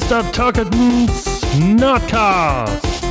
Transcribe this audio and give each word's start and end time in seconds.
Mr. 0.00 0.32
Turketons 0.32 1.42
Nerdcast. 1.58 3.04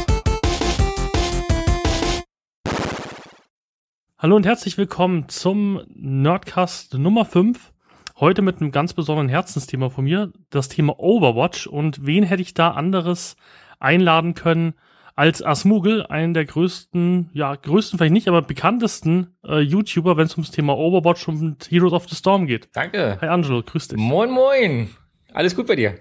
Hallo 4.17 4.35
und 4.35 4.45
herzlich 4.45 4.77
willkommen 4.77 5.29
zum 5.29 5.81
Nerdcast 5.93 6.95
Nummer 6.95 7.25
5. 7.25 7.73
Heute 8.19 8.41
mit 8.41 8.59
einem 8.59 8.71
ganz 8.71 8.93
besonderen 8.93 9.29
Herzensthema 9.29 9.89
von 9.89 10.05
mir, 10.05 10.31
das 10.49 10.67
Thema 10.67 10.99
Overwatch. 10.99 11.67
Und 11.67 12.05
wen 12.05 12.23
hätte 12.23 12.41
ich 12.41 12.53
da 12.53 12.71
anderes 12.71 13.35
einladen 13.79 14.33
können 14.33 14.73
als 15.15 15.45
Asmugel, 15.45 16.05
einen 16.07 16.33
der 16.33 16.45
größten, 16.45 17.29
ja, 17.33 17.53
größten 17.55 17.99
vielleicht 17.99 18.13
nicht, 18.13 18.27
aber 18.27 18.41
bekanntesten 18.41 19.35
äh, 19.45 19.59
YouTuber, 19.59 20.17
wenn 20.17 20.25
es 20.25 20.33
ums 20.33 20.51
Thema 20.51 20.75
Overwatch 20.75 21.27
und 21.27 21.69
Heroes 21.69 21.93
of 21.93 22.09
the 22.09 22.15
Storm 22.15 22.47
geht. 22.47 22.69
Danke. 22.73 23.19
Hi 23.21 23.27
Angelo, 23.27 23.61
grüß 23.61 23.89
dich. 23.89 23.97
Moin, 23.99 24.31
moin. 24.31 24.89
Alles 25.33 25.55
gut 25.55 25.67
bei 25.67 25.75
dir? 25.75 25.95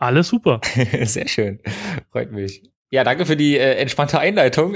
Alles 0.00 0.28
super. 0.28 0.60
Sehr 1.02 1.28
schön. 1.28 1.60
Freut 2.10 2.32
mich. 2.32 2.62
Ja, 2.90 3.04
danke 3.04 3.26
für 3.26 3.36
die 3.36 3.56
äh, 3.56 3.74
entspannte 3.74 4.18
Einleitung. 4.18 4.74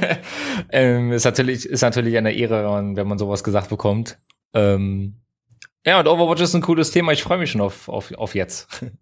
ähm, 0.70 1.12
ist 1.12 1.24
natürlich 1.24 1.66
ist 1.66 1.82
natürlich 1.82 2.16
eine 2.16 2.32
Ehre, 2.32 2.64
wenn 2.96 3.08
man 3.08 3.18
sowas 3.18 3.44
gesagt 3.44 3.68
bekommt. 3.68 4.18
Ähm, 4.54 5.16
ja, 5.84 5.98
und 5.98 6.06
Overwatch 6.06 6.40
ist 6.40 6.54
ein 6.54 6.62
cooles 6.62 6.92
Thema. 6.92 7.12
Ich 7.12 7.24
freue 7.24 7.38
mich 7.38 7.50
schon 7.50 7.60
auf, 7.60 7.88
auf, 7.88 8.12
auf 8.14 8.34
jetzt. 8.34 8.68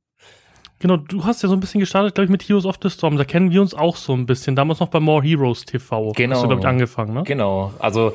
Genau, 0.83 0.97
du 0.97 1.27
hast 1.27 1.43
ja 1.43 1.49
so 1.51 1.55
ein 1.55 1.61
bisschen 1.61 1.81
gestartet, 1.81 2.15
glaube 2.15 2.25
ich, 2.25 2.31
mit 2.31 2.43
Heroes 2.49 2.65
of 2.65 2.79
the 2.83 2.89
Storm. 2.89 3.19
Da 3.19 3.25
kennen 3.25 3.51
wir 3.51 3.61
uns 3.61 3.75
auch 3.75 3.97
so 3.97 4.15
ein 4.15 4.25
bisschen. 4.25 4.57
Damals 4.57 4.81
noch 4.81 4.89
bei 4.89 4.99
More 4.99 5.23
Heroes 5.23 5.67
TV. 5.67 6.13
Genau. 6.13 6.37
Hast 6.37 6.43
du, 6.43 6.49
glaube 6.49 6.63
ich, 6.63 6.67
angefangen, 6.67 7.13
ne? 7.13 7.23
Genau. 7.25 7.75
Also 7.79 8.15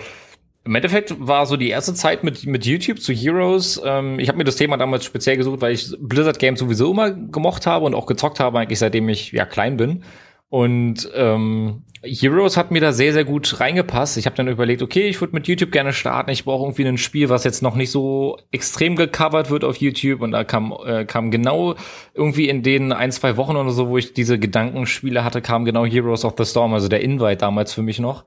im 0.66 0.74
Endeffekt 0.74 1.16
war 1.20 1.46
so 1.46 1.58
die 1.58 1.70
erste 1.70 1.94
Zeit 1.94 2.24
mit, 2.24 2.46
mit 2.48 2.66
YouTube 2.66 3.00
zu 3.00 3.14
Heroes. 3.14 3.80
Ähm, 3.86 4.20
ich 4.20 4.28
habe 4.28 4.40
mir 4.40 4.44
das 4.44 4.56
Thema 4.56 4.78
damals 4.78 5.06
speziell 5.06 5.38
gesucht, 5.38 5.62
weil 5.62 5.74
ich 5.74 5.96
Blizzard 6.00 6.40
Games 6.40 6.60
sowieso 6.60 6.92
immer 6.92 7.12
gemocht 7.12 7.68
habe 7.68 7.86
und 7.86 7.94
auch 7.94 8.08
gezockt 8.08 8.40
habe, 8.40 8.60
eigentlich 8.60 8.80
seitdem 8.80 9.08
ich 9.08 9.32
ja 9.32 9.46
klein 9.46 9.78
bin. 9.78 10.04
Und 10.50 11.10
ähm, 11.14 11.84
Heroes 12.02 12.58
hat 12.58 12.72
mir 12.72 12.82
da 12.82 12.94
sehr, 12.94 13.14
sehr 13.14 13.26
gut 13.26 13.60
reingepasst. 13.60 14.18
Ich 14.18 14.26
habe 14.26 14.36
dann 14.36 14.48
überlegt, 14.48 14.82
okay, 14.82 15.08
ich 15.08 15.20
würde 15.22 15.36
mit 15.36 15.48
YouTube 15.48 15.72
gerne 15.72 15.94
starten. 15.94 16.32
Ich 16.32 16.46
brauche 16.46 16.64
irgendwie 16.64 16.88
ein 16.88 16.98
Spiel, 16.98 17.30
was 17.30 17.44
jetzt 17.44 17.62
noch 17.62 17.76
nicht 17.76 17.92
so 17.92 18.38
extrem 18.52 18.96
gecovert 18.96 19.52
wird 19.52 19.64
auf 19.64 19.78
YouTube. 19.78 20.22
Und 20.22 20.32
da 20.32 20.44
kam, 20.44 20.74
äh, 20.86 21.06
kam 21.06 21.30
genau 21.30 21.76
irgendwie 22.14 22.50
in 22.50 22.64
den 22.64 22.92
ein, 22.92 23.12
zwei 23.12 23.38
Wochen 23.38 23.56
oder 23.56 23.72
so, 23.72 23.90
wo 23.90 23.98
ich 23.98 24.14
diese 24.14 24.40
Gedankenspiele 24.40 25.24
hatte, 25.24 25.42
kam 25.42 25.66
genau 25.66 25.86
Heroes 25.86 26.26
of 26.26 26.34
the 26.38 26.46
Storm, 26.46 26.74
also 26.74 26.88
der 26.88 27.02
Invite 27.02 27.38
damals 27.38 27.74
für 27.74 27.84
mich 27.84 28.00
noch. 28.00 28.24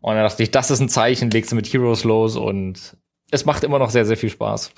Und 0.00 0.14
dann 0.14 0.24
dachte 0.24 0.42
ich, 0.42 0.50
das 0.50 0.70
ist 0.70 0.80
ein 0.80 0.88
Zeichen, 0.88 1.30
legst 1.30 1.52
du 1.52 1.56
mit 1.56 1.72
Heroes 1.72 2.04
los 2.04 2.36
und 2.36 2.96
es 3.30 3.44
macht 3.44 3.64
immer 3.64 3.78
noch 3.78 3.90
sehr, 3.90 4.06
sehr 4.06 4.16
viel 4.16 4.30
Spaß. 4.30 4.72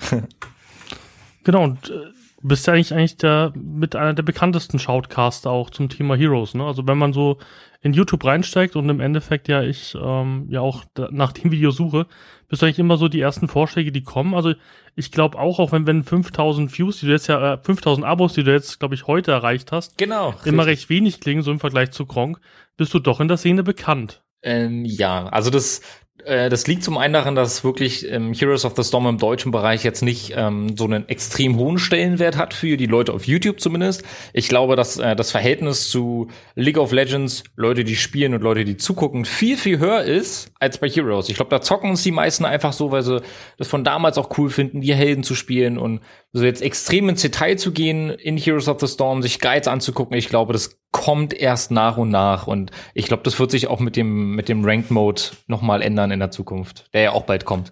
genau, 1.43 1.63
und 1.63 1.89
äh, 1.89 2.11
bist 2.43 2.67
ja 2.67 2.73
eigentlich, 2.73 2.93
eigentlich 2.93 3.17
der, 3.17 3.53
mit 3.55 3.95
einer 3.95 4.13
der 4.13 4.23
bekanntesten 4.23 4.77
Shoutcaster 4.77 5.49
auch 5.49 5.69
zum 5.69 5.89
Thema 5.89 6.15
Heroes, 6.15 6.53
ne? 6.53 6.65
Also 6.65 6.85
wenn 6.85 6.97
man 6.97 7.13
so 7.13 7.37
in 7.81 7.93
YouTube 7.93 8.23
reinsteigt 8.25 8.75
und 8.75 8.89
im 8.89 8.99
Endeffekt 8.99 9.47
ja 9.47 9.61
ich 9.61 9.95
ähm, 10.01 10.45
ja 10.49 10.61
auch 10.61 10.83
nach 11.09 11.31
dem 11.31 11.51
Video 11.51 11.71
suche, 11.71 12.05
bist 12.47 12.61
du 12.61 12.65
eigentlich 12.65 12.79
immer 12.79 12.97
so 12.97 13.07
die 13.07 13.19
ersten 13.19 13.47
Vorschläge, 13.47 13.91
die 13.91 14.03
kommen. 14.03 14.33
Also 14.33 14.53
ich 14.95 15.11
glaube 15.11 15.39
auch, 15.39 15.59
auch 15.59 15.71
wenn, 15.71 15.87
wenn 15.87 16.03
5000 16.03 16.77
Views, 16.77 16.99
die 16.99 17.07
du 17.07 17.11
jetzt 17.13 17.27
ja, 17.27 17.53
äh, 17.53 17.57
5000 17.61 18.05
Abos, 18.05 18.33
die 18.33 18.43
du 18.43 18.51
jetzt, 18.51 18.79
glaube 18.79 18.95
ich, 18.95 19.07
heute 19.07 19.31
erreicht 19.31 19.71
hast, 19.71 19.97
genau, 19.97 20.33
immer 20.45 20.65
recht 20.65 20.89
wenig 20.89 21.19
klingen, 21.19 21.43
so 21.43 21.51
im 21.51 21.59
Vergleich 21.59 21.91
zu 21.91 22.05
Gronk, 22.05 22.39
bist 22.77 22.93
du 22.93 22.99
doch 22.99 23.19
in 23.19 23.27
der 23.27 23.37
Szene 23.37 23.63
bekannt. 23.63 24.22
Ähm, 24.43 24.85
ja, 24.85 25.27
also 25.27 25.49
das, 25.49 25.81
äh, 26.25 26.49
das 26.49 26.67
liegt 26.67 26.83
zum 26.83 26.97
einen 26.97 27.13
daran, 27.13 27.35
dass 27.35 27.63
wirklich 27.63 28.09
ähm, 28.09 28.33
Heroes 28.33 28.65
of 28.65 28.75
the 28.75 28.83
Storm 28.83 29.07
im 29.07 29.17
deutschen 29.17 29.51
Bereich 29.51 29.83
jetzt 29.83 30.01
nicht 30.01 30.33
ähm, 30.35 30.75
so 30.77 30.85
einen 30.85 31.07
extrem 31.09 31.57
hohen 31.57 31.77
Stellenwert 31.77 32.37
hat 32.37 32.53
für 32.53 32.77
die 32.77 32.85
Leute 32.85 33.13
auf 33.13 33.25
YouTube 33.25 33.59
zumindest. 33.59 34.03
Ich 34.33 34.49
glaube, 34.49 34.75
dass 34.75 34.97
äh, 34.97 35.15
das 35.15 35.31
Verhältnis 35.31 35.89
zu 35.89 36.27
League 36.55 36.77
of 36.77 36.91
Legends, 36.91 37.43
Leute, 37.55 37.83
die 37.83 37.95
spielen 37.95 38.33
und 38.33 38.41
Leute, 38.41 38.65
die 38.65 38.77
zugucken, 38.77 39.25
viel, 39.25 39.57
viel 39.57 39.79
höher 39.79 40.03
ist 40.03 40.51
als 40.59 40.77
bei 40.77 40.89
Heroes. 40.89 41.29
Ich 41.29 41.35
glaube, 41.35 41.49
da 41.49 41.61
zocken 41.61 41.89
uns 41.89 42.03
die 42.03 42.11
meisten 42.11 42.45
einfach 42.45 42.73
so, 42.73 42.91
weil 42.91 43.03
sie 43.03 43.21
das 43.57 43.67
von 43.67 43.83
damals 43.83 44.17
auch 44.17 44.37
cool 44.37 44.49
finden, 44.49 44.81
die 44.81 44.93
Helden 44.93 45.23
zu 45.23 45.35
spielen 45.35 45.77
und 45.77 46.01
so 46.35 46.43
jetzt 46.43 46.61
extrem 46.63 47.09
ins 47.09 47.21
Detail 47.21 47.57
zu 47.57 47.71
gehen 47.71 48.09
in 48.09 48.37
Heroes 48.37 48.67
of 48.67 48.79
the 48.79 48.87
Storm, 48.87 49.21
sich 49.21 49.39
Guides 49.39 49.67
anzugucken. 49.67 50.17
Ich 50.17 50.29
glaube, 50.29 50.51
das 50.51 50.79
kommt 50.91 51.33
erst 51.33 51.69
nach 51.71 51.97
und 51.97 52.09
nach 52.09 52.47
und 52.47 52.71
ich 52.95 53.05
glaube, 53.05 53.23
das 53.23 53.39
wird 53.39 53.51
sich 53.51 53.67
auch 53.67 53.79
mit 53.79 53.95
dem 53.95 54.35
mit 54.35 54.49
dem 54.49 54.65
Ranked 54.65 54.89
Mode 54.91 55.21
noch 55.47 55.61
mal 55.61 55.81
ändern 55.81 56.11
in 56.11 56.19
der 56.19 56.31
Zukunft, 56.31 56.89
der 56.93 57.01
ja 57.03 57.11
auch 57.11 57.23
bald 57.23 57.45
kommt. 57.45 57.71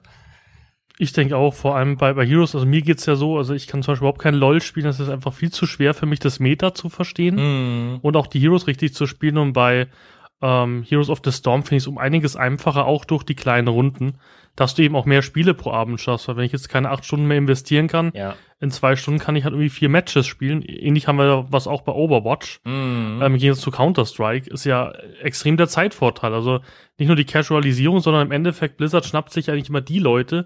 Ich 1.00 1.13
denke 1.13 1.35
auch, 1.35 1.55
vor 1.55 1.75
allem 1.75 1.97
bei, 1.97 2.13
bei 2.13 2.25
Heroes, 2.27 2.53
also 2.53 2.67
mir 2.67 2.83
geht's 2.83 3.07
ja 3.07 3.16
so, 3.16 3.38
also 3.38 3.55
ich 3.55 3.66
kann 3.66 3.81
zum 3.81 3.94
Beispiel 3.94 4.03
überhaupt 4.03 4.21
kein 4.21 4.35
LOL 4.35 4.61
spielen, 4.61 4.85
das 4.85 5.00
ist 5.00 5.09
einfach 5.09 5.33
viel 5.33 5.51
zu 5.51 5.66
schwer 5.66 5.95
für 5.95 6.05
mich, 6.05 6.19
das 6.19 6.39
Meta 6.39 6.75
zu 6.75 6.89
verstehen 6.89 7.38
Mm. 7.95 8.00
und 8.03 8.16
auch 8.16 8.27
die 8.27 8.39
Heroes 8.39 8.67
richtig 8.67 8.94
zu 8.94 9.07
spielen. 9.07 9.39
Und 9.39 9.53
bei 9.53 9.88
ähm, 10.44 10.83
Heroes 10.88 11.09
of 11.09 11.21
the 11.23 11.31
Storm 11.31 11.63
finde 11.63 11.77
ich 11.77 11.83
es 11.83 11.88
um 11.88 11.97
einiges 11.97 12.35
einfacher, 12.35 12.85
auch 12.85 13.05
durch 13.05 13.23
die 13.23 13.33
kleinen 13.35 13.67
Runden, 13.67 14.19
dass 14.55 14.75
du 14.75 14.83
eben 14.83 14.95
auch 14.95 15.05
mehr 15.05 15.23
Spiele 15.23 15.55
pro 15.55 15.71
Abend 15.71 16.00
schaffst. 16.00 16.27
Weil 16.27 16.38
wenn 16.38 16.45
ich 16.45 16.51
jetzt 16.51 16.69
keine 16.69 16.91
acht 16.91 17.03
Stunden 17.05 17.25
mehr 17.25 17.38
investieren 17.38 17.88
kann, 17.88 18.11
Ja. 18.13 18.35
In 18.61 18.72
zwei 18.72 18.95
Stunden 18.95 19.19
kann 19.19 19.35
ich 19.35 19.44
halt 19.44 19.53
irgendwie 19.53 19.69
vier 19.69 19.89
Matches 19.89 20.27
spielen. 20.27 20.61
Ähnlich 20.61 21.07
haben 21.07 21.17
wir 21.17 21.47
was 21.49 21.67
auch 21.67 21.81
bei 21.81 21.91
Overwatch. 21.91 22.61
Mm. 22.63 22.69
Ähm, 22.69 23.22
Im 23.22 23.38
Gegensatz 23.38 23.63
zu 23.63 23.72
Counter-Strike 23.72 24.49
ist 24.51 24.66
ja 24.66 24.91
extrem 25.22 25.57
der 25.57 25.67
Zeitvorteil. 25.67 26.33
Also 26.33 26.59
nicht 27.00 27.07
nur 27.07 27.16
die 27.17 27.25
Casualisierung, 27.25 28.00
sondern 28.00 28.27
im 28.27 28.31
Endeffekt 28.31 28.77
Blizzard 28.77 29.05
schnappt 29.05 29.33
sich 29.33 29.50
eigentlich 29.50 29.69
immer 29.69 29.81
die 29.81 30.00
Leute, 30.00 30.45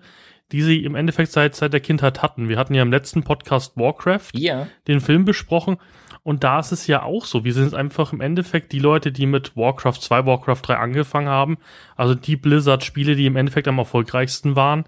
die 0.52 0.62
sie 0.62 0.84
im 0.86 0.96
Endeffekt 0.96 1.32
seit, 1.32 1.56
seit 1.56 1.74
der 1.74 1.82
Kindheit 1.82 2.22
hatten. 2.22 2.48
Wir 2.50 2.58
hatten 2.58 2.74
ja 2.74 2.84
im 2.84 2.92
letzten 2.92 3.24
Podcast 3.24 3.76
Warcraft, 3.78 4.30
Ja. 4.34 4.68
den 4.88 5.02
Film 5.02 5.26
besprochen. 5.26 5.78
Und 6.24 6.44
da 6.44 6.60
ist 6.60 6.72
es 6.72 6.88
ja 6.88 7.04
auch 7.04 7.26
so. 7.26 7.44
Wir 7.44 7.54
sind 7.54 7.74
einfach 7.76 8.14
im 8.14 8.22
Endeffekt 8.22 8.72
die 8.72 8.80
Leute, 8.80 9.12
die 9.12 9.26
mit 9.26 9.56
Warcraft 9.58 10.00
2, 10.02 10.26
Warcraft 10.26 10.62
3 10.64 10.78
angefangen 10.78 11.28
haben. 11.28 11.58
Also 11.96 12.16
die 12.16 12.36
Blizzard-Spiele, 12.38 13.16
die 13.16 13.26
im 13.26 13.36
Endeffekt 13.36 13.68
am 13.68 13.78
erfolgreichsten 13.78 14.56
waren. 14.56 14.86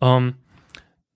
Ähm, 0.00 0.34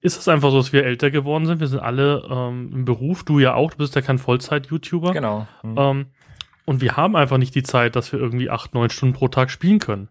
ist 0.00 0.18
es 0.18 0.28
einfach 0.28 0.50
so, 0.50 0.58
dass 0.58 0.72
wir 0.72 0.84
älter 0.84 1.10
geworden 1.10 1.46
sind. 1.46 1.60
Wir 1.60 1.66
sind 1.66 1.80
alle 1.80 2.26
ähm, 2.30 2.70
im 2.72 2.84
Beruf. 2.84 3.24
Du 3.24 3.38
ja 3.38 3.54
auch. 3.54 3.72
Du 3.72 3.78
bist 3.78 3.94
ja 3.94 4.02
kein 4.02 4.18
Vollzeit-YouTuber. 4.18 5.12
Genau. 5.12 5.46
Mm. 5.62 5.78
Ähm, 5.78 6.06
und 6.64 6.80
wir 6.80 6.96
haben 6.96 7.16
einfach 7.16 7.38
nicht 7.38 7.54
die 7.54 7.62
Zeit, 7.62 7.96
dass 7.96 8.12
wir 8.12 8.20
irgendwie 8.20 8.50
acht, 8.50 8.74
neun 8.74 8.90
Stunden 8.90 9.14
pro 9.14 9.28
Tag 9.28 9.50
spielen 9.50 9.78
können. 9.78 10.08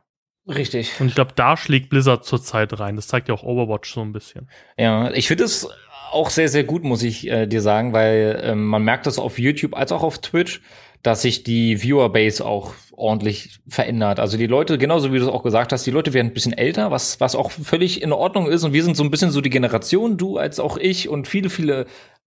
Richtig. 0.48 1.00
Und 1.00 1.08
ich 1.08 1.16
glaube, 1.16 1.34
da 1.36 1.58
schlägt 1.58 1.90
Blizzard 1.90 2.26
zurzeit 2.26 2.80
rein. 2.80 2.96
Das 2.96 3.08
zeigt 3.08 3.28
ja 3.28 3.36
auch 3.36 3.44
Overwatch 3.44 3.94
so 3.94 4.02
ein 4.02 4.14
bisschen. 4.14 4.50
Ja, 4.78 5.12
ich 5.12 5.28
finde 5.28 5.44
es 5.44 5.70
auch 6.12 6.30
sehr, 6.30 6.50
sehr 6.50 6.64
gut, 6.64 6.84
muss 6.84 7.04
ich 7.04 7.28
äh, 7.28 7.48
dir 7.48 7.62
sagen, 7.62 7.94
weil 7.94 8.40
ähm, 8.42 8.66
man 8.66 8.82
merkt 8.82 9.06
das 9.06 9.20
auf 9.20 9.40
YouTube 9.40 9.76
als 9.76 9.92
auch 9.92 10.04
auf 10.04 10.20
Twitch, 10.20 10.62
dass 11.08 11.22
sich 11.22 11.44
die 11.44 11.78
Viewerbase 11.78 12.46
auch 12.46 12.74
ordentlich 12.92 13.60
verändert. 13.66 14.20
Also 14.20 14.38
die 14.38 14.46
Leute, 14.46 14.78
genauso 14.78 15.14
wie 15.14 15.20
du 15.20 15.24
es 15.24 15.32
auch 15.32 15.42
gesagt 15.42 15.72
hast, 15.72 15.88
die 15.88 15.92
Leute 15.92 16.14
werden 16.14 16.28
ein 16.28 16.34
bisschen 16.34 16.52
älter, 16.52 16.92
was, 16.92 17.22
was 17.22 17.34
auch 17.34 17.50
völlig 17.50 18.02
in 18.02 18.12
Ordnung 18.12 18.48
ist. 18.48 18.66
Und 18.66 18.74
wir 18.74 18.84
sind 18.84 18.98
so 18.98 19.06
ein 19.06 19.10
bisschen 19.10 19.32
so 19.32 19.40
die 19.40 19.50
Generation, 19.50 20.18
du 20.18 20.38
als 20.38 20.60
auch 20.60 20.76
ich 20.76 21.08
und 21.08 21.26
viele, 21.26 21.50
viele 21.50 21.86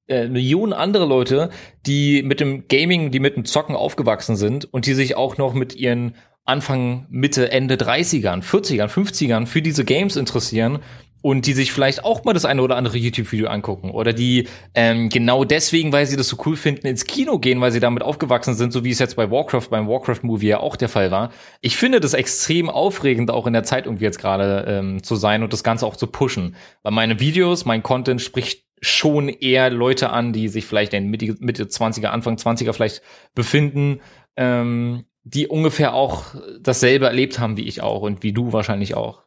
äh, 0.08 0.28
Millionen 0.28 0.72
andere 0.72 1.04
Leute, 1.04 1.50
die 1.84 2.22
mit 2.22 2.41
dem 2.41 2.68
Gaming, 2.68 3.10
die 3.10 3.20
mit 3.20 3.36
dem 3.36 3.44
Zocken 3.44 3.76
aufgewachsen 3.76 4.36
sind 4.36 4.72
und 4.72 4.86
die 4.86 4.94
sich 4.94 5.14
auch 5.14 5.36
noch 5.36 5.52
mit 5.52 5.76
ihren 5.76 6.14
Anfang, 6.47 7.06
Mitte, 7.10 7.52
Ende 7.52 7.74
30ern, 7.74 8.42
40ern, 8.42 8.88
50ern 8.88 9.44
für 9.44 9.60
diese 9.60 9.84
Games 9.84 10.16
interessieren 10.16 10.78
und 11.22 11.47
die 11.47 11.53
sich 11.53 11.72
vielleicht 11.72 12.04
auch 12.04 12.25
mal 12.25 12.32
das 12.32 12.44
eine 12.44 12.62
oder 12.62 12.76
andere 12.76 12.98
YouTube-Video 12.98 13.48
angucken 13.48 13.91
oder 13.91 14.12
die 14.12 14.48
ähm, 14.75 15.08
genau 15.08 15.44
deswegen, 15.44 15.92
weil 15.92 16.06
sie 16.06 16.16
das 16.16 16.28
so 16.28 16.36
cool 16.47 16.56
finden, 16.56 16.86
ins 16.86 17.04
Kino 17.04 17.38
gehen, 17.38 17.60
weil 17.60 17.72
sie 17.72 17.81
damit 17.81 18.03
aufgewachsen 18.03 18.54
sind, 18.54 18.72
so 18.72 18.84
wie 18.84 18.91
es 18.91 18.98
jetzt 18.98 19.16
bei 19.16 19.30
Warcraft, 19.30 19.69
beim 19.70 19.88
Warcraft-Movie 19.88 20.48
ja 20.48 20.60
auch 20.60 20.76
der 20.76 20.88
Fall 20.88 21.10
war. 21.10 21.30
Ich 21.60 21.77
finde 21.77 22.00
das 22.00 22.15
extrem 22.15 22.71
aufregend, 22.71 23.30
auch 23.30 23.47
in 23.47 23.53
der 23.53 23.65
Zeit 23.65 23.86
irgendwie 23.86 24.04
jetzt 24.04 24.18
gerade 24.18 24.65
ähm, 24.68 25.03
zu 25.03 25.16
sein 25.16 25.42
und 25.42 25.53
das 25.53 25.65
Ganze 25.65 25.86
auch 25.86 25.97
zu 25.97 26.06
pushen. 26.06 26.56
Weil 26.83 26.92
meine 26.92 27.21
Videos, 27.21 27.65
mein 27.65 27.83
Content 27.83 28.21
spricht 28.21 28.65
schon 28.80 29.28
eher 29.28 29.71
Leute 29.71 30.10
an, 30.10 30.33
die 30.33 30.48
sich 30.48 30.65
vielleicht 30.65 30.95
in 30.95 31.09
Mitte, 31.09 31.36
Mitte 31.41 31.65
20er, 31.65 32.06
Anfang 32.06 32.36
20er 32.36 32.72
vielleicht 32.72 33.03
befinden, 33.34 34.00
ähm, 34.36 35.04
die 35.22 35.48
ungefähr 35.48 35.92
auch 35.92 36.34
dasselbe 36.60 37.06
erlebt 37.06 37.39
haben 37.39 37.56
wie 37.56 37.68
ich 37.68 37.83
auch 37.83 38.00
und 38.03 38.22
wie 38.22 38.33
du 38.33 38.53
wahrscheinlich 38.53 38.95
auch. 38.95 39.22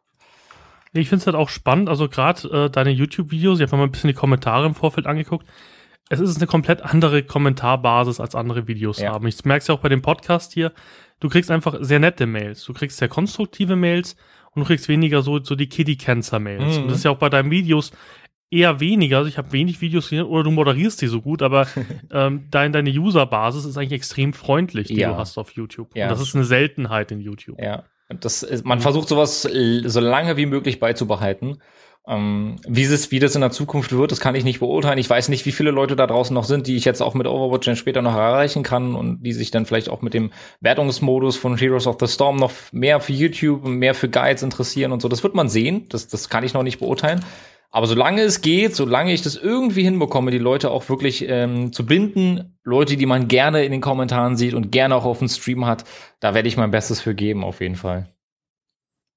Ich 0.94 1.10
finde 1.10 1.22
es 1.22 1.26
halt 1.26 1.36
auch 1.36 1.50
spannend, 1.50 1.90
also 1.90 2.08
gerade 2.08 2.48
äh, 2.66 2.70
deine 2.70 2.92
YouTube-Videos, 2.92 3.60
ich 3.60 3.64
habe 3.66 3.76
mir 3.76 3.82
mal 3.82 3.88
ein 3.88 3.92
bisschen 3.92 4.10
die 4.10 4.14
Kommentare 4.14 4.66
im 4.66 4.76
Vorfeld 4.76 5.08
angeguckt. 5.08 5.48
Es 6.10 6.20
ist 6.20 6.38
eine 6.38 6.48
komplett 6.48 6.82
andere 6.84 7.24
Kommentarbasis 7.24 8.20
als 8.20 8.36
andere 8.36 8.68
Videos 8.68 9.00
Ja. 9.00 9.14
haben. 9.14 9.26
Ich 9.28 9.44
merke 9.46 9.62
es 9.62 9.68
ja 9.68 9.74
auch 9.76 9.80
bei 9.80 9.90
dem 9.90 10.02
Podcast 10.02 10.54
hier. 10.54 10.72
Du 11.20 11.30
kriegst 11.30 11.50
einfach 11.50 11.78
sehr 11.80 12.00
nette 12.00 12.26
Mails. 12.28 12.64
Du 12.66 12.74
kriegst 12.74 12.98
sehr 12.98 13.08
konstruktive 13.08 13.76
Mails 13.76 14.16
und 14.52 14.62
du 14.62 14.68
kriegst 14.68 14.88
weniger 14.90 15.22
so, 15.24 15.42
so 15.44 15.56
die 15.56 15.68
Kitty-Cancer-Mails. 15.70 16.78
Mhm. 16.78 16.84
Und 16.84 16.88
das 16.90 16.98
ist 16.98 17.06
ja 17.06 17.12
auch 17.12 17.18
bei 17.18 17.30
deinen 17.30 17.50
Videos 17.50 17.92
eher 18.52 18.80
weniger. 18.80 19.18
Also 19.20 19.30
ich 19.30 19.38
habe 19.40 19.52
wenig 19.54 19.82
Videos 19.82 20.10
gesehen 20.10 20.26
oder 20.26 20.44
du 20.44 20.52
moderierst 20.52 21.02
die 21.02 21.08
so 21.08 21.22
gut, 21.22 21.42
aber 21.42 21.68
ähm, 22.12 22.48
dein, 22.52 22.72
deine 22.74 22.92
User-Basis 22.92 23.66
ist 23.66 23.78
eigentlich 23.78 23.94
extrem 23.94 24.34
freundlich, 24.34 24.90
die 24.90 24.98
Ja. 24.98 25.14
du 25.14 25.18
hast 25.18 25.38
auf 25.40 25.52
YouTube. 25.52 25.96
Ja. 25.96 26.06
Und 26.06 26.12
das 26.12 26.22
ist 26.22 26.36
eine 26.36 26.44
Seltenheit 26.44 27.12
in 27.12 27.20
YouTube. 27.22 27.60
Ja. 27.60 27.86
Das 28.10 28.44
ist, 28.44 28.66
man 28.66 28.80
versucht 28.80 29.08
sowas 29.10 29.46
l- 29.46 29.90
so 29.90 30.00
lange 30.00 30.38
wie 30.38 30.46
möglich 30.46 30.80
beizubehalten. 30.80 31.58
Ähm, 32.06 32.58
wie, 32.68 32.84
es, 32.84 33.12
wie 33.12 33.20
das 33.20 33.34
in 33.36 33.40
der 33.42 33.52
Zukunft 33.52 33.94
wird, 33.94 34.12
das 34.12 34.20
kann 34.20 34.36
ich 34.36 34.44
nicht 34.44 34.60
beurteilen. 34.60 34.98
Ich 34.98 35.10
weiß 35.10 35.30
nicht, 35.30 35.46
wie 35.46 35.54
viele 35.54 35.72
Leute 35.72 35.96
da 35.96 36.06
draußen 36.06 36.34
noch 36.34 36.44
sind, 36.44 36.68
die 36.68 36.76
ich 36.76 36.84
jetzt 36.84 37.02
auch 37.02 37.14
mit 37.14 37.28
Overwatch 37.28 37.66
dann 37.66 37.78
später 37.78 38.02
noch 38.02 38.14
erreichen 38.16 38.62
kann 38.62 38.94
und 38.94 39.24
die 39.24 39.32
sich 39.32 39.52
dann 39.52 39.66
vielleicht 39.66 39.88
auch 39.88 40.02
mit 40.02 40.14
dem 40.14 40.32
Wertungsmodus 40.60 41.38
von 41.38 41.58
Heroes 41.58 41.88
of 41.88 41.96
the 42.02 42.08
Storm 42.08 42.36
noch 42.36 42.52
mehr 42.74 43.00
für 43.00 43.14
YouTube 43.14 43.64
und 43.64 43.78
mehr 43.78 43.96
für 43.96 44.10
Guides 44.10 44.44
interessieren 44.44 44.92
und 44.92 45.02
so. 45.02 45.08
Das 45.08 45.24
wird 45.24 45.34
man 45.34 45.48
sehen. 45.48 45.86
Das, 45.88 46.10
das 46.10 46.28
kann 46.28 46.44
ich 46.44 46.54
noch 46.54 46.64
nicht 46.64 46.80
beurteilen. 46.80 47.24
Aber 47.76 47.88
solange 47.88 48.22
es 48.22 48.42
geht, 48.42 48.76
solange 48.76 49.14
ich 49.14 49.24
das 49.24 49.36
irgendwie 49.36 49.82
hinbekomme, 49.82 50.30
die 50.30 50.38
Leute 50.38 50.70
auch 50.70 50.88
wirklich 50.90 51.28
ähm, 51.28 51.74
zu 51.74 51.88
binden, 51.88 52.56
Leute, 52.64 52.98
die 52.98 53.08
man 53.08 53.28
gerne 53.28 53.66
in 53.66 53.72
den 53.72 53.82
Kommentaren 53.82 54.38
sieht 54.38 54.54
und 54.54 54.72
gerne 54.72 54.96
auch 54.96 55.06
auf 55.06 55.18
dem 55.18 55.28
Stream 55.28 55.66
hat, 55.66 55.84
da 56.20 56.36
werde 56.36 56.48
ich 56.48 56.56
mein 56.56 56.70
Bestes 56.70 57.02
für 57.02 57.16
geben, 57.16 57.44
auf 57.44 57.62
jeden 57.62 57.76
Fall. 57.76 58.14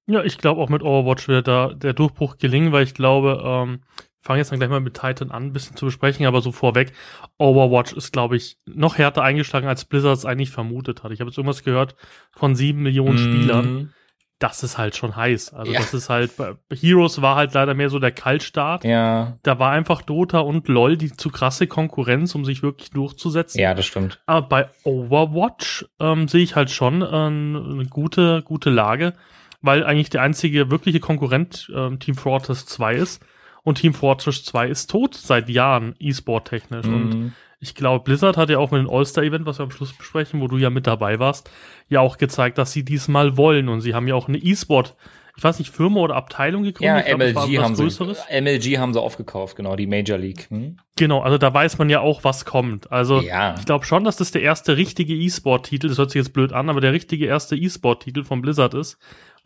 Ja, 0.09 0.23
ich 0.23 0.39
glaube 0.39 0.59
auch 0.59 0.69
mit 0.69 0.81
Overwatch 0.81 1.27
wird 1.27 1.47
da 1.47 1.71
der 1.71 1.93
Durchbruch 1.93 2.39
gelingen, 2.39 2.71
weil 2.71 2.83
ich 2.83 2.95
glaube, 2.95 3.43
ähm, 3.45 3.83
fange 4.21 4.39
jetzt 4.39 4.51
dann 4.51 4.57
gleich 4.57 4.71
mal 4.71 4.79
mit 4.79 4.95
Titan 4.95 5.29
an, 5.29 5.43
ein 5.43 5.53
bisschen 5.53 5.77
zu 5.77 5.85
besprechen, 5.85 6.25
aber 6.25 6.41
so 6.41 6.51
vorweg, 6.51 6.93
Overwatch 7.37 7.93
ist, 7.93 8.11
glaube 8.11 8.37
ich, 8.37 8.57
noch 8.65 8.97
härter 8.97 9.21
eingeschlagen, 9.21 9.67
als 9.67 9.85
Blizzard 9.85 10.17
es 10.17 10.25
eigentlich 10.25 10.49
vermutet 10.49 11.03
hat. 11.03 11.11
Ich 11.11 11.19
habe 11.19 11.29
jetzt 11.29 11.37
irgendwas 11.37 11.63
gehört 11.63 11.95
von 12.31 12.55
sieben 12.55 12.81
Millionen 12.81 13.17
mm. 13.17 13.17
Spielern. 13.19 13.93
Das 14.39 14.61
ist 14.61 14.77
halt 14.77 14.95
schon 14.95 15.15
heiß. 15.15 15.53
Also 15.53 15.71
ja. 15.71 15.79
das 15.79 15.93
ist 15.93 16.09
halt, 16.09 16.31
Heroes 16.71 17.21
war 17.21 17.35
halt 17.35 17.53
leider 17.53 17.73
mehr 17.73 17.89
so 17.89 17.97
der 17.97 18.11
Kaltstart. 18.11 18.83
Ja. 18.83 19.37
Da 19.41 19.57
war 19.57 19.71
einfach 19.71 20.03
Dota 20.03 20.39
und 20.39 20.67
LOL 20.67 20.95
die 20.95 21.11
zu 21.11 21.29
krasse 21.29 21.65
Konkurrenz, 21.65 22.35
um 22.35 22.45
sich 22.45 22.61
wirklich 22.61 22.91
durchzusetzen. 22.91 23.59
Ja, 23.59 23.73
das 23.73 23.85
stimmt. 23.85 24.21
Aber 24.27 24.47
bei 24.47 24.69
Overwatch 24.83 25.85
ähm, 25.99 26.27
sehe 26.27 26.43
ich 26.43 26.55
halt 26.55 26.69
schon 26.69 27.01
äh, 27.01 27.05
eine 27.05 27.87
gute, 27.89 28.43
gute 28.43 28.69
Lage 28.69 29.13
weil 29.61 29.83
eigentlich 29.83 30.09
der 30.09 30.21
einzige 30.21 30.69
wirkliche 30.71 30.99
Konkurrent 30.99 31.71
ähm, 31.75 31.99
Team 31.99 32.15
Fortress 32.15 32.65
2 32.65 32.95
ist. 32.95 33.25
Und 33.63 33.79
Team 33.79 33.93
Fortress 33.93 34.45
2 34.45 34.69
ist 34.69 34.89
tot 34.89 35.15
seit 35.15 35.49
Jahren, 35.49 35.93
E-Sport-technisch. 35.99 36.85
Mhm. 36.85 36.93
Und 36.93 37.33
ich 37.59 37.75
glaube, 37.75 38.03
Blizzard 38.03 38.37
hat 38.37 38.49
ja 38.49 38.59
auch 38.59 38.71
mit 38.71 38.81
dem 38.81 38.89
All-Star-Event, 38.89 39.45
was 39.45 39.59
wir 39.59 39.63
am 39.63 39.71
Schluss 39.71 39.93
besprechen, 39.93 40.41
wo 40.41 40.47
du 40.47 40.57
ja 40.57 40.69
mit 40.69 40.87
dabei 40.87 41.19
warst, 41.19 41.49
ja 41.89 42.01
auch 42.01 42.17
gezeigt, 42.17 42.57
dass 42.57 42.71
sie 42.71 42.83
diesmal 42.83 43.37
wollen. 43.37 43.69
Und 43.69 43.81
sie 43.81 43.93
haben 43.93 44.07
ja 44.07 44.15
auch 44.15 44.27
eine 44.27 44.37
E-Sport- 44.37 44.95
ich 45.35 45.43
weiß 45.43 45.59
nicht, 45.59 45.71
Firma 45.71 45.99
oder 45.99 46.15
Abteilung 46.15 46.63
gegründet. 46.63 47.07
Ja, 47.07 47.15
glaub, 47.15 47.19
MLG, 47.19 47.59
haben 47.59 47.75
sie, 47.75 47.83
MLG 47.83 48.79
haben 48.79 48.91
sie 48.91 48.99
aufgekauft, 48.99 49.55
genau, 49.55 49.75
die 49.75 49.85
Major 49.85 50.17
League. 50.17 50.47
Hm? 50.49 50.77
Genau, 50.95 51.21
also 51.21 51.37
da 51.37 51.53
weiß 51.53 51.77
man 51.77 51.91
ja 51.91 51.99
auch, 51.99 52.23
was 52.23 52.43
kommt. 52.43 52.91
Also 52.91 53.21
ja. 53.21 53.53
ich 53.59 53.65
glaube 53.65 53.85
schon, 53.85 54.03
dass 54.03 54.17
das 54.17 54.31
der 54.31 54.41
erste 54.41 54.77
richtige 54.77 55.13
E-Sport-Titel, 55.13 55.89
das 55.89 55.99
hört 55.99 56.09
sich 56.09 56.19
jetzt 56.23 56.33
blöd 56.33 56.53
an, 56.53 56.71
aber 56.71 56.81
der 56.81 56.91
richtige 56.91 57.27
erste 57.27 57.55
E-Sport-Titel 57.55 58.23
von 58.23 58.41
Blizzard 58.41 58.73
ist 58.73 58.97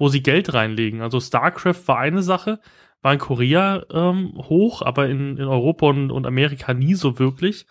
wo 0.01 0.09
sie 0.09 0.23
Geld 0.23 0.55
reinlegen. 0.55 1.01
Also 1.01 1.19
StarCraft 1.19 1.87
war 1.87 1.99
eine 1.99 2.23
Sache, 2.23 2.59
war 3.03 3.13
in 3.13 3.19
Korea 3.19 3.85
ähm, 3.93 4.33
hoch, 4.35 4.81
aber 4.81 5.07
in, 5.07 5.37
in 5.37 5.45
Europa 5.45 5.85
und, 5.85 6.09
und 6.09 6.25
Amerika 6.25 6.73
nie 6.73 6.95
so 6.95 7.19
wirklich. 7.19 7.67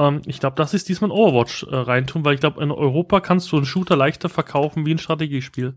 Ähm, 0.00 0.22
ich 0.26 0.40
glaube, 0.40 0.56
das 0.56 0.74
ist 0.74 0.88
diesmal 0.88 1.10
Overwatch 1.10 1.64
äh, 1.64 1.76
reintun, 1.76 2.24
weil 2.24 2.34
ich 2.34 2.40
glaube, 2.40 2.62
in 2.62 2.70
Europa 2.70 3.20
kannst 3.20 3.52
du 3.52 3.56
einen 3.56 3.66
Shooter 3.66 3.96
leichter 3.96 4.28
verkaufen 4.28 4.86
wie 4.86 4.94
ein 4.94 4.98
Strategiespiel. 4.98 5.74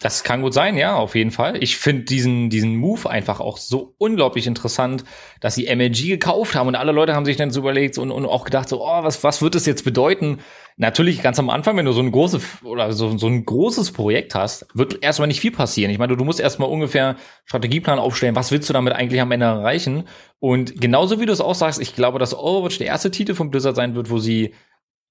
Das 0.00 0.22
kann 0.22 0.42
gut 0.42 0.52
sein, 0.52 0.76
ja, 0.76 0.96
auf 0.96 1.14
jeden 1.14 1.30
Fall. 1.30 1.62
Ich 1.62 1.76
finde 1.76 2.02
diesen, 2.02 2.50
diesen 2.50 2.76
Move 2.76 3.08
einfach 3.08 3.40
auch 3.40 3.56
so 3.56 3.94
unglaublich 3.96 4.46
interessant, 4.46 5.04
dass 5.40 5.54
sie 5.54 5.74
MLG 5.74 6.08
gekauft 6.08 6.54
haben 6.54 6.68
und 6.68 6.74
alle 6.74 6.92
Leute 6.92 7.14
haben 7.14 7.24
sich 7.24 7.36
dann 7.36 7.50
so 7.50 7.60
überlegt 7.60 7.96
und, 7.96 8.10
und 8.10 8.26
auch 8.26 8.44
gedacht, 8.44 8.68
so, 8.68 8.84
oh, 8.84 9.02
was, 9.02 9.24
was 9.24 9.40
wird 9.40 9.54
das 9.54 9.66
jetzt 9.66 9.84
bedeuten? 9.84 10.40
Natürlich 10.76 11.22
ganz 11.22 11.38
am 11.38 11.50
Anfang, 11.50 11.76
wenn 11.76 11.84
du 11.84 11.92
so 11.92 12.00
ein 12.00 12.10
großes 12.10 12.64
oder 12.64 12.92
so, 12.92 13.16
so 13.16 13.28
ein 13.28 13.44
großes 13.44 13.92
Projekt 13.92 14.34
hast, 14.34 14.66
wird 14.74 15.04
erstmal 15.04 15.28
nicht 15.28 15.40
viel 15.40 15.52
passieren. 15.52 15.92
Ich 15.92 15.98
meine, 15.98 16.10
du, 16.12 16.16
du 16.16 16.24
musst 16.24 16.40
erstmal 16.40 16.68
ungefähr 16.68 17.14
Strategieplan 17.44 18.00
aufstellen, 18.00 18.34
was 18.34 18.50
willst 18.50 18.68
du 18.68 18.72
damit 18.72 18.92
eigentlich 18.92 19.20
am 19.20 19.30
Ende 19.30 19.46
erreichen? 19.46 20.08
Und 20.40 20.80
genauso 20.80 21.20
wie 21.20 21.26
du 21.26 21.32
es 21.32 21.40
auch 21.40 21.54
sagst, 21.54 21.80
ich 21.80 21.94
glaube, 21.94 22.18
dass 22.18 22.36
Overwatch 22.36 22.78
der 22.78 22.88
erste 22.88 23.12
Titel 23.12 23.36
von 23.36 23.50
Blizzard 23.50 23.76
sein 23.76 23.94
wird, 23.94 24.10
wo 24.10 24.18
sie 24.18 24.52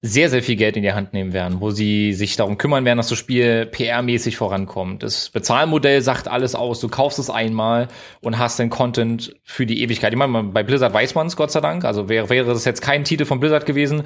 sehr, 0.06 0.28
sehr 0.28 0.42
viel 0.42 0.56
Geld 0.56 0.76
in 0.76 0.82
die 0.82 0.92
Hand 0.92 1.14
nehmen 1.14 1.32
werden, 1.32 1.62
wo 1.62 1.70
sie 1.70 2.12
sich 2.12 2.36
darum 2.36 2.58
kümmern 2.58 2.84
werden, 2.84 2.98
dass 2.98 3.08
das 3.08 3.16
Spiel 3.16 3.66
PR-mäßig 3.72 4.36
vorankommt. 4.36 5.02
Das 5.02 5.30
Bezahlmodell 5.30 6.02
sagt 6.02 6.28
alles 6.28 6.54
aus. 6.54 6.78
Du 6.80 6.88
kaufst 6.88 7.18
es 7.18 7.30
einmal 7.30 7.88
und 8.20 8.38
hast 8.38 8.58
den 8.58 8.68
Content 8.68 9.34
für 9.44 9.64
die 9.64 9.82
Ewigkeit. 9.82 10.12
Ich 10.12 10.18
meine, 10.18 10.42
bei 10.42 10.62
Blizzard 10.62 10.92
weiß 10.92 11.14
man 11.14 11.28
es, 11.28 11.36
Gott 11.36 11.50
sei 11.50 11.62
Dank. 11.62 11.86
Also 11.86 12.10
wäre, 12.10 12.28
wäre 12.28 12.44
das 12.44 12.66
jetzt 12.66 12.82
kein 12.82 13.04
Titel 13.04 13.24
von 13.24 13.40
Blizzard 13.40 13.64
gewesen, 13.64 14.02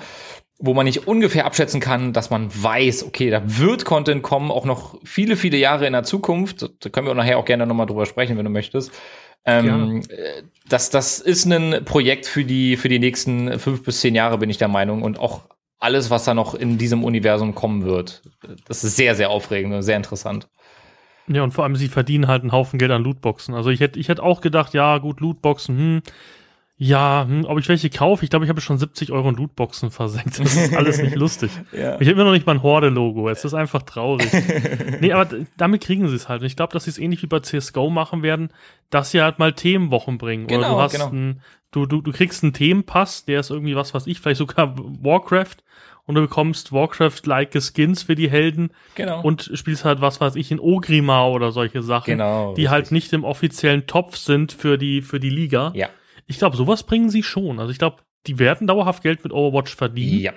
wo 0.61 0.73
man 0.73 0.87
nicht 0.87 1.09
ungefähr 1.09 1.47
abschätzen 1.47 1.81
kann, 1.81 2.12
dass 2.12 2.31
man 2.31 2.49
weiß, 2.55 3.05
okay, 3.05 3.31
da 3.31 3.43
wird 3.45 3.85
Content 3.85 4.23
kommen, 4.23 4.53
auch 4.53 4.65
noch 4.65 5.00
viele, 5.03 5.35
viele 5.35 5.56
Jahre 5.56 5.89
in 5.89 5.95
der 5.95 6.05
Zukunft. 6.05 6.71
Da 6.79 6.91
können 6.91 7.09
wir 7.09 7.15
nachher 7.15 7.39
auch 7.39 7.45
gerne 7.45 7.67
nochmal 7.67 7.87
drüber 7.87 8.06
sprechen, 8.06 8.39
wenn 8.39 8.45
du 8.45 8.53
möchtest. 8.53 8.93
Ähm, 9.45 10.03
äh, 10.11 10.43
das, 10.69 10.91
das 10.91 11.19
ist 11.19 11.45
ein 11.47 11.85
Projekt 11.85 12.27
für 12.27 12.45
die, 12.45 12.77
für 12.77 12.89
die 12.89 13.00
nächsten 13.00 13.59
fünf 13.59 13.83
bis 13.83 14.00
zehn 14.00 14.15
Jahre, 14.15 14.39
bin 14.39 14.49
ich 14.49 14.59
der 14.59 14.69
Meinung. 14.69 15.03
Und 15.03 15.19
auch 15.19 15.43
alles, 15.78 16.10
was 16.10 16.25
da 16.25 16.34
noch 16.34 16.54
in 16.54 16.78
diesem 16.78 17.04
Universum 17.04 17.54
kommen 17.54 17.84
wird. 17.84 18.22
Das 18.66 18.84
ist 18.84 18.96
sehr, 18.96 19.14
sehr 19.14 19.30
aufregend 19.30 19.75
und 19.75 19.82
sehr 19.82 19.96
interessant. 19.96 20.48
Ja, 21.28 21.42
und 21.42 21.52
vor 21.52 21.64
allem, 21.64 21.76
sie 21.76 21.88
verdienen 21.88 22.26
halt 22.26 22.42
einen 22.42 22.52
Haufen 22.52 22.78
Geld 22.78 22.90
an 22.90 23.04
Lootboxen. 23.04 23.54
Also 23.54 23.70
ich 23.70 23.80
hätte 23.80 23.98
ich 24.00 24.08
hätte 24.08 24.22
auch 24.22 24.40
gedacht, 24.40 24.75
ja, 24.75 24.98
gut, 24.98 25.20
Lootboxen, 25.20 25.78
hm, 25.78 26.02
ja, 26.80 27.26
hm, 27.28 27.44
ob 27.44 27.58
ich 27.58 27.69
welche 27.69 27.90
kaufe, 27.90 28.22
ich 28.25 28.30
glaube, 28.30 28.44
ich 28.44 28.48
habe 28.48 28.60
schon 28.60 28.78
70 28.78 29.10
Euro 29.12 29.28
in 29.28 29.34
Lootboxen 29.34 29.90
versenkt. 29.92 30.38
Das 30.38 30.56
ist 30.56 30.75
alles 30.75 31.02
nicht 31.02 31.16
lustig. 31.16 31.50
ja. 31.72 32.00
Ich 32.00 32.08
habe 32.08 32.12
immer 32.12 32.25
noch 32.25 32.32
nicht 32.32 32.46
mein 32.46 32.62
Horde-Logo. 32.62 33.28
Es 33.28 33.44
ist 33.44 33.54
einfach 33.54 33.82
traurig. 33.82 34.30
nee, 35.00 35.12
aber 35.12 35.28
damit 35.56 35.82
kriegen 35.82 36.08
sie 36.08 36.14
es 36.14 36.28
halt. 36.28 36.40
Und 36.40 36.46
ich 36.46 36.56
glaube, 36.56 36.72
dass 36.72 36.84
sie 36.84 36.90
es 36.90 36.98
ähnlich 36.98 37.22
wie 37.22 37.26
bei 37.26 37.40
CSGO 37.40 37.90
machen 37.90 38.22
werden, 38.22 38.50
dass 38.90 39.10
sie 39.10 39.20
halt 39.20 39.38
mal 39.38 39.52
Themenwochen 39.52 40.19
bringen. 40.19 40.46
Genau, 40.46 40.60
Oder 40.60 40.70
du 40.70 40.80
hast 40.80 40.92
genau. 40.92 41.08
einen, 41.08 41.42
du, 41.72 41.84
du, 41.84 42.00
du 42.00 42.12
kriegst 42.12 42.42
einen 42.42 42.52
Themenpass, 42.52 43.25
der 43.25 43.40
ist 43.40 43.50
irgendwie 43.50 43.76
was, 43.76 43.92
was 43.92 44.06
ich, 44.06 44.20
vielleicht 44.20 44.38
sogar 44.38 44.75
Warcraft 44.78 45.56
und 46.08 46.14
du 46.14 46.22
bekommst 46.22 46.72
Warcraft-like 46.72 47.52
Skins 47.62 48.02
für 48.02 48.14
die 48.14 48.31
Helden 48.31 48.70
genau. 48.94 49.20
und 49.20 49.50
spielst 49.52 49.84
halt 49.84 50.00
was 50.00 50.20
weiß 50.20 50.37
ich 50.37 50.50
in 50.50 50.58
Ogrimmar 50.58 51.31
oder 51.31 51.52
solche 51.52 51.82
Sachen, 51.82 52.12
genau, 52.12 52.55
die 52.55 52.70
halt 52.70 52.81
richtig. 52.81 52.87
halt 52.87 52.93
nicht 52.93 53.12
im 53.12 53.25
offiziellen 53.25 53.87
Topf 53.87 54.16
sind 54.16 54.52
für 54.52 54.78
die 54.78 55.02
für 55.02 55.20
die 55.20 55.31
Liga. 55.31 55.70
Ja. 55.75 55.90
Ich 56.26 56.38
glaube, 56.38 56.56
sowas 56.56 56.82
bringen 56.82 57.10
sie 57.10 57.22
schon. 57.22 57.60
Also 57.60 57.70
ich 57.70 57.78
glaube, 57.78 57.99
die 58.26 58.38
werden 58.38 58.66
dauerhaft 58.66 59.02
Geld 59.02 59.22
mit 59.22 59.32
Overwatch 59.34 59.76
verdienen. 59.76 60.20
Ja. 60.20 60.32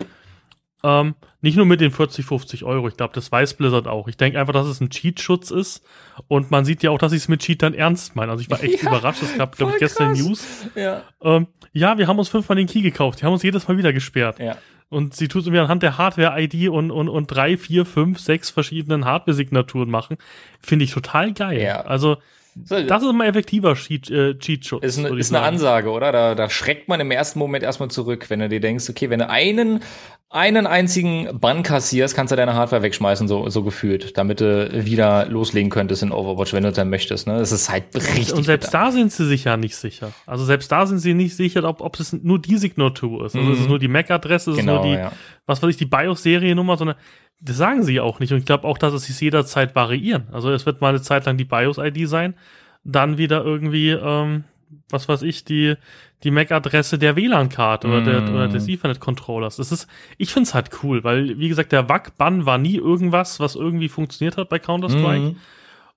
Ähm, 0.83 1.15
nicht 1.41 1.55
nur 1.55 1.65
mit 1.65 1.79
den 1.79 1.91
40, 1.91 2.25
50 2.25 2.63
Euro. 2.65 2.87
Ich 2.87 2.97
glaube, 2.97 3.13
das 3.13 3.31
weiß 3.31 3.53
Blizzard 3.53 3.87
auch. 3.87 4.07
Ich 4.07 4.17
denke 4.17 4.39
einfach, 4.39 4.53
dass 4.53 4.67
es 4.67 4.81
ein 4.81 4.89
Cheat-Schutz 4.89 5.51
ist. 5.51 5.85
Und 6.27 6.51
man 6.51 6.65
sieht 6.65 6.83
ja 6.83 6.91
auch, 6.91 6.97
dass 6.97 7.11
sie 7.11 7.17
es 7.17 7.27
mit 7.27 7.41
Cheatern 7.41 7.73
ernst 7.73 8.15
meinen. 8.15 8.29
Also 8.29 8.41
ich 8.41 8.49
war 8.49 8.63
echt 8.63 8.83
ja, 8.83 8.89
überrascht. 8.89 9.21
Es 9.21 9.37
gab, 9.37 9.55
glaube 9.55 9.73
ich, 9.73 9.79
gestern 9.79 10.15
krass. 10.15 10.25
News. 10.25 10.67
Ja. 10.75 11.03
Ähm, 11.21 11.47
ja, 11.71 11.97
wir 11.97 12.07
haben 12.07 12.19
uns 12.19 12.29
fünfmal 12.29 12.57
den 12.57 12.67
Key 12.67 12.81
gekauft. 12.81 13.21
Die 13.21 13.25
haben 13.25 13.33
uns 13.33 13.43
jedes 13.43 13.67
Mal 13.67 13.77
wieder 13.77 13.93
gesperrt. 13.93 14.39
Ja. 14.39 14.57
Und 14.91 15.15
sie 15.15 15.29
tut 15.29 15.43
es 15.43 15.49
mir 15.49 15.61
anhand 15.61 15.83
der 15.83 15.97
Hardware-ID 15.97 16.67
und, 16.67 16.91
und, 16.91 17.07
und 17.07 17.27
drei, 17.27 17.55
vier, 17.55 17.85
fünf, 17.85 18.19
sechs 18.19 18.49
verschiedenen 18.49 19.05
Hardware-Signaturen 19.05 19.89
machen. 19.89 20.17
Finde 20.59 20.83
ich 20.83 20.91
total 20.91 21.31
geil. 21.31 21.61
Ja. 21.61 21.81
Also 21.83 22.15
so, 22.15 22.21
das 22.55 23.03
ist 23.03 23.13
mal 23.13 23.27
effektiver 23.27 23.75
Cheat, 23.75 24.09
äh, 24.09 24.37
Cheat-Schutz. 24.37 24.83
Ist, 24.83 24.99
eine, 24.99 25.17
ist 25.17 25.33
eine 25.33 25.43
Ansage, 25.43 25.89
oder? 25.89 26.11
Da, 26.11 26.35
da 26.35 26.49
schreckt 26.49 26.89
man 26.89 26.99
im 26.99 27.11
ersten 27.11 27.39
Moment 27.39 27.63
erstmal 27.63 27.89
zurück, 27.89 28.29
wenn 28.29 28.39
du 28.39 28.49
dir 28.49 28.59
denkst, 28.59 28.89
okay, 28.89 29.09
wenn 29.09 29.19
du 29.19 29.29
einen, 29.29 29.81
einen 30.29 30.67
einzigen 30.67 31.39
Bann 31.39 31.63
kassierst, 31.63 32.15
kannst 32.15 32.31
du 32.31 32.35
deine 32.35 32.53
Hardware 32.53 32.81
wegschmeißen, 32.81 33.27
so, 33.27 33.49
so 33.49 33.63
gefühlt, 33.63 34.17
damit 34.17 34.41
du 34.41 34.85
wieder 34.85 35.25
loslegen 35.27 35.69
könntest 35.69 36.03
in 36.03 36.11
Overwatch, 36.11 36.53
wenn 36.53 36.63
du 36.63 36.71
dann 36.71 36.89
möchtest. 36.89 37.27
Ne? 37.27 37.37
Das 37.37 37.51
ist 37.51 37.69
halt 37.69 37.95
richtig. 37.95 38.33
Und 38.33 38.43
selbst 38.43 38.71
bitter. 38.71 38.85
da 38.85 38.91
sind 38.91 39.11
sie 39.11 39.25
sich 39.25 39.45
ja 39.45 39.55
nicht 39.55 39.75
sicher. 39.75 40.11
Also 40.25 40.43
selbst 40.43 40.71
da 40.71 40.85
sind 40.85 40.99
sie 40.99 41.13
nicht 41.13 41.35
sicher, 41.35 41.63
ob, 41.63 41.81
ob 41.81 41.99
es 41.99 42.11
nur 42.13 42.39
die 42.39 42.57
Signatur 42.57 43.25
ist. 43.25 43.35
Also 43.35 43.47
mhm. 43.47 43.53
es 43.53 43.59
ist 43.61 43.69
nur 43.69 43.79
die 43.79 43.87
MAC-Adresse, 43.87 44.51
es 44.51 44.57
genau, 44.57 44.77
ist 44.77 44.85
nur 44.85 44.95
die, 44.95 44.99
ja. 44.99 45.11
was 45.45 45.63
weiß 45.63 45.69
ich, 45.69 45.77
die 45.77 45.85
BIOS-Seriennummer, 45.85 46.77
sondern 46.77 46.97
das 47.41 47.57
sagen 47.57 47.83
sie 47.83 47.99
auch 47.99 48.19
nicht. 48.19 48.31
Und 48.31 48.39
ich 48.39 48.45
glaube 48.45 48.67
auch, 48.67 48.77
dass 48.77 48.93
es 48.93 49.05
sich 49.05 49.19
jederzeit 49.19 49.75
variieren. 49.75 50.27
Also 50.31 50.51
es 50.51 50.65
wird 50.65 50.79
mal 50.79 50.89
eine 50.89 51.01
Zeit 51.01 51.25
lang 51.25 51.37
die 51.37 51.45
BIOS-ID 51.45 52.07
sein, 52.07 52.35
dann 52.83 53.17
wieder 53.17 53.43
irgendwie, 53.43 53.89
ähm, 53.89 54.43
was 54.89 55.09
weiß 55.09 55.23
ich, 55.23 55.43
die, 55.43 55.75
die 56.23 56.31
MAC-Adresse 56.31 56.99
der 56.99 57.15
WLAN-Karte 57.15 57.87
mm. 57.87 57.91
oder, 57.91 58.01
der, 58.01 58.33
oder 58.33 58.47
des 58.47 58.67
mm. 58.67 58.69
Ethernet-Controllers. 58.69 59.57
Das 59.57 59.71
ist, 59.71 59.87
ich 60.17 60.31
finde 60.31 60.47
es 60.47 60.53
halt 60.53 60.69
cool, 60.83 61.03
weil, 61.03 61.39
wie 61.39 61.49
gesagt, 61.49 61.71
der 61.71 61.89
WAC-Bann 61.89 62.45
war 62.45 62.59
nie 62.59 62.75
irgendwas, 62.75 63.39
was 63.39 63.55
irgendwie 63.55 63.89
funktioniert 63.89 64.37
hat 64.37 64.49
bei 64.49 64.59
Counter-Strike. 64.59 65.31
Mm. 65.31 65.35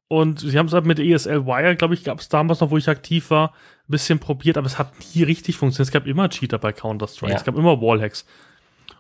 Und 0.09 0.41
sie 0.41 0.59
haben 0.59 0.67
es 0.67 0.73
halt 0.73 0.87
mit 0.87 0.99
ESL 0.99 1.47
Wire, 1.47 1.77
glaube 1.77 1.95
ich, 1.95 2.05
gab 2.05 2.21
es 2.21 2.29
damals 2.29 2.61
noch, 2.61 2.71
wo 2.71 2.77
ich 2.77 2.89
aktiv 2.89 3.31
war, 3.31 3.49
ein 3.51 3.93
bisschen 3.93 4.19
probiert, 4.19 4.57
aber 4.57 4.67
es 4.67 4.79
hat 4.79 4.93
nie 5.15 5.23
richtig 5.23 5.57
funktioniert. 5.57 5.89
Es 5.89 5.93
gab 5.93 6.07
immer 6.07 6.29
Cheater 6.29 6.59
bei 6.59 6.73
Counter-Strike, 6.73 7.33
ja. 7.33 7.39
es 7.39 7.45
gab 7.45 7.57
immer 7.57 7.81
Wallhacks. 7.81 8.25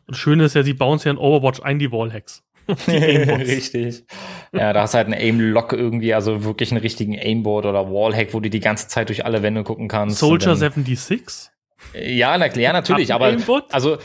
Und 0.06 0.14
schön 0.14 0.40
ist 0.40 0.54
ja, 0.54 0.62
sie 0.62 0.74
bauen 0.74 1.00
ja 1.02 1.10
in 1.10 1.18
Overwatch 1.18 1.60
ein, 1.62 1.78
die 1.78 1.90
Wallhacks. 1.90 2.42
Richtig. 2.88 4.04
Ja, 4.52 4.72
da 4.72 4.82
hast 4.82 4.94
du 4.94 4.98
halt 4.98 5.06
einen 5.06 5.20
Aim-Lock 5.20 5.72
irgendwie, 5.72 6.14
also 6.14 6.44
wirklich 6.44 6.70
einen 6.70 6.80
richtigen 6.80 7.18
Aimboard 7.18 7.66
oder 7.66 7.90
Wallhack, 7.90 8.32
wo 8.32 8.40
du 8.40 8.50
die 8.50 8.60
ganze 8.60 8.88
Zeit 8.88 9.08
durch 9.08 9.24
alle 9.24 9.42
Wände 9.42 9.64
gucken 9.64 9.88
kannst. 9.88 10.18
Soldier 10.18 10.56
76? 10.56 11.50
Ja, 11.92 12.36
na, 12.38 12.46
ja 12.54 12.72
natürlich, 12.72 13.12
aber 13.14 13.36
also 13.70 13.98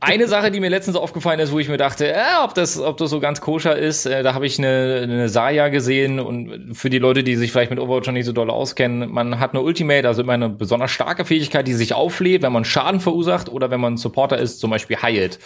eine 0.00 0.26
Sache, 0.26 0.50
die 0.50 0.60
mir 0.60 0.70
letztens 0.70 0.96
aufgefallen 0.96 1.38
ist, 1.38 1.52
wo 1.52 1.58
ich 1.58 1.68
mir 1.68 1.76
dachte, 1.76 2.12
äh, 2.12 2.20
ob 2.42 2.54
das, 2.54 2.80
ob 2.80 2.96
das 2.96 3.10
so 3.10 3.20
ganz 3.20 3.40
koscher 3.40 3.76
ist, 3.76 4.06
äh, 4.06 4.22
da 4.22 4.34
habe 4.34 4.46
ich 4.46 4.58
eine, 4.58 5.00
eine 5.02 5.28
Saya 5.28 5.68
gesehen 5.68 6.18
und 6.18 6.74
für 6.74 6.90
die 6.90 6.98
Leute, 6.98 7.22
die 7.22 7.36
sich 7.36 7.52
vielleicht 7.52 7.70
mit 7.70 7.78
Overwatch 7.78 8.06
schon 8.06 8.14
nicht 8.14 8.26
so 8.26 8.32
doll 8.32 8.50
auskennen, 8.50 9.10
man 9.10 9.38
hat 9.38 9.52
eine 9.52 9.62
Ultimate, 9.62 10.08
also 10.08 10.22
immer 10.22 10.32
eine 10.32 10.48
besonders 10.48 10.90
starke 10.90 11.24
Fähigkeit, 11.24 11.66
die 11.66 11.74
sich 11.74 11.94
auflädt, 11.94 12.42
wenn 12.42 12.52
man 12.52 12.64
Schaden 12.64 13.00
verursacht 13.00 13.48
oder 13.48 13.70
wenn 13.70 13.80
man 13.80 13.96
Supporter 13.96 14.38
ist, 14.38 14.58
zum 14.58 14.70
Beispiel 14.70 14.96
heilt. 14.96 15.38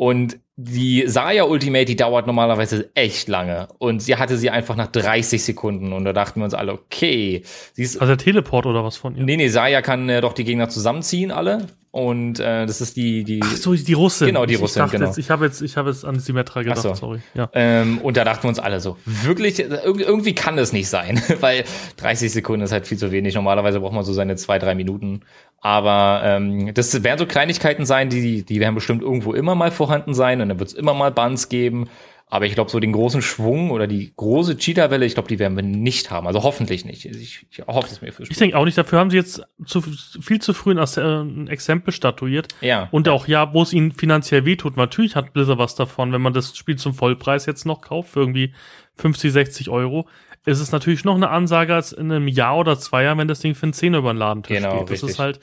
Und 0.00 0.38
die 0.56 1.04
Saya 1.08 1.44
Ultimate, 1.44 1.84
die 1.84 1.94
dauert 1.94 2.26
normalerweise 2.26 2.90
echt 2.94 3.28
lange. 3.28 3.68
Und 3.76 4.00
sie 4.00 4.16
hatte 4.16 4.38
sie 4.38 4.48
einfach 4.48 4.74
nach 4.74 4.86
30 4.86 5.44
Sekunden. 5.44 5.92
Und 5.92 6.06
da 6.06 6.14
dachten 6.14 6.40
wir 6.40 6.44
uns 6.44 6.54
alle, 6.54 6.72
okay. 6.72 7.42
Sie 7.74 7.82
ist, 7.82 8.00
Also 8.00 8.14
der 8.14 8.16
Teleport 8.16 8.64
oder 8.64 8.82
was 8.82 8.96
von 8.96 9.14
ihr? 9.14 9.24
nee, 9.24 9.36
nee, 9.36 9.48
Saya 9.48 9.82
kann 9.82 10.08
äh, 10.08 10.22
doch 10.22 10.32
die 10.32 10.44
Gegner 10.44 10.70
zusammenziehen, 10.70 11.30
alle. 11.30 11.66
Und 11.92 12.38
äh, 12.38 12.66
das 12.66 12.80
ist 12.80 12.96
die, 12.96 13.24
die. 13.24 13.40
Ach 13.42 13.56
so, 13.56 13.74
die 13.74 13.92
Russin. 13.94 14.28
Genau, 14.28 14.46
die 14.46 14.54
Ich 14.54 14.60
Russin, 14.60 14.78
dachte 14.78 14.96
genau. 14.96 15.08
Jetzt, 15.08 15.18
ich 15.18 15.28
habe 15.28 15.44
jetzt, 15.46 15.60
ich 15.60 15.76
habe 15.76 15.90
jetzt 15.90 16.04
an 16.04 16.20
Symmetra 16.20 16.62
gedacht, 16.62 16.78
Ach 16.78 16.82
so. 16.82 16.94
sorry. 16.94 17.18
Ja. 17.34 17.50
Ähm, 17.52 17.98
und 17.98 18.16
da 18.16 18.24
dachten 18.24 18.44
wir 18.44 18.48
uns 18.48 18.60
alle 18.60 18.78
so, 18.78 18.96
wirklich, 19.06 19.58
äh, 19.58 19.64
irg- 19.84 19.98
irgendwie 20.00 20.34
kann 20.34 20.56
das 20.56 20.72
nicht 20.72 20.88
sein, 20.88 21.20
weil 21.40 21.64
30 21.96 22.30
Sekunden 22.30 22.62
ist 22.64 22.70
halt 22.70 22.86
viel 22.86 22.96
zu 22.98 23.10
wenig. 23.10 23.34
Normalerweise 23.34 23.80
braucht 23.80 23.92
man 23.94 24.04
so 24.04 24.12
seine 24.12 24.36
zwei, 24.36 24.60
drei 24.60 24.76
Minuten. 24.76 25.22
Aber 25.62 26.22
ähm, 26.24 26.72
das 26.74 27.02
werden 27.02 27.18
so 27.18 27.26
Kleinigkeiten 27.26 27.84
sein, 27.84 28.08
die, 28.08 28.44
die 28.44 28.60
werden 28.60 28.76
bestimmt 28.76 29.02
irgendwo 29.02 29.34
immer 29.34 29.56
mal 29.56 29.72
vorhanden 29.72 30.14
sein 30.14 30.40
und 30.40 30.48
dann 30.48 30.58
wird 30.60 30.68
es 30.70 30.74
immer 30.74 30.94
mal 30.94 31.10
Buns 31.10 31.48
geben. 31.48 31.88
Aber 32.32 32.46
ich 32.46 32.54
glaube, 32.54 32.70
so 32.70 32.78
den 32.78 32.92
großen 32.92 33.22
Schwung 33.22 33.72
oder 33.72 33.88
die 33.88 34.12
große 34.16 34.56
Cheetah-Welle, 34.56 35.04
ich 35.04 35.14
glaube, 35.14 35.28
die 35.28 35.40
werden 35.40 35.56
wir 35.56 35.64
nicht 35.64 36.12
haben. 36.12 36.28
Also 36.28 36.44
hoffentlich 36.44 36.84
nicht. 36.84 37.04
Ich, 37.04 37.44
ich 37.50 37.66
hoffe 37.66 37.88
es 37.90 38.00
mir 38.00 38.12
für 38.12 38.22
Ich 38.22 38.38
denke 38.38 38.56
auch 38.56 38.64
nicht, 38.64 38.78
dafür 38.78 39.00
haben 39.00 39.10
sie 39.10 39.16
jetzt 39.16 39.42
zu, 39.66 39.82
viel 39.82 40.40
zu 40.40 40.54
früh 40.54 40.78
ein, 40.78 41.46
äh, 41.48 41.50
Exempel 41.50 41.92
statuiert. 41.92 42.46
Ja. 42.60 42.88
Und 42.92 43.08
auch, 43.08 43.26
ja, 43.26 43.52
wo 43.52 43.62
es 43.62 43.72
ihnen 43.72 43.90
finanziell 43.90 44.44
wehtut. 44.44 44.76
Natürlich 44.76 45.16
hat 45.16 45.32
Blizzard 45.32 45.58
was 45.58 45.74
davon, 45.74 46.12
wenn 46.12 46.22
man 46.22 46.32
das 46.32 46.56
Spiel 46.56 46.76
zum 46.76 46.94
Vollpreis 46.94 47.46
jetzt 47.46 47.66
noch 47.66 47.80
kauft, 47.80 48.10
für 48.10 48.20
irgendwie 48.20 48.54
50, 48.94 49.32
60 49.32 49.68
Euro. 49.68 50.08
Ist 50.46 50.60
es 50.60 50.70
natürlich 50.70 51.04
noch 51.04 51.16
eine 51.16 51.30
Ansage 51.30 51.74
als 51.74 51.92
in 51.92 52.12
einem 52.12 52.28
Jahr 52.28 52.56
oder 52.56 52.78
zwei 52.78 53.02
Jahren, 53.02 53.18
wenn 53.18 53.28
das 53.28 53.40
Ding 53.40 53.56
für 53.56 53.64
einen 53.64 53.72
Zehner 53.72 53.98
über 53.98 54.12
den 54.12 54.18
Ladentisch 54.18 54.56
Genau, 54.56 54.78
geht. 54.78 54.82
Das 54.84 54.90
richtig. 54.92 55.10
ist 55.10 55.18
halt, 55.18 55.40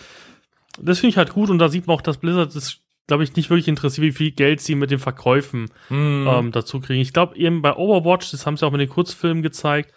das 0.81 0.99
finde 0.99 1.11
ich 1.11 1.17
halt 1.17 1.33
gut 1.33 1.49
und 1.49 1.59
da 1.59 1.69
sieht 1.69 1.85
man 1.85 1.97
auch, 1.97 2.01
dass 2.01 2.17
Blizzard 2.17 2.55
das, 2.55 2.79
glaube 3.07 3.23
ich, 3.23 3.35
nicht 3.35 3.49
wirklich 3.49 3.67
interessiert, 3.69 4.05
wie 4.05 4.11
viel 4.11 4.31
Geld 4.31 4.59
sie 4.61 4.75
mit 4.75 4.91
den 4.91 4.99
Verkäufen 4.99 5.69
Hm. 5.87 6.27
ähm, 6.29 6.51
dazu 6.51 6.79
kriegen. 6.81 7.01
Ich 7.01 7.13
glaube, 7.13 7.35
eben 7.37 7.61
bei 7.61 7.73
Overwatch, 7.73 8.31
das 8.31 8.45
haben 8.45 8.57
sie 8.57 8.65
auch 8.65 8.71
mit 8.71 8.81
den 8.81 8.89
Kurzfilmen 8.89 9.41
gezeigt, 9.43 9.93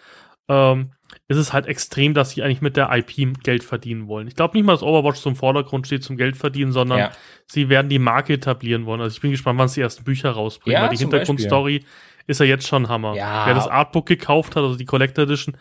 ähm, 0.48 0.92
ist 1.26 1.36
es 1.38 1.52
halt 1.52 1.66
extrem, 1.66 2.14
dass 2.14 2.30
sie 2.30 2.42
eigentlich 2.42 2.60
mit 2.60 2.76
der 2.76 2.88
IP 2.92 3.32
Geld 3.42 3.64
verdienen 3.64 4.06
wollen. 4.06 4.28
Ich 4.28 4.36
glaube 4.36 4.56
nicht 4.56 4.64
mal, 4.64 4.72
dass 4.72 4.82
Overwatch 4.82 5.18
zum 5.20 5.34
Vordergrund 5.36 5.86
steht 5.86 6.04
zum 6.04 6.16
Geld 6.16 6.36
verdienen, 6.36 6.70
sondern 6.72 6.98
Ja. 6.98 7.10
sie 7.46 7.68
werden 7.68 7.88
die 7.88 7.98
Marke 7.98 8.34
etablieren 8.34 8.86
wollen. 8.86 9.00
Also 9.00 9.14
ich 9.14 9.20
bin 9.20 9.32
gespannt, 9.32 9.58
wann 9.58 9.66
sie 9.68 9.76
die 9.76 9.80
ersten 9.82 10.04
Bücher 10.04 10.30
rausbringen, 10.30 10.80
Ja, 10.80 10.82
weil 10.88 10.94
die 10.96 11.02
Hintergrundstory 11.02 11.84
ist 12.28 12.38
ja 12.40 12.46
jetzt 12.46 12.66
schon 12.68 12.88
Hammer. 12.88 13.14
Ja. 13.16 13.44
Wer 13.46 13.54
das 13.54 13.66
Artbook 13.66 14.06
gekauft 14.06 14.54
hat, 14.54 14.62
also 14.62 14.76
die 14.76 14.84
Collector 14.84 15.24
Edition, 15.24 15.56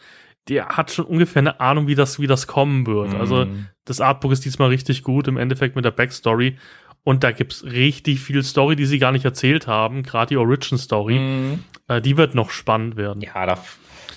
der 0.47 0.67
hat 0.69 0.91
schon 0.91 1.05
ungefähr 1.05 1.41
eine 1.41 1.59
Ahnung, 1.59 1.87
wie 1.87 1.95
das, 1.95 2.19
wie 2.19 2.27
das 2.27 2.45
kommen 2.47 2.85
wird. 2.87 3.13
Also 3.15 3.45
Mhm. 3.45 3.67
das 3.85 4.01
Artbook 4.01 4.31
ist 4.31 4.45
diesmal 4.45 4.69
richtig 4.69 5.03
gut, 5.03 5.27
im 5.27 5.37
Endeffekt 5.37 5.75
mit 5.75 5.83
der 5.85 5.91
Backstory. 5.91 6.57
Und 7.09 7.23
da 7.23 7.31
gibt's 7.31 7.63
richtig 7.63 8.19
viel 8.19 8.43
Story, 8.43 8.75
die 8.75 8.85
sie 8.85 8.99
gar 8.99 9.11
nicht 9.11 9.25
erzählt 9.25 9.65
haben, 9.65 10.03
gerade 10.03 10.29
die 10.29 10.37
Origin-Story. 10.37 11.17
Mhm. 11.17 11.63
Äh, 11.87 12.01
die 12.01 12.17
wird 12.17 12.35
noch 12.35 12.51
spannend 12.51 12.97
werden. 12.97 13.21
Ja, 13.21 13.47
da 13.47 13.57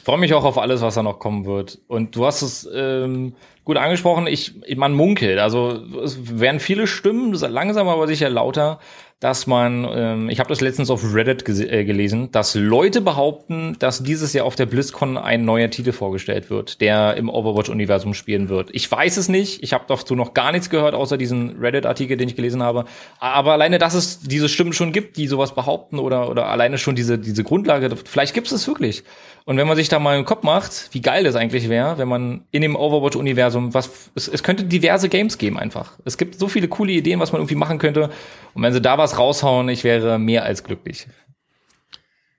freue 0.04 0.18
mich 0.18 0.34
auch 0.34 0.44
auf 0.44 0.58
alles, 0.58 0.82
was 0.82 0.96
da 0.96 1.02
noch 1.02 1.18
kommen 1.18 1.46
wird. 1.46 1.78
Und 1.88 2.14
du 2.14 2.26
hast 2.26 2.42
es 2.42 2.68
ähm, 2.70 3.34
gut 3.64 3.78
angesprochen. 3.78 4.26
Ich, 4.26 4.52
man 4.76 4.92
munkelt. 4.92 5.38
Also 5.38 5.82
es 6.04 6.38
werden 6.38 6.60
viele 6.60 6.86
Stimmen, 6.86 7.32
langsam 7.32 7.88
aber 7.88 8.06
sicher 8.06 8.28
lauter, 8.28 8.78
dass 9.22 9.46
man, 9.46 9.86
ähm, 9.94 10.30
ich 10.30 10.40
habe 10.40 10.48
das 10.48 10.60
letztens 10.60 10.90
auf 10.90 11.14
Reddit 11.14 11.48
äh, 11.48 11.84
gelesen, 11.84 12.32
dass 12.32 12.56
Leute 12.56 13.00
behaupten, 13.00 13.76
dass 13.78 14.02
dieses 14.02 14.32
Jahr 14.32 14.44
auf 14.44 14.56
der 14.56 14.66
BlizzCon 14.66 15.16
ein 15.16 15.44
neuer 15.44 15.70
Titel 15.70 15.92
vorgestellt 15.92 16.50
wird, 16.50 16.80
der 16.80 17.16
im 17.16 17.28
Overwatch-Universum 17.28 18.14
spielen 18.14 18.48
wird. 18.48 18.70
Ich 18.72 18.90
weiß 18.90 19.18
es 19.18 19.28
nicht. 19.28 19.62
Ich 19.62 19.74
habe 19.74 19.84
dazu 19.86 20.16
noch 20.16 20.34
gar 20.34 20.50
nichts 20.50 20.70
gehört, 20.70 20.94
außer 20.94 21.18
diesen 21.18 21.56
Reddit-Artikel, 21.60 22.16
den 22.16 22.28
ich 22.28 22.34
gelesen 22.34 22.64
habe. 22.64 22.84
Aber 23.20 23.52
alleine, 23.52 23.78
dass 23.78 23.94
es 23.94 24.18
diese 24.22 24.48
Stimmen 24.48 24.72
schon 24.72 24.90
gibt, 24.90 25.16
die 25.16 25.28
sowas 25.28 25.54
behaupten 25.54 26.00
oder, 26.00 26.28
oder 26.28 26.48
alleine 26.48 26.76
schon 26.76 26.96
diese, 26.96 27.16
diese 27.16 27.44
Grundlage, 27.44 27.94
vielleicht 28.04 28.34
gibt 28.34 28.48
es 28.48 28.52
es 28.52 28.66
wirklich. 28.66 29.04
Und 29.44 29.56
wenn 29.56 29.66
man 29.66 29.76
sich 29.76 29.88
da 29.88 29.98
mal 29.98 30.16
im 30.16 30.24
Kopf 30.24 30.44
macht, 30.44 30.88
wie 30.92 31.00
geil 31.00 31.24
das 31.24 31.34
eigentlich 31.34 31.68
wäre, 31.68 31.98
wenn 31.98 32.06
man 32.06 32.44
in 32.52 32.62
dem 32.62 32.76
Overwatch-Universum, 32.76 33.74
was, 33.74 33.90
es, 34.14 34.28
es 34.28 34.42
könnte 34.42 34.64
diverse 34.64 35.08
Games 35.08 35.36
geben 35.36 35.58
einfach. 35.58 35.92
Es 36.04 36.16
gibt 36.16 36.38
so 36.38 36.46
viele 36.46 36.68
coole 36.68 36.92
Ideen, 36.92 37.18
was 37.18 37.32
man 37.32 37.40
irgendwie 37.40 37.56
machen 37.56 37.78
könnte. 37.78 38.10
Und 38.54 38.62
wenn 38.62 38.72
sie 38.72 38.80
da 38.80 38.98
was 38.98 39.11
raushauen, 39.18 39.68
ich 39.68 39.84
wäre 39.84 40.18
mehr 40.18 40.44
als 40.44 40.64
glücklich. 40.64 41.06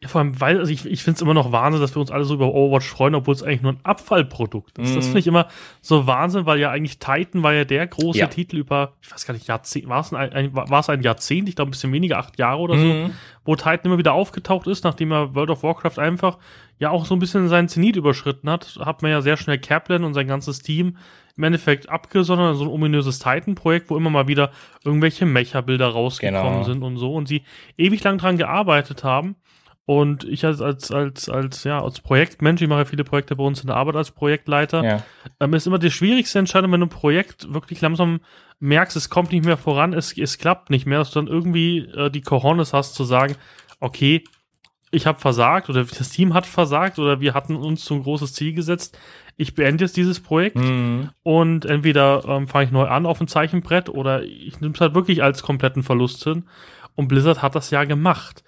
Ja, 0.01 0.09
vor 0.09 0.19
allem, 0.19 0.37
weil, 0.41 0.59
also 0.59 0.69
ich, 0.69 0.85
ich 0.85 1.01
finde 1.01 1.15
es 1.15 1.21
immer 1.21 1.33
noch 1.33 1.53
Wahnsinn, 1.53 1.79
dass 1.79 1.95
wir 1.95 2.01
uns 2.01 2.11
alle 2.11 2.25
so 2.25 2.33
über 2.33 2.53
Overwatch 2.53 2.89
freuen, 2.89 3.15
obwohl 3.15 3.33
es 3.35 3.41
eigentlich 3.41 3.61
nur 3.61 3.71
ein 3.71 3.79
Abfallprodukt 3.83 4.77
ist. 4.77 4.97
Das 4.97 5.05
Mhm. 5.05 5.07
finde 5.11 5.19
ich 5.19 5.27
immer 5.27 5.47
so 5.81 6.05
Wahnsinn, 6.07 6.45
weil 6.45 6.59
ja 6.59 6.71
eigentlich 6.71 6.99
Titan 6.99 7.41
war 7.41 7.53
ja 7.53 7.63
der 7.63 7.87
große 7.87 8.19
Ja. 8.19 8.27
Titel 8.27 8.57
über, 8.57 8.95
ich 9.01 9.09
weiß 9.09 9.25
gar 9.25 9.33
nicht, 9.33 9.47
Jahrzehnt, 9.47 9.87
war 9.87 10.01
es 10.01 10.11
ein, 10.13 10.33
ein, 10.33 10.53
war 10.53 10.79
es 10.81 10.89
ein 10.89 11.03
Jahrzehnt, 11.03 11.47
ich 11.47 11.55
glaube 11.55 11.69
ein 11.69 11.71
bisschen 11.71 11.93
weniger, 11.93 12.17
acht 12.17 12.37
Jahre 12.37 12.59
oder 12.59 12.77
so, 12.77 12.85
Mhm. 12.85 13.11
wo 13.45 13.55
Titan 13.55 13.79
immer 13.85 13.97
wieder 13.97 14.11
aufgetaucht 14.11 14.67
ist, 14.67 14.83
nachdem 14.83 15.13
er 15.13 15.35
World 15.35 15.51
of 15.51 15.63
Warcraft 15.63 15.97
einfach 15.99 16.37
ja 16.79 16.89
auch 16.89 17.05
so 17.05 17.15
ein 17.15 17.19
bisschen 17.19 17.47
seinen 17.47 17.69
Zenit 17.69 17.95
überschritten 17.95 18.49
hat, 18.49 18.77
hat 18.81 19.03
man 19.03 19.11
ja 19.11 19.21
sehr 19.21 19.37
schnell 19.37 19.57
Kaplan 19.59 20.03
und 20.03 20.13
sein 20.13 20.27
ganzes 20.27 20.61
Team 20.61 20.97
im 21.35 21.43
Endeffekt 21.43 21.89
abgesondert 21.89 22.51
in 22.51 22.57
so 22.57 22.63
ein 22.65 22.69
ominöses 22.69 23.19
Titan-Projekt, 23.19 23.89
wo 23.89 23.97
immer 23.97 24.09
mal 24.09 24.27
wieder 24.27 24.51
irgendwelche 24.83 25.25
Mecha-Bilder 25.25 25.87
rausgekommen 25.87 26.51
Genau. 26.53 26.63
sind 26.63 26.83
und 26.83 26.97
so 26.97 27.13
und 27.15 27.27
sie 27.27 27.43
ewig 27.77 28.03
lang 28.03 28.17
dran 28.17 28.37
gearbeitet 28.37 29.03
haben. 29.03 29.35
Und 29.85 30.23
ich 30.23 30.45
als, 30.45 30.61
als, 30.61 30.91
als, 30.91 31.27
als, 31.27 31.65
ja, 31.65 31.81
als 31.83 31.99
Projektmensch, 31.99 32.61
ich 32.61 32.69
mache 32.69 32.79
ja 32.79 32.85
viele 32.85 33.03
Projekte 33.03 33.35
bei 33.35 33.43
uns 33.43 33.59
in 33.61 33.67
der 33.67 33.75
Arbeit 33.75 33.97
als 33.97 34.11
Projektleiter, 34.11 34.81
Ja. 34.83 35.03
ähm, 35.41 35.53
ist 35.53 35.67
immer 35.67 35.77
die 35.79 35.91
schwierigste 35.91 36.39
Entscheidung, 36.39 36.71
wenn 36.71 36.79
du 36.79 36.85
ein 36.85 36.89
Projekt 36.89 37.53
wirklich 37.53 37.81
langsam 37.81 38.21
merkst, 38.61 38.95
es 38.95 39.09
kommt 39.09 39.33
nicht 39.33 39.43
mehr 39.43 39.57
voran, 39.57 39.91
es, 39.91 40.17
es 40.17 40.37
klappt 40.37 40.69
nicht 40.69 40.85
mehr, 40.85 40.99
dass 40.99 41.11
du 41.11 41.19
dann 41.19 41.27
irgendwie 41.27 41.79
äh, 41.79 42.09
die 42.09 42.21
Cojones 42.21 42.71
hast 42.71 42.95
zu 42.95 43.03
sagen, 43.03 43.35
okay, 43.81 44.23
ich 44.89 45.05
habe 45.05 45.19
versagt 45.19 45.69
oder 45.69 45.83
das 45.83 46.09
Team 46.11 46.33
hat 46.33 46.45
versagt 46.45 46.97
oder 46.99 47.19
wir 47.19 47.33
hatten 47.33 47.55
uns 47.57 47.83
so 47.83 47.95
ein 47.95 48.03
großes 48.03 48.33
Ziel 48.35 48.53
gesetzt. 48.53 48.97
Ich 49.37 49.55
beende 49.55 49.83
jetzt 49.85 49.97
dieses 49.97 50.19
Projekt 50.19 50.57
Mhm. 50.57 51.09
und 51.23 51.65
entweder 51.65 52.23
ähm, 52.27 52.47
fange 52.47 52.65
ich 52.65 52.71
neu 52.71 52.85
an 52.85 53.05
auf 53.05 53.19
ein 53.19 53.27
Zeichenbrett 53.27 53.89
oder 53.89 54.23
ich 54.23 54.59
nehme 54.61 54.73
es 54.75 54.81
halt 54.81 54.93
wirklich 54.93 55.23
als 55.23 55.41
kompletten 55.43 55.83
Verlust 55.83 56.23
hin. 56.23 56.43
Und 56.95 57.07
Blizzard 57.07 57.41
hat 57.41 57.55
das 57.55 57.71
ja 57.71 57.83
gemacht. 57.85 58.43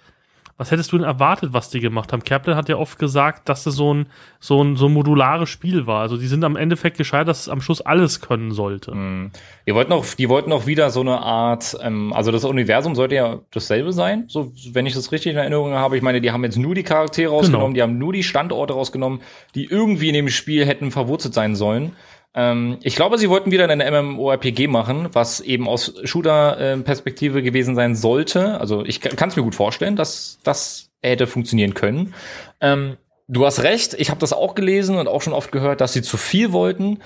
Was 0.58 0.70
hättest 0.70 0.90
du 0.90 0.96
denn 0.96 1.06
erwartet, 1.06 1.52
was 1.52 1.68
die 1.68 1.80
gemacht 1.80 2.12
haben? 2.12 2.24
Kaplan 2.24 2.56
hat 2.56 2.68
ja 2.70 2.76
oft 2.76 2.98
gesagt, 2.98 3.48
dass 3.48 3.64
das 3.64 3.74
so 3.74 3.92
ein, 3.92 4.06
so 4.40 4.62
ein, 4.62 4.76
so 4.76 4.86
ein 4.86 4.92
modulares 4.92 5.50
Spiel 5.50 5.86
war. 5.86 6.00
Also 6.00 6.16
die 6.16 6.26
sind 6.26 6.44
am 6.44 6.56
Endeffekt 6.56 6.96
gescheitert, 6.96 7.28
dass 7.28 7.40
es 7.40 7.48
am 7.50 7.60
Schluss 7.60 7.82
alles 7.82 8.22
können 8.22 8.52
sollte. 8.52 8.94
Mhm. 8.94 9.30
Die 9.66 9.74
wollten 9.74 9.92
auch, 9.92 10.06
die 10.06 10.28
wollten 10.30 10.52
auch 10.52 10.66
wieder 10.66 10.88
so 10.90 11.00
eine 11.00 11.20
Art, 11.20 11.76
ähm, 11.82 12.12
also 12.14 12.32
das 12.32 12.44
Universum 12.44 12.94
sollte 12.94 13.16
ja 13.16 13.40
dasselbe 13.50 13.92
sein, 13.92 14.24
so 14.28 14.52
wenn 14.72 14.86
ich 14.86 14.94
das 14.94 15.12
richtig 15.12 15.32
in 15.32 15.38
Erinnerung 15.38 15.74
habe. 15.74 15.96
Ich 15.96 16.02
meine, 16.02 16.22
die 16.22 16.30
haben 16.30 16.44
jetzt 16.44 16.56
nur 16.56 16.74
die 16.74 16.84
Charaktere 16.84 17.30
rausgenommen, 17.30 17.74
die 17.74 17.82
haben 17.82 17.98
nur 17.98 18.14
die 18.14 18.22
Standorte 18.22 18.72
rausgenommen, 18.72 19.20
die 19.54 19.66
irgendwie 19.66 20.08
in 20.08 20.14
dem 20.14 20.28
Spiel 20.30 20.64
hätten 20.64 20.90
verwurzelt 20.90 21.34
sein 21.34 21.54
sollen. 21.54 21.92
Ähm, 22.36 22.76
ich 22.82 22.94
glaube, 22.94 23.18
sie 23.18 23.30
wollten 23.30 23.50
wieder 23.50 23.68
eine 23.68 23.90
MMORPG 24.02 24.68
machen, 24.68 25.08
was 25.12 25.40
eben 25.40 25.66
aus 25.66 25.94
Shooter-Perspektive 26.04 27.42
gewesen 27.42 27.74
sein 27.74 27.96
sollte. 27.96 28.60
Also 28.60 28.84
ich 28.84 29.00
kann 29.00 29.30
es 29.30 29.36
mir 29.36 29.42
gut 29.42 29.54
vorstellen, 29.54 29.96
dass 29.96 30.38
das 30.44 30.90
hätte 31.02 31.26
funktionieren 31.26 31.74
können. 31.74 32.14
Ähm, 32.60 32.98
du 33.26 33.46
hast 33.46 33.62
recht, 33.62 33.94
ich 33.94 34.10
habe 34.10 34.20
das 34.20 34.34
auch 34.34 34.54
gelesen 34.54 34.98
und 34.98 35.08
auch 35.08 35.22
schon 35.22 35.32
oft 35.32 35.50
gehört, 35.50 35.80
dass 35.80 35.94
sie 35.94 36.02
zu 36.02 36.18
viel 36.18 36.52
wollten. 36.52 36.98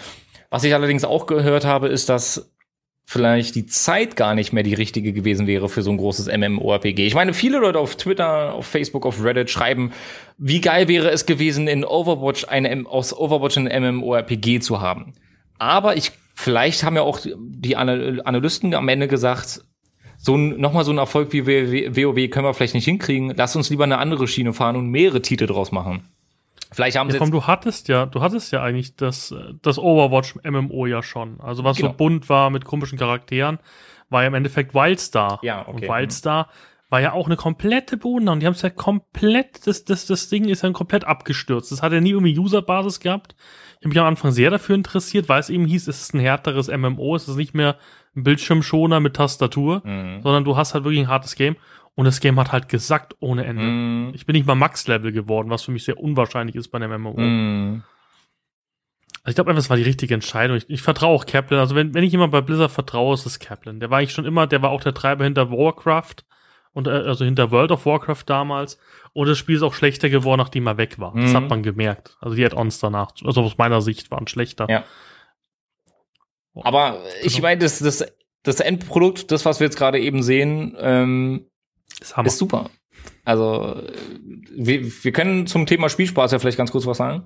Was 0.51 0.65
ich 0.65 0.75
allerdings 0.75 1.05
auch 1.05 1.27
gehört 1.27 1.65
habe, 1.65 1.89
ist, 1.89 2.09
dass 2.09 2.51
vielleicht 3.11 3.57
die 3.57 3.67
Zeit 3.67 4.15
gar 4.15 4.37
nicht 4.37 4.53
mehr 4.53 4.63
die 4.63 4.75
richtige 4.75 5.13
gewesen 5.13 5.49
wäre 5.49 5.69
für 5.69 5.83
so 5.83 5.91
ein 5.91 5.97
großes 5.97 6.29
MMORPG. 6.29 7.09
Ich 7.09 7.17
meine, 7.17 7.35
viele 7.35 7.59
Leute 7.59 7.81
auf 7.81 7.97
Twitter, 7.97 8.55
auf 8.55 8.67
Facebook, 8.67 9.05
auf 9.05 9.25
Reddit 9.25 9.51
schreiben, 9.51 9.91
wie 10.39 10.61
geil 10.61 10.87
wäre 10.87 11.11
es 11.11 11.27
gewesen, 11.27 11.67
in 11.67 11.85
Overwatch 11.85 12.45
eine 12.45 12.87
aus 12.87 13.13
Overwatch 13.13 13.57
ein 13.57 13.97
MMORPG 13.97 14.61
zu 14.61 14.81
haben. 14.81 15.15
Aber 15.59 15.97
ich 15.97 16.13
vielleicht 16.37 16.85
haben 16.85 16.95
ja 16.95 17.03
auch 17.03 17.19
die 17.37 17.75
Ana- 17.75 18.23
Analysten 18.23 18.75
am 18.75 18.89
Ende 18.89 19.09
gesagt, 19.09 19.65
so 20.17 20.37
ein, 20.37 20.61
nochmal 20.61 20.85
so 20.85 20.93
ein 20.93 20.99
Erfolg 20.99 21.33
wie 21.33 21.47
WoW 21.49 22.31
können 22.31 22.47
wir 22.47 22.55
vielleicht 22.55 22.75
nicht 22.75 22.85
hinkriegen. 22.85 23.35
Lass 23.37 23.57
uns 23.57 23.71
lieber 23.71 23.83
eine 23.83 23.99
andere 23.99 24.29
Schiene 24.29 24.53
fahren 24.53 24.77
und 24.77 24.87
mehrere 24.89 25.21
Titel 25.21 25.49
draus 25.49 25.73
machen. 25.73 26.05
Vielleicht 26.73 26.97
haben 26.97 27.09
Ja, 27.09 27.15
sie 27.15 27.19
komm, 27.19 27.31
du 27.31 27.47
hattest 27.47 27.89
ja, 27.89 28.07
du 28.07 28.21
hattest 28.21 28.53
ja 28.53 28.63
eigentlich 28.63 28.97
das, 28.97 29.35
das 29.63 29.79
Overwatch 29.79 30.37
MMO 30.45 30.87
ja 30.87 31.03
schon. 31.03 31.41
Also 31.41 31.65
was 31.65 31.77
Genau. 31.77 31.91
so 31.91 31.97
bunt 31.97 32.29
war 32.29 32.51
mit 32.51 32.65
komischen 32.65 32.99
Charakteren, 32.99 33.59
war 34.09 34.23
ja 34.23 34.29
im 34.29 34.35
Endeffekt 34.35 34.75
Wildstar. 34.75 35.39
Ja, 35.43 35.63
okay. 35.67 35.71
Und 35.73 35.83
Wildstar 35.95 36.49
war 36.89 37.01
ja 37.01 37.13
auch 37.13 37.27
eine 37.27 37.37
komplette 37.37 37.97
Boden 37.97 38.29
und 38.29 38.41
die 38.41 38.47
haben 38.47 38.55
es 38.55 38.63
ja 38.63 38.71
komplett, 38.71 39.67
das, 39.67 39.85
das, 39.85 40.07
das 40.07 40.29
Ding 40.29 40.47
ist 40.49 40.63
ja 40.63 40.71
komplett 40.71 41.05
abgestürzt. 41.05 41.71
Das 41.71 41.83
hat 41.83 41.93
ja 41.93 42.01
nie 42.01 42.11
irgendwie 42.11 42.37
Userbasis 42.39 42.99
gehabt. 43.01 43.35
Ich 43.79 43.85
habe 43.85 43.89
mich 43.91 43.99
am 44.01 44.07
Anfang 44.07 44.33
sehr 44.33 44.51
dafür 44.51 44.75
interessiert, 44.75 45.29
weil 45.29 45.41
es 45.41 45.51
eben 45.51 45.65
hieß, 45.67 45.87
es 45.89 46.01
ist 46.03 46.15
ein 46.15 46.21
härteres 46.21 46.69
MMO, 46.69 47.15
es 47.17 47.29
ist 47.29 47.37
nicht 47.37 47.55
mehr 47.55 47.77
ein 48.17 48.25
Bildschirmschoner 48.25 48.99
mit 49.01 49.15
Tastatur, 49.15 49.83
Mhm. 49.85 50.23
sondern 50.23 50.45
du 50.45 50.57
hast 50.57 50.75
halt 50.75 50.83
wirklich 50.85 51.01
ein 51.01 51.09
hartes 51.09 51.37
Game. 51.37 51.57
Und 51.97 52.05
das 52.07 52.21
Game 52.21 52.39
hat 52.41 52.53
halt 52.53 52.69
gesackt 52.69 53.15
ohne 53.21 53.45
Ende. 53.45 53.63
Mhm. 53.63 54.13
Ich 54.15 54.25
bin 54.27 54.35
nicht 54.35 54.47
mal 54.47 54.55
Max-Level 54.55 55.13
geworden, 55.13 55.51
was 55.51 55.63
für 55.65 55.73
mich 55.73 55.85
sehr 55.85 55.99
unwahrscheinlich 55.99 56.57
ist 56.57 56.69
bei 56.69 56.77
einem 56.79 57.03
MMO. 57.03 57.15
Mhm. 57.21 57.83
Also 59.23 59.31
ich 59.33 59.35
glaube 59.35 59.51
einfach, 59.51 59.63
es 59.63 59.69
war 59.69 59.77
die 59.77 59.83
richtige 59.83 60.15
Entscheidung. 60.15 60.57
Ich, 60.57 60.71
ich 60.71 60.81
vertraue 60.83 61.15
auch 61.15 61.27
Kaplan. 61.27 61.61
Also 61.61 61.75
wenn, 61.75 61.93
wenn 61.93 62.05
ich 62.05 62.13
jemand 62.13 62.33
bei 62.33 62.41
Blizzard 62.41 62.71
vertraue, 62.71 63.13
ist 63.15 63.27
es 63.27 63.39
Kaplan. 63.39 63.79
Der 63.81 63.91
war 63.91 63.99
eigentlich 63.99 64.13
schon 64.13 64.25
immer, 64.25 64.47
der 64.47 64.63
war 64.63 64.71
auch 64.71 64.81
der 64.83 64.95
Treiber 64.95 65.25
hinter 65.25 65.51
Warcraft 65.51 66.25
und 66.73 66.87
äh, 66.87 66.91
also 66.91 67.25
hinter 67.27 67.51
World 67.51 67.71
of 67.73 67.85
Warcraft 67.85 68.23
damals. 68.27 68.79
Und 69.13 69.29
das 69.29 69.37
Spiel 69.37 69.57
ist 69.57 69.63
auch 69.63 69.75
schlechter 69.75 70.09
geworden, 70.09 70.39
nachdem 70.39 70.67
er 70.69 70.79
weg 70.79 70.99
war. 70.99 71.13
Das 71.15 71.33
Mhm. 71.33 71.37
hat 71.37 71.49
man 71.51 71.63
gemerkt. 71.63 72.17
Also 72.21 72.35
die 72.35 72.45
Add-ons 72.47 72.79
danach, 72.79 73.11
also 73.25 73.43
aus 73.43 73.59
meiner 73.59 73.83
Sicht, 73.83 74.11
waren 74.11 74.27
schlechter. 74.27 74.67
Ja. 74.71 74.85
Aber 76.55 77.03
ich 77.23 77.35
Genau. 77.35 77.43
meine, 77.49 77.61
das, 77.61 77.79
das, 77.81 78.05
das 78.43 78.61
Endprodukt, 78.61 79.31
das, 79.31 79.45
was 79.45 79.61
wir 79.61 79.67
jetzt 79.67 79.77
gerade 79.77 79.99
eben 80.01 80.23
sehen, 80.23 80.75
ähm, 80.79 81.50
Das 82.01 82.17
haben 82.17 82.27
ist 82.27 82.39
super. 82.39 82.71
Also, 83.25 83.77
äh, 83.77 83.93
wir, 84.57 85.05
wir 85.05 85.13
können 85.13 85.47
zum 85.47 85.67
Thema 85.67 85.89
Spielspaß 85.89 86.33
ja 86.33 86.39
vielleicht 86.39 86.59
ganz 86.59 86.73
kurz 86.73 86.87
was 86.87 86.99
sagen. 86.99 87.25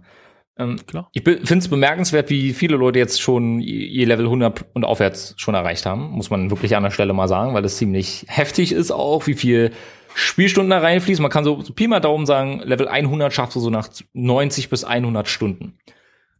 Ähm, 0.56 0.76
Klar. 0.86 1.10
Ich 1.12 1.22
finde 1.24 1.58
es 1.58 1.68
bemerkenswert, 1.68 2.30
wie 2.30 2.52
viele 2.52 2.76
Leute 2.76 2.98
jetzt 2.98 3.20
schon 3.20 3.60
ihr 3.60 4.06
Level 4.06 4.26
100 4.26 4.66
und 4.72 4.84
aufwärts 4.84 5.34
schon 5.36 5.54
erreicht 5.54 5.84
haben. 5.84 6.10
Muss 6.10 6.30
man 6.30 6.50
wirklich 6.50 6.76
an 6.76 6.84
der 6.84 6.90
Stelle 6.90 7.12
mal 7.12 7.28
sagen, 7.28 7.54
weil 7.54 7.62
das 7.62 7.76
ziemlich 7.76 8.24
heftig 8.28 8.72
ist 8.72 8.92
auch, 8.92 9.26
wie 9.26 9.34
viel 9.34 9.72
Spielstunden 10.14 10.70
da 10.70 10.78
reinfließen. 10.78 11.22
Man 11.22 11.30
kann 11.30 11.44
so, 11.44 11.60
so 11.60 11.72
Pi 11.72 11.88
mal 11.88 11.98
Daumen 11.98 12.26
sagen, 12.26 12.60
Level 12.60 12.86
100 12.86 13.32
schaffst 13.32 13.56
du 13.56 13.60
so 13.60 13.70
nach 13.70 13.88
90 14.12 14.68
bis 14.68 14.84
100 14.84 15.26
Stunden. 15.26 15.78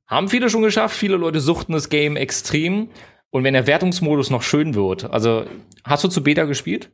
Haben 0.07 0.29
viele 0.29 0.49
schon 0.49 0.63
geschafft. 0.63 0.97
Viele 0.97 1.17
Leute 1.17 1.41
suchten 1.41 1.73
das 1.73 1.89
Game 1.89 2.17
extrem. 2.17 2.91
Und 3.31 3.43
wenn 3.43 3.55
der 3.55 3.67
Wertungsmodus 3.67 4.31
noch 4.31 4.43
schön 4.43 4.77
wird, 4.77 5.11
also 5.11 5.45
hast 5.83 6.05
du 6.05 6.09
zu 6.09 6.23
Beta 6.23 6.45
gespielt? 6.45 6.93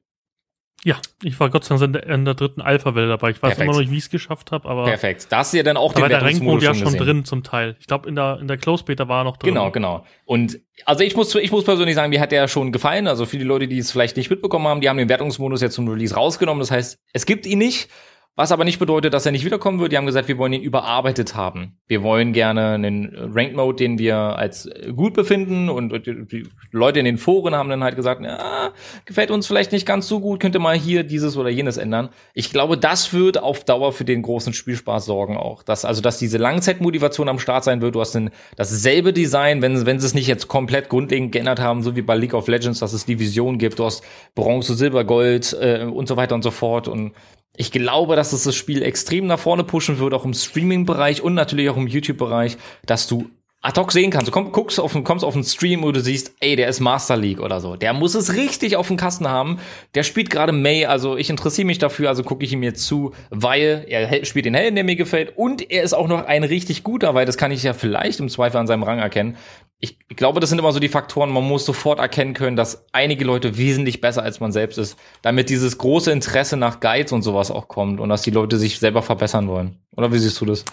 Ja, 0.85 0.97
ich 1.23 1.39
war 1.39 1.51
Gott 1.51 1.65
sei 1.65 1.77
Dank 1.77 1.85
in 1.85 1.93
der, 1.93 2.07
in 2.07 2.25
der 2.25 2.35
dritten 2.35 2.63
Alpha-Welle 2.63 3.09
dabei. 3.09 3.31
Ich 3.31 3.37
weiß 3.37 3.51
Perfekt. 3.51 3.61
immer 3.63 3.73
noch 3.73 3.81
nicht, 3.81 3.91
wie 3.91 3.99
ich 3.99 4.05
es 4.05 4.11
geschafft 4.11 4.51
habe, 4.51 4.69
aber 4.69 4.85
Perfekt. 4.85 5.27
Da 5.31 5.39
hast 5.39 5.53
du 5.53 5.59
ja 5.59 5.63
dann 5.63 5.77
auch 5.77 5.93
da 5.93 6.01
war 6.01 6.09
den 6.09 6.19
der 6.19 6.23
Rankmode 6.23 6.63
Wertungsmodus 6.63 6.65
ja 6.65 6.75
schon 6.75 6.93
gesehen. 6.93 7.17
drin 7.17 7.25
zum 7.25 7.43
Teil. 7.43 7.77
Ich 7.81 7.87
glaube, 7.87 8.09
in 8.09 8.17
der, 8.17 8.39
in 8.41 8.49
der 8.49 8.57
Close-Beta 8.57 9.07
war 9.07 9.21
er 9.21 9.25
noch 9.25 9.37
drin. 9.37 9.55
Genau, 9.55 9.71
genau. 9.71 10.07
Und 10.25 10.61
also 10.87 11.05
ich 11.05 11.15
muss, 11.17 11.35
ich 11.35 11.53
muss 11.53 11.65
persönlich 11.65 11.95
sagen, 11.95 12.11
mir 12.11 12.21
hat 12.21 12.33
der 12.33 12.49
schon 12.49 12.73
gefallen. 12.73 13.07
Also 13.09 13.27
für 13.27 13.37
die 13.37 13.45
Leute, 13.45 13.69
die 13.69 13.79
es 13.79 13.93
vielleicht 13.93 14.17
nicht 14.17 14.31
mitbekommen 14.31 14.67
haben, 14.69 14.81
die 14.81 14.89
haben 14.89 14.97
den 14.97 15.09
Wertungsmodus 15.09 15.61
jetzt 15.61 15.75
zum 15.75 15.87
Release 15.89 16.15
rausgenommen. 16.15 16.61
Das 16.61 16.71
heißt, 16.71 16.99
es 17.13 17.27
gibt 17.27 17.47
ihn 17.47 17.59
nicht. 17.59 17.91
Was 18.37 18.53
aber 18.53 18.65
nicht 18.65 18.79
bedeutet, 18.79 19.13
dass 19.13 19.27
er 19.27 19.33
nicht 19.33 19.45
wiederkommen 19.45 19.81
wird. 19.81 19.93
Die 19.93 19.99
haben 19.99 20.07
gesagt, 20.07 20.29
wir 20.29 20.39
wollen 20.39 20.53
ihn 20.55 20.63
überarbeitet 20.63 21.35
haben. 21.35 21.77
Wir 21.89 22.03
wollen 22.03 22.33
gerne 22.33 22.69
einen 22.71 23.13
Ranked 23.35 23.55
Mode, 23.57 23.77
den 23.77 23.99
wir 23.99 24.17
als 24.17 24.71
gut 24.97 25.13
befinden. 25.15 25.69
Und 25.69 25.93
die- 26.07 26.25
die 26.27 26.49
Leute 26.71 27.01
in 27.01 27.05
den 27.05 27.19
Foren 27.19 27.55
haben 27.55 27.69
dann 27.69 27.85
halt 27.85 27.97
gesagt, 27.97 28.23
ja, 28.23 28.73
gefällt 29.05 29.31
uns 29.31 29.47
vielleicht 29.47 29.73
nicht 29.73 29.85
ganz 29.85 30.09
so 30.09 30.21
gut, 30.21 30.41
könnte 30.41 30.59
mal 30.59 30.75
hier 30.79 31.03
dieses 31.03 31.37
oder 31.37 31.51
jenes 31.51 31.77
ändern. 31.77 32.09
Ich 32.33 32.51
glaube, 32.51 32.79
das 32.79 33.13
wird 33.13 33.43
auf 33.43 33.65
Dauer 33.65 33.93
für 33.93 34.05
den 34.05 34.23
großen 34.23 34.55
Spielspaß 34.55 35.05
sorgen 35.05 35.37
auch. 35.37 35.63
Dass, 35.63 35.85
also, 35.85 36.01
dass 36.01 36.19
diese 36.19 36.39
Langzeitmotivation 36.39 37.29
am 37.29 37.41
Start 37.41 37.65
sein 37.65 37.83
wird. 37.83 37.95
Du 37.95 38.01
hast 38.01 38.15
ein, 38.17 38.31
dasselbe 38.57 39.13
Design, 39.13 39.61
wenn, 39.61 39.85
wenn 39.85 39.99
sie 40.01 40.07
es 40.07 40.15
nicht 40.15 40.29
jetzt 40.29 40.49
komplett 40.49 40.89
grundlegend 40.89 41.33
geändert 41.33 41.61
haben, 41.61 41.83
so 41.83 41.95
wie 41.95 42.03
bei 42.03 42.15
League 42.17 42.35
of 42.35 42.49
Legends, 42.49 42.79
dass 42.79 42.93
es 42.95 43.05
Divisionen 43.05 43.59
gibt. 43.59 43.79
Du 43.79 43.85
hast 43.85 44.03
Bronze, 44.35 44.75
Silber, 44.77 45.05
Gold 45.05 45.55
äh, 45.61 45.85
und 45.85 46.07
so 46.09 46.17
weiter 46.17 46.37
und 46.37 46.43
so 46.43 46.53
fort. 46.53 46.89
Und 46.89 47.13
ich 47.57 47.73
glaube, 47.73 48.17
dass 48.17 48.33
es 48.33 48.45
das 48.45 48.55
Spiel 48.55 48.83
extrem 48.83 49.27
nach 49.27 49.39
vorne 49.39 49.65
pushen 49.65 49.99
wird, 49.99 50.15
auch 50.15 50.25
im 50.25 50.35
Streaming-Bereich 50.35 51.23
und 51.23 51.35
natürlich 51.35 51.69
auch 51.71 51.77
im 51.77 51.87
YouTube-Bereich, 51.89 52.57
dass 52.87 53.07
du 53.07 53.29
ad 53.63 53.79
hoc 53.79 53.93
sehen 53.93 54.11
kannst. 54.11 54.29
Du 54.29 54.33
komm, 54.33 54.53
guckst 54.53 54.81
auf, 54.81 54.93
den- 54.95 55.05
kommst 55.05 55.23
auf 55.23 55.35
einen 55.35 55.45
Stream, 55.45 55.83
wo 55.83 55.93
du 55.93 56.01
siehst, 56.01 56.33
ey, 56.41 56.57
der 56.57 56.69
ist 56.69 56.81
Master 56.81 57.19
League 57.19 57.41
oder 57.41 57.61
so. 57.61 57.77
Der 57.77 57.93
muss 57.93 58.15
es 58.15 58.35
richtig 58.35 58.77
auf 58.77 58.87
dem 58.87 58.97
Kasten 58.97 59.29
haben. 59.29 59.59
Der 59.95 60.03
spielt 60.03 60.31
gerade 60.31 60.53
May, 60.53 60.87
also 60.87 61.19
ich 61.19 61.29
interessiere 61.29 61.67
mich 61.67 61.79
dafür, 61.79 62.09
also 62.09 62.23
gucke 62.23 62.43
ich 62.43 62.55
ihm 62.55 62.63
jetzt 62.63 62.87
zu, 62.87 63.13
weil 63.29 63.85
er 63.87 64.25
spielt 64.25 64.47
den 64.47 64.55
Helden, 64.55 64.77
der 64.77 64.85
mir 64.85 64.97
gefällt 64.97 65.37
und 65.37 65.71
er 65.71 65.83
ist 65.83 65.93
auch 65.93 66.09
noch 66.09 66.25
ein 66.25 66.43
richtig 66.45 66.85
guter, 66.85 67.15
weil 67.15 67.27
das 67.27 67.37
kann 67.37 67.53
ich 67.53 67.63
ja 67.63 67.75
vielleicht 67.75 68.19
im 68.21 68.31
Zweifel 68.31 68.57
an 68.57 68.67
seinem 68.67 68.83
Rang 68.85 68.99
erkennen. 68.99 69.37
Ich 69.83 69.97
glaube, 70.15 70.41
das 70.41 70.51
sind 70.51 70.59
immer 70.59 70.73
so 70.73 70.79
die 70.79 70.91
Faktoren, 70.91 71.31
man 71.31 71.49
muss 71.49 71.65
sofort 71.65 72.01
erkennen 72.01 72.35
können, 72.35 72.55
dass 72.55 72.85
einige 72.93 73.25
Leute 73.25 73.57
wesentlich 73.57 74.03
besser 74.03 74.23
als 74.23 74.39
man 74.39 74.53
selbst 74.53 74.77
ist, 74.77 74.99
damit 75.23 75.49
dieses 75.49 75.79
große 75.79 76.13
Interesse 76.13 76.59
nach 76.59 76.81
Guides 76.81 77.13
und 77.13 77.23
sowas 77.23 77.51
auch 77.51 77.67
kommt 77.69 77.99
und 77.99 78.11
dass 78.11 78.21
die 78.21 78.31
Leute 78.31 78.59
sich 78.59 78.79
selber 78.79 79.01
verbessern 79.01 79.49
wollen. 79.49 79.79
Oder 79.97 80.13
wie 80.13 80.19
siehst 80.19 80.39
du 80.41 80.45
das? 80.45 80.67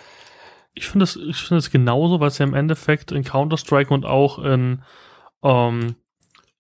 Ich 0.73 0.87
finde 0.87 1.05
es 1.05 1.15
ich 1.15 1.37
finde 1.37 1.59
es 1.59 1.71
genauso, 1.71 2.19
weil 2.19 2.27
es 2.27 2.37
ja 2.37 2.45
im 2.45 2.53
Endeffekt 2.53 3.13
in 3.13 3.23
Counter-Strike 3.23 3.93
und 3.93 4.05
auch 4.05 4.39
in, 4.39 4.81
ähm, 5.41 5.95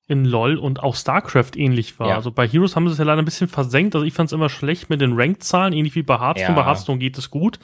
in 0.07 0.23
LoL 0.23 0.57
und 0.57 0.81
auch 0.81 0.95
StarCraft 0.95 1.51
ähnlich 1.55 1.99
war. 1.99 2.09
Ja. 2.09 2.15
Also 2.15 2.31
bei 2.31 2.47
Heroes 2.47 2.77
haben 2.77 2.87
sie 2.87 2.93
es 2.93 2.97
ja 2.97 3.03
leider 3.03 3.21
ein 3.21 3.25
bisschen 3.25 3.49
versenkt. 3.49 3.93
Also 3.93 4.05
ich 4.05 4.13
fand 4.13 4.27
es 4.27 4.33
immer 4.33 4.49
schlecht 4.49 4.89
mit 4.89 5.01
den 5.01 5.13
Rank-Zahlen, 5.13 5.73
ähnlich 5.73 5.95
wie 5.95 6.03
bei 6.03 6.17
Hearthstone. 6.17 6.55
Ja. 6.57 6.63
Bei 6.63 6.65
Hearthstone 6.65 6.97
geht 6.97 7.17
es 7.17 7.29
gut. 7.29 7.59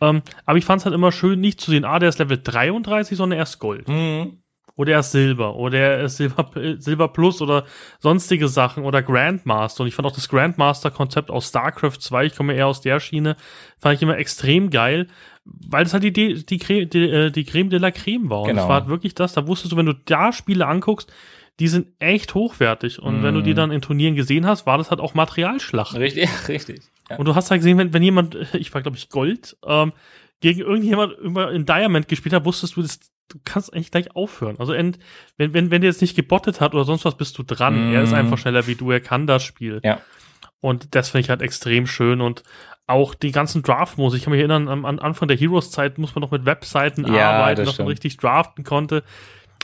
Ähm, 0.00 0.22
aber 0.44 0.58
ich 0.58 0.64
fand 0.64 0.80
es 0.80 0.84
halt 0.84 0.94
immer 0.94 1.12
schön, 1.12 1.40
nicht 1.40 1.60
zu 1.60 1.70
sehen, 1.70 1.84
ah, 1.84 1.98
der 1.98 2.08
ist 2.10 2.18
Level 2.18 2.38
33, 2.42 3.16
sondern 3.16 3.38
er 3.38 3.44
ist 3.44 3.58
Gold. 3.58 3.86
Hm. 3.88 4.38
Oder 4.78 4.92
er 4.92 5.00
ist 5.00 5.12
Silber. 5.12 5.56
Oder 5.56 5.78
er 5.78 6.04
ist 6.04 6.18
Silber, 6.18 6.50
äh, 6.56 6.76
Silber 6.78 7.08
Plus 7.08 7.40
oder 7.40 7.64
sonstige 7.98 8.46
Sachen. 8.46 8.84
Oder 8.84 9.00
Grandmaster. 9.02 9.80
Und 9.82 9.88
ich 9.88 9.94
fand 9.94 10.06
auch 10.06 10.12
das 10.12 10.28
Grandmaster-Konzept 10.28 11.30
aus 11.30 11.48
StarCraft 11.48 11.98
2, 11.98 12.26
ich 12.26 12.36
komme 12.36 12.52
eher 12.54 12.66
aus 12.66 12.82
der 12.82 13.00
Schiene, 13.00 13.36
fand 13.78 13.94
ich 13.96 14.02
immer 14.02 14.18
extrem 14.18 14.68
geil, 14.68 15.06
weil 15.46 15.84
das 15.84 15.94
halt 15.94 16.02
die, 16.02 16.12
die, 16.12 16.44
die, 16.44 16.58
Creme, 16.58 16.90
die, 16.90 17.08
äh, 17.08 17.30
die 17.30 17.44
Creme 17.44 17.70
de 17.70 17.78
la 17.78 17.90
Creme 17.90 18.28
war. 18.28 18.42
Und 18.42 18.48
Genau. 18.48 18.62
es 18.64 18.68
war 18.68 18.80
halt 18.80 18.88
wirklich 18.88 19.14
das, 19.14 19.32
da 19.32 19.46
wusstest 19.46 19.72
du, 19.72 19.76
wenn 19.78 19.86
du 19.86 19.94
da 19.94 20.30
Spiele 20.34 20.66
anguckst, 20.66 21.10
die 21.58 21.68
sind 21.68 21.86
echt 21.98 22.34
hochwertig. 22.34 23.00
Und 23.00 23.22
wenn 23.22 23.34
du 23.34 23.40
die 23.40 23.52
Mhm. 23.52 23.56
dann 23.56 23.70
in 23.70 23.80
Turnieren 23.80 24.14
gesehen 24.14 24.44
hast, 24.46 24.66
war 24.66 24.76
das 24.76 24.90
halt 24.90 25.00
auch 25.00 25.14
Materialschlacht. 25.14 25.96
Richtig, 25.96 26.28
richtig. 26.48 26.82
Ja. 27.10 27.16
Und 27.16 27.26
du 27.26 27.34
hast 27.34 27.50
halt 27.50 27.60
gesehen, 27.60 27.78
wenn, 27.78 27.92
wenn 27.92 28.02
jemand, 28.02 28.36
ich 28.54 28.72
war 28.74 28.82
glaube 28.82 28.96
ich 28.96 29.08
Gold, 29.08 29.56
ähm, 29.64 29.92
gegen 30.40 30.60
irgendjemand 30.60 31.14
immer 31.18 31.50
in 31.50 31.64
Diamond 31.64 32.08
gespielt 32.08 32.34
hat, 32.34 32.44
wusstest 32.44 32.76
du, 32.76 32.82
das, 32.82 33.00
du 33.28 33.38
kannst 33.44 33.72
eigentlich 33.72 33.90
gleich 33.90 34.14
aufhören. 34.14 34.56
Also 34.58 34.74
wenn, 34.74 34.96
wenn, 35.38 35.70
wenn 35.70 35.80
der 35.80 35.90
jetzt 35.90 36.02
nicht 36.02 36.14
gebottet 36.14 36.60
hat 36.60 36.74
oder 36.74 36.84
sonst 36.84 37.04
was, 37.04 37.16
bist 37.16 37.38
du 37.38 37.42
dran. 37.42 37.88
Mhm. 37.88 37.94
Er 37.94 38.02
ist 38.02 38.12
einfach 38.12 38.38
schneller 38.38 38.66
wie 38.66 38.74
du, 38.74 38.90
er 38.90 39.00
kann 39.00 39.26
das 39.26 39.42
Spiel. 39.42 39.80
Ja. 39.82 40.00
Und 40.60 40.94
das 40.94 41.10
finde 41.10 41.24
ich 41.24 41.30
halt 41.30 41.42
extrem 41.42 41.86
schön 41.86 42.20
und 42.20 42.42
auch 42.86 43.14
die 43.14 43.32
ganzen 43.32 43.62
Draft-Modus. 43.62 44.14
Ich 44.14 44.24
kann 44.24 44.30
mich 44.30 44.40
erinnern, 44.40 44.68
am, 44.68 44.84
am 44.84 44.98
Anfang 44.98 45.28
der 45.28 45.36
Heroes-Zeit 45.36 45.98
muss 45.98 46.14
man 46.14 46.22
noch 46.22 46.30
mit 46.30 46.44
Webseiten 46.44 47.04
Ja, 47.12 47.32
arbeiten, 47.32 47.64
das 47.64 47.70
dass 47.70 47.78
man 47.78 47.88
richtig 47.88 48.16
draften 48.16 48.64
konnte. 48.64 49.02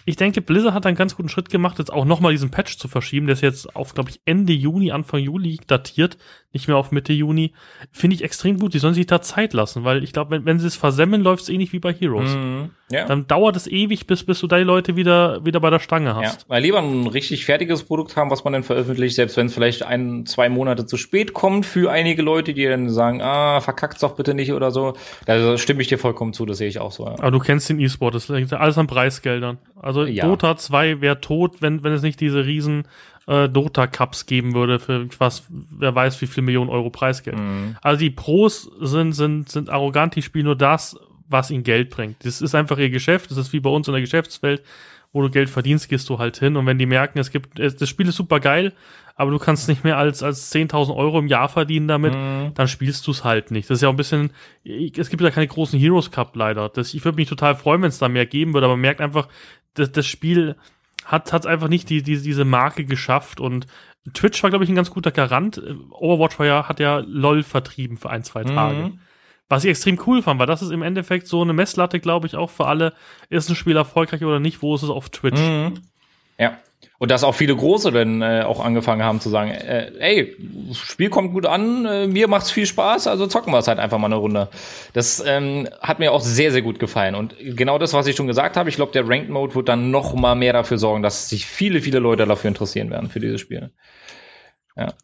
Ich 0.04 0.16
denke, 0.16 0.40
Blizzard 0.40 0.74
hat 0.74 0.86
einen 0.86 0.96
ganz 0.96 1.16
guten 1.16 1.28
Schritt 1.28 1.48
gemacht, 1.50 1.78
jetzt 1.78 1.92
auch 1.92 2.04
nochmal 2.04 2.32
diesen 2.32 2.50
Patch 2.50 2.78
zu 2.78 2.88
verschieben. 2.88 3.26
Der 3.26 3.34
ist 3.34 3.40
jetzt 3.42 3.74
auf, 3.76 3.94
glaube 3.94 4.10
ich, 4.10 4.20
Ende 4.24 4.52
Juni, 4.52 4.90
Anfang 4.92 5.20
Juli 5.20 5.60
datiert, 5.66 6.16
nicht 6.52 6.68
mehr 6.68 6.76
auf 6.76 6.90
Mitte 6.92 7.12
Juni. 7.12 7.52
Finde 7.92 8.16
ich 8.16 8.24
extrem 8.24 8.58
gut. 8.58 8.74
Die 8.74 8.78
sollen 8.78 8.94
sich 8.94 9.06
da 9.06 9.22
Zeit 9.22 9.52
lassen, 9.52 9.84
weil 9.84 10.02
ich 10.04 10.12
glaube, 10.12 10.32
wenn, 10.32 10.44
wenn 10.44 10.58
sie 10.58 10.66
es 10.66 10.76
versemmeln, 10.76 11.22
läuft 11.22 11.44
es 11.44 11.48
ähnlich 11.48 11.72
wie 11.72 11.78
bei 11.78 11.92
Heroes. 11.92 12.34
Mhm. 12.34 12.70
Ja. 12.90 13.06
Dann 13.06 13.26
dauert 13.26 13.56
es 13.56 13.66
ewig, 13.66 14.06
bis, 14.06 14.22
bis 14.24 14.40
du 14.40 14.46
da 14.46 14.58
die 14.58 14.64
Leute 14.64 14.96
wieder, 14.96 15.42
wieder 15.46 15.60
bei 15.60 15.70
der 15.70 15.78
Stange 15.78 16.10
Ja, 16.10 16.16
hast. 16.22 16.48
weil 16.50 16.62
lieber 16.62 16.78
ein 16.78 17.06
richtig 17.06 17.46
fertiges 17.46 17.84
Produkt 17.84 18.16
haben, 18.16 18.30
was 18.30 18.44
man 18.44 18.52
dann 18.52 18.62
veröffentlicht, 18.64 19.14
selbst 19.14 19.36
wenn 19.38 19.46
es 19.46 19.54
vielleicht 19.54 19.82
ein, 19.82 20.26
zwei 20.26 20.50
Monate 20.50 20.84
zu 20.84 20.98
spät 20.98 21.32
kommt 21.32 21.64
für 21.64 21.90
einige 21.90 22.20
Leute, 22.20 22.52
die 22.52 22.64
dann 22.66 22.90
sagen, 22.90 23.22
ah, 23.22 23.60
verkackt's 23.62 24.00
doch 24.00 24.14
bitte 24.14 24.34
nicht 24.34 24.52
oder 24.52 24.70
so. 24.70 24.92
Da 25.24 25.56
stimme 25.56 25.80
ich 25.80 25.88
dir 25.88 25.98
vollkommen 25.98 26.34
zu, 26.34 26.44
das 26.44 26.58
sehe 26.58 26.68
ich 26.68 26.80
auch 26.80 26.92
so. 26.92 27.06
Ja. 27.06 27.12
Aber 27.12 27.30
du 27.30 27.38
kennst 27.38 27.70
den 27.70 27.80
E-Sport, 27.80 28.14
das 28.14 28.28
liegt 28.28 28.52
alles 28.52 28.76
an 28.76 28.86
Preisgeldern. 28.86 29.58
Also 29.80 29.91
Ja. 30.00 30.26
Dota 30.26 30.56
2 30.56 31.00
wäre 31.00 31.20
tot, 31.20 31.56
wenn, 31.60 31.82
wenn 31.84 31.92
es 31.92 32.02
nicht 32.02 32.20
diese 32.20 32.44
riesen 32.46 32.84
äh, 33.26 33.48
Dota 33.48 33.86
Cups 33.86 34.26
geben 34.26 34.54
würde 34.54 34.78
für 34.80 35.06
was, 35.18 35.44
wer 35.50 35.94
weiß 35.94 36.20
wie 36.22 36.26
viel 36.26 36.42
Millionen 36.42 36.70
Euro 36.70 36.90
Preisgeld. 36.90 37.38
Mhm. 37.38 37.76
Also 37.82 37.98
die 38.00 38.10
Pros 38.10 38.70
sind, 38.80 39.12
sind, 39.12 39.48
sind 39.48 39.70
arrogant, 39.70 40.16
die 40.16 40.22
spielen 40.22 40.46
nur 40.46 40.56
das, 40.56 40.96
was 41.28 41.50
ihnen 41.50 41.62
Geld 41.64 41.90
bringt. 41.90 42.24
Das 42.24 42.40
ist 42.42 42.54
einfach 42.54 42.78
ihr 42.78 42.90
Geschäft, 42.90 43.30
das 43.30 43.38
ist 43.38 43.52
wie 43.52 43.60
bei 43.60 43.70
uns 43.70 43.86
in 43.88 43.92
der 43.94 44.00
Geschäftswelt, 44.02 44.62
wo 45.12 45.22
du 45.22 45.30
Geld 45.30 45.50
verdienst, 45.50 45.88
gehst 45.88 46.08
du 46.08 46.18
halt 46.18 46.38
hin 46.38 46.56
und 46.56 46.66
wenn 46.66 46.78
die 46.78 46.86
merken, 46.86 47.18
es 47.18 47.30
gibt, 47.30 47.58
es, 47.60 47.76
das 47.76 47.88
Spiel 47.88 48.08
ist 48.08 48.16
super 48.16 48.40
geil, 48.40 48.72
aber 49.14 49.30
du 49.30 49.38
kannst 49.38 49.68
nicht 49.68 49.84
mehr 49.84 49.98
als, 49.98 50.22
als 50.22 50.52
10.000 50.54 50.96
Euro 50.96 51.18
im 51.18 51.26
Jahr 51.26 51.48
verdienen 51.50 51.86
damit, 51.86 52.14
Mhm. 52.14 52.52
dann 52.54 52.66
spielst 52.66 53.06
du 53.06 53.10
es 53.10 53.22
halt 53.22 53.50
nicht. 53.50 53.68
Das 53.68 53.76
ist 53.78 53.82
ja 53.82 53.88
auch 53.88 53.92
ein 53.92 53.96
bisschen, 53.96 54.30
es 54.64 55.10
gibt 55.10 55.22
ja 55.22 55.30
keine 55.30 55.46
großen 55.46 55.78
Heroes 55.78 56.10
Cup 56.10 56.34
leider. 56.34 56.70
Das, 56.70 56.94
ich 56.94 57.04
würde 57.04 57.16
mich 57.16 57.28
total 57.28 57.54
freuen, 57.54 57.82
wenn 57.82 57.90
es 57.90 57.98
da 57.98 58.08
mehr 58.08 58.24
geben 58.26 58.54
würde, 58.54 58.64
aber 58.66 58.74
man 58.74 58.80
merkt 58.80 59.00
einfach, 59.02 59.28
das, 59.74 59.92
das 59.92 60.06
Spiel 60.06 60.56
hat 61.04 61.32
hat 61.32 61.46
einfach 61.46 61.68
nicht 61.68 61.90
die, 61.90 62.02
die, 62.02 62.20
diese 62.20 62.44
Marke 62.44 62.84
geschafft 62.84 63.40
und 63.40 63.66
Twitch 64.14 64.42
war, 64.42 64.50
glaube 64.50 64.64
ich, 64.64 64.70
ein 64.70 64.76
ganz 64.76 64.90
guter 64.90 65.12
Garant. 65.12 65.62
Overwatch 65.90 66.38
war 66.38 66.46
ja, 66.46 66.68
hat 66.68 66.80
ja 66.80 66.98
LOL 67.06 67.42
vertrieben 67.42 67.96
für 67.96 68.10
ein, 68.10 68.24
zwei 68.24 68.42
Tage. 68.42 68.88
Mhm. 68.88 68.98
Was 69.48 69.64
ich 69.64 69.70
extrem 69.70 70.00
cool 70.06 70.22
fand, 70.22 70.40
weil 70.40 70.46
das 70.46 70.62
ist 70.62 70.70
im 70.70 70.82
Endeffekt 70.82 71.28
so 71.28 71.42
eine 71.42 71.52
Messlatte, 71.52 72.00
glaube 72.00 72.26
ich, 72.26 72.36
auch 72.36 72.50
für 72.50 72.66
alle, 72.66 72.94
ist 73.28 73.48
ein 73.48 73.54
Spiel 73.54 73.76
erfolgreich 73.76 74.24
oder 74.24 74.40
nicht, 74.40 74.62
wo 74.62 74.74
ist 74.74 74.82
es 74.82 74.90
auf 74.90 75.10
Twitch? 75.10 75.40
Mhm. 75.40 75.74
Ja. 76.38 76.56
Und 76.98 77.10
dass 77.10 77.24
auch 77.24 77.34
viele 77.34 77.56
Große 77.56 77.90
dann 77.90 78.22
äh, 78.22 78.44
auch 78.46 78.64
angefangen 78.64 79.02
haben 79.02 79.20
zu 79.20 79.28
sagen, 79.28 79.50
äh, 79.50 79.90
ey, 79.98 80.36
das 80.68 80.78
Spiel 80.78 81.10
kommt 81.10 81.32
gut 81.32 81.46
an, 81.46 81.84
äh, 81.84 82.06
mir 82.06 82.28
macht's 82.28 82.52
viel 82.52 82.64
Spaß, 82.64 83.08
also 83.08 83.26
zocken 83.26 83.52
wir 83.52 83.58
es 83.58 83.66
halt 83.66 83.80
einfach 83.80 83.98
mal 83.98 84.06
eine 84.06 84.14
Runde. 84.16 84.48
Das 84.92 85.20
ähm, 85.26 85.68
hat 85.80 85.98
mir 85.98 86.12
auch 86.12 86.20
sehr, 86.20 86.52
sehr 86.52 86.62
gut 86.62 86.78
gefallen. 86.78 87.16
Und 87.16 87.34
genau 87.38 87.78
das, 87.78 87.92
was 87.92 88.06
ich 88.06 88.14
schon 88.14 88.28
gesagt 88.28 88.56
habe, 88.56 88.68
ich 88.68 88.76
glaube, 88.76 88.92
der 88.92 89.08
Ranked 89.08 89.30
Mode 89.30 89.54
wird 89.56 89.68
dann 89.68 89.90
noch 89.90 90.14
mal 90.14 90.36
mehr 90.36 90.52
dafür 90.52 90.78
sorgen, 90.78 91.02
dass 91.02 91.28
sich 91.28 91.46
viele, 91.46 91.80
viele 91.80 91.98
Leute 91.98 92.24
dafür 92.24 92.48
interessieren 92.48 92.90
werden, 92.90 93.10
für 93.10 93.18
dieses 93.18 93.40
Spiel. 93.40 93.72
Ja. 94.76 94.94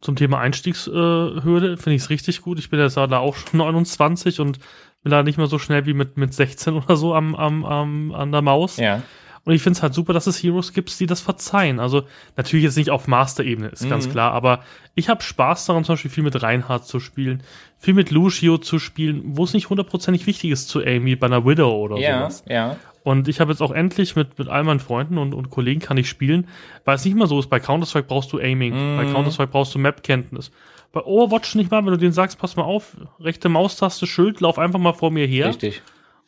Zum 0.00 0.16
Thema 0.16 0.38
Einstiegshürde 0.40 1.72
äh, 1.72 1.76
finde 1.76 1.96
ich 1.96 2.02
es 2.02 2.10
richtig 2.10 2.42
gut. 2.42 2.58
Ich 2.58 2.70
bin 2.70 2.78
jetzt 2.78 2.96
da 2.96 3.18
auch 3.18 3.36
schon 3.36 3.58
29 3.58 4.40
und 4.40 4.58
bin 5.02 5.10
da 5.10 5.22
nicht 5.22 5.38
mehr 5.38 5.46
so 5.46 5.58
schnell 5.58 5.86
wie 5.86 5.94
mit, 5.94 6.16
mit 6.16 6.34
16 6.34 6.74
oder 6.74 6.96
so 6.96 7.14
am, 7.14 7.34
am, 7.34 7.64
am, 7.64 8.12
an 8.12 8.32
der 8.32 8.42
Maus. 8.42 8.76
Ja. 8.76 9.02
Und 9.50 9.56
ich 9.56 9.62
finde 9.62 9.78
es 9.78 9.82
halt 9.82 9.94
super, 9.94 10.12
dass 10.12 10.28
es 10.28 10.40
Heroes 10.40 10.72
gibt, 10.72 11.00
die 11.00 11.06
das 11.06 11.20
verzeihen. 11.20 11.80
Also 11.80 12.04
natürlich 12.36 12.62
jetzt 12.62 12.76
nicht 12.76 12.90
auf 12.90 13.08
Master-Ebene, 13.08 13.70
ist 13.70 13.82
mhm. 13.82 13.88
ganz 13.88 14.08
klar, 14.08 14.30
aber 14.30 14.60
ich 14.94 15.08
habe 15.08 15.24
Spaß 15.24 15.66
daran, 15.66 15.82
zum 15.82 15.94
Beispiel 15.94 16.12
viel 16.12 16.22
mit 16.22 16.40
Reinhardt 16.40 16.86
zu 16.86 17.00
spielen, 17.00 17.42
viel 17.76 17.94
mit 17.94 18.12
Lucio 18.12 18.58
zu 18.58 18.78
spielen, 18.78 19.22
wo 19.24 19.42
es 19.42 19.52
nicht 19.52 19.68
hundertprozentig 19.68 20.28
wichtig 20.28 20.52
ist 20.52 20.68
zu 20.68 20.78
aimen, 20.78 21.04
wie 21.04 21.16
bei 21.16 21.26
einer 21.26 21.44
Widow 21.44 21.80
oder 21.80 21.96
ja, 21.96 22.18
sowas. 22.18 22.44
Ja. 22.46 22.76
Und 23.02 23.26
ich 23.26 23.40
habe 23.40 23.50
jetzt 23.50 23.60
auch 23.60 23.72
endlich 23.72 24.14
mit, 24.14 24.38
mit 24.38 24.46
all 24.46 24.62
meinen 24.62 24.78
Freunden 24.78 25.18
und, 25.18 25.34
und 25.34 25.50
Kollegen 25.50 25.80
kann 25.80 25.96
ich 25.96 26.08
spielen, 26.08 26.46
weil 26.84 26.94
es 26.94 27.04
nicht 27.04 27.16
mal 27.16 27.26
so 27.26 27.40
ist, 27.40 27.50
bei 27.50 27.58
Counter-Strike 27.58 28.06
brauchst 28.06 28.32
du 28.32 28.38
Aiming, 28.38 28.74
mhm. 28.74 28.98
bei 28.98 29.04
Counter-Strike 29.06 29.50
brauchst 29.50 29.74
du 29.74 29.80
Map-Kenntnis. 29.80 30.52
Bei 30.92 31.00
Overwatch 31.00 31.56
nicht 31.56 31.72
mal, 31.72 31.84
wenn 31.84 31.90
du 31.90 31.98
denen 31.98 32.12
sagst, 32.12 32.38
pass 32.38 32.54
mal 32.54 32.62
auf, 32.62 32.96
rechte 33.18 33.48
Maustaste, 33.48 34.06
Schild, 34.06 34.40
lauf 34.40 34.60
einfach 34.60 34.78
mal 34.78 34.92
vor 34.92 35.10
mir 35.10 35.26
her. 35.26 35.48
Richtig. 35.48 35.82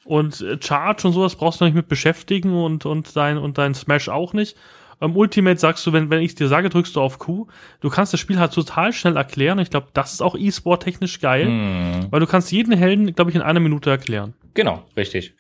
Und 0.05 0.41
äh, 0.41 0.59
Charge 0.61 1.07
und 1.07 1.13
sowas 1.13 1.37
brauchst 1.37 1.61
du 1.61 1.65
nicht 1.65 1.75
mit 1.75 1.89
beschäftigen 1.89 2.55
und, 2.55 2.87
und 2.87 3.17
dein, 3.17 3.39
und 3.39 3.59
dein 3.59 3.75
Smash 3.75 4.09
auch 4.09 4.33
nicht. 4.33 4.57
Im 5.01 5.17
Ultimate 5.17 5.59
sagst 5.59 5.85
du, 5.85 5.93
wenn, 5.93 6.11
wenn 6.11 6.23
ich 6.23 6.37
dir 6.37 6.47
sage, 6.47 6.69
drückst 6.69 6.95
du 6.95 7.01
auf 7.01 7.19
Q. 7.19 7.49
Du 7.81 7.91
kannst 7.91 8.13
das 8.13 8.21
Spiel 8.21 8.39
halt 8.39 8.53
total 8.53 8.93
schnell 8.93 9.17
erklären. 9.17 9.59
Ich 9.59 9.71
glaube, 9.71 9.89
das 9.95 10.13
ist 10.13 10.23
auch 10.23 10.37
E-Sport 10.37 10.85
technisch 10.85 11.19
geil, 11.19 11.49
mm. 11.49 12.13
weil 12.13 12.21
du 12.21 12.27
kannst 12.27 12.53
jeden 12.53 12.73
Helden, 12.73 13.13
glaube 13.13 13.31
ich, 13.31 13.35
in 13.35 13.43
einer 13.43 13.59
Minute 13.59 13.91
erklären. 13.91 14.35
Genau, 14.55 14.85
richtig. 14.97 15.35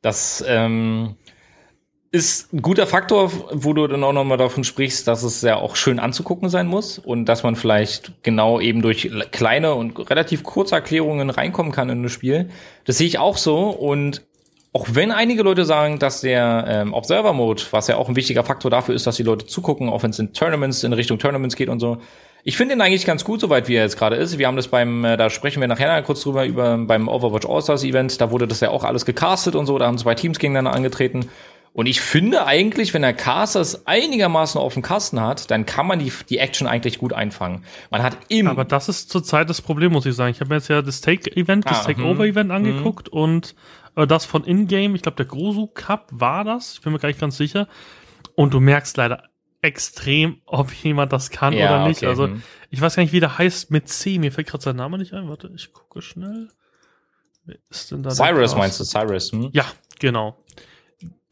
Das 0.00 0.42
ähm, 0.48 1.16
ist 2.12 2.52
ein 2.52 2.60
guter 2.60 2.86
Faktor, 2.86 3.32
wo 3.52 3.72
du 3.72 3.86
dann 3.86 4.04
auch 4.04 4.12
nochmal 4.12 4.36
davon 4.36 4.64
sprichst, 4.64 5.08
dass 5.08 5.22
es 5.22 5.40
ja 5.40 5.56
auch 5.56 5.76
schön 5.76 5.98
anzugucken 5.98 6.50
sein 6.50 6.66
muss 6.66 6.98
und 6.98 7.24
dass 7.24 7.42
man 7.42 7.56
vielleicht 7.56 8.12
genau 8.22 8.60
eben 8.60 8.82
durch 8.82 9.10
kleine 9.30 9.74
und 9.74 10.10
relativ 10.10 10.42
kurze 10.42 10.74
Erklärungen 10.74 11.30
reinkommen 11.30 11.72
kann 11.72 11.88
in 11.88 12.02
das 12.02 12.12
Spiel. 12.12 12.50
Das 12.84 12.98
sehe 12.98 13.06
ich 13.06 13.18
auch 13.18 13.38
so 13.38 13.70
und 13.70 14.22
auch 14.74 14.86
wenn 14.92 15.10
einige 15.10 15.42
Leute 15.42 15.64
sagen, 15.64 15.98
dass 15.98 16.20
der 16.20 16.64
ähm, 16.68 16.94
Observer-Mode, 16.94 17.62
was 17.70 17.88
ja 17.88 17.96
auch 17.96 18.10
ein 18.10 18.16
wichtiger 18.16 18.44
Faktor 18.44 18.70
dafür 18.70 18.94
ist, 18.94 19.06
dass 19.06 19.16
die 19.16 19.22
Leute 19.22 19.46
zugucken, 19.46 19.88
auch 19.88 20.02
wenn 20.02 20.10
es 20.10 20.18
in 20.18 20.34
Tournaments, 20.34 20.84
in 20.84 20.92
Richtung 20.92 21.18
Tournaments 21.18 21.56
geht 21.56 21.68
und 21.70 21.80
so. 21.80 21.98
Ich 22.44 22.56
finde 22.56 22.74
ihn 22.74 22.80
eigentlich 22.80 23.06
ganz 23.06 23.24
gut, 23.24 23.40
soweit 23.40 23.68
wie 23.68 23.74
er 23.74 23.84
jetzt 23.84 23.96
gerade 23.96 24.16
ist. 24.16 24.38
Wir 24.38 24.46
haben 24.46 24.56
das 24.56 24.68
beim, 24.68 25.04
äh, 25.04 25.16
da 25.16 25.30
sprechen 25.30 25.60
wir 25.60 25.68
nachher 25.68 26.02
kurz 26.02 26.22
drüber, 26.22 26.44
über 26.44 26.76
beim 26.76 27.08
Overwatch 27.08 27.46
All-Stars 27.46 27.84
Event, 27.84 28.20
da 28.20 28.30
wurde 28.30 28.46
das 28.48 28.60
ja 28.60 28.70
auch 28.70 28.84
alles 28.84 29.06
gecastet 29.06 29.54
und 29.54 29.64
so, 29.66 29.78
da 29.78 29.86
haben 29.86 29.96
zwei 29.96 30.14
Teams 30.14 30.38
gegeneinander 30.38 30.74
angetreten. 30.74 31.28
Und 31.74 31.86
ich 31.86 32.02
finde 32.02 32.44
eigentlich, 32.46 32.92
wenn 32.92 33.02
der 33.02 33.14
Caster 33.14 33.60
es 33.60 33.86
einigermaßen 33.86 34.60
auf 34.60 34.74
dem 34.74 34.82
Kasten 34.82 35.20
hat, 35.20 35.50
dann 35.50 35.64
kann 35.64 35.86
man 35.86 35.98
die, 35.98 36.12
die 36.28 36.36
Action 36.36 36.66
eigentlich 36.66 36.98
gut 36.98 37.14
einfangen. 37.14 37.64
Man 37.90 38.02
hat 38.02 38.18
immer. 38.28 38.50
Aber 38.50 38.66
das 38.66 38.90
ist 38.90 39.08
zurzeit 39.08 39.48
das 39.48 39.62
Problem, 39.62 39.92
muss 39.92 40.04
ich 40.04 40.14
sagen. 40.14 40.32
Ich 40.32 40.40
habe 40.40 40.50
mir 40.50 40.56
jetzt 40.56 40.68
ja 40.68 40.82
das 40.82 41.00
Take-Event, 41.00 41.64
das 41.64 41.80
ah, 41.80 41.84
Take-Over-Event 41.84 42.50
hm, 42.50 42.56
angeguckt 42.56 43.12
mh. 43.12 43.18
und 43.18 43.54
äh, 43.96 44.06
das 44.06 44.26
von 44.26 44.44
Ingame, 44.44 44.96
ich 44.96 45.02
glaube, 45.02 45.16
der 45.16 45.24
Grosu 45.24 45.66
Cup 45.66 46.08
war 46.12 46.44
das. 46.44 46.74
Ich 46.74 46.82
bin 46.82 46.92
mir 46.92 46.98
gar 46.98 47.08
nicht 47.08 47.20
ganz 47.20 47.38
sicher. 47.38 47.68
Und 48.34 48.52
du 48.52 48.60
merkst 48.60 48.98
leider 48.98 49.30
extrem, 49.62 50.42
ob 50.44 50.72
jemand 50.74 51.12
das 51.12 51.30
kann 51.30 51.54
ja, 51.54 51.68
oder 51.68 51.88
nicht. 51.88 52.02
Okay, 52.02 52.06
also, 52.08 52.26
hm. 52.26 52.42
ich 52.68 52.82
weiß 52.82 52.96
gar 52.96 53.02
nicht, 53.02 53.14
wie 53.14 53.20
der 53.20 53.38
heißt 53.38 53.70
mit 53.70 53.88
C. 53.88 54.18
Mir 54.18 54.30
fällt 54.30 54.48
gerade 54.48 54.62
sein 54.62 54.76
Name 54.76 54.98
nicht 54.98 55.14
ein. 55.14 55.26
Warte, 55.26 55.50
ich 55.54 55.72
gucke 55.72 56.02
schnell. 56.02 56.48
Wer 57.46 57.56
ist 57.70 57.90
denn 57.90 58.02
da 58.02 58.10
Cyrus 58.10 58.54
meinst 58.54 58.78
du, 58.78 58.84
Cyrus? 58.84 59.32
Hm? 59.32 59.48
Ja, 59.52 59.64
genau 59.98 60.36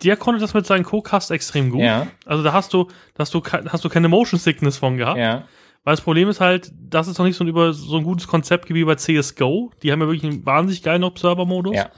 der 0.03 0.17
konnte 0.17 0.41
das 0.41 0.55
mit 0.55 0.67
seinen 0.67 0.85
Co-Cast 0.85 1.31
extrem 1.31 1.71
gut. 1.71 1.81
Ja. 1.81 2.07
Also 2.25 2.43
da 2.43 2.53
hast 2.53 2.73
du, 2.73 2.89
hast 3.19 3.35
du, 3.35 3.43
hast 3.43 3.85
du 3.85 3.89
keine 3.89 4.09
Motion 4.09 4.39
Sickness 4.39 4.79
von 4.79 4.97
gehabt. 4.97 5.19
Ja. 5.19 5.45
Weil 5.85 5.95
das 5.95 6.03
Problem 6.03 6.29
ist 6.29 6.41
halt, 6.41 6.73
das 6.79 7.09
ist 7.09 7.19
noch 7.19 7.25
nicht 7.25 7.37
so 7.37 7.45
ein, 7.45 7.49
über, 7.49 7.73
so 7.73 7.97
ein 7.97 8.05
gutes 8.05 8.27
Konzept 8.27 8.69
wie 8.73 8.85
bei 8.85 8.97
CSGO. 8.97 9.71
Die 9.83 9.93
haben 9.93 10.01
ja 10.01 10.09
wirklich 10.09 10.31
einen 10.31 10.45
wahnsinnig 10.45 10.83
geilen 10.83 11.05
Observer-Modus. 11.05 11.77
Ja. 11.77 11.91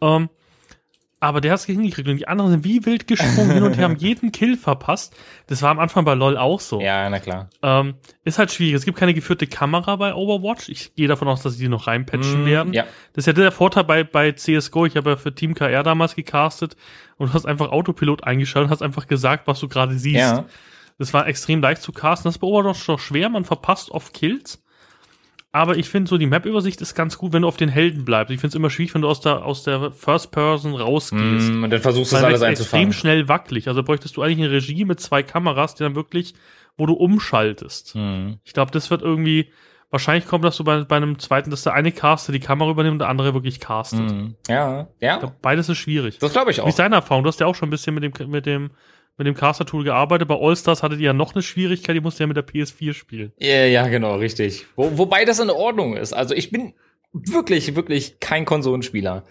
Ähm, 0.00 0.28
aber 1.22 1.40
der 1.40 1.52
hat 1.52 1.60
es 1.60 1.66
hingekriegt 1.66 2.08
und 2.08 2.16
die 2.16 2.26
anderen 2.26 2.50
sind 2.50 2.64
wie 2.64 2.84
wild 2.84 3.06
gesprungen 3.06 3.52
hin 3.52 3.62
und 3.62 3.76
her, 3.76 3.84
haben 3.84 3.96
jeden 3.98 4.32
Kill 4.32 4.56
verpasst. 4.56 5.14
Das 5.46 5.62
war 5.62 5.70
am 5.70 5.78
Anfang 5.78 6.04
bei 6.04 6.14
LoL 6.14 6.36
auch 6.36 6.58
so. 6.58 6.80
Ja, 6.80 7.08
na 7.08 7.20
klar. 7.20 7.48
Ähm, 7.62 7.94
ist 8.24 8.40
halt 8.40 8.50
schwierig. 8.50 8.74
Es 8.74 8.84
gibt 8.84 8.98
keine 8.98 9.14
geführte 9.14 9.46
Kamera 9.46 9.94
bei 9.94 10.14
Overwatch. 10.14 10.68
Ich 10.68 10.96
gehe 10.96 11.06
davon 11.06 11.28
aus, 11.28 11.42
dass 11.42 11.54
sie 11.54 11.62
die 11.62 11.68
noch 11.68 11.86
reinpatchen 11.86 12.42
mm, 12.42 12.46
werden. 12.46 12.72
Ja. 12.72 12.86
Das 13.12 13.22
ist 13.22 13.26
ja 13.26 13.34
der 13.34 13.52
Vorteil 13.52 13.84
bei, 13.84 14.02
bei 14.02 14.32
CSGO. 14.32 14.84
Ich 14.86 14.96
habe 14.96 15.10
ja 15.10 15.16
für 15.16 15.32
Team 15.32 15.54
KR 15.54 15.84
damals 15.84 16.16
gecastet 16.16 16.76
und 17.18 17.28
du 17.28 17.34
hast 17.34 17.46
einfach 17.46 17.70
Autopilot 17.70 18.24
eingeschaltet 18.24 18.66
und 18.66 18.72
hast 18.72 18.82
einfach 18.82 19.06
gesagt, 19.06 19.46
was 19.46 19.60
du 19.60 19.68
gerade 19.68 19.96
siehst. 19.96 20.18
Ja. 20.18 20.44
Das 20.98 21.14
war 21.14 21.28
extrem 21.28 21.60
leicht 21.60 21.82
zu 21.82 21.92
casten. 21.92 22.28
Das 22.28 22.34
ist 22.34 22.40
bei 22.40 22.48
Overwatch 22.48 22.84
doch 22.84 22.98
schwer. 22.98 23.28
Man 23.28 23.44
verpasst 23.44 23.92
oft 23.92 24.12
Kills. 24.12 24.60
Aber 25.54 25.76
ich 25.76 25.90
finde 25.90 26.08
so, 26.08 26.16
die 26.16 26.26
Map-Übersicht 26.26 26.80
ist 26.80 26.94
ganz 26.94 27.18
gut, 27.18 27.34
wenn 27.34 27.42
du 27.42 27.48
auf 27.48 27.58
den 27.58 27.68
Helden 27.68 28.06
bleibst. 28.06 28.32
Ich 28.32 28.40
finde 28.40 28.48
es 28.48 28.54
immer 28.54 28.70
schwierig, 28.70 28.94
wenn 28.94 29.02
du 29.02 29.08
aus 29.08 29.20
der, 29.20 29.44
aus 29.44 29.62
der 29.62 29.92
First 29.92 30.30
Person 30.30 30.74
rausgehst. 30.74 31.52
Mm, 31.52 31.64
und 31.64 31.70
dann 31.70 31.80
versuchst 31.82 32.12
du 32.12 32.16
es 32.16 32.22
alles 32.22 32.40
einzufangen. 32.40 32.88
extrem 32.88 32.98
schnell 32.98 33.28
wackelig. 33.28 33.68
Also 33.68 33.82
bräuchtest 33.82 34.16
du 34.16 34.22
eigentlich 34.22 34.38
eine 34.38 34.50
Regie 34.50 34.86
mit 34.86 34.98
zwei 34.98 35.22
Kameras, 35.22 35.74
die 35.74 35.82
dann 35.82 35.94
wirklich, 35.94 36.32
wo 36.78 36.86
du 36.86 36.94
umschaltest. 36.94 37.94
Mm. 37.94 38.34
Ich 38.44 38.54
glaube, 38.54 38.70
das 38.70 38.90
wird 38.90 39.02
irgendwie, 39.02 39.52
wahrscheinlich 39.90 40.26
kommt 40.26 40.42
das 40.42 40.56
so 40.56 40.64
bei, 40.64 40.84
bei 40.84 40.96
einem 40.96 41.18
zweiten, 41.18 41.50
dass 41.50 41.64
der 41.64 41.74
eine 41.74 41.92
Caster 41.92 42.32
die 42.32 42.40
Kamera 42.40 42.70
übernimmt 42.70 42.94
und 42.94 42.98
der 43.00 43.10
andere 43.10 43.34
wirklich 43.34 43.60
castet. 43.60 44.10
Mm. 44.10 44.36
Ja, 44.48 44.88
ja. 45.00 45.18
Glaub, 45.18 45.42
beides 45.42 45.68
ist 45.68 45.76
schwierig. 45.76 46.18
Das 46.18 46.32
glaube 46.32 46.50
ich 46.50 46.62
auch. 46.62 46.64
Wie 46.64 46.70
ist 46.70 46.78
deine 46.78 46.94
Erfahrung? 46.94 47.24
Du 47.24 47.28
hast 47.28 47.40
ja 47.40 47.46
auch 47.46 47.54
schon 47.54 47.68
ein 47.68 47.72
bisschen 47.72 47.94
mit 47.94 48.02
dem, 48.04 48.30
mit 48.30 48.46
dem 48.46 48.70
mit 49.18 49.26
dem 49.26 49.34
Caster-Tool 49.34 49.84
gearbeitet. 49.84 50.28
Bei 50.28 50.38
All-Stars 50.38 50.82
hattet 50.82 51.00
ihr 51.00 51.06
ja 51.06 51.12
noch 51.12 51.34
eine 51.34 51.42
Schwierigkeit, 51.42 51.94
die 51.94 52.00
musste 52.00 52.22
ja 52.22 52.26
mit 52.26 52.36
der 52.36 52.46
PS4 52.46 52.94
spielen. 52.94 53.32
Ja, 53.38 53.64
ja, 53.64 53.86
genau, 53.88 54.16
richtig. 54.16 54.66
Wo, 54.76 54.98
wobei 54.98 55.24
das 55.24 55.38
in 55.38 55.50
Ordnung 55.50 55.96
ist. 55.96 56.12
Also 56.12 56.34
ich 56.34 56.50
bin 56.50 56.74
wirklich, 57.12 57.74
wirklich 57.74 58.20
kein 58.20 58.44
Konsolenspieler. 58.44 59.24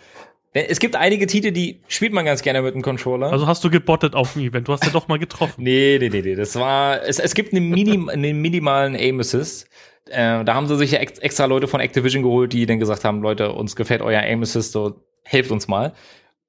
Es 0.54 0.80
gibt 0.80 0.98
einige 0.98 1.28
Titel, 1.28 1.52
die 1.52 1.80
spielt 1.88 2.12
man 2.12 2.26
ganz 2.26 2.42
gerne 2.42 2.62
mit 2.62 2.76
dem 2.76 2.82
Controller. 2.82 3.32
Also 3.32 3.48
hast 3.48 3.64
du 3.64 3.70
gebottet 3.70 4.16
auf 4.16 4.34
dem 4.34 4.44
Event. 4.44 4.68
Du 4.68 4.74
hast 4.74 4.84
ja 4.84 4.92
doch 4.92 5.08
mal 5.08 5.18
getroffen. 5.18 5.54
nee, 5.64 5.98
nee, 5.98 6.10
nee, 6.10 6.22
nee. 6.22 6.36
Das 6.36 6.58
war, 6.58 7.02
es, 7.04 7.20
es 7.20 7.34
gibt 7.34 7.54
einen, 7.54 7.70
Minim, 7.70 8.10
einen 8.10 8.42
minimalen 8.42 8.96
Aim 8.96 9.22
Assist. 9.22 9.70
Äh, 10.10 10.44
da 10.44 10.54
haben 10.54 10.68
sie 10.68 10.76
sich 10.76 10.92
ja 10.92 11.00
extra 11.00 11.46
Leute 11.46 11.68
von 11.68 11.80
Activision 11.80 12.22
geholt, 12.22 12.52
die 12.52 12.66
dann 12.66 12.80
gesagt 12.80 13.06
haben, 13.06 13.22
Leute, 13.22 13.54
uns 13.54 13.78
gefällt 13.78 14.02
euer 14.02 14.22
Aim 14.22 14.42
Assist, 14.42 14.74
so 14.74 15.02
helft 15.24 15.52
uns 15.52 15.70
mal. 15.70 15.94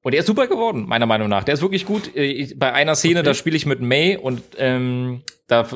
Und 0.02 0.14
er 0.14 0.20
ist 0.20 0.26
super 0.26 0.48
geworden, 0.48 0.86
meiner 0.86 1.06
Meinung 1.06 1.28
nach. 1.28 1.44
Der 1.44 1.54
ist 1.54 1.62
wirklich 1.62 1.86
gut. 1.86 2.14
Äh, 2.16 2.52
bei 2.56 2.72
einer 2.72 2.96
Szene, 2.96 3.20
okay. 3.20 3.26
da 3.26 3.34
spiele 3.34 3.56
ich 3.56 3.66
mit 3.66 3.80
May 3.80 4.16
und 4.16 4.42
ähm, 4.58 5.22
da 5.46 5.68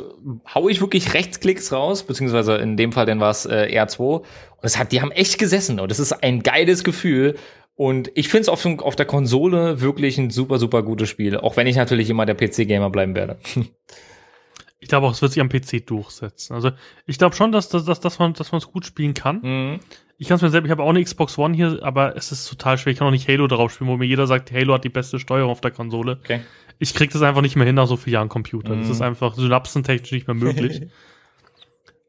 hau 0.53 0.69
ich 0.69 0.81
wirklich 0.81 1.15
Rechtsklicks 1.15 1.73
raus, 1.73 2.03
beziehungsweise 2.03 2.57
in 2.57 2.77
dem 2.77 2.93
Fall 2.93 3.07
dann 3.07 3.21
war 3.21 3.31
es 3.31 3.47
äh, 3.47 3.69
R2. 3.81 4.19
Und 4.19 4.25
es 4.63 4.79
hat, 4.79 4.91
die 4.91 5.01
haben 5.01 5.13
echt 5.13 5.39
gesessen 5.39 5.79
und 5.79 5.91
das 5.91 6.01
ist 6.01 6.13
ein 6.13 6.43
geiles 6.43 6.83
Gefühl. 6.83 7.37
Und 7.77 8.11
ich 8.15 8.29
finde 8.29 8.43
es 8.43 8.49
auf, 8.49 8.65
auf 8.65 8.97
der 8.97 9.07
Konsole 9.07 9.81
wirklich 9.81 10.17
ein 10.19 10.31
super, 10.31 10.59
super 10.59 10.83
gutes 10.83 11.11
Spiel, 11.11 11.37
auch 11.37 11.57
wenn 11.57 11.67
ich 11.67 11.77
natürlich 11.77 12.09
immer 12.09 12.25
der 12.27 12.35
PC-Gamer 12.35 12.91
bleiben 12.91 13.15
werde. 13.15 13.39
ich 14.81 14.89
glaube 14.89 15.07
auch, 15.07 15.13
es 15.13 15.23
wird 15.23 15.33
sich 15.33 15.43
am 15.43 15.51
PC 15.51 15.87
durchsetzen. 15.87 16.55
Also 16.55 16.73
ich 17.07 17.19
glaube 17.19 17.37
schon, 17.37 17.53
dass, 17.53 17.69
dass, 17.69 17.85
dass, 17.85 18.01
dass 18.01 18.19
man 18.19 18.33
dass 18.33 18.51
man 18.51 18.61
es 18.61 18.73
gut 18.73 18.87
spielen 18.87 19.15
kann. 19.15 19.41
Mhm. 19.43 19.81
Ich 20.19 20.29
kann 20.29 20.37
es 20.37 20.43
mir 20.43 20.51
selber, 20.51 20.67
ich 20.67 20.71
habe 20.71 20.83
auch 20.83 20.89
eine 20.89 21.03
Xbox 21.03 21.37
One 21.37 21.55
hier, 21.55 21.81
aber 21.83 22.17
es 22.17 22.33
ist 22.33 22.49
total 22.49 22.79
schwer. 22.79 22.93
Ich 22.93 22.99
kann 22.99 23.09
auch 23.09 23.13
nicht 23.13 23.29
Halo 23.29 23.47
drauf 23.47 23.73
spielen, 23.73 23.91
wo 23.91 23.97
mir 23.97 24.07
jeder 24.07 24.27
sagt, 24.27 24.51
Halo 24.51 24.75
hat 24.75 24.85
die 24.85 24.89
beste 24.89 25.19
Steuerung 25.19 25.51
auf 25.51 25.61
der 25.61 25.73
Konsole. 25.73 26.19
Okay. 26.23 26.41
Ich 26.79 26.95
krieg 26.95 27.11
das 27.11 27.23
einfach 27.23 27.43
nicht 27.43 27.57
mehr 27.57 27.67
hin 27.67 27.75
nach 27.75 27.87
so 27.87 27.97
vielen 27.97 28.15
Jahren 28.15 28.29
Computer. 28.29 28.75
Mm. 28.75 28.81
Das 28.81 28.91
ist 28.91 28.99
mhm. 28.99 29.07
einfach 29.07 29.35
synapsentechnisch 29.35 30.13
nicht 30.13 30.27
mehr 30.27 30.37
möglich. 30.37 30.83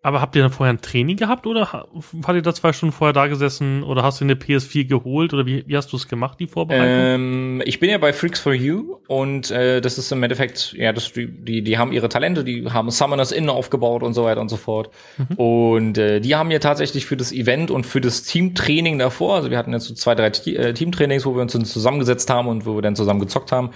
Aber 0.07 0.21
habt 0.21 0.37
ihr 0.37 0.41
dann 0.41 0.51
vorher 0.51 0.73
ein 0.73 0.79
Training 0.79 1.17
gehabt 1.17 1.45
oder 1.45 1.69
hat 1.73 1.85
ihr 2.33 2.41
da 2.41 2.53
zwei 2.53 2.71
Stunden 2.71 2.93
vorher 2.93 3.11
da 3.11 3.27
gesessen 3.27 3.83
oder 3.83 4.03
hast 4.03 4.21
du 4.21 4.23
eine 4.23 4.35
PS4 4.35 4.87
geholt 4.87 5.33
oder 5.33 5.45
wie, 5.45 5.65
wie 5.67 5.75
hast 5.75 5.91
du 5.91 5.97
es 5.97 6.07
gemacht, 6.07 6.39
die 6.39 6.47
Vorbereitung? 6.47 6.87
Ähm, 6.87 7.63
ich 7.65 7.81
bin 7.81 7.89
ja 7.89 7.97
bei 7.97 8.13
Freaks 8.13 8.39
for 8.39 8.53
You 8.53 8.99
und 9.09 9.51
äh, 9.51 9.81
das 9.81 9.97
ist 9.97 10.09
im 10.13 10.23
Endeffekt, 10.23 10.71
ja, 10.77 10.93
das, 10.93 11.11
die, 11.11 11.61
die 11.61 11.77
haben 11.77 11.91
ihre 11.91 12.07
Talente, 12.07 12.45
die 12.45 12.69
haben 12.71 12.89
Summoners 12.89 13.33
Inn 13.33 13.49
aufgebaut 13.49 14.01
und 14.01 14.13
so 14.13 14.23
weiter 14.23 14.39
und 14.39 14.47
so 14.47 14.55
fort. 14.55 14.91
Mhm. 15.17 15.35
Und 15.35 15.97
äh, 15.97 16.21
die 16.21 16.37
haben 16.37 16.47
mir 16.47 16.61
tatsächlich 16.61 17.05
für 17.05 17.17
das 17.17 17.33
Event 17.33 17.69
und 17.69 17.85
für 17.85 17.99
das 17.99 18.23
Teamtraining 18.23 18.99
davor, 18.99 19.35
also 19.35 19.51
wir 19.51 19.57
hatten 19.57 19.73
jetzt 19.73 19.87
so 19.87 19.93
zwei, 19.93 20.15
drei 20.15 20.27
äh, 20.27 20.73
Teamtrainings, 20.73 21.25
wo 21.25 21.35
wir 21.35 21.41
uns 21.41 21.51
zusammengesetzt 21.51 22.29
haben 22.29 22.47
und 22.47 22.65
wo 22.65 22.75
wir 22.75 22.81
dann 22.81 22.95
zusammen 22.95 23.19
gezockt 23.19 23.51
haben, 23.51 23.71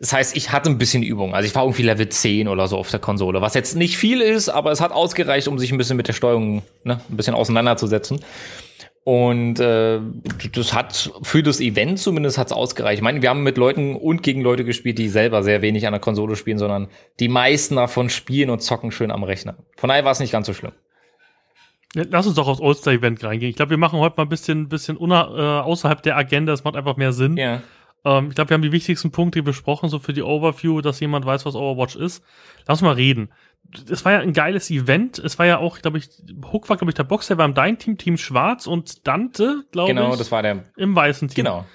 das 0.00 0.14
heißt, 0.14 0.34
ich 0.34 0.50
hatte 0.50 0.70
ein 0.70 0.78
bisschen 0.78 1.02
Übung. 1.02 1.34
Also 1.34 1.46
ich 1.46 1.54
war 1.54 1.62
irgendwie 1.64 1.82
Level 1.82 2.08
10 2.08 2.48
oder 2.48 2.66
so 2.68 2.78
auf 2.78 2.90
der 2.90 3.00
Konsole, 3.00 3.42
was 3.42 3.52
jetzt 3.52 3.76
nicht 3.76 3.98
viel 3.98 4.22
ist, 4.22 4.48
aber 4.48 4.72
es 4.72 4.80
hat 4.80 4.92
ausgereicht, 4.92 5.46
um 5.46 5.58
sich 5.58 5.70
ein 5.72 5.78
bisschen 5.78 5.98
mit 5.98 6.08
der 6.08 6.14
Steuerung 6.14 6.62
ne, 6.84 7.00
ein 7.10 7.16
bisschen 7.16 7.34
auseinanderzusetzen. 7.34 8.20
Und 9.04 9.60
äh, 9.60 10.00
das 10.52 10.72
hat 10.72 11.12
für 11.22 11.42
das 11.42 11.60
Event 11.60 11.98
zumindest 11.98 12.38
hat's 12.38 12.52
ausgereicht. 12.52 12.98
Ich 12.98 13.02
meine, 13.02 13.20
wir 13.20 13.28
haben 13.28 13.42
mit 13.42 13.58
Leuten 13.58 13.94
und 13.94 14.22
gegen 14.22 14.40
Leute 14.40 14.64
gespielt, 14.64 14.96
die 14.96 15.10
selber 15.10 15.42
sehr 15.42 15.60
wenig 15.60 15.86
an 15.86 15.92
der 15.92 16.00
Konsole 16.00 16.34
spielen, 16.34 16.58
sondern 16.58 16.88
die 17.18 17.28
meisten 17.28 17.76
davon 17.76 18.08
spielen 18.08 18.48
und 18.48 18.62
zocken 18.62 18.92
schön 18.92 19.10
am 19.10 19.22
Rechner. 19.22 19.56
Von 19.76 19.88
daher 19.88 20.04
war 20.04 20.12
es 20.12 20.20
nicht 20.20 20.32
ganz 20.32 20.46
so 20.46 20.54
schlimm. 20.54 20.72
Lass 21.94 22.26
uns 22.26 22.36
doch 22.36 22.48
aufs 22.48 22.62
All-Star-Event 22.62 23.22
reingehen. 23.24 23.50
Ich 23.50 23.56
glaube, 23.56 23.70
wir 23.70 23.76
machen 23.76 23.98
heute 23.98 24.14
mal 24.16 24.22
ein 24.22 24.28
bisschen, 24.28 24.68
bisschen 24.68 24.96
äh, 24.96 25.12
außerhalb 25.12 26.02
der 26.02 26.16
Agenda. 26.16 26.52
Das 26.52 26.64
macht 26.64 26.76
einfach 26.76 26.96
mehr 26.96 27.12
Sinn. 27.12 27.36
Ja. 27.36 27.62
Ähm, 28.04 28.28
ich 28.28 28.34
glaube, 28.34 28.50
wir 28.50 28.54
haben 28.54 28.62
die 28.62 28.72
wichtigsten 28.72 29.10
Punkte 29.10 29.42
besprochen, 29.42 29.88
so 29.88 29.98
für 29.98 30.12
die 30.12 30.22
Overview, 30.22 30.80
dass 30.80 31.00
jemand 31.00 31.26
weiß, 31.26 31.44
was 31.46 31.54
Overwatch 31.54 31.96
ist. 31.96 32.22
Lass 32.66 32.82
mal 32.82 32.94
reden. 32.94 33.32
Es 33.90 34.04
war 34.04 34.12
ja 34.12 34.18
ein 34.20 34.32
geiles 34.32 34.70
Event. 34.70 35.18
Es 35.18 35.38
war 35.38 35.46
ja 35.46 35.58
auch, 35.58 35.78
glaube 35.80 35.98
ich, 35.98 36.08
Hook 36.52 36.68
war, 36.68 36.76
glaube 36.76 36.90
ich, 36.90 36.94
der 36.94 37.04
Boxer 37.04 37.38
war 37.38 37.44
im 37.44 37.54
dein 37.54 37.78
Team, 37.78 37.98
Team 37.98 38.16
Schwarz 38.16 38.66
und 38.66 39.06
Dante, 39.06 39.64
glaube 39.70 39.92
Genau, 39.94 40.12
ich, 40.12 40.18
das 40.18 40.32
war 40.32 40.42
der. 40.42 40.64
im 40.76 40.96
weißen 40.96 41.28
Team. 41.28 41.44
Genau. 41.44 41.66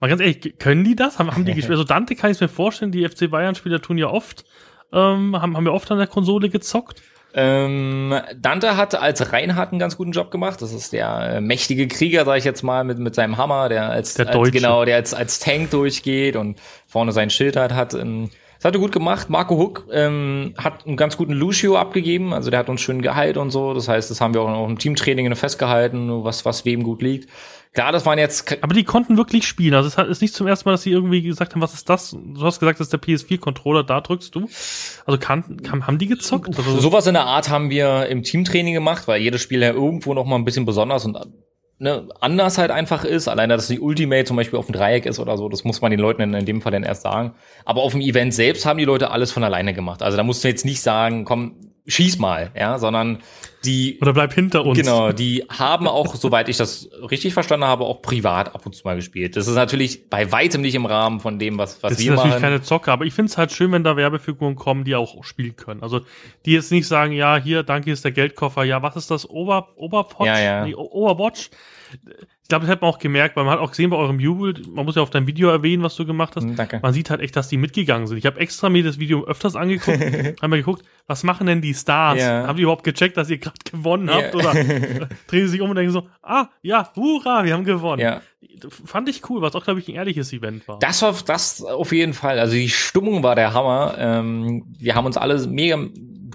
Mal 0.00 0.08
ganz 0.08 0.20
ehrlich, 0.20 0.58
können 0.58 0.84
die 0.84 0.96
das? 0.96 1.18
Haben, 1.18 1.30
haben 1.32 1.44
die 1.44 1.52
gespielt? 1.54 1.72
Also 1.72 1.84
Dante 1.84 2.14
kann 2.14 2.30
ich 2.30 2.40
mir 2.40 2.48
vorstellen, 2.48 2.92
die 2.92 3.06
FC 3.08 3.30
Bayern-Spieler 3.30 3.80
tun 3.82 3.98
ja 3.98 4.08
oft, 4.08 4.44
ähm, 4.92 5.40
haben, 5.40 5.56
haben 5.56 5.66
ja 5.66 5.72
oft 5.72 5.90
an 5.90 5.98
der 5.98 6.06
Konsole 6.06 6.48
gezockt. 6.50 7.02
Ähm, 7.36 8.14
Dante 8.40 8.76
hat 8.76 8.94
als 8.94 9.32
Reinhardt 9.32 9.72
einen 9.72 9.80
ganz 9.80 9.96
guten 9.96 10.12
Job 10.12 10.30
gemacht. 10.30 10.62
Das 10.62 10.72
ist 10.72 10.92
der 10.92 11.34
äh, 11.36 11.40
mächtige 11.40 11.88
Krieger, 11.88 12.24
sag 12.24 12.38
ich 12.38 12.44
jetzt 12.44 12.62
mal, 12.62 12.84
mit, 12.84 12.98
mit 12.98 13.14
seinem 13.14 13.36
Hammer, 13.36 13.68
der 13.68 13.90
als, 13.90 14.14
Der 14.14 14.28
als 14.28 14.50
genau, 14.52 14.84
der 14.84 14.96
als, 14.96 15.14
als 15.14 15.40
Tank 15.40 15.70
durchgeht 15.70 16.36
und 16.36 16.60
vorne 16.86 17.12
sein 17.12 17.30
Schild 17.30 17.56
hat. 17.56 17.72
hat 17.72 17.94
ähm, 17.94 18.30
das 18.64 18.70
hat 18.70 18.76
er 18.76 18.80
gut 18.80 18.92
gemacht. 18.92 19.28
Marco 19.28 19.58
Huck 19.58 19.86
ähm, 19.92 20.54
hat 20.56 20.86
einen 20.86 20.96
ganz 20.96 21.18
guten 21.18 21.34
Lucio 21.34 21.76
abgegeben. 21.76 22.32
Also 22.32 22.50
der 22.50 22.60
hat 22.60 22.70
uns 22.70 22.80
schön 22.80 23.02
geheilt 23.02 23.36
und 23.36 23.50
so. 23.50 23.74
Das 23.74 23.88
heißt, 23.88 24.10
das 24.10 24.22
haben 24.22 24.32
wir 24.32 24.40
auch 24.40 24.48
noch 24.48 24.66
im 24.66 24.78
Teamtraining 24.78 25.34
festgehalten, 25.34 26.24
was, 26.24 26.46
was 26.46 26.64
wem 26.64 26.82
gut 26.82 27.02
liegt. 27.02 27.28
Klar, 27.74 27.90
das 27.90 28.06
waren 28.06 28.18
jetzt 28.20 28.56
Aber 28.62 28.72
die 28.72 28.84
konnten 28.84 29.16
wirklich 29.16 29.46
spielen. 29.46 29.74
Also 29.74 29.88
es 29.88 30.08
ist 30.08 30.22
nicht 30.22 30.32
zum 30.32 30.46
ersten 30.46 30.68
Mal, 30.68 30.74
dass 30.74 30.82
sie 30.82 30.92
irgendwie 30.92 31.22
gesagt 31.22 31.54
haben, 31.54 31.60
was 31.60 31.74
ist 31.74 31.88
das? 31.88 32.10
Du 32.12 32.40
hast 32.42 32.60
gesagt, 32.60 32.78
das 32.78 32.86
ist 32.86 32.92
der 32.92 33.02
PS4-Controller, 33.02 33.82
da 33.82 34.00
drückst 34.00 34.32
du. 34.34 34.48
Also 35.04 35.18
kann, 35.18 35.60
kann, 35.62 35.84
haben 35.86 35.98
die 35.98 36.06
gezockt? 36.06 36.56
Also, 36.56 36.78
Sowas 36.78 37.08
in 37.08 37.14
der 37.14 37.24
Art 37.24 37.48
haben 37.50 37.70
wir 37.70 38.06
im 38.06 38.22
Teamtraining 38.22 38.74
gemacht, 38.74 39.08
weil 39.08 39.20
jedes 39.20 39.42
Spiel 39.42 39.60
ja 39.60 39.72
irgendwo 39.72 40.14
noch 40.14 40.24
mal 40.24 40.36
ein 40.36 40.44
bisschen 40.44 40.64
besonders 40.64 41.04
und 41.04 41.18
ne, 41.80 42.08
anders 42.20 42.58
halt 42.58 42.70
einfach 42.70 43.04
ist. 43.04 43.26
Alleine, 43.26 43.56
dass 43.56 43.66
die 43.66 43.80
Ultimate 43.80 44.24
zum 44.24 44.36
Beispiel 44.36 44.58
auf 44.58 44.66
dem 44.66 44.74
Dreieck 44.74 45.04
ist 45.04 45.18
oder 45.18 45.36
so, 45.36 45.48
das 45.48 45.64
muss 45.64 45.80
man 45.80 45.90
den 45.90 45.98
Leuten 45.98 46.22
in, 46.22 46.32
in 46.32 46.46
dem 46.46 46.62
Fall 46.62 46.70
dann 46.70 46.84
erst 46.84 47.02
sagen. 47.02 47.34
Aber 47.64 47.82
auf 47.82 47.90
dem 47.90 48.00
Event 48.00 48.34
selbst 48.34 48.66
haben 48.66 48.78
die 48.78 48.84
Leute 48.84 49.10
alles 49.10 49.32
von 49.32 49.42
alleine 49.42 49.74
gemacht. 49.74 50.00
Also 50.00 50.16
da 50.16 50.22
musst 50.22 50.44
du 50.44 50.48
jetzt 50.48 50.64
nicht 50.64 50.80
sagen, 50.80 51.24
komm, 51.24 51.56
schieß 51.86 52.18
mal, 52.18 52.52
ja, 52.56 52.78
sondern 52.78 53.18
die 53.64 53.98
oder 54.00 54.12
bleib 54.12 54.32
hinter 54.32 54.64
uns. 54.64 54.78
Genau, 54.78 55.12
die 55.12 55.44
haben 55.48 55.86
auch, 55.88 56.14
soweit 56.16 56.48
ich 56.48 56.56
das 56.56 56.88
richtig 57.10 57.34
verstanden 57.34 57.66
habe, 57.66 57.84
auch 57.84 58.02
privat 58.02 58.54
ab 58.54 58.66
und 58.66 58.74
zu 58.74 58.82
mal 58.84 58.96
gespielt. 58.96 59.36
Das 59.36 59.46
ist 59.46 59.54
natürlich 59.54 60.08
bei 60.08 60.30
weitem 60.30 60.60
nicht 60.60 60.74
im 60.74 60.86
Rahmen 60.86 61.20
von 61.20 61.38
dem, 61.38 61.58
was, 61.58 61.82
was 61.82 61.90
Das 61.92 61.98
ist 61.98 62.04
wir 62.04 62.12
natürlich 62.12 62.32
machen. 62.32 62.42
keine 62.42 62.62
Zocker, 62.62 62.92
aber 62.92 63.04
ich 63.04 63.14
finde 63.14 63.30
es 63.30 63.38
halt 63.38 63.52
schön, 63.52 63.72
wenn 63.72 63.84
da 63.84 63.96
Werbefiguren 63.96 64.54
kommen, 64.56 64.84
die 64.84 64.94
auch 64.94 65.24
spielen 65.24 65.56
können. 65.56 65.82
Also 65.82 66.00
die 66.44 66.52
jetzt 66.52 66.70
nicht 66.72 66.86
sagen, 66.86 67.12
ja, 67.12 67.36
hier, 67.36 67.62
danke, 67.62 67.86
hier 67.86 67.94
ist 67.94 68.04
der 68.04 68.12
Geldkoffer, 68.12 68.64
ja, 68.64 68.82
was 68.82 68.96
ist 68.96 69.10
das? 69.10 69.28
Ober, 69.28 69.68
Oberwatch? 69.76 70.26
Ja, 70.26 70.38
ja. 70.38 70.64
Nee, 70.64 70.74
Overwatch? 70.74 71.50
Ich 72.44 72.48
glaube, 72.48 72.66
das 72.66 72.72
hat 72.72 72.82
man 72.82 72.90
auch 72.90 72.98
gemerkt, 72.98 73.36
weil 73.36 73.44
man 73.44 73.54
hat 73.54 73.60
auch 73.60 73.70
gesehen 73.70 73.88
bei 73.88 73.96
eurem 73.96 74.20
Jubel, 74.20 74.54
man 74.70 74.84
muss 74.84 74.96
ja 74.96 75.02
auf 75.02 75.08
dein 75.08 75.26
Video 75.26 75.48
erwähnen, 75.48 75.82
was 75.82 75.96
du 75.96 76.04
gemacht 76.04 76.36
hast. 76.36 76.42
Hm, 76.44 76.56
Danke. 76.56 76.78
Man 76.82 76.92
sieht 76.92 77.08
halt 77.08 77.22
echt, 77.22 77.34
dass 77.36 77.48
die 77.48 77.56
mitgegangen 77.56 78.06
sind. 78.06 78.18
Ich 78.18 78.26
habe 78.26 78.38
extra 78.38 78.68
mir 78.68 78.84
das 78.84 78.98
Video 78.98 79.24
öfters 79.24 79.56
angeguckt, 79.56 79.98
haben 80.42 80.50
mir 80.50 80.58
geguckt, 80.58 80.84
was 81.06 81.22
machen 81.24 81.46
denn 81.46 81.62
die 81.62 81.72
Stars? 81.72 82.20
Ja. 82.20 82.46
Haben 82.46 82.56
die 82.58 82.64
überhaupt 82.64 82.84
gecheckt, 82.84 83.16
dass 83.16 83.30
ihr 83.30 83.38
gerade 83.38 83.56
gewonnen 83.64 84.08
Ja. 84.08 84.16
habt? 84.16 84.34
Oder 84.34 84.52
drehen 85.26 85.46
sie 85.46 85.48
sich 85.48 85.62
um 85.62 85.70
und 85.70 85.76
denken 85.76 85.90
so, 85.92 86.06
ah, 86.22 86.48
ja, 86.60 86.92
hurra, 86.94 87.44
wir 87.44 87.54
haben 87.54 87.64
gewonnen. 87.64 88.02
Ja. 88.02 88.20
Fand 88.84 89.08
ich 89.08 89.28
cool, 89.30 89.40
was 89.40 89.54
auch, 89.54 89.64
glaube 89.64 89.80
ich, 89.80 89.88
ein 89.88 89.94
ehrliches 89.94 90.30
Event 90.34 90.68
war. 90.68 90.78
Das 90.80 91.00
war 91.00 91.14
das 91.26 91.62
auf 91.62 91.92
jeden 91.92 92.12
Fall. 92.12 92.38
Also 92.38 92.54
die 92.56 92.68
Stimmung 92.68 93.22
war 93.22 93.36
der 93.36 93.54
Hammer. 93.54 93.94
Ähm, 93.98 94.64
wir 94.78 94.94
haben 94.94 95.06
uns 95.06 95.16
alle 95.16 95.38
mega 95.46 95.78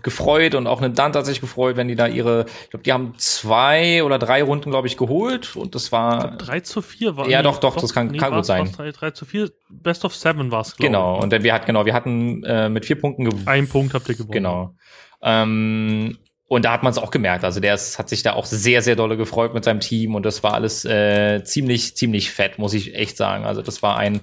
gefreut 0.04 0.56
und 0.56 0.68
auch 0.68 0.80
eine 0.80 0.90
Dante 0.90 1.20
hat 1.20 1.26
sich 1.26 1.42
gefreut, 1.42 1.76
wenn 1.78 1.88
die 1.88 1.96
da 1.96 2.08
ihre, 2.08 2.46
ich 2.64 2.70
glaube, 2.70 2.84
die 2.84 2.94
haben 2.94 3.14
zwei 3.18 4.04
oder 4.04 4.20
drei 4.20 4.44
Runden, 4.44 4.70
glaube 4.72 4.88
ich, 4.88 4.98
geholt 4.98 5.56
und 5.56 5.76
das 5.76 5.92
war 5.92 6.38
3 6.38 6.60
zu 6.62 6.82
4 6.82 7.18
war. 7.18 7.30
Ja, 7.30 7.42
doch, 7.42 7.58
doch, 7.60 7.76
das 7.76 7.94
kann- 7.94 8.16
kann 8.18 8.34
gut 8.34 8.46
sein. 8.46 8.72
3, 8.72 8.92
3 8.92 9.12
zu 9.12 9.26
4, 9.26 9.50
Best 9.70 10.06
of 10.06 10.16
Seven 10.16 10.52
war 10.52 10.62
es, 10.62 10.76
genau. 10.78 11.20
Und 11.22 11.32
dann 11.34 11.44
wir 11.44 11.54
hatten 11.54 11.66
genau, 11.68 11.86
wir 11.86 11.94
hatten 11.94 12.44
äh, 12.44 12.70
mit 12.70 12.86
vier 12.86 13.00
Punkten 13.00 13.26
gewonnen. 13.26 13.48
Ein 13.48 13.68
Punkt 13.68 13.94
habt 13.94 14.08
ihr 14.10 14.16
gewonnen. 14.16 14.32
Genau. 14.32 14.76
Ähm, 15.22 16.18
und 16.48 16.66
da 16.66 16.72
hat 16.72 16.82
man 16.84 16.92
es 16.92 16.98
auch 16.98 17.12
gemerkt. 17.12 17.44
Also 17.44 17.60
der 17.60 17.76
ist, 17.76 18.00
hat 18.00 18.10
sich 18.10 18.24
da 18.24 18.34
auch 18.34 18.46
sehr, 18.46 18.82
sehr 18.82 18.96
dolle 18.96 19.18
gefreut 19.18 19.54
mit 19.54 19.64
seinem 19.64 19.80
Team 19.82 20.16
und 20.16 20.26
das 20.26 20.42
war 20.42 20.54
alles 20.56 20.84
äh, 20.84 21.44
ziemlich, 21.44 21.96
ziemlich 21.96 22.32
fett, 22.32 22.58
muss 22.58 22.74
ich 22.74 22.96
echt 22.96 23.18
sagen. 23.18 23.46
Also 23.46 23.62
das 23.62 23.84
war 23.84 23.98
ein 23.98 24.22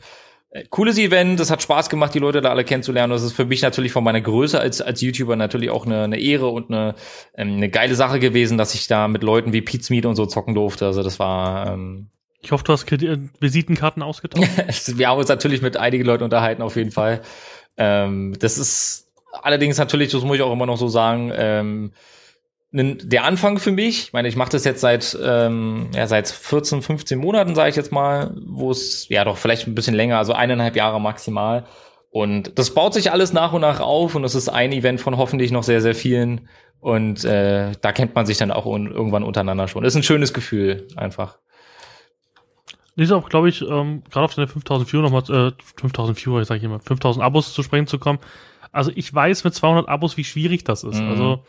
cooles 0.70 0.98
Event. 0.98 1.40
Es 1.40 1.50
hat 1.50 1.62
Spaß 1.62 1.88
gemacht, 1.88 2.14
die 2.14 2.18
Leute 2.18 2.40
da 2.40 2.50
alle 2.50 2.64
kennenzulernen. 2.64 3.10
Das 3.10 3.22
ist 3.22 3.32
für 3.32 3.44
mich 3.44 3.62
natürlich 3.62 3.92
von 3.92 4.04
meiner 4.04 4.20
Größe 4.20 4.58
als, 4.58 4.80
als 4.80 5.00
YouTuber 5.00 5.36
natürlich 5.36 5.70
auch 5.70 5.86
eine, 5.86 6.04
eine 6.04 6.18
Ehre 6.18 6.48
und 6.48 6.70
eine, 6.70 6.94
ähm, 7.36 7.56
eine 7.56 7.68
geile 7.68 7.94
Sache 7.94 8.18
gewesen, 8.18 8.58
dass 8.58 8.74
ich 8.74 8.86
da 8.86 9.08
mit 9.08 9.22
Leuten 9.22 9.52
wie 9.52 9.62
Pete 9.62 9.92
Meat 9.92 10.06
und 10.06 10.16
so 10.16 10.26
zocken 10.26 10.54
durfte. 10.54 10.86
Also 10.86 11.02
das 11.02 11.18
war, 11.18 11.72
ähm, 11.72 12.08
Ich 12.40 12.52
hoffe, 12.52 12.64
du 12.64 12.72
hast 12.72 12.90
äh, 12.92 13.18
Visitenkarten 13.40 14.02
ausgetauscht. 14.02 14.48
wir 14.96 15.08
haben 15.08 15.18
uns 15.18 15.28
natürlich 15.28 15.62
mit 15.62 15.76
einigen 15.76 16.04
Leuten 16.04 16.24
unterhalten, 16.24 16.62
auf 16.62 16.76
jeden 16.76 16.92
Fall. 16.92 17.22
Ähm, 17.76 18.34
das 18.38 18.58
ist 18.58 19.12
allerdings 19.42 19.78
natürlich, 19.78 20.10
das 20.10 20.22
muss 20.22 20.36
ich 20.36 20.42
auch 20.42 20.52
immer 20.52 20.66
noch 20.66 20.78
so 20.78 20.88
sagen, 20.88 21.32
ähm, 21.34 21.92
der 22.72 23.24
Anfang 23.24 23.58
für 23.58 23.70
mich. 23.70 24.04
Ich 24.04 24.12
meine, 24.12 24.28
ich 24.28 24.36
mache 24.36 24.50
das 24.50 24.64
jetzt 24.64 24.80
seit 24.80 25.16
ähm, 25.22 25.88
ja 25.94 26.06
seit 26.06 26.28
14, 26.28 26.82
15 26.82 27.18
Monaten, 27.18 27.54
sage 27.54 27.70
ich 27.70 27.76
jetzt 27.76 27.92
mal, 27.92 28.34
wo 28.46 28.70
es 28.70 29.08
ja 29.08 29.24
doch 29.24 29.36
vielleicht 29.36 29.66
ein 29.66 29.74
bisschen 29.74 29.94
länger, 29.94 30.18
also 30.18 30.32
eineinhalb 30.32 30.76
Jahre 30.76 31.00
maximal. 31.00 31.64
Und 32.10 32.58
das 32.58 32.72
baut 32.72 32.94
sich 32.94 33.12
alles 33.12 33.32
nach 33.32 33.52
und 33.52 33.60
nach 33.60 33.80
auf 33.80 34.14
und 34.14 34.24
es 34.24 34.34
ist 34.34 34.48
ein 34.48 34.72
Event 34.72 35.00
von 35.00 35.16
hoffentlich 35.16 35.50
noch 35.50 35.62
sehr, 35.62 35.80
sehr 35.80 35.94
vielen. 35.94 36.48
Und 36.80 37.24
äh, 37.24 37.72
da 37.80 37.92
kennt 37.92 38.14
man 38.14 38.26
sich 38.26 38.38
dann 38.38 38.50
auch 38.50 38.66
un 38.66 38.90
irgendwann 38.90 39.22
untereinander 39.22 39.68
schon. 39.68 39.84
Ist 39.84 39.96
ein 39.96 40.02
schönes 40.02 40.32
Gefühl, 40.32 40.86
einfach. 40.96 41.38
Ist 42.96 43.12
auch, 43.12 43.28
glaube 43.28 43.50
ich, 43.50 43.60
ähm, 43.60 44.02
gerade 44.10 44.24
auf 44.24 44.34
deine 44.34 44.48
5000 44.48 44.90
Viewer 44.90 45.02
nochmal, 45.02 45.22
äh, 45.50 45.52
5000 45.78 46.24
Viewer, 46.24 46.44
sag 46.44 46.56
ich 46.56 46.64
immer, 46.64 46.80
5000 46.80 47.22
Abos 47.22 47.52
zu 47.52 47.62
sprechen 47.62 47.86
zu 47.86 47.98
kommen. 47.98 48.18
Also 48.72 48.90
ich 48.94 49.12
weiß 49.12 49.44
mit 49.44 49.54
200 49.54 49.88
Abos, 49.88 50.16
wie 50.16 50.24
schwierig 50.24 50.64
das 50.64 50.84
ist. 50.84 51.00
Mhm. 51.00 51.10
Also 51.10 51.44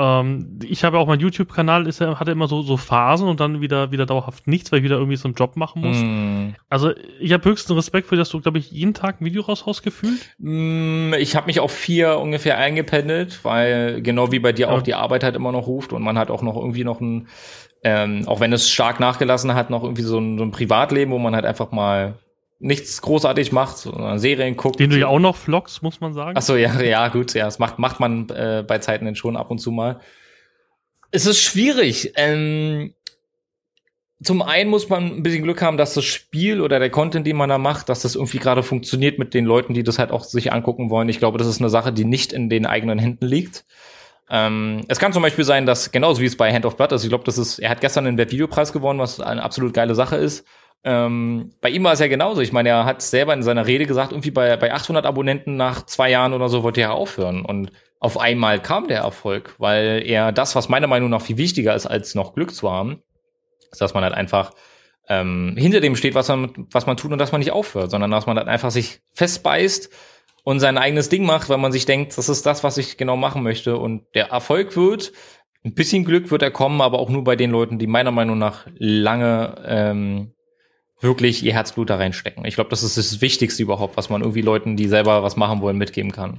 ähm, 0.00 0.58
ich 0.64 0.82
habe 0.84 0.98
auch 0.98 1.06
mein 1.06 1.20
YouTube-Kanal, 1.20 1.86
ist 1.86 2.00
ja, 2.00 2.18
hatte 2.18 2.30
immer 2.30 2.48
so, 2.48 2.62
so 2.62 2.76
Phasen 2.78 3.28
und 3.28 3.38
dann 3.40 3.60
wieder, 3.60 3.90
wieder 3.92 4.06
dauerhaft 4.06 4.46
nichts, 4.46 4.72
weil 4.72 4.78
ich 4.78 4.84
wieder 4.84 4.96
irgendwie 4.96 5.16
so 5.16 5.28
einen 5.28 5.34
Job 5.34 5.56
machen 5.56 5.82
muss. 5.82 5.98
Mm. 5.98 6.56
Also 6.70 6.92
ich 7.20 7.32
habe 7.34 7.44
höchsten 7.48 7.74
Respekt 7.74 8.06
für, 8.08 8.16
dass 8.16 8.30
du, 8.30 8.40
glaube 8.40 8.58
ich, 8.58 8.70
jeden 8.70 8.94
Tag 8.94 9.20
ein 9.20 9.24
Video 9.26 9.42
raushaust 9.42 9.82
gefühlt. 9.82 10.20
Mm, 10.38 11.12
Ich 11.18 11.36
habe 11.36 11.46
mich 11.46 11.60
auf 11.60 11.72
vier 11.72 12.18
ungefähr 12.18 12.56
eingependelt, 12.58 13.44
weil 13.44 14.00
genau 14.02 14.32
wie 14.32 14.38
bei 14.38 14.52
dir 14.52 14.66
Ja. 14.68 14.72
auch 14.72 14.82
die 14.82 14.94
Arbeit 14.94 15.22
halt 15.22 15.36
immer 15.36 15.52
noch 15.52 15.66
ruft 15.66 15.92
und 15.92 16.02
man 16.02 16.16
hat 16.18 16.30
auch 16.30 16.42
noch 16.42 16.56
irgendwie 16.56 16.84
noch 16.84 17.00
ein, 17.00 17.28
ähm, 17.84 18.22
auch 18.26 18.40
wenn 18.40 18.52
es 18.52 18.70
stark 18.70 19.00
nachgelassen 19.00 19.54
hat, 19.54 19.68
noch 19.70 19.82
irgendwie 19.84 20.02
so 20.02 20.18
ein, 20.18 20.38
so 20.38 20.44
ein 20.44 20.50
Privatleben, 20.50 21.12
wo 21.12 21.18
man 21.18 21.34
halt 21.34 21.44
einfach 21.44 21.72
mal 21.72 22.14
nichts 22.60 23.00
großartig 23.00 23.52
macht, 23.52 23.78
sondern 23.78 24.18
Serien 24.18 24.56
guckt. 24.56 24.78
Den 24.78 24.90
du 24.90 24.98
ja 24.98 25.08
auch 25.08 25.18
noch 25.18 25.36
vloggst, 25.36 25.82
muss 25.82 26.00
man 26.00 26.12
sagen. 26.12 26.36
Ach 26.36 26.42
so, 26.42 26.56
ja, 26.56 26.80
ja, 26.80 27.08
gut, 27.08 27.34
ja, 27.34 27.46
das 27.46 27.58
macht, 27.58 27.78
macht 27.78 27.98
man 27.98 28.28
äh, 28.28 28.62
bei 28.66 28.78
Zeiten 28.78 29.06
dann 29.06 29.16
schon 29.16 29.36
ab 29.36 29.50
und 29.50 29.58
zu 29.58 29.72
mal. 29.72 30.00
Es 31.10 31.26
ist 31.26 31.40
schwierig. 31.40 32.12
Ähm, 32.16 32.94
zum 34.22 34.42
einen 34.42 34.68
muss 34.68 34.90
man 34.90 35.06
ein 35.06 35.22
bisschen 35.22 35.42
Glück 35.42 35.62
haben, 35.62 35.78
dass 35.78 35.94
das 35.94 36.04
Spiel 36.04 36.60
oder 36.60 36.78
der 36.78 36.90
Content, 36.90 37.26
den 37.26 37.36
man 37.36 37.48
da 37.48 37.56
macht, 37.56 37.88
dass 37.88 38.02
das 38.02 38.14
irgendwie 38.14 38.38
gerade 38.38 38.62
funktioniert 38.62 39.18
mit 39.18 39.32
den 39.32 39.46
Leuten, 39.46 39.72
die 39.72 39.82
das 39.82 39.98
halt 39.98 40.10
auch 40.10 40.24
sich 40.24 40.52
angucken 40.52 40.90
wollen. 40.90 41.08
Ich 41.08 41.18
glaube, 41.18 41.38
das 41.38 41.46
ist 41.46 41.60
eine 41.60 41.70
Sache, 41.70 41.92
die 41.92 42.04
nicht 42.04 42.34
in 42.34 42.50
den 42.50 42.66
eigenen 42.66 42.98
Händen 42.98 43.26
liegt. 43.26 43.64
Ähm, 44.28 44.82
es 44.88 44.98
kann 44.98 45.14
zum 45.14 45.22
Beispiel 45.22 45.44
sein, 45.44 45.64
dass 45.64 45.90
genauso 45.90 46.20
wie 46.20 46.26
es 46.26 46.36
bei 46.36 46.52
Hand 46.52 46.66
of 46.66 46.76
Blood 46.76 46.92
ist, 46.92 47.02
ich 47.02 47.08
glaube, 47.08 47.24
das 47.24 47.38
ist, 47.38 47.58
er 47.58 47.70
hat 47.70 47.80
gestern 47.80 48.04
den 48.04 48.18
Webvideopreis 48.18 48.72
gewonnen, 48.74 49.00
was 49.00 49.18
eine 49.18 49.42
absolut 49.42 49.72
geile 49.72 49.94
Sache 49.94 50.16
ist. 50.16 50.46
Ähm, 50.82 51.52
bei 51.60 51.68
ihm 51.68 51.84
war 51.84 51.92
es 51.92 52.00
ja 52.00 52.06
genauso. 52.06 52.40
Ich 52.40 52.52
meine, 52.52 52.70
er 52.70 52.84
hat 52.84 53.02
selber 53.02 53.34
in 53.34 53.42
seiner 53.42 53.66
Rede 53.66 53.86
gesagt, 53.86 54.12
irgendwie 54.12 54.30
bei, 54.30 54.56
bei 54.56 54.72
800 54.72 55.04
Abonnenten 55.04 55.56
nach 55.56 55.84
zwei 55.84 56.10
Jahren 56.10 56.32
oder 56.32 56.48
so 56.48 56.62
wollte 56.62 56.80
er 56.80 56.94
aufhören. 56.94 57.44
Und 57.44 57.70
auf 57.98 58.18
einmal 58.18 58.60
kam 58.60 58.88
der 58.88 59.00
Erfolg, 59.00 59.54
weil 59.58 60.02
er 60.06 60.32
das, 60.32 60.56
was 60.56 60.70
meiner 60.70 60.86
Meinung 60.86 61.10
nach 61.10 61.20
viel 61.20 61.36
wichtiger 61.36 61.74
ist, 61.74 61.86
als 61.86 62.14
noch 62.14 62.34
Glück 62.34 62.54
zu 62.54 62.70
haben, 62.72 63.02
ist, 63.70 63.80
dass 63.80 63.92
man 63.92 64.04
halt 64.04 64.14
einfach 64.14 64.52
ähm, 65.08 65.54
hinter 65.58 65.80
dem 65.80 65.96
steht, 65.96 66.14
was 66.14 66.28
man, 66.28 66.66
was 66.70 66.86
man 66.86 66.96
tut 66.96 67.12
und 67.12 67.18
dass 67.18 67.32
man 67.32 67.40
nicht 67.40 67.52
aufhört, 67.52 67.90
sondern 67.90 68.10
dass 68.10 68.26
man 68.26 68.38
halt 68.38 68.48
einfach 68.48 68.70
sich 68.70 69.00
festbeißt 69.14 69.90
und 70.44 70.60
sein 70.60 70.78
eigenes 70.78 71.10
Ding 71.10 71.26
macht, 71.26 71.50
weil 71.50 71.58
man 71.58 71.72
sich 71.72 71.84
denkt, 71.84 72.16
das 72.16 72.30
ist 72.30 72.46
das, 72.46 72.64
was 72.64 72.78
ich 72.78 72.96
genau 72.96 73.16
machen 73.16 73.42
möchte. 73.42 73.76
Und 73.76 74.04
der 74.14 74.28
Erfolg 74.28 74.76
wird, 74.76 75.12
ein 75.62 75.74
bisschen 75.74 76.04
Glück 76.04 76.30
wird 76.30 76.42
er 76.42 76.50
kommen, 76.50 76.80
aber 76.80 76.98
auch 76.98 77.10
nur 77.10 77.24
bei 77.24 77.36
den 77.36 77.50
Leuten, 77.50 77.78
die 77.78 77.86
meiner 77.86 78.12
Meinung 78.12 78.38
nach 78.38 78.66
lange 78.78 79.56
ähm, 79.66 80.32
wirklich 81.00 81.42
ihr 81.42 81.52
Herzblut 81.52 81.90
da 81.90 81.96
reinstecken. 81.96 82.44
Ich 82.44 82.54
glaube, 82.54 82.70
das 82.70 82.82
ist 82.82 82.96
das 82.96 83.20
Wichtigste 83.20 83.62
überhaupt, 83.62 83.96
was 83.96 84.10
man 84.10 84.20
irgendwie 84.20 84.42
Leuten, 84.42 84.76
die 84.76 84.88
selber 84.88 85.22
was 85.22 85.36
machen 85.36 85.60
wollen, 85.60 85.76
mitgeben 85.76 86.12
kann. 86.12 86.38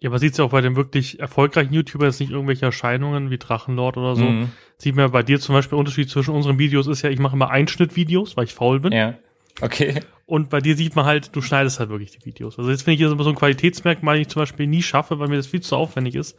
Ja, 0.00 0.08
aber 0.08 0.18
sieht's 0.18 0.38
ja 0.38 0.44
auch 0.44 0.50
bei 0.50 0.62
den 0.62 0.76
wirklich 0.76 1.20
erfolgreichen 1.20 1.74
YouTubern 1.74 2.08
jetzt 2.08 2.20
nicht 2.20 2.32
irgendwelche 2.32 2.64
Erscheinungen 2.64 3.30
wie 3.30 3.36
Drachenlord 3.36 3.98
oder 3.98 4.16
so. 4.16 4.24
Mhm. 4.24 4.50
Sieht 4.78 4.96
man 4.96 5.04
ja 5.04 5.08
bei 5.08 5.22
dir 5.22 5.38
zum 5.40 5.54
Beispiel, 5.54 5.76
Unterschied 5.76 6.08
zwischen 6.08 6.34
unseren 6.34 6.58
Videos 6.58 6.86
ist 6.86 7.02
ja, 7.02 7.10
ich 7.10 7.18
mache 7.18 7.36
immer 7.36 7.50
Einschnittvideos, 7.50 8.36
weil 8.36 8.44
ich 8.44 8.54
faul 8.54 8.80
bin. 8.80 8.92
Ja. 8.92 9.18
Okay. 9.60 10.00
Und 10.24 10.48
bei 10.48 10.60
dir 10.60 10.74
sieht 10.74 10.96
man 10.96 11.04
halt, 11.04 11.36
du 11.36 11.42
schneidest 11.42 11.80
halt 11.80 11.90
wirklich 11.90 12.12
die 12.12 12.24
Videos. 12.24 12.58
Also 12.58 12.70
jetzt 12.70 12.82
finde 12.82 12.94
ich, 12.94 13.00
das 13.02 13.12
immer 13.12 13.24
so 13.24 13.30
ein 13.30 13.36
Qualitätsmerkmal, 13.36 14.14
den 14.14 14.22
ich 14.22 14.28
zum 14.28 14.40
Beispiel 14.40 14.66
nie 14.66 14.82
schaffe, 14.82 15.18
weil 15.18 15.28
mir 15.28 15.36
das 15.36 15.48
viel 15.48 15.60
zu 15.60 15.76
aufwendig 15.76 16.14
ist, 16.14 16.38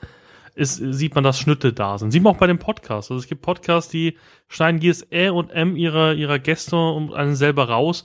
ist, 0.56 0.76
sieht 0.76 1.16
man, 1.16 1.24
dass 1.24 1.40
Schnitte 1.40 1.74
da 1.74 1.98
sind. 1.98 2.12
Sieht 2.12 2.24
man 2.24 2.34
auch 2.36 2.40
bei 2.40 2.48
den 2.48 2.60
Podcasts. 2.60 3.10
Also 3.12 3.22
es 3.22 3.28
gibt 3.28 3.42
Podcasts, 3.42 3.90
die 3.92 4.18
schneiden 4.48 4.82
jedes 4.82 5.04
und 5.04 5.50
M 5.52 5.76
ihrer, 5.76 6.14
ihrer 6.14 6.40
Gäste 6.40 6.76
um 6.76 7.14
einen 7.14 7.36
selber 7.36 7.70
raus. 7.70 8.04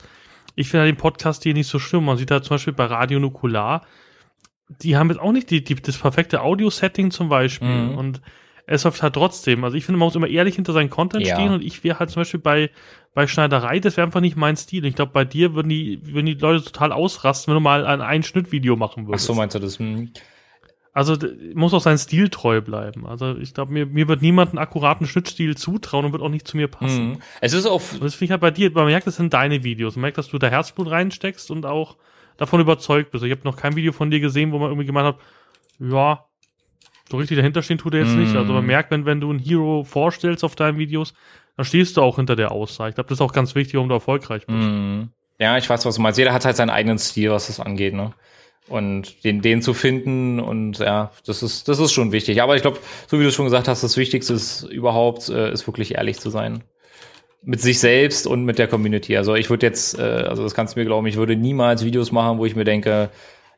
Ich 0.55 0.69
finde 0.69 0.83
halt 0.85 0.95
den 0.95 0.97
Podcast 0.99 1.43
hier 1.43 1.53
nicht 1.53 1.67
so 1.67 1.79
schlimm. 1.79 2.05
Man 2.05 2.17
sieht 2.17 2.31
da 2.31 2.41
zum 2.41 2.55
Beispiel 2.55 2.73
bei 2.73 2.85
Radio 2.85 3.19
Nukular, 3.19 3.85
die 4.81 4.97
haben 4.97 5.09
jetzt 5.09 5.19
auch 5.19 5.31
nicht 5.31 5.49
die, 5.49 5.63
die, 5.63 5.75
das 5.75 5.97
perfekte 5.97 6.41
Audio-Setting 6.41 7.11
zum 7.11 7.29
Beispiel. 7.29 7.67
Mhm. 7.67 7.97
Und 7.97 8.21
es 8.65 8.83
läuft 8.83 9.01
halt 9.01 9.13
trotzdem. 9.13 9.63
Also 9.63 9.77
ich 9.77 9.85
finde, 9.85 9.97
man 9.99 10.07
muss 10.07 10.15
immer 10.15 10.27
ehrlich 10.27 10.55
hinter 10.55 10.73
seinen 10.73 10.89
Content 10.89 11.25
Ja. 11.25 11.35
stehen 11.35 11.53
und 11.53 11.63
ich 11.63 11.83
wäre 11.85 11.99
halt 11.99 12.09
zum 12.09 12.21
Beispiel 12.21 12.41
bei, 12.41 12.69
bei 13.13 13.25
Schneiderei, 13.27 13.79
das 13.79 13.95
wäre 13.95 14.05
einfach 14.05 14.19
nicht 14.19 14.35
mein 14.35 14.57
Stil. 14.57 14.83
Ich 14.85 14.95
glaube, 14.95 15.13
bei 15.13 15.23
dir 15.23 15.53
würden 15.53 15.69
die, 15.69 15.99
würden 16.03 16.25
die 16.25 16.33
Leute 16.33 16.65
total 16.65 16.91
ausrasten, 16.91 17.51
wenn 17.51 17.55
du 17.55 17.61
mal 17.61 17.85
ein 17.85 18.01
Einschnittvideo 18.01 18.75
machen 18.75 19.03
Ach 19.05 19.09
würdest. 19.09 19.25
so, 19.25 19.33
meinst 19.35 19.55
du 19.55 19.59
das? 19.59 19.79
Hm. 19.79 20.11
Also 20.97 21.15
muss 21.53 21.75
auch 21.75 21.81
sein 21.81 21.99
Stil 21.99 22.29
treu 22.29 22.59
bleiben. 22.59 23.05
Also 23.05 23.37
ich 23.37 23.53
glaube, 23.53 23.71
mir, 23.71 23.85
mir 23.85 24.07
wird 24.07 24.23
niemand 24.23 24.49
einen 24.49 24.57
akkuraten 24.57 25.05
Schnittstil 25.05 25.55
zutrauen 25.55 26.05
und 26.05 26.11
wird 26.11 26.23
auch 26.23 26.29
nicht 26.29 26.47
zu 26.47 26.57
mir 26.57 26.67
passen. 26.67 27.09
Mhm. 27.09 27.17
Es 27.39 27.53
ist 27.53 27.67
Und 27.67 28.03
das 28.03 28.15
finde 28.15 28.25
ich 28.25 28.31
halt 28.31 28.41
bei 28.41 28.49
dir, 28.49 28.71
man 28.71 28.87
merkt, 28.87 29.05
das 29.05 29.17
sind 29.17 29.31
deine 29.31 29.63
Videos. 29.63 29.95
Man 29.95 30.01
merkt, 30.01 30.17
dass 30.17 30.29
du 30.29 30.39
da 30.39 30.47
Herzblut 30.47 30.89
reinsteckst 30.89 31.51
und 31.51 31.67
auch 31.67 31.97
davon 32.37 32.61
überzeugt 32.61 33.11
bist. 33.11 33.23
Ich 33.23 33.29
habe 33.29 33.41
noch 33.43 33.57
kein 33.57 33.75
Video 33.75 33.91
von 33.91 34.09
dir 34.09 34.19
gesehen, 34.19 34.51
wo 34.51 34.57
man 34.57 34.69
irgendwie 34.69 34.87
gemeint 34.87 35.05
hat, 35.05 35.17
ja, 35.77 36.25
so 37.11 37.17
richtig 37.17 37.37
dahinter 37.37 37.61
stehen 37.61 37.77
tut 37.77 37.93
er 37.93 37.99
jetzt 37.99 38.15
nicht. 38.15 38.33
Mm. 38.33 38.37
Also 38.37 38.53
man 38.53 38.65
merkt, 38.65 38.89
wenn, 38.89 39.05
wenn 39.05 39.21
du 39.21 39.29
einen 39.29 39.37
Hero 39.37 39.83
vorstellst 39.83 40.43
auf 40.43 40.55
deinen 40.55 40.79
Videos, 40.79 41.13
dann 41.57 41.65
stehst 41.65 41.97
du 41.97 42.01
auch 42.01 42.15
hinter 42.15 42.35
der 42.35 42.51
Aussage. 42.51 42.89
Ich 42.89 42.95
glaube, 42.95 43.09
das 43.09 43.17
ist 43.17 43.21
auch 43.21 43.33
ganz 43.33 43.53
wichtig, 43.53 43.75
warum 43.75 43.89
du 43.89 43.93
erfolgreich 43.93 44.47
bist. 44.47 44.57
Mhm. 44.57 45.09
Ja, 45.37 45.59
ich 45.59 45.69
weiß, 45.69 45.85
was 45.85 45.93
du 45.93 46.01
meinst. 46.01 46.17
Jeder 46.17 46.33
hat 46.33 46.43
halt 46.43 46.55
seinen 46.55 46.71
eigenen 46.71 46.97
Stil, 46.97 47.29
was 47.29 47.45
das 47.45 47.59
angeht, 47.59 47.93
ne? 47.93 48.13
Und 48.69 49.23
den, 49.23 49.41
den 49.41 49.61
zu 49.61 49.73
finden 49.73 50.41
und 50.41 50.79
ja, 50.79 51.11
das 51.25 51.41
ist, 51.41 51.69
das 51.69 51.79
ist 51.79 51.93
schon 51.93 52.11
wichtig. 52.11 52.41
Aber 52.41 52.55
ich 52.57 52.61
glaube, 52.61 52.79
so 53.07 53.17
wie 53.19 53.23
du 53.23 53.31
schon 53.31 53.45
gesagt 53.45 53.69
hast, 53.69 53.81
das 53.81 53.95
Wichtigste 53.95 54.33
ist 54.33 54.63
überhaupt, 54.63 55.29
äh, 55.29 55.51
ist 55.53 55.65
wirklich 55.67 55.95
ehrlich 55.95 56.19
zu 56.19 56.29
sein. 56.29 56.63
Mit 57.43 57.61
sich 57.61 57.79
selbst 57.79 58.27
und 58.27 58.43
mit 58.43 58.59
der 58.59 58.67
Community. 58.67 59.15
Also 59.15 59.35
ich 59.35 59.49
würde 59.49 59.65
jetzt, 59.65 59.97
äh, 59.97 60.01
also 60.01 60.43
das 60.43 60.53
kannst 60.53 60.75
du 60.75 60.79
mir 60.79 60.85
glauben, 60.85 61.07
ich 61.07 61.15
würde 61.15 61.37
niemals 61.37 61.85
Videos 61.85 62.11
machen, 62.11 62.39
wo 62.39 62.45
ich 62.45 62.57
mir 62.57 62.65
denke, 62.65 63.09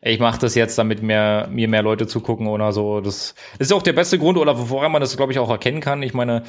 ey, 0.01 0.13
ich 0.13 0.19
mache 0.19 0.39
das 0.39 0.53
jetzt, 0.53 0.77
damit 0.77 1.01
mehr, 1.01 1.47
mir 1.51 1.67
mehr 1.67 1.81
Leute 1.81 2.05
zugucken 2.05 2.47
oder 2.47 2.71
so. 2.71 3.01
Das 3.01 3.33
ist 3.57 3.73
auch 3.73 3.81
der 3.81 3.93
beste 3.93 4.19
Grund, 4.19 4.37
oder 4.37 4.69
woran 4.69 4.91
man 4.91 5.01
das, 5.01 5.17
glaube 5.17 5.31
ich, 5.31 5.39
auch 5.39 5.49
erkennen 5.49 5.81
kann. 5.81 6.03
Ich 6.03 6.13
meine, 6.13 6.43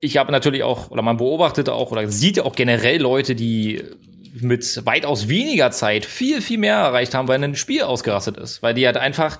ich 0.00 0.16
habe 0.16 0.32
natürlich 0.32 0.62
auch, 0.62 0.90
oder 0.90 1.02
man 1.02 1.16
beobachtet 1.16 1.68
auch, 1.68 1.90
oder 1.90 2.08
sieht 2.08 2.40
auch 2.40 2.54
generell 2.54 3.00
Leute, 3.00 3.34
die 3.34 3.82
mit 4.40 4.84
weitaus 4.84 5.28
weniger 5.28 5.70
Zeit 5.70 6.04
viel, 6.04 6.40
viel 6.40 6.58
mehr 6.58 6.76
erreicht 6.76 7.14
haben, 7.14 7.28
weil 7.28 7.42
ein 7.42 7.56
Spiel 7.56 7.82
ausgerastet 7.82 8.36
ist. 8.36 8.62
Weil 8.62 8.74
die 8.74 8.86
halt 8.86 8.96
einfach 8.96 9.38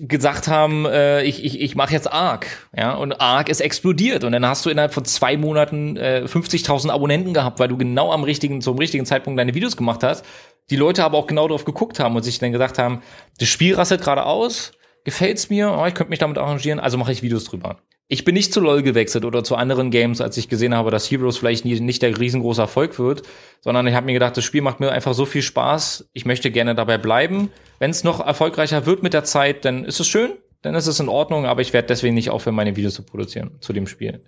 gesagt 0.00 0.48
haben, 0.48 0.86
äh, 0.86 1.22
ich, 1.24 1.44
ich, 1.44 1.60
ich 1.60 1.74
mache 1.74 1.92
jetzt 1.92 2.10
Ark, 2.12 2.46
ja, 2.76 2.94
und 2.94 3.20
Ark 3.20 3.48
ist 3.48 3.60
explodiert 3.60 4.22
und 4.22 4.32
dann 4.32 4.46
hast 4.46 4.64
du 4.64 4.70
innerhalb 4.70 4.94
von 4.94 5.04
zwei 5.04 5.36
Monaten 5.36 5.96
äh, 5.96 6.22
50.000 6.24 6.90
Abonnenten 6.90 7.34
gehabt, 7.34 7.58
weil 7.58 7.68
du 7.68 7.76
genau 7.76 8.12
am 8.12 8.22
richtigen, 8.22 8.60
zum 8.60 8.78
richtigen 8.78 9.06
Zeitpunkt 9.06 9.38
deine 9.38 9.54
Videos 9.54 9.76
gemacht 9.76 10.02
hast. 10.02 10.24
Die 10.70 10.76
Leute 10.76 11.04
aber 11.04 11.18
auch 11.18 11.26
genau 11.26 11.48
darauf 11.48 11.64
geguckt 11.64 11.98
haben 11.98 12.14
und 12.14 12.22
sich 12.22 12.38
dann 12.38 12.52
gesagt 12.52 12.78
haben, 12.78 13.02
das 13.38 13.48
Spiel 13.48 13.74
rastet 13.74 14.02
gerade 14.02 14.24
aus, 14.24 14.72
gefällt's 15.08 15.48
mir, 15.48 15.72
oh, 15.72 15.86
ich 15.86 15.94
könnte 15.94 16.10
mich 16.10 16.18
damit 16.18 16.36
arrangieren, 16.36 16.80
also 16.80 16.98
mache 16.98 17.12
ich 17.12 17.22
Videos 17.22 17.44
drüber. 17.44 17.78
Ich 18.08 18.24
bin 18.24 18.34
nicht 18.34 18.52
zu 18.52 18.60
LoL 18.60 18.82
gewechselt 18.82 19.24
oder 19.24 19.42
zu 19.42 19.56
anderen 19.56 19.90
Games, 19.90 20.20
als 20.20 20.36
ich 20.36 20.50
gesehen 20.50 20.74
habe, 20.74 20.90
dass 20.90 21.10
Heroes 21.10 21.38
vielleicht 21.38 21.64
nie, 21.64 21.80
nicht 21.80 22.02
der 22.02 22.18
riesengroße 22.18 22.60
Erfolg 22.60 22.98
wird, 22.98 23.22
sondern 23.62 23.86
ich 23.86 23.94
habe 23.94 24.04
mir 24.04 24.12
gedacht, 24.12 24.36
das 24.36 24.44
Spiel 24.44 24.60
macht 24.60 24.80
mir 24.80 24.92
einfach 24.92 25.14
so 25.14 25.24
viel 25.24 25.40
Spaß, 25.40 26.10
ich 26.12 26.26
möchte 26.26 26.50
gerne 26.50 26.74
dabei 26.74 26.98
bleiben. 26.98 27.50
Wenn 27.78 27.90
es 27.90 28.04
noch 28.04 28.20
erfolgreicher 28.20 28.84
wird 28.84 29.02
mit 29.02 29.14
der 29.14 29.24
Zeit, 29.24 29.64
dann 29.64 29.86
ist 29.86 29.98
es 29.98 30.06
schön, 30.06 30.32
dann 30.60 30.74
ist 30.74 30.88
es 30.88 31.00
in 31.00 31.08
Ordnung, 31.08 31.46
aber 31.46 31.62
ich 31.62 31.72
werde 31.72 31.88
deswegen 31.88 32.14
nicht 32.14 32.28
aufhören, 32.28 32.54
meine 32.54 32.76
Videos 32.76 32.92
zu 32.92 33.02
produzieren 33.02 33.52
zu 33.60 33.72
dem 33.72 33.86
Spiel. 33.86 34.22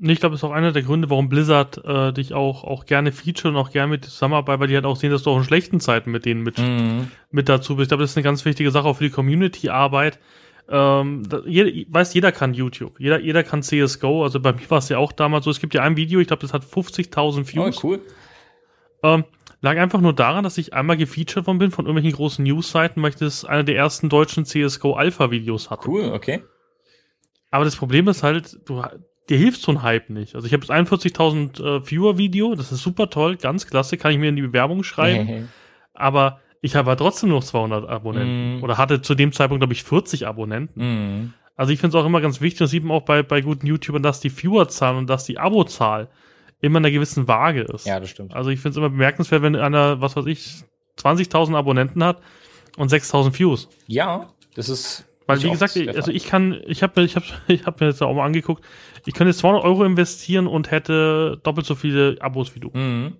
Ich 0.00 0.18
glaube, 0.20 0.32
das 0.34 0.40
ist 0.40 0.44
auch 0.44 0.50
einer 0.52 0.72
der 0.72 0.82
Gründe, 0.82 1.08
warum 1.08 1.28
Blizzard 1.28 1.82
äh, 1.84 2.12
dich 2.12 2.34
auch, 2.34 2.64
auch 2.64 2.84
gerne 2.84 3.12
feature 3.12 3.52
und 3.54 3.56
auch 3.58 3.70
gerne 3.70 3.90
mit 3.92 4.04
zusammenarbeitet, 4.04 4.60
weil 4.60 4.68
die 4.68 4.74
halt 4.74 4.84
auch 4.86 4.96
sehen, 4.96 5.10
dass 5.12 5.22
du 5.22 5.30
auch 5.30 5.38
in 5.38 5.44
schlechten 5.44 5.78
Zeiten 5.80 6.10
mit 6.10 6.24
denen 6.24 6.42
mit, 6.42 6.58
Mhm. 6.58 7.10
mit 7.30 7.48
dazu 7.48 7.76
bist. 7.76 7.86
Ich 7.86 7.88
glaube, 7.90 8.02
das 8.02 8.10
ist 8.10 8.16
eine 8.16 8.24
ganz 8.24 8.44
wichtige 8.44 8.70
Sache 8.72 8.88
auch 8.88 8.96
für 8.96 9.04
die 9.04 9.10
Community-Arbeit. 9.10 10.18
Ähm, 10.68 11.22
da, 11.28 11.40
jeder, 11.46 11.70
weiß, 11.92 12.12
jeder 12.14 12.32
kann 12.32 12.54
YouTube. 12.54 12.98
Jeder, 12.98 13.20
jeder 13.20 13.44
kann 13.44 13.62
CSGO. 13.62 14.24
Also 14.24 14.40
bei 14.40 14.52
mir 14.52 14.68
war 14.70 14.78
es 14.78 14.88
ja 14.88 14.98
auch 14.98 15.12
damals 15.12 15.44
so. 15.44 15.50
Es 15.50 15.60
gibt 15.60 15.74
ja 15.74 15.82
ein 15.82 15.96
Video, 15.96 16.18
ich 16.20 16.26
glaube, 16.26 16.40
das 16.42 16.52
hat 16.52 16.64
50.000 16.64 17.42
Oh, 17.42 17.66
Views. 17.66 17.84
cool. 17.84 18.00
Ähm, 19.02 19.24
lag 19.60 19.76
einfach 19.76 20.00
nur 20.00 20.12
daran, 20.14 20.42
dass 20.42 20.58
ich 20.58 20.72
einmal 20.74 20.96
gefeatured 20.96 21.46
worden 21.46 21.58
bin 21.58 21.70
von 21.70 21.84
irgendwelchen 21.86 22.16
großen 22.16 22.42
Newsseiten, 22.44 23.00
weil 23.02 23.10
ich 23.10 23.16
das 23.16 23.44
einer 23.44 23.62
der 23.62 23.76
ersten 23.76 24.08
deutschen 24.08 24.44
CSGO 24.44 24.94
Alpha-Videos 24.94 25.70
hatte. 25.70 25.88
Cool, 25.88 26.10
okay. 26.12 26.42
Aber 27.50 27.64
das 27.64 27.76
Problem 27.76 28.08
ist 28.08 28.22
halt, 28.22 28.58
du, 28.68 28.82
dir 29.28 29.38
hilft 29.38 29.60
so 29.60 29.72
ein 29.72 29.82
Hype 29.82 30.10
nicht. 30.10 30.34
Also 30.34 30.46
ich 30.46 30.52
habe 30.52 30.66
das 30.66 30.76
41.000 30.76 31.62
äh, 31.62 31.90
Viewer-Video, 31.90 32.54
das 32.54 32.72
ist 32.72 32.82
super 32.82 33.10
toll, 33.10 33.36
ganz 33.36 33.66
klasse, 33.66 33.96
kann 33.96 34.12
ich 34.12 34.18
mir 34.18 34.28
in 34.28 34.36
die 34.36 34.42
Bewerbung 34.42 34.82
schreiben. 34.82 35.48
aber 35.94 36.40
ich 36.60 36.76
habe 36.76 36.90
halt 36.90 36.98
trotzdem 36.98 37.28
noch 37.28 37.44
200 37.44 37.88
Abonnenten. 37.88 38.60
Mm. 38.60 38.62
Oder 38.62 38.78
hatte 38.78 39.02
zu 39.02 39.14
dem 39.14 39.32
Zeitpunkt, 39.32 39.60
glaube 39.60 39.74
ich, 39.74 39.84
40 39.84 40.26
Abonnenten. 40.26 40.80
Mhm. 40.80 41.34
Also 41.56 41.72
ich 41.72 41.78
finde 41.78 41.96
es 41.96 42.02
auch 42.02 42.06
immer 42.06 42.20
ganz 42.20 42.40
wichtig, 42.40 42.58
das 42.58 42.70
sieht 42.70 42.84
man 42.84 42.96
auch 42.96 43.04
bei, 43.04 43.22
bei 43.22 43.40
guten 43.40 43.66
YouTubern, 43.66 44.02
dass 44.02 44.20
die 44.20 44.30
Viewerzahl 44.30 44.96
und 44.96 45.08
dass 45.08 45.24
die 45.24 45.38
Abozahl 45.38 46.08
immer 46.60 46.78
in 46.78 46.86
einer 46.86 46.92
gewissen 46.92 47.28
Waage 47.28 47.62
ist. 47.62 47.86
Ja, 47.86 48.00
das 48.00 48.10
stimmt. 48.10 48.34
Also 48.34 48.50
ich 48.50 48.60
finde 48.60 48.70
es 48.70 48.76
immer 48.78 48.90
bemerkenswert, 48.90 49.42
wenn 49.42 49.54
einer, 49.54 50.00
was 50.00 50.16
weiß 50.16 50.26
ich, 50.26 50.64
20.000 50.98 51.54
Abonnenten 51.54 52.02
hat 52.02 52.20
und 52.76 52.90
6.000 52.90 53.38
Views. 53.38 53.68
Ja, 53.86 54.30
das 54.54 54.68
ist. 54.68 55.06
Weil, 55.26 55.42
wie 55.42 55.50
gesagt, 55.50 55.76
ich, 55.76 55.88
also 55.88 56.10
ich 56.10 56.26
kann, 56.26 56.60
ich 56.66 56.82
habe 56.82 57.02
ich 57.02 57.16
hab, 57.16 57.24
ich 57.48 57.66
hab 57.66 57.80
mir 57.80 57.88
jetzt 57.88 58.02
auch 58.02 58.14
mal 58.14 58.26
angeguckt, 58.26 58.64
ich 59.06 59.14
könnte 59.14 59.30
jetzt 59.30 59.38
200 59.40 59.64
Euro 59.64 59.84
investieren 59.84 60.46
und 60.46 60.70
hätte 60.70 61.40
doppelt 61.42 61.66
so 61.66 61.74
viele 61.74 62.16
Abos 62.20 62.54
wie 62.54 62.60
du. 62.60 62.70
Mhm. 62.72 63.14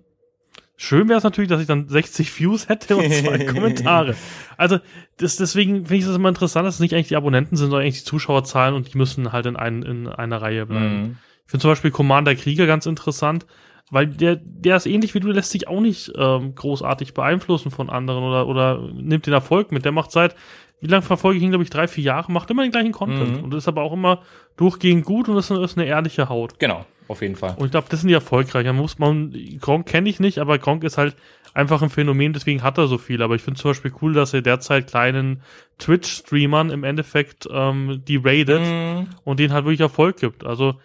Schön 0.77 1.07
wäre 1.07 1.17
es 1.17 1.23
natürlich, 1.23 1.49
dass 1.49 1.61
ich 1.61 1.67
dann 1.67 1.87
60 1.87 2.37
Views 2.37 2.67
hätte 2.67 2.97
und 2.97 3.09
zwei 3.13 3.45
Kommentare. 3.45 4.15
Also 4.57 4.79
das, 5.17 5.37
deswegen 5.37 5.85
finde 5.85 5.95
ich 5.95 6.05
das 6.05 6.15
immer 6.15 6.29
interessant, 6.29 6.67
dass 6.67 6.75
es 6.75 6.81
nicht 6.81 6.93
eigentlich 6.93 7.07
die 7.07 7.15
Abonnenten 7.15 7.55
sind, 7.55 7.69
sondern 7.69 7.83
eigentlich 7.83 8.03
die 8.03 8.09
Zuschauerzahlen 8.09 8.75
und 8.75 8.93
die 8.93 8.97
müssen 8.97 9.31
halt 9.31 9.45
in, 9.45 9.55
ein, 9.55 9.83
in 9.83 10.07
einer 10.07 10.41
Reihe 10.41 10.65
bleiben. 10.65 11.01
Mhm. 11.01 11.17
Ich 11.45 11.51
finde 11.51 11.61
zum 11.61 11.71
Beispiel 11.71 11.91
Commander 11.91 12.35
Krieger 12.35 12.65
ganz 12.65 12.87
interessant, 12.87 13.45
weil 13.89 14.07
der, 14.07 14.35
der 14.35 14.75
ist 14.75 14.87
ähnlich 14.87 15.13
wie 15.13 15.19
du, 15.19 15.29
lässt 15.29 15.51
sich 15.51 15.67
auch 15.67 15.79
nicht 15.79 16.11
ähm, 16.17 16.55
großartig 16.55 17.13
beeinflussen 17.13 17.71
von 17.71 17.89
anderen 17.89 18.23
oder, 18.23 18.47
oder 18.47 18.89
nimmt 18.93 19.27
den 19.27 19.33
Erfolg 19.33 19.71
mit. 19.71 19.85
Der 19.85 19.91
macht 19.91 20.11
seit, 20.11 20.35
wie 20.81 20.87
lange 20.87 21.01
verfolge 21.03 21.37
ich 21.37 21.43
ihn, 21.43 21.49
glaube 21.49 21.63
ich, 21.63 21.69
drei, 21.69 21.87
vier 21.87 22.03
Jahre, 22.03 22.31
macht 22.31 22.49
immer 22.51 22.63
den 22.63 22.71
gleichen 22.71 22.91
Content 22.91 23.37
Mhm. 23.37 23.43
und 23.43 23.53
ist 23.53 23.67
aber 23.67 23.81
auch 23.81 23.93
immer 23.93 24.21
durchgehend 24.57 25.05
gut 25.05 25.29
und 25.29 25.37
ist, 25.37 25.51
eine- 25.51 25.63
ist 25.63 25.77
eine 25.77 25.87
ehrliche 25.87 26.29
Haut. 26.29 26.59
Genau, 26.59 26.85
auf 27.07 27.21
jeden 27.21 27.35
Fall. 27.35 27.55
Und 27.57 27.65
ich 27.65 27.71
glaube, 27.71 27.87
das 27.89 28.01
sind 28.01 28.09
die 28.09 28.13
erfolgreich. 28.13 28.65
Da 28.65 28.73
muss 28.73 28.99
man, 28.99 29.33
Gronk 29.61 29.85
kenne 29.87 30.09
ich 30.09 30.19
nicht, 30.19 30.37
aber 30.39 30.57
Gronk 30.59 30.83
ist 30.83 30.97
halt 30.97 31.15
einfach 31.53 31.81
ein 31.81 31.89
Phänomen, 31.89 32.33
deswegen 32.33 32.61
hat 32.63 32.77
er 32.77 32.87
so 32.87 32.97
viel. 32.97 33.21
Aber 33.21 33.35
ich 33.35 33.41
finde 33.41 33.59
zum 33.59 33.71
Beispiel 33.71 33.93
cool, 34.01 34.13
dass 34.13 34.33
er 34.33 34.41
derzeit 34.41 34.87
kleinen 34.87 35.41
Twitch-Streamern 35.79 36.69
im 36.69 36.83
Endeffekt 36.83 37.47
ähm, 37.51 38.01
die 38.07 38.17
raidet 38.17 38.61
Mhm. 38.61 39.07
und 39.23 39.39
denen 39.39 39.53
halt 39.53 39.65
wirklich 39.65 39.79
Erfolg 39.81 40.17
gibt. 40.19 40.45
Also, 40.45 40.75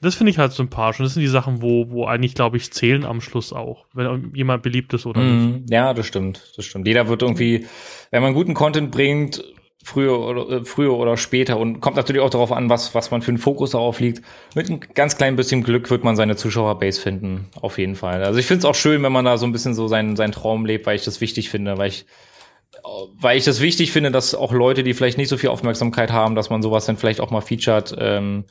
das 0.00 0.16
finde 0.16 0.30
ich 0.30 0.38
halt 0.38 0.52
sympathisch. 0.52 1.00
Und 1.00 1.04
das 1.04 1.14
sind 1.14 1.22
die 1.22 1.28
Sachen, 1.28 1.62
wo, 1.62 1.90
wo 1.90 2.06
eigentlich, 2.06 2.34
glaube 2.34 2.56
ich, 2.56 2.72
zählen 2.72 3.04
am 3.04 3.20
Schluss 3.20 3.52
auch, 3.52 3.86
wenn 3.94 4.32
jemand 4.34 4.62
beliebt 4.62 4.92
ist 4.92 5.06
oder 5.06 5.20
nicht. 5.20 5.62
Mhm. 5.62 5.66
Ja, 5.70 5.94
das 5.94 6.06
stimmt, 6.06 6.52
das 6.56 6.64
stimmt. 6.64 6.86
Jeder 6.86 7.08
wird 7.08 7.22
irgendwie, 7.22 7.66
wenn 8.10 8.22
man 8.22 8.34
guten 8.34 8.54
Content 8.54 8.90
bringt, 8.90 9.42
früher 9.82 10.18
oder, 10.18 10.48
äh, 10.50 10.64
früher 10.64 10.94
oder 10.94 11.16
später 11.16 11.58
und 11.58 11.80
kommt 11.80 11.96
natürlich 11.96 12.22
auch 12.22 12.30
darauf 12.30 12.52
an, 12.52 12.70
was, 12.70 12.94
was 12.94 13.10
man 13.10 13.22
für 13.22 13.30
einen 13.30 13.38
Fokus 13.38 13.70
darauf 13.72 14.00
liegt. 14.00 14.22
Mit 14.54 14.68
einem 14.68 14.80
ganz 14.80 15.16
kleinen 15.16 15.36
bisschen 15.36 15.62
Glück 15.62 15.90
wird 15.90 16.04
man 16.04 16.16
seine 16.16 16.36
Zuschauerbase 16.36 17.00
finden, 17.00 17.48
auf 17.60 17.78
jeden 17.78 17.94
Fall. 17.94 18.24
Also 18.24 18.38
ich 18.38 18.46
finde 18.46 18.60
es 18.60 18.64
auch 18.64 18.74
schön, 18.74 19.02
wenn 19.02 19.12
man 19.12 19.26
da 19.26 19.36
so 19.36 19.46
ein 19.46 19.52
bisschen 19.52 19.74
so 19.74 19.86
seinen, 19.86 20.16
seinen 20.16 20.32
Traum 20.32 20.64
lebt, 20.64 20.86
weil 20.86 20.96
ich 20.96 21.04
das 21.04 21.20
wichtig 21.20 21.50
finde, 21.50 21.76
weil 21.78 21.88
ich 21.88 22.06
weil 23.18 23.38
ich 23.38 23.44
das 23.44 23.60
wichtig 23.60 23.92
finde, 23.92 24.10
dass 24.10 24.34
auch 24.34 24.52
Leute, 24.52 24.82
die 24.82 24.94
vielleicht 24.94 25.16
nicht 25.16 25.28
so 25.28 25.36
viel 25.36 25.48
Aufmerksamkeit 25.48 26.12
haben, 26.12 26.34
dass 26.34 26.50
man 26.50 26.60
sowas 26.60 26.84
dann 26.84 26.96
vielleicht 26.96 27.20
auch 27.20 27.30
mal 27.30 27.40
featured, 27.40 27.94
ähm, 27.98 28.44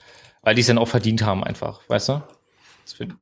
weil 0.43 0.55
die 0.55 0.61
es 0.61 0.67
dann 0.67 0.77
auch 0.77 0.87
verdient 0.87 1.23
haben 1.25 1.43
einfach, 1.43 1.81
weißt 1.87 2.09
du? 2.09 2.21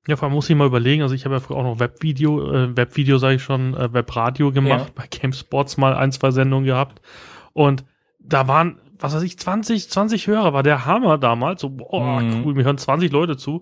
Ja, 0.07 0.15
vor 0.15 0.27
allem 0.27 0.33
muss 0.33 0.49
ich 0.49 0.55
mal 0.55 0.65
überlegen, 0.65 1.03
also 1.03 1.13
ich 1.13 1.23
habe 1.25 1.35
ja 1.35 1.39
früher 1.39 1.57
auch 1.57 1.63
noch 1.63 1.79
Webvideo, 1.79 2.51
äh, 2.51 2.75
Webvideo 2.75 3.17
sage 3.19 3.35
ich 3.35 3.43
schon, 3.43 3.75
äh, 3.75 3.93
Webradio 3.93 4.51
gemacht, 4.51 4.87
Ja. 4.87 4.91
bei 4.95 5.05
GameSpots 5.07 5.77
mal 5.77 5.93
ein, 5.95 6.11
zwei 6.11 6.31
Sendungen 6.31 6.65
gehabt 6.65 6.99
und 7.53 7.85
da 8.19 8.47
waren, 8.47 8.79
was 8.99 9.13
weiß 9.15 9.21
ich, 9.23 9.37
20, 9.37 9.89
20 9.89 10.25
Hörer, 10.27 10.53
war 10.53 10.63
der 10.63 10.85
Hammer 10.85 11.17
damals, 11.19 11.61
so, 11.61 11.69
boah, 11.69 12.21
Mhm. 12.21 12.43
cool, 12.43 12.55
mir 12.55 12.63
hören 12.63 12.79
20 12.79 13.11
Leute 13.11 13.37
zu 13.37 13.61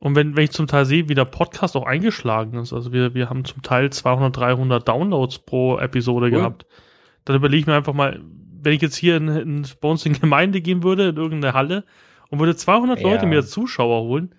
und 0.00 0.16
wenn, 0.16 0.36
wenn 0.36 0.44
ich 0.44 0.50
zum 0.50 0.66
Teil 0.66 0.84
sehe, 0.84 1.08
wie 1.08 1.14
der 1.14 1.24
Podcast 1.24 1.76
auch 1.76 1.86
eingeschlagen 1.86 2.58
ist, 2.58 2.74
also 2.74 2.92
wir, 2.92 3.14
wir 3.14 3.30
haben 3.30 3.46
zum 3.46 3.62
Teil 3.62 3.88
200, 3.88 4.36
300 4.36 4.86
Downloads 4.86 5.38
pro 5.38 5.78
Episode 5.78 6.26
Cool. 6.26 6.32
gehabt, 6.32 6.66
dann 7.24 7.36
überlege 7.36 7.60
ich 7.60 7.66
mir 7.66 7.74
einfach 7.74 7.94
mal, 7.94 8.20
wenn 8.62 8.74
ich 8.74 8.82
jetzt 8.82 8.96
hier 8.96 9.16
in, 9.16 9.28
in, 9.28 9.66
bei 9.80 9.88
uns 9.88 10.04
in 10.04 10.12
Gemeinde 10.12 10.60
gehen 10.60 10.82
würde, 10.82 11.08
in 11.08 11.16
irgendeine 11.16 11.54
Halle, 11.54 11.84
und 12.32 12.38
würde 12.38 12.56
200 12.56 12.98
ja. 12.98 13.08
Leute 13.08 13.26
mir 13.26 13.36
als 13.36 13.50
Zuschauer 13.50 14.04
holen, 14.04 14.34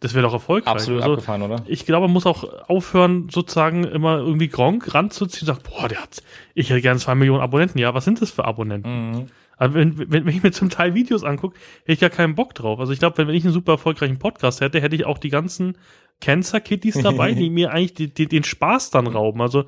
das 0.00 0.14
wäre 0.14 0.22
doch 0.22 0.32
erfolgreich. 0.32 0.72
Absolut 0.72 1.02
also, 1.02 1.12
abgefahren, 1.12 1.42
oder? 1.42 1.62
Ich 1.66 1.84
glaube, 1.84 2.06
man 2.06 2.14
muss 2.14 2.24
auch 2.24 2.44
aufhören, 2.68 3.28
sozusagen 3.30 3.84
immer 3.84 4.16
irgendwie 4.18 4.48
Gronk 4.48 4.94
ranzuziehen 4.94 5.46
und 5.48 5.54
sagt, 5.54 5.70
boah, 5.70 5.86
der 5.86 6.02
hat, 6.02 6.22
ich 6.54 6.70
hätte 6.70 6.80
gerne 6.80 6.98
zwei 6.98 7.14
Millionen 7.14 7.42
Abonnenten. 7.42 7.78
Ja, 7.78 7.92
was 7.92 8.06
sind 8.06 8.22
das 8.22 8.30
für 8.30 8.46
Abonnenten? 8.46 9.10
Mhm. 9.10 9.26
Also 9.58 9.74
wenn, 9.74 9.98
wenn, 9.98 10.24
wenn 10.24 10.28
ich 10.34 10.42
mir 10.42 10.52
zum 10.52 10.70
Teil 10.70 10.94
Videos 10.94 11.22
angucke, 11.22 11.58
hätte 11.80 11.92
ich 11.92 12.00
ja 12.00 12.08
keinen 12.08 12.34
Bock 12.34 12.54
drauf. 12.54 12.80
Also 12.80 12.92
ich 12.92 12.98
glaube, 12.98 13.18
wenn, 13.18 13.28
wenn 13.28 13.34
ich 13.34 13.44
einen 13.44 13.52
super 13.52 13.72
erfolgreichen 13.72 14.18
Podcast 14.18 14.62
hätte, 14.62 14.80
hätte 14.80 14.96
ich 14.96 15.04
auch 15.04 15.18
die 15.18 15.28
ganzen 15.28 15.76
Cancer-Kitties 16.22 17.02
dabei, 17.02 17.32
die 17.34 17.50
mir 17.50 17.72
eigentlich 17.72 17.94
die, 17.94 18.12
die, 18.12 18.26
den 18.26 18.44
Spaß 18.44 18.90
dann 18.90 19.06
rauben. 19.06 19.42
Also 19.42 19.64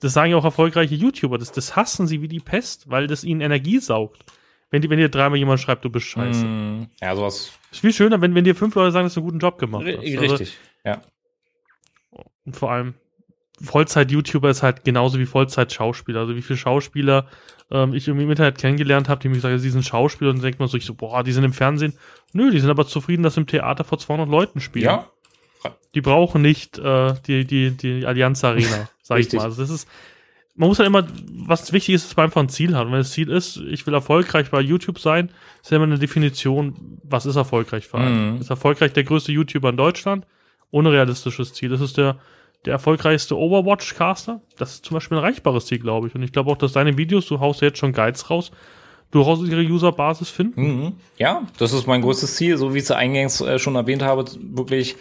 das 0.00 0.12
sagen 0.12 0.30
ja 0.30 0.36
auch 0.36 0.44
erfolgreiche 0.44 0.94
YouTuber, 0.94 1.38
das, 1.38 1.52
das 1.52 1.74
hassen 1.74 2.06
sie 2.06 2.20
wie 2.20 2.28
die 2.28 2.40
Pest, 2.40 2.90
weil 2.90 3.06
das 3.06 3.24
ihnen 3.24 3.40
Energie 3.40 3.78
saugt. 3.78 4.24
Wenn, 4.74 4.82
die, 4.82 4.90
wenn 4.90 4.98
dir 4.98 5.08
dreimal 5.08 5.38
jemand 5.38 5.60
schreibt, 5.60 5.84
du 5.84 5.88
bist 5.88 6.06
scheiße. 6.06 6.44
Mm, 6.44 6.88
ja, 7.00 7.14
sowas. 7.14 7.52
Ist 7.70 7.78
viel 7.78 7.92
schöner, 7.92 8.20
wenn, 8.20 8.34
wenn 8.34 8.42
dir 8.42 8.56
fünf 8.56 8.74
Leute 8.74 8.90
sagen, 8.90 9.06
dass 9.06 9.14
du 9.14 9.20
einen 9.20 9.26
guten 9.28 9.38
Job 9.38 9.56
gemacht 9.56 9.86
hast. 9.86 9.98
Also, 9.98 10.20
richtig, 10.20 10.58
ja. 10.84 11.00
Und 12.44 12.56
vor 12.56 12.72
allem, 12.72 12.94
Vollzeit-YouTuber 13.62 14.50
ist 14.50 14.64
halt 14.64 14.82
genauso 14.82 15.20
wie 15.20 15.26
Vollzeit-Schauspieler. 15.26 16.18
Also 16.18 16.34
wie 16.34 16.42
viele 16.42 16.56
Schauspieler 16.56 17.28
ähm, 17.70 17.94
ich 17.94 18.08
irgendwie 18.08 18.24
im 18.24 18.30
Internet 18.30 18.58
kennengelernt 18.58 19.08
habe, 19.08 19.20
die 19.20 19.28
mir 19.28 19.36
gesagt 19.36 19.52
haben, 19.52 19.60
sie 19.60 19.70
sind 19.70 19.84
Schauspieler 19.84 20.30
und 20.30 20.38
dann 20.38 20.42
denkt 20.42 20.58
man 20.58 20.68
so, 20.68 20.76
ich 20.76 20.86
so, 20.86 20.94
boah, 20.94 21.22
die 21.22 21.30
sind 21.30 21.44
im 21.44 21.52
Fernsehen. 21.52 21.96
Nö, 22.32 22.50
die 22.50 22.58
sind 22.58 22.68
aber 22.68 22.84
zufrieden, 22.84 23.22
dass 23.22 23.34
sie 23.34 23.42
im 23.42 23.46
Theater 23.46 23.84
vor 23.84 23.98
200 23.98 24.28
Leuten 24.28 24.60
spielen. 24.60 24.86
Ja. 24.86 25.08
Die 25.94 26.00
brauchen 26.00 26.42
nicht 26.42 26.80
äh, 26.80 27.14
die, 27.28 27.44
die, 27.44 27.70
die 27.70 28.06
Allianz 28.06 28.42
Arena, 28.42 28.88
sag 29.04 29.20
ich 29.20 29.32
mal. 29.32 29.44
Also 29.44 29.62
das 29.62 29.70
ist, 29.70 29.88
man 30.56 30.68
muss 30.68 30.78
halt 30.78 30.86
immer, 30.86 31.06
was 31.46 31.72
wichtig 31.72 31.96
ist, 31.96 32.08
dass 32.08 32.16
man 32.16 32.24
einfach 32.24 32.40
ein 32.40 32.48
Ziel 32.48 32.76
hat. 32.76 32.86
Und 32.86 32.92
wenn 32.92 33.00
das 33.00 33.10
Ziel 33.10 33.28
ist, 33.30 33.56
ich 33.56 33.86
will 33.86 33.94
erfolgreich 33.94 34.50
bei 34.50 34.60
YouTube 34.60 35.00
sein, 35.00 35.30
ist 35.62 35.70
ja 35.70 35.76
immer 35.76 35.86
eine 35.86 35.98
Definition, 35.98 36.98
was 37.02 37.26
ist 37.26 37.36
erfolgreich 37.36 37.86
für 37.86 37.98
einen. 37.98 38.34
Mhm. 38.34 38.40
Ist 38.40 38.50
erfolgreich 38.50 38.92
der 38.92 39.04
größte 39.04 39.32
YouTuber 39.32 39.70
in 39.70 39.76
Deutschland? 39.76 40.26
Unrealistisches 40.70 41.54
Ziel. 41.54 41.70
Das 41.70 41.80
ist 41.80 41.96
der, 41.96 42.18
der 42.64 42.74
erfolgreichste 42.74 43.36
Overwatch-Caster. 43.36 44.40
Das 44.56 44.74
ist 44.74 44.84
zum 44.84 44.94
Beispiel 44.94 45.18
ein 45.18 45.24
erreichbares 45.24 45.66
Ziel, 45.66 45.80
glaube 45.80 46.06
ich. 46.06 46.14
Und 46.14 46.22
ich 46.22 46.32
glaube 46.32 46.50
auch, 46.50 46.56
dass 46.56 46.72
deine 46.72 46.96
Videos, 46.96 47.26
du 47.26 47.40
haust 47.40 47.60
jetzt 47.60 47.78
schon 47.78 47.92
Guides 47.92 48.30
raus, 48.30 48.52
durchaus 49.10 49.46
ihre 49.48 49.62
Userbasis 49.62 50.30
finden. 50.30 50.62
Mhm. 50.62 50.92
Ja, 51.18 51.42
das 51.58 51.72
ist 51.72 51.86
mein 51.86 52.02
größtes 52.02 52.36
Ziel, 52.36 52.56
so 52.58 52.74
wie 52.74 52.78
ich 52.78 52.84
es 52.84 52.90
eingangs 52.92 53.40
äh, 53.40 53.58
schon 53.58 53.74
erwähnt 53.74 54.02
habe, 54.02 54.24
wirklich 54.40 54.96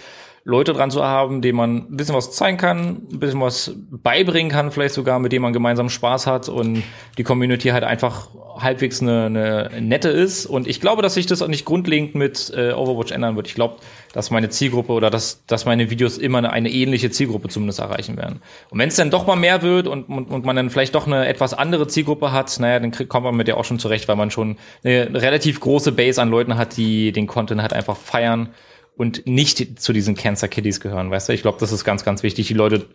Leute 0.45 0.73
dran 0.73 0.91
zu 0.91 1.03
haben, 1.03 1.41
denen 1.41 1.57
man 1.57 1.75
ein 1.77 1.95
bisschen 1.95 2.15
was 2.15 2.31
zeigen 2.31 2.57
kann, 2.57 3.07
ein 3.11 3.19
bisschen 3.19 3.39
was 3.39 3.75
beibringen 3.89 4.51
kann, 4.51 4.71
vielleicht 4.71 4.93
sogar, 4.93 5.19
mit 5.19 5.31
denen 5.31 5.41
man 5.41 5.53
gemeinsam 5.53 5.87
Spaß 5.87 6.27
hat 6.27 6.49
und 6.49 6.83
die 7.17 7.23
Community 7.23 7.69
halt 7.69 7.85
einfach 7.85 8.27
halbwegs 8.59 9.01
eine, 9.01 9.25
eine 9.25 9.81
nette 9.81 10.09
ist. 10.09 10.45
Und 10.45 10.67
ich 10.67 10.81
glaube, 10.81 11.01
dass 11.01 11.13
sich 11.13 11.25
das 11.25 11.41
auch 11.41 11.47
nicht 11.47 11.63
grundlegend 11.63 12.15
mit 12.15 12.51
äh, 12.55 12.73
Overwatch 12.73 13.11
ändern 13.13 13.37
wird. 13.37 13.47
Ich 13.47 13.55
glaube, 13.55 13.77
dass 14.11 14.31
meine 14.31 14.49
Zielgruppe 14.49 14.91
oder 14.91 15.09
dass, 15.09 15.45
dass 15.45 15.63
meine 15.65 15.89
Videos 15.89 16.17
immer 16.17 16.39
eine, 16.39 16.51
eine 16.51 16.69
ähnliche 16.69 17.09
Zielgruppe 17.09 17.47
zumindest 17.47 17.79
erreichen 17.79 18.17
werden. 18.17 18.41
Und 18.69 18.79
wenn 18.79 18.89
es 18.89 18.97
dann 18.97 19.11
doch 19.11 19.25
mal 19.25 19.37
mehr 19.37 19.61
wird 19.61 19.87
und, 19.87 20.03
und, 20.09 20.29
und 20.29 20.45
man 20.45 20.57
dann 20.57 20.69
vielleicht 20.69 20.93
doch 20.93 21.07
eine 21.07 21.25
etwas 21.25 21.53
andere 21.53 21.87
Zielgruppe 21.87 22.33
hat, 22.33 22.59
naja, 22.59 22.79
dann 22.79 22.91
krieg, 22.91 23.07
kommt 23.07 23.23
man 23.23 23.35
mit 23.35 23.47
der 23.47 23.55
auch 23.55 23.65
schon 23.65 23.79
zurecht, 23.79 24.09
weil 24.09 24.17
man 24.17 24.29
schon 24.29 24.57
eine 24.83 25.09
relativ 25.13 25.61
große 25.61 25.93
Base 25.93 26.21
an 26.21 26.29
Leuten 26.29 26.57
hat, 26.57 26.75
die 26.75 27.13
den 27.13 27.27
Content 27.27 27.61
halt 27.61 27.71
einfach 27.71 27.95
feiern 27.95 28.49
und 28.95 29.25
nicht 29.25 29.79
zu 29.79 29.93
diesen 29.93 30.15
Cancer 30.15 30.47
Kiddies 30.47 30.79
gehören, 30.79 31.09
weißt 31.09 31.29
du? 31.29 31.33
Ich 31.33 31.41
glaube, 31.41 31.57
das 31.59 31.71
ist 31.71 31.83
ganz, 31.83 32.03
ganz 32.03 32.23
wichtig, 32.23 32.47
die 32.47 32.53
Leute 32.53 32.85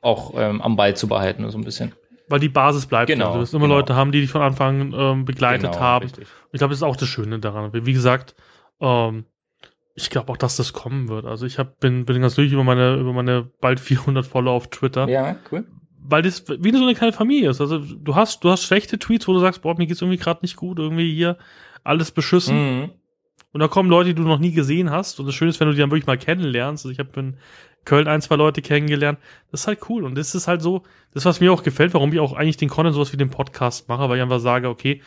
auch 0.00 0.34
ähm, 0.36 0.60
am 0.62 0.76
Ball 0.76 0.96
zu 0.96 1.08
behalten, 1.08 1.48
so 1.50 1.58
ein 1.58 1.64
bisschen. 1.64 1.92
Weil 2.28 2.40
die 2.40 2.48
Basis 2.48 2.86
bleibt. 2.86 3.08
Genau. 3.08 3.26
Also, 3.26 3.36
du 3.36 3.42
wirst 3.42 3.54
immer 3.54 3.66
genau. 3.66 3.76
Leute 3.76 3.94
haben, 3.94 4.12
die 4.12 4.20
dich 4.20 4.30
von 4.30 4.42
Anfang 4.42 4.92
ähm, 4.92 5.24
begleitet 5.24 5.72
genau, 5.72 5.80
haben. 5.80 6.04
Richtig. 6.04 6.26
Ich 6.52 6.58
glaube, 6.58 6.72
das 6.72 6.78
ist 6.78 6.82
auch 6.82 6.96
das 6.96 7.08
Schöne 7.08 7.38
daran. 7.38 7.72
Wie 7.72 7.92
gesagt, 7.92 8.34
ähm, 8.80 9.24
ich 9.94 10.10
glaube 10.10 10.32
auch, 10.32 10.36
dass 10.36 10.56
das 10.56 10.72
kommen 10.72 11.08
wird. 11.08 11.24
Also 11.24 11.46
ich 11.46 11.58
hab, 11.58 11.80
bin, 11.80 12.04
bin 12.04 12.20
ganz 12.20 12.34
durch 12.34 12.52
über 12.52 12.64
meine, 12.64 12.96
über 12.96 13.12
meine 13.12 13.50
bald 13.60 13.80
400 13.80 14.24
Follower 14.26 14.54
auf 14.54 14.68
Twitter. 14.68 15.08
Ja, 15.08 15.36
cool. 15.50 15.64
Weil 16.00 16.22
das 16.22 16.48
wie 16.48 16.72
so 16.72 16.82
eine 16.82 16.94
kleine 16.94 17.12
Familie 17.12 17.50
ist. 17.50 17.60
Also 17.60 17.78
du 17.78 18.14
hast, 18.14 18.44
du 18.44 18.50
hast 18.50 18.64
schlechte 18.64 18.98
Tweets, 18.98 19.26
wo 19.26 19.32
du 19.32 19.40
sagst, 19.40 19.62
boah, 19.62 19.76
mir 19.76 19.86
geht's 19.86 20.00
irgendwie 20.00 20.18
gerade 20.18 20.40
nicht 20.42 20.56
gut, 20.56 20.78
irgendwie 20.78 21.12
hier 21.14 21.36
alles 21.84 22.10
beschissen. 22.10 22.80
Mhm. 22.80 22.90
Und 23.52 23.60
da 23.60 23.68
kommen 23.68 23.88
Leute, 23.88 24.10
die 24.10 24.14
du 24.14 24.28
noch 24.28 24.38
nie 24.38 24.52
gesehen 24.52 24.90
hast. 24.90 25.18
Und 25.20 25.26
das 25.26 25.34
Schöne 25.34 25.50
ist, 25.50 25.60
wenn 25.60 25.68
du 25.68 25.74
die 25.74 25.80
dann 25.80 25.90
wirklich 25.90 26.06
mal 26.06 26.18
kennenlernst. 26.18 26.84
Also 26.84 26.92
ich 26.92 26.98
habe 26.98 27.18
in 27.18 27.36
Köln 27.84 28.06
ein, 28.06 28.20
zwei 28.20 28.36
Leute 28.36 28.60
kennengelernt. 28.60 29.18
Das 29.50 29.62
ist 29.62 29.66
halt 29.66 29.80
cool. 29.88 30.04
Und 30.04 30.16
das 30.16 30.34
ist 30.34 30.48
halt 30.48 30.60
so, 30.60 30.82
das, 31.14 31.24
was 31.24 31.40
mir 31.40 31.52
auch 31.52 31.62
gefällt, 31.62 31.94
warum 31.94 32.12
ich 32.12 32.20
auch 32.20 32.34
eigentlich 32.34 32.58
den 32.58 32.68
Content 32.68 32.94
sowas 32.94 33.12
wie 33.12 33.16
den 33.16 33.30
Podcast 33.30 33.88
mache, 33.88 34.08
weil 34.08 34.18
ich 34.18 34.22
einfach 34.22 34.40
sage, 34.40 34.68
okay, 34.68 35.00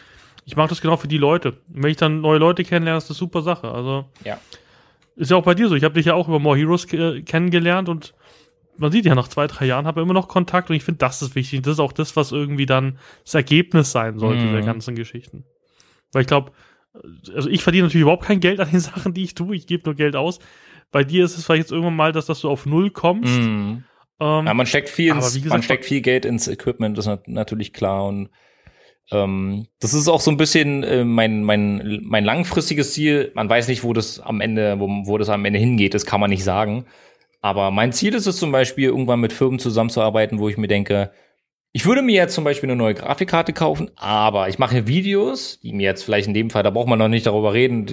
ich 0.46 0.56
mache 0.56 0.70
das 0.70 0.82
genau 0.82 0.98
für 0.98 1.08
die 1.08 1.20
Leute. 1.20 1.52
Und 1.74 1.84
wenn 1.84 1.92
ich 1.92 1.98
dann 1.98 2.22
neue 2.22 2.39
Leute 2.39 2.64
kennenlerne, 2.64 2.98
ist 2.98 3.10
das 3.10 3.18
eine 3.18 3.20
super 3.20 3.44
Sache. 3.44 3.70
Also 3.70 4.06
ja. 4.24 4.39
ist 5.16 5.30
ja 5.30 5.38
auch 5.38 5.44
bei 5.44 5.54
dir 5.54 5.68
so. 5.68 5.76
Ich 5.76 5.84
habe 5.84 5.94
dich 5.94 6.08
ja 6.08 6.16
auch 6.16 6.28
über 6.28 6.39
More 6.39 6.58
Heroes 6.58 6.88
kennengelernt 6.88 7.89
und 7.89 8.16
man 8.78 8.92
sieht 8.92 9.06
ja 9.06 9.14
nach 9.14 9.28
zwei, 9.28 9.46
drei 9.46 9.66
Jahren 9.68 9.86
habe 9.86 10.02
immer 10.02 10.14
noch 10.14 10.28
Kontakt 10.28 10.72
und 10.72 10.76
ich 10.76 10.84
finde, 10.84 10.98
das 10.98 11.22
ist 11.22 11.36
wichtig. 11.36 11.62
Das 11.62 11.74
ist 11.74 11.80
auch 11.80 11.94
das, 11.94 12.16
was 12.16 12.32
irgendwie 12.32 12.66
dann 12.66 12.98
das 13.24 13.36
Ergebnis 13.36 13.92
sein 13.92 14.18
sollte 14.18 14.44
mhm. 14.44 14.54
der 14.54 14.64
ganzen 14.64 14.96
Geschichten. 14.96 15.46
Weil 16.12 16.24
ich 16.24 16.28
glaube, 16.28 16.52
also 17.34 17.50
ich 17.50 17.64
verdiene 17.64 17.86
natürlich 17.86 18.04
überhaupt 18.04 18.26
kein 18.26 18.39
Geld 18.39 18.60
an 18.60 18.70
den 18.70 18.80
Sachen, 18.82 19.14
die 19.14 19.24
ich 19.24 19.36
tue. 19.36 19.56
Ich 19.56 19.68
gebe 19.68 19.84
nur 19.86 19.96
Geld 19.96 20.16
aus. 20.16 20.39
Bei 20.92 21.04
dir 21.04 21.24
ist 21.24 21.38
es 21.38 21.46
vielleicht 21.46 21.64
jetzt 21.64 21.72
irgendwann 21.72 21.96
mal, 21.96 22.12
dass, 22.12 22.26
dass 22.26 22.42
du 22.42 22.50
auf 22.50 22.66
Null 22.66 22.89
kommst. 22.92 23.39
Mm. 23.39 23.84
Ähm, 24.20 24.46
ja, 24.46 24.54
man 24.54 24.66
steckt 24.66 24.89
viel, 24.89 25.14
ins, 25.14 25.34
gesagt, 25.34 25.50
man 25.50 25.64
steckt 25.64 25.86
viel 25.86 26.02
Geld 26.02 26.26
ins 26.26 26.48
Equipment, 26.48 26.98
das 26.98 27.08
ist 27.08 27.28
natürlich 27.28 27.74
klar. 27.74 28.06
Und 28.06 28.30
ähm, 29.12 29.68
das 29.80 29.94
ist 29.94 30.08
auch 30.08 30.20
so 30.20 30.32
ein 30.32 30.38
bisschen 30.38 30.84
äh, 30.84 31.04
mein, 31.04 31.44
mein, 31.44 32.02
mein 32.04 32.24
langfristiges 32.24 32.94
Ziel. 32.94 33.32
Man 33.36 33.50
weiß 33.50 33.68
nicht, 33.68 33.84
wo 33.84 33.94
das 33.94 34.20
am 34.20 34.42
Ende, 34.42 34.80
wo, 34.80 34.88
wo 35.06 35.18
das 35.18 35.30
am 35.30 35.46
Ende 35.46 35.60
hingeht, 35.60 35.94
das 35.94 36.06
kann 36.06 36.20
man 36.20 36.30
nicht 36.30 36.44
sagen. 36.44 36.86
Aber 37.42 37.72
mein 37.72 37.94
Ziel 37.94 38.14
ist 38.14 38.28
es 38.28 38.38
zum 38.38 38.52
Beispiel, 38.52 38.89
irgendwann 38.89 39.20
mit 39.20 39.34
Firmen 39.34 39.60
zusammenzuarbeiten, 39.60 40.39
wo 40.39 40.50
ich 40.50 40.58
mir 40.58 40.68
denke, 40.68 41.12
ich 41.74 41.86
würde 41.86 42.01
mir 42.01 42.15
jetzt 42.15 42.36
zum 42.36 42.43
Beispiel 42.43 42.69
eine 42.69 42.76
neue 42.76 42.93
Grafikkarte 42.93 43.53
kaufen, 43.53 43.91
aber 43.95 44.49
ich 44.49 44.59
mache 44.59 44.88
Videos, 44.88 45.59
die 45.61 45.72
mir 45.72 45.84
jetzt 45.84 46.03
vielleicht 46.03 46.28
in 46.28 46.34
dem 46.34 46.49
Fall, 46.49 46.63
da 46.63 46.69
braucht 46.69 46.89
man 46.89 46.99
noch 46.99 47.07
nicht 47.07 47.26
darüber 47.26 47.53
reden, 47.53 47.86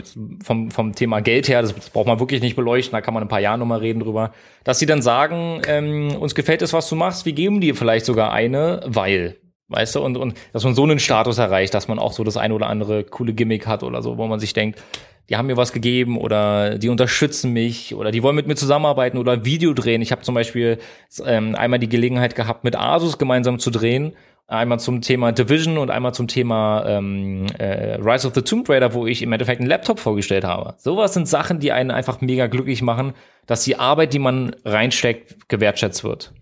vom, 0.43 0.73
vom 0.73 0.95
Thema 0.97 1.21
Geld 1.21 1.49
her, 1.49 1.63
das, 1.63 1.75
das 1.75 1.91
braucht 1.91 2.09
man 2.09 2.19
wirklich 2.19 2.41
nicht 2.41 2.57
beleuchten, 2.57 2.93
da 2.93 3.01
kann 3.01 3.15
man 3.15 3.23
ein 3.23 3.29
paar 3.29 3.41
Jahre 3.41 3.59
nochmal 3.59 3.79
reden 3.79 4.01
drüber, 4.01 4.33
dass 4.65 4.81
sie 4.81 4.87
dann 4.87 5.01
sagen, 5.01 5.63
ähm, 5.69 6.17
uns 6.17 6.35
gefällt 6.35 6.63
es, 6.63 6.73
was 6.73 6.89
du 6.89 6.97
machst, 6.97 7.25
wir 7.25 7.33
geben 7.33 7.61
dir 7.61 7.77
vielleicht 7.77 8.05
sogar 8.05 8.33
eine, 8.33 8.81
weil, 8.85 9.37
weißt 9.69 9.95
du, 9.95 10.01
und, 10.01 10.17
und 10.17 10.35
dass 10.53 10.65
man 10.65 10.75
so 10.75 10.83
einen 10.83 10.99
Status 10.99 11.39
erreicht, 11.39 11.73
dass 11.73 11.87
man 11.87 12.01
auch 12.01 12.13
so 12.13 12.25
das 12.25 12.37
eine 12.37 12.55
oder 12.55 12.67
andere 12.67 13.05
coole 13.05 13.33
Gimmick 13.33 13.69
hat 13.69 13.85
oder 13.85 14.03
so, 14.03 14.19
wo 14.19 14.27
man 14.27 14.41
sich 14.41 14.55
denkt, 14.55 14.83
die 15.29 15.37
haben 15.37 15.47
mir 15.47 15.57
was 15.57 15.73
gegeben 15.73 16.19
oder 16.19 16.79
die 16.79 16.89
unterstützen 16.89 17.53
mich 17.53 17.95
oder 17.95 18.11
die 18.11 18.23
wollen 18.23 18.37
mit 18.37 18.47
mir 18.47 18.57
zusammenarbeiten 18.57 19.19
oder 19.19 19.45
Video 19.45 19.75
drehen. 19.75 20.01
Ich 20.01 20.13
habe 20.13 20.23
zum 20.23 20.35
Beispiel 20.35 20.79
ähm, 21.25 21.55
einmal 21.55 21.79
die 21.79 21.89
Gelegenheit 21.89 22.35
gehabt, 22.35 22.65
mit 22.65 22.77
Asus 22.77 23.19
gemeinsam 23.19 23.59
zu 23.59 23.71
drehen. 23.71 24.15
Einmal 24.47 24.81
zum 24.81 25.03
Thema 25.03 25.31
Division 25.31 25.77
und 25.77 25.91
einmal 25.91 26.15
zum 26.15 26.27
Thema 26.27 26.83
ähm, 26.87 27.45
äh, 27.59 27.97
Rise 27.97 28.27
of 28.27 28.35
the 28.35 28.41
Tomb 28.41 28.67
Raider, 28.71 28.95
wo 28.95 29.07
ich 29.07 29.21
im 29.21 29.31
Endeffekt 29.31 29.61
einen 29.61 29.69
Laptop 29.69 30.01
vorgestellt 30.01 30.45
habe. 30.45 30.75
Sowas 30.79 31.13
sind 31.13 31.29
Sachen, 31.29 31.59
die 31.59 31.71
einen 31.71 31.91
einfach 31.91 32.23
mega 32.23 32.47
glücklich 32.47 32.81
machen, 32.81 33.13
dass 33.45 33.65
die 33.65 33.77
Arbeit, 33.77 34.15
die 34.15 34.19
man 34.19 34.57
reinsteckt, 34.65 35.51
gewertschätzt 35.51 36.03
wird. 36.03 36.33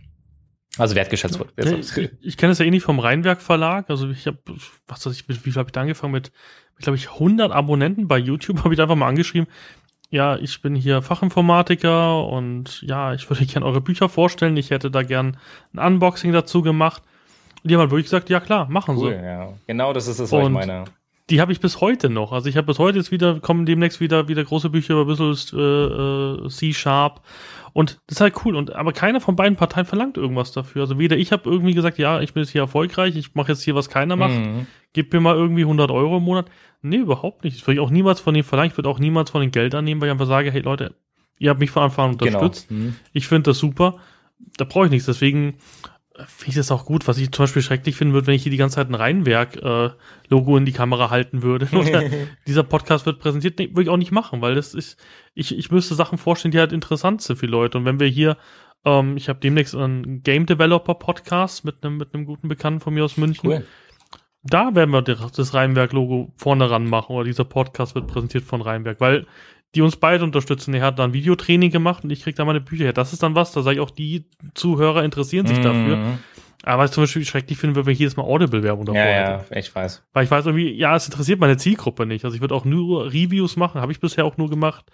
Also 0.78 0.94
wertgeschätzt 0.94 1.38
wird. 1.38 1.52
Ich, 1.56 2.10
ich 2.20 2.36
kenne 2.36 2.52
es 2.52 2.58
ja 2.58 2.66
eh 2.66 2.70
nicht 2.70 2.82
vom 2.82 2.98
Rheinwerk 2.98 3.40
Verlag. 3.40 3.88
Also 3.88 4.10
ich 4.10 4.26
habe, 4.26 4.38
was 4.86 5.06
weiß 5.06 5.12
ich, 5.14 5.28
wie, 5.28 5.44
wie 5.44 5.58
habe 5.58 5.68
ich 5.68 5.72
da 5.72 5.80
angefangen 5.80 6.12
mit 6.12 6.32
glaube 6.78 6.96
ich, 6.96 7.10
100 7.12 7.52
Abonnenten 7.52 8.08
bei 8.08 8.18
YouTube, 8.18 8.58
habe 8.64 8.74
ich 8.74 8.80
einfach 8.80 8.96
mal 8.96 9.08
angeschrieben, 9.08 9.48
ja, 10.08 10.36
ich 10.36 10.62
bin 10.62 10.76
hier 10.76 11.02
Fachinformatiker 11.02 12.24
und 12.26 12.80
ja, 12.82 13.12
ich 13.12 13.28
würde 13.28 13.44
gerne 13.46 13.66
eure 13.66 13.80
Bücher 13.80 14.08
vorstellen. 14.08 14.56
Ich 14.56 14.70
hätte 14.70 14.90
da 14.90 15.02
gern 15.02 15.36
ein 15.74 15.94
Unboxing 15.94 16.32
dazu 16.32 16.62
gemacht. 16.62 17.02
Und 17.62 17.70
die 17.70 17.74
haben 17.74 17.80
halt 17.80 17.90
wirklich 17.90 18.06
gesagt, 18.06 18.30
ja 18.30 18.38
klar, 18.38 18.68
machen 18.68 18.96
cool, 18.96 19.10
sie. 19.10 19.24
Ja. 19.24 19.52
Genau 19.66 19.92
das 19.92 20.06
ist 20.06 20.20
es, 20.20 20.30
was 20.30 20.44
ich 20.44 20.50
meine. 20.50 20.84
Die 21.28 21.40
habe 21.40 21.50
ich 21.50 21.58
bis 21.58 21.80
heute 21.80 22.08
noch. 22.08 22.30
Also 22.30 22.48
ich 22.48 22.56
habe 22.56 22.68
bis 22.68 22.78
heute 22.78 22.98
jetzt 22.98 23.10
wieder, 23.10 23.40
kommen 23.40 23.66
demnächst 23.66 23.98
wieder, 23.98 24.28
wieder 24.28 24.44
große 24.44 24.70
Bücher 24.70 24.94
über 24.94 25.08
Visual 25.08 25.34
äh, 25.52 26.46
äh, 26.46 26.48
C-Sharp 26.48 27.20
und 27.76 28.00
das 28.06 28.16
ist 28.16 28.20
halt 28.22 28.34
cool. 28.42 28.56
Und 28.56 28.74
aber 28.74 28.94
keiner 28.94 29.20
von 29.20 29.36
beiden 29.36 29.58
Parteien 29.58 29.84
verlangt 29.84 30.16
irgendwas 30.16 30.50
dafür. 30.50 30.80
Also 30.80 30.98
weder 30.98 31.18
ich 31.18 31.30
habe 31.30 31.50
irgendwie 31.50 31.74
gesagt, 31.74 31.98
ja, 31.98 32.22
ich 32.22 32.32
bin 32.32 32.42
jetzt 32.42 32.52
hier 32.52 32.62
erfolgreich, 32.62 33.14
ich 33.16 33.34
mache 33.34 33.52
jetzt 33.52 33.62
hier, 33.62 33.74
was 33.74 33.90
keiner 33.90 34.16
macht. 34.16 34.32
Mhm. 34.32 34.66
Gib 34.94 35.12
mir 35.12 35.20
mal 35.20 35.36
irgendwie 35.36 35.60
100 35.60 35.90
Euro 35.90 36.16
im 36.16 36.22
Monat. 36.22 36.46
Nee, 36.80 36.96
überhaupt 36.96 37.44
nicht. 37.44 37.58
Das 37.58 37.66
würde 37.66 37.74
ich 37.74 37.80
auch 37.86 37.90
niemals 37.90 38.20
von 38.20 38.32
denen 38.32 38.44
verlangen. 38.44 38.70
Ich 38.70 38.78
würde 38.78 38.88
auch 38.88 38.98
niemals 38.98 39.28
von 39.28 39.42
den 39.42 39.50
Geld 39.50 39.74
annehmen, 39.74 40.00
weil 40.00 40.08
ich 40.08 40.12
einfach 40.12 40.26
sage, 40.26 40.50
hey 40.50 40.62
Leute, 40.62 40.94
ihr 41.38 41.50
habt 41.50 41.60
mich 41.60 41.70
von 41.70 41.82
Anfang 41.82 42.06
an 42.06 42.12
unterstützt. 42.12 42.68
Genau. 42.70 42.80
Mhm. 42.80 42.96
Ich 43.12 43.28
finde 43.28 43.50
das 43.50 43.58
super. 43.58 43.98
Da 44.56 44.64
brauche 44.64 44.86
ich 44.86 44.90
nichts. 44.90 45.04
Deswegen 45.04 45.58
finde 46.26 46.50
ich 46.50 46.54
das 46.56 46.70
auch 46.70 46.84
gut. 46.84 47.06
Was 47.08 47.18
ich 47.18 47.30
zum 47.30 47.44
Beispiel 47.44 47.62
schrecklich 47.62 47.96
finden 47.96 48.14
würde, 48.14 48.26
wenn 48.26 48.34
ich 48.34 48.42
hier 48.42 48.50
die 48.50 48.56
ganze 48.56 48.76
Zeit 48.76 48.88
ein 48.88 48.94
Rheinwerk-Logo 48.94 50.54
äh, 50.54 50.58
in 50.58 50.64
die 50.64 50.72
Kamera 50.72 51.10
halten 51.10 51.42
würde. 51.42 51.68
Oder 51.76 52.04
dieser 52.46 52.62
Podcast 52.62 53.06
wird 53.06 53.18
präsentiert. 53.18 53.58
Nee, 53.58 53.70
würde 53.70 53.82
ich 53.82 53.88
auch 53.88 53.96
nicht 53.96 54.12
machen, 54.12 54.40
weil 54.40 54.54
das 54.54 54.74
ist, 54.74 54.98
ich, 55.34 55.56
ich 55.56 55.70
müsste 55.70 55.94
Sachen 55.94 56.18
vorstellen, 56.18 56.52
die 56.52 56.58
halt 56.58 56.72
interessant 56.72 57.22
sind 57.22 57.36
für 57.36 57.46
Leute. 57.46 57.78
Und 57.78 57.84
wenn 57.84 58.00
wir 58.00 58.08
hier, 58.08 58.36
ähm, 58.84 59.16
ich 59.16 59.28
habe 59.28 59.40
demnächst 59.40 59.74
einen 59.74 60.22
Game 60.22 60.46
Developer 60.46 60.94
Podcast 60.94 61.64
mit 61.64 61.84
einem 61.84 61.98
mit 61.98 62.14
einem 62.14 62.24
guten 62.24 62.48
Bekannten 62.48 62.80
von 62.80 62.94
mir 62.94 63.04
aus 63.04 63.16
München. 63.16 63.50
Cool. 63.50 63.66
Da 64.42 64.74
werden 64.76 64.92
wir 64.92 65.02
das 65.02 65.54
Rheinwerk-Logo 65.54 66.32
vorne 66.36 66.70
ran 66.70 66.86
machen 66.86 67.16
oder 67.16 67.24
dieser 67.24 67.44
Podcast 67.44 67.96
wird 67.96 68.06
präsentiert 68.06 68.44
von 68.44 68.62
Rheinwerk, 68.62 69.00
weil 69.00 69.26
die 69.76 69.82
uns 69.82 69.96
beide 69.96 70.24
unterstützen. 70.24 70.74
Er 70.74 70.82
hat 70.82 70.98
da 70.98 71.04
ein 71.04 71.12
Videotraining 71.12 71.70
gemacht 71.70 72.02
und 72.02 72.10
ich 72.10 72.22
krieg 72.22 72.34
da 72.34 72.44
meine 72.44 72.60
Bücher 72.60 72.84
her. 72.84 72.92
Das 72.92 73.12
ist 73.12 73.22
dann 73.22 73.34
was, 73.34 73.52
da 73.52 73.62
sage 73.62 73.76
ich 73.76 73.80
auch, 73.80 73.90
die 73.90 74.24
Zuhörer 74.54 75.04
interessieren 75.04 75.46
sich 75.46 75.58
mm. 75.58 75.62
dafür. 75.62 76.18
Aber 76.62 76.82
was 76.82 76.90
ich 76.90 76.94
zum 76.94 77.04
Beispiel 77.04 77.24
schrecklich 77.24 77.58
finde, 77.58 77.76
wenn 77.76 77.86
wir 77.86 77.92
jedes 77.92 78.16
Mal 78.16 78.24
Audible-Werbung 78.24 78.86
davor 78.86 79.00
Ja, 79.00 79.10
ja, 79.10 79.44
ich 79.54 79.72
weiß. 79.72 80.02
Weil 80.12 80.24
ich 80.24 80.30
weiß 80.30 80.46
irgendwie, 80.46 80.72
ja, 80.72 80.96
es 80.96 81.04
interessiert 81.04 81.38
meine 81.38 81.58
Zielgruppe 81.58 82.06
nicht. 82.06 82.24
Also 82.24 82.34
ich 82.34 82.40
würde 82.40 82.54
auch 82.54 82.64
nur 82.64 83.06
Reviews 83.06 83.56
machen, 83.56 83.80
habe 83.80 83.92
ich 83.92 84.00
bisher 84.00 84.24
auch 84.24 84.36
nur 84.36 84.50
gemacht, 84.50 84.84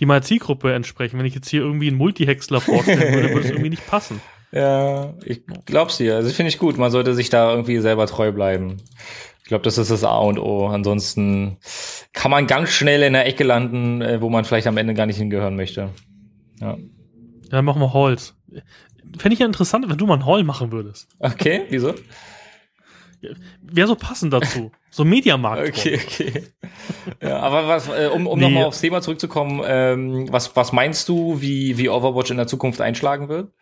die 0.00 0.06
meiner 0.06 0.22
Zielgruppe 0.22 0.72
entsprechen. 0.72 1.18
Wenn 1.18 1.26
ich 1.26 1.34
jetzt 1.34 1.48
hier 1.48 1.60
irgendwie 1.60 1.88
einen 1.88 1.98
Multihäcksler 1.98 2.60
vorstellen 2.60 3.14
würde, 3.14 3.28
würde 3.28 3.40
es 3.40 3.50
irgendwie 3.50 3.70
nicht 3.70 3.86
passen. 3.86 4.20
Ja, 4.52 5.14
ich 5.24 5.42
glaub's 5.64 5.98
dir. 5.98 6.16
Also 6.16 6.28
finde 6.30 6.48
ich 6.48 6.58
gut. 6.58 6.76
Man 6.76 6.90
sollte 6.90 7.14
sich 7.14 7.30
da 7.30 7.52
irgendwie 7.52 7.78
selber 7.78 8.08
treu 8.08 8.32
bleiben. 8.32 8.78
Ich 9.50 9.52
glaube, 9.52 9.64
das 9.64 9.78
ist 9.78 9.90
das 9.90 10.04
A 10.04 10.16
und 10.18 10.38
O. 10.38 10.68
Ansonsten 10.68 11.56
kann 12.12 12.30
man 12.30 12.46
ganz 12.46 12.70
schnell 12.70 13.02
in 13.02 13.14
der 13.14 13.26
Ecke 13.26 13.42
landen, 13.42 14.00
äh, 14.00 14.20
wo 14.20 14.30
man 14.30 14.44
vielleicht 14.44 14.68
am 14.68 14.76
Ende 14.76 14.94
gar 14.94 15.06
nicht 15.06 15.16
hingehören 15.16 15.56
möchte. 15.56 15.88
Ja. 16.60 16.78
Ja, 17.50 17.60
machen 17.60 17.82
wir 17.82 17.92
Holz. 17.92 18.36
Fände 19.18 19.32
ich 19.32 19.40
ja 19.40 19.46
interessant, 19.46 19.90
wenn 19.90 19.98
du 19.98 20.06
mal 20.06 20.14
einen 20.14 20.24
Haul 20.24 20.44
machen 20.44 20.70
würdest. 20.70 21.08
Okay, 21.18 21.62
wieso? 21.68 21.96
Wäre 23.60 23.88
so 23.88 23.96
passend 23.96 24.32
dazu. 24.32 24.70
So 24.92 25.04
Mediamarkt. 25.04 25.68
Okay, 25.68 26.00
okay. 26.00 26.44
Ja, 27.20 27.40
aber 27.40 27.66
was, 27.66 27.88
äh, 27.88 28.08
um, 28.12 28.28
um 28.28 28.38
nee. 28.38 28.44
nochmal 28.44 28.66
aufs 28.66 28.80
Thema 28.80 29.02
zurückzukommen, 29.02 29.62
ähm, 29.66 30.28
was, 30.30 30.54
was 30.54 30.70
meinst 30.70 31.08
du, 31.08 31.40
wie, 31.40 31.76
wie 31.76 31.88
Overwatch 31.88 32.30
in 32.30 32.36
der 32.36 32.46
Zukunft 32.46 32.80
einschlagen 32.80 33.28
wird? 33.28 33.52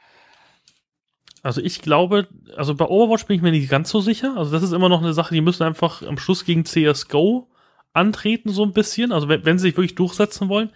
Also 1.42 1.60
ich 1.60 1.82
glaube, 1.82 2.28
also 2.56 2.74
bei 2.74 2.86
Overwatch 2.86 3.26
bin 3.26 3.36
ich 3.36 3.42
mir 3.42 3.52
nicht 3.52 3.70
ganz 3.70 3.90
so 3.90 4.00
sicher. 4.00 4.36
Also 4.36 4.50
das 4.50 4.62
ist 4.62 4.72
immer 4.72 4.88
noch 4.88 5.02
eine 5.02 5.12
Sache, 5.12 5.34
die 5.34 5.40
müssen 5.40 5.62
einfach 5.62 6.02
am 6.02 6.18
Schluss 6.18 6.44
gegen 6.44 6.64
CSGO 6.64 7.48
antreten, 7.92 8.50
so 8.50 8.64
ein 8.64 8.72
bisschen. 8.72 9.12
Also 9.12 9.28
wenn, 9.28 9.44
wenn 9.44 9.58
sie 9.58 9.68
sich 9.68 9.76
wirklich 9.76 9.94
durchsetzen 9.94 10.48
wollen. 10.48 10.70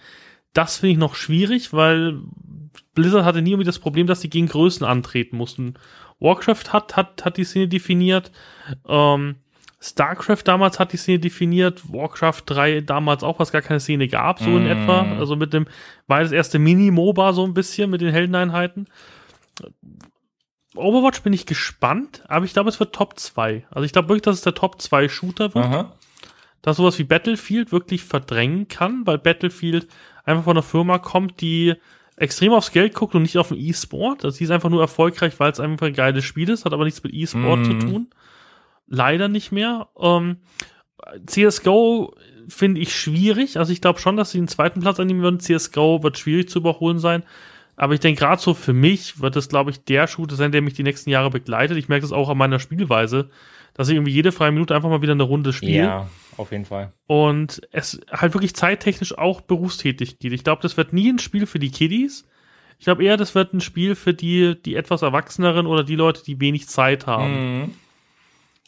Das 0.53 0.79
finde 0.79 0.93
ich 0.93 0.99
noch 0.99 1.15
schwierig, 1.15 1.73
weil 1.73 2.21
Blizzard 2.95 3.25
hatte 3.25 3.41
nie 3.41 3.51
irgendwie 3.51 3.67
das 3.67 3.79
Problem, 3.79 4.07
dass 4.07 4.21
sie 4.21 4.29
gegen 4.29 4.49
Größen 4.49 4.87
antreten 4.87 5.37
mussten. 5.37 5.75
Warcraft 6.21 6.73
hat, 6.73 6.97
hat, 6.97 7.25
hat 7.25 7.37
die 7.39 7.45
Szene 7.45 7.69
definiert. 7.69 8.31
Ähm, 8.87 9.37
StarCraft 9.81 10.43
damals 10.45 10.79
hat 10.79 10.93
die 10.93 10.97
Szene 10.97 11.19
definiert. 11.19 11.83
Warcraft 11.93 12.43
3 12.47 12.83
damals 12.83 13.25
auch, 13.25 13.39
was 13.41 13.51
gar 13.51 13.63
keine 13.63 13.81
Szene 13.81 14.07
gab, 14.07 14.39
so 14.39 14.51
mm. 14.51 14.57
in 14.59 14.67
etwa. 14.67 15.03
Also 15.19 15.35
mit 15.35 15.53
dem, 15.53 15.67
war 16.07 16.21
das 16.21 16.31
erste 16.31 16.61
Mini-MOBA 16.61 17.33
so 17.33 17.45
ein 17.45 17.55
bisschen 17.55 17.91
mit 17.91 18.01
den 18.01 18.13
Heldeneinheiten. 18.13 18.87
Overwatch 20.75 21.23
bin 21.23 21.33
ich 21.33 21.47
gespannt, 21.47 22.23
aber 22.29 22.45
ich 22.45 22.53
glaube, 22.53 22.71
es 22.71 22.81
wird 22.81 22.95
Top 22.95 23.19
2. 23.19 23.67
Also 23.71 23.85
ich 23.85 23.93
glaube 23.93 24.09
wirklich, 24.09 24.23
dass 24.23 24.37
es 24.37 24.43
der 24.43 24.55
Top 24.55 24.81
2 24.81 25.09
Shooter 25.09 25.55
wird. 25.55 25.65
Aha. 25.65 25.93
Dass 26.63 26.77
sowas 26.77 26.99
wie 26.99 27.05
Battlefield 27.05 27.73
wirklich 27.73 28.05
verdrängen 28.05 28.69
kann, 28.69 29.07
weil 29.07 29.19
Battlefield 29.19 29.89
einfach 30.25 30.45
von 30.45 30.57
einer 30.57 30.63
Firma 30.63 30.99
kommt, 30.99 31.41
die 31.41 31.75
extrem 32.17 32.53
aufs 32.53 32.73
Geld 32.73 32.95
guckt 32.95 33.15
und 33.15 33.23
nicht 33.23 33.37
auf 33.37 33.49
den 33.49 33.59
E-Sport. 33.59 34.25
Also 34.25 34.37
sie 34.37 34.45
ist 34.45 34.51
einfach 34.51 34.71
nur 34.71 34.81
erfolgreich, 34.81 35.39
weil 35.41 35.51
es 35.51 35.61
einfach 35.61 35.89
ein 35.89 35.93
geiles 35.93 36.25
Spiel 36.25 36.49
ist, 36.49 36.65
hat 36.65 36.73
aber 36.73 36.85
nichts 36.85 37.03
mit 37.03 37.13
E-Sport 37.13 37.61
mhm. 37.61 37.81
zu 37.81 37.87
tun. 37.87 38.11
Leider 38.87 39.29
nicht 39.29 39.51
mehr. 39.53 39.89
Ähm, 39.99 40.37
CSGO 41.27 42.15
finde 42.49 42.81
ich 42.81 42.95
schwierig. 42.95 43.59
Also 43.59 43.73
ich 43.73 43.81
glaube 43.81 43.99
schon, 43.99 44.17
dass 44.17 44.31
sie 44.31 44.39
den 44.39 44.49
zweiten 44.49 44.81
Platz 44.81 45.01
annehmen 45.01 45.23
würden. 45.23 45.41
CSGO 45.41 46.03
wird 46.03 46.19
schwierig 46.19 46.49
zu 46.49 46.61
überholen 46.61 46.99
sein. 46.99 47.25
Aber 47.77 47.95
ich 47.95 48.01
denke, 48.01 48.21
gerade 48.21 48.41
so 48.41 48.55
für 48.55 48.73
mich 48.73 49.21
wird 49.21 49.37
es, 49.37 49.49
glaube 49.49 49.71
ich, 49.71 49.85
der 49.85 50.07
Shooter 50.07 50.37
sein, 50.37 50.53
der 50.53 50.63
mich 50.63 50.75
die 50.75 50.83
nächsten 50.83 51.11
Jahre 51.11 51.31
begleitet. 51.31 51.79
Ich 51.79 51.89
merke 51.89 52.03
das 52.03 52.13
auch 52.13 52.29
an 52.29 52.39
meiner 52.39 52.59
Spielweise, 52.59 53.31
dass 53.75 53.89
ich 53.89 53.95
irgendwie 53.95 54.13
jede 54.13 54.33
freie 54.33 54.53
Minute 54.53 54.75
einfach 54.75 54.91
mal 54.91 55.03
wieder 55.03 55.13
eine 55.13 55.23
Runde 55.23 55.53
spiele. 55.53 55.79
Ja, 55.79 56.11
auf 56.37 56.53
jeden 56.53 56.67
Fall. 56.67 56.93
Und 57.07 57.63
es 57.73 58.01
halt 58.11 58.35
wirklich 58.35 58.55
zeittechnisch 58.55 59.17
auch 59.17 59.41
berufstätig 59.41 60.19
geht. 60.19 60.33
Ich 60.33 60.45
glaube, 60.45 60.63
das 60.63 60.77
wird 60.77 60.93
nie 60.93 61.11
ein 61.11 61.19
Spiel 61.19 61.47
für 61.47 61.59
die 61.59 61.71
Kiddies. 61.71 62.27
Ich 62.79 62.85
glaube 62.85 63.05
eher, 63.05 63.17
das 63.17 63.35
wird 63.35 63.55
ein 63.55 63.61
Spiel 63.61 63.95
für 63.95 64.13
die, 64.13 64.61
die 64.61 64.75
etwas 64.75 65.03
Erwachseneren 65.03 65.67
oder 65.67 65.85
die 65.85 65.97
Leute, 65.97 66.25
die 66.25 66.41
wenig 66.41 66.69
Zeit 66.69 67.07
haben. 67.07 67.61
Mhm. 67.61 67.71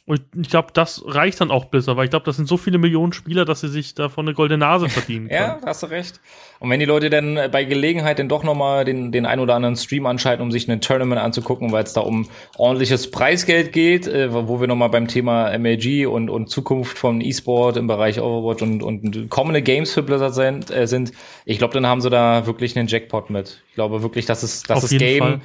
Und 0.06 0.20
ich 0.38 0.50
glaube, 0.50 0.68
das 0.74 1.02
reicht 1.06 1.40
dann 1.40 1.50
auch 1.50 1.64
Blizzard, 1.64 1.96
weil 1.96 2.04
ich 2.04 2.10
glaube, 2.10 2.26
das 2.26 2.36
sind 2.36 2.46
so 2.46 2.58
viele 2.58 2.76
Millionen 2.76 3.14
Spieler, 3.14 3.46
dass 3.46 3.60
sie 3.60 3.68
sich 3.68 3.94
davon 3.94 4.26
eine 4.26 4.34
goldene 4.34 4.58
Nase 4.58 4.90
verdienen 4.90 5.28
können. 5.28 5.40
ja, 5.40 5.60
hast 5.64 5.82
du 5.82 5.86
recht. 5.86 6.20
Und 6.60 6.68
wenn 6.68 6.78
die 6.78 6.84
Leute 6.84 7.08
dann 7.08 7.38
bei 7.50 7.64
Gelegenheit 7.64 8.18
dann 8.18 8.28
doch 8.28 8.44
nochmal 8.44 8.84
den, 8.84 9.12
den 9.12 9.24
ein 9.24 9.40
oder 9.40 9.54
anderen 9.54 9.76
Stream 9.76 10.04
anschalten, 10.04 10.42
um 10.42 10.52
sich 10.52 10.70
ein 10.70 10.82
Tournament 10.82 11.22
anzugucken, 11.22 11.72
weil 11.72 11.84
es 11.84 11.94
da 11.94 12.02
um 12.02 12.28
ordentliches 12.58 13.10
Preisgeld 13.10 13.72
geht, 13.72 14.06
äh, 14.06 14.30
wo 14.30 14.60
wir 14.60 14.66
nochmal 14.66 14.90
beim 14.90 15.08
Thema 15.08 15.56
MLG 15.56 16.06
und, 16.06 16.28
und 16.28 16.50
Zukunft 16.50 16.98
von 16.98 17.22
E-Sport 17.22 17.78
im 17.78 17.86
Bereich 17.86 18.20
Overwatch 18.20 18.62
und, 18.62 18.82
und 18.82 19.30
kommende 19.30 19.62
Games 19.62 19.94
für 19.94 20.02
Blizzard 20.02 20.34
sind, 20.34 20.70
äh, 20.70 20.86
sind 20.86 21.12
ich 21.46 21.56
glaube, 21.56 21.72
dann 21.72 21.86
haben 21.86 22.02
sie 22.02 22.10
da 22.10 22.46
wirklich 22.46 22.76
einen 22.76 22.88
Jackpot 22.88 23.30
mit. 23.30 23.62
Ich 23.68 23.74
glaube 23.74 24.02
wirklich, 24.02 24.26
dass 24.26 24.42
es, 24.42 24.64
dass 24.64 24.82
das 24.82 24.90
Game 24.90 25.18
Fall 25.18 25.40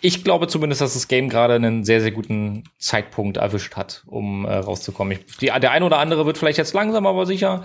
ich 0.00 0.24
glaube 0.24 0.48
zumindest, 0.48 0.80
dass 0.80 0.94
das 0.94 1.08
Game 1.08 1.28
gerade 1.28 1.54
einen 1.54 1.84
sehr, 1.84 2.00
sehr 2.00 2.10
guten 2.10 2.64
Zeitpunkt 2.78 3.36
erwischt 3.38 3.76
hat, 3.76 4.02
um 4.06 4.44
äh, 4.44 4.54
rauszukommen. 4.54 5.18
Ich, 5.18 5.36
die, 5.38 5.46
der 5.46 5.70
eine 5.70 5.84
oder 5.84 5.98
andere 5.98 6.26
wird 6.26 6.38
vielleicht 6.38 6.58
jetzt 6.58 6.74
langsam, 6.74 7.06
aber 7.06 7.26
sicher 7.26 7.64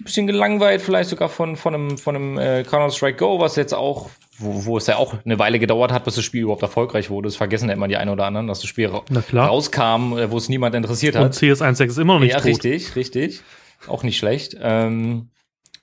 ein 0.00 0.04
bisschen 0.04 0.26
gelangweilt, 0.26 0.80
vielleicht 0.80 1.10
sogar 1.10 1.28
von, 1.28 1.56
von 1.56 1.74
einem, 1.74 1.98
von 1.98 2.14
einem 2.14 2.38
äh, 2.38 2.62
Counter-Strike 2.62 3.16
Go, 3.18 3.40
was 3.40 3.56
jetzt 3.56 3.74
auch, 3.74 4.10
wo, 4.38 4.64
wo 4.64 4.76
es 4.78 4.86
ja 4.86 4.96
auch 4.96 5.14
eine 5.24 5.38
Weile 5.40 5.58
gedauert 5.58 5.90
hat, 5.90 6.04
bis 6.04 6.14
das 6.14 6.24
Spiel 6.24 6.42
überhaupt 6.42 6.62
erfolgreich 6.62 7.10
wurde. 7.10 7.26
Das 7.26 7.36
vergessen 7.36 7.68
ja 7.68 7.74
immer 7.74 7.88
die 7.88 7.96
einen 7.96 8.10
oder 8.10 8.24
anderen, 8.26 8.46
dass 8.46 8.60
das 8.60 8.68
Spiel 8.68 8.88
ra 8.88 9.02
rauskam, 9.32 10.16
äh, 10.16 10.30
wo 10.30 10.36
es 10.36 10.48
niemand 10.48 10.76
interessiert 10.76 11.16
hat. 11.16 11.24
Und 11.24 11.34
CS16 11.34 11.86
ist 11.86 11.98
immer 11.98 12.14
noch 12.14 12.20
nicht 12.20 12.30
Ja, 12.32 12.38
tot. 12.38 12.46
richtig, 12.46 12.94
richtig. 12.94 13.40
Auch 13.88 14.04
nicht 14.04 14.18
schlecht. 14.18 14.56
Ähm, 14.60 15.30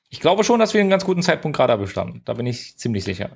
ich 0.10 0.22
glaube 0.22 0.46
schon, 0.46 0.60
dass 0.62 0.74
wir 0.74 0.80
einen 0.80 0.90
ganz 0.90 1.04
guten 1.04 1.22
Zeitpunkt 1.22 1.58
gerade 1.58 1.74
erwischt 1.74 1.98
haben. 1.98 2.22
Da 2.24 2.34
bin 2.34 2.46
ich 2.46 2.78
ziemlich 2.78 3.04
sicher. 3.04 3.32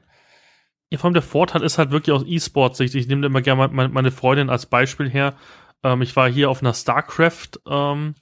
Ja, 0.91 0.97
vor 0.97 1.07
allem 1.07 1.13
der 1.13 1.23
Vorteil 1.23 1.61
ist 1.61 1.77
halt 1.77 1.91
wirklich 1.91 2.15
aus 2.15 2.23
E-Sport-Sicht. 2.25 2.95
Ich 2.95 3.07
nehme 3.07 3.25
immer 3.25 3.41
gerne 3.41 3.67
meine, 3.67 4.11
Freundin 4.11 4.49
als 4.49 4.65
Beispiel 4.65 5.09
her. 5.09 5.35
Ähm, 5.83 6.01
ich 6.01 6.15
war 6.15 6.29
hier 6.29 6.49
auf 6.49 6.61
einer 6.61 6.73
StarCraft, 6.73 7.59
ähm, 7.67 8.15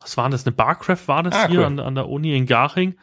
was 0.00 0.16
war 0.16 0.28
das? 0.30 0.46
Eine 0.46 0.54
Barcraft 0.54 1.08
war 1.08 1.22
das 1.22 1.34
ah, 1.34 1.48
hier 1.48 1.60
cool. 1.60 1.66
an, 1.66 1.80
an, 1.80 1.94
der 1.94 2.08
Uni 2.08 2.36
in 2.36 2.46
Garching. 2.46 2.94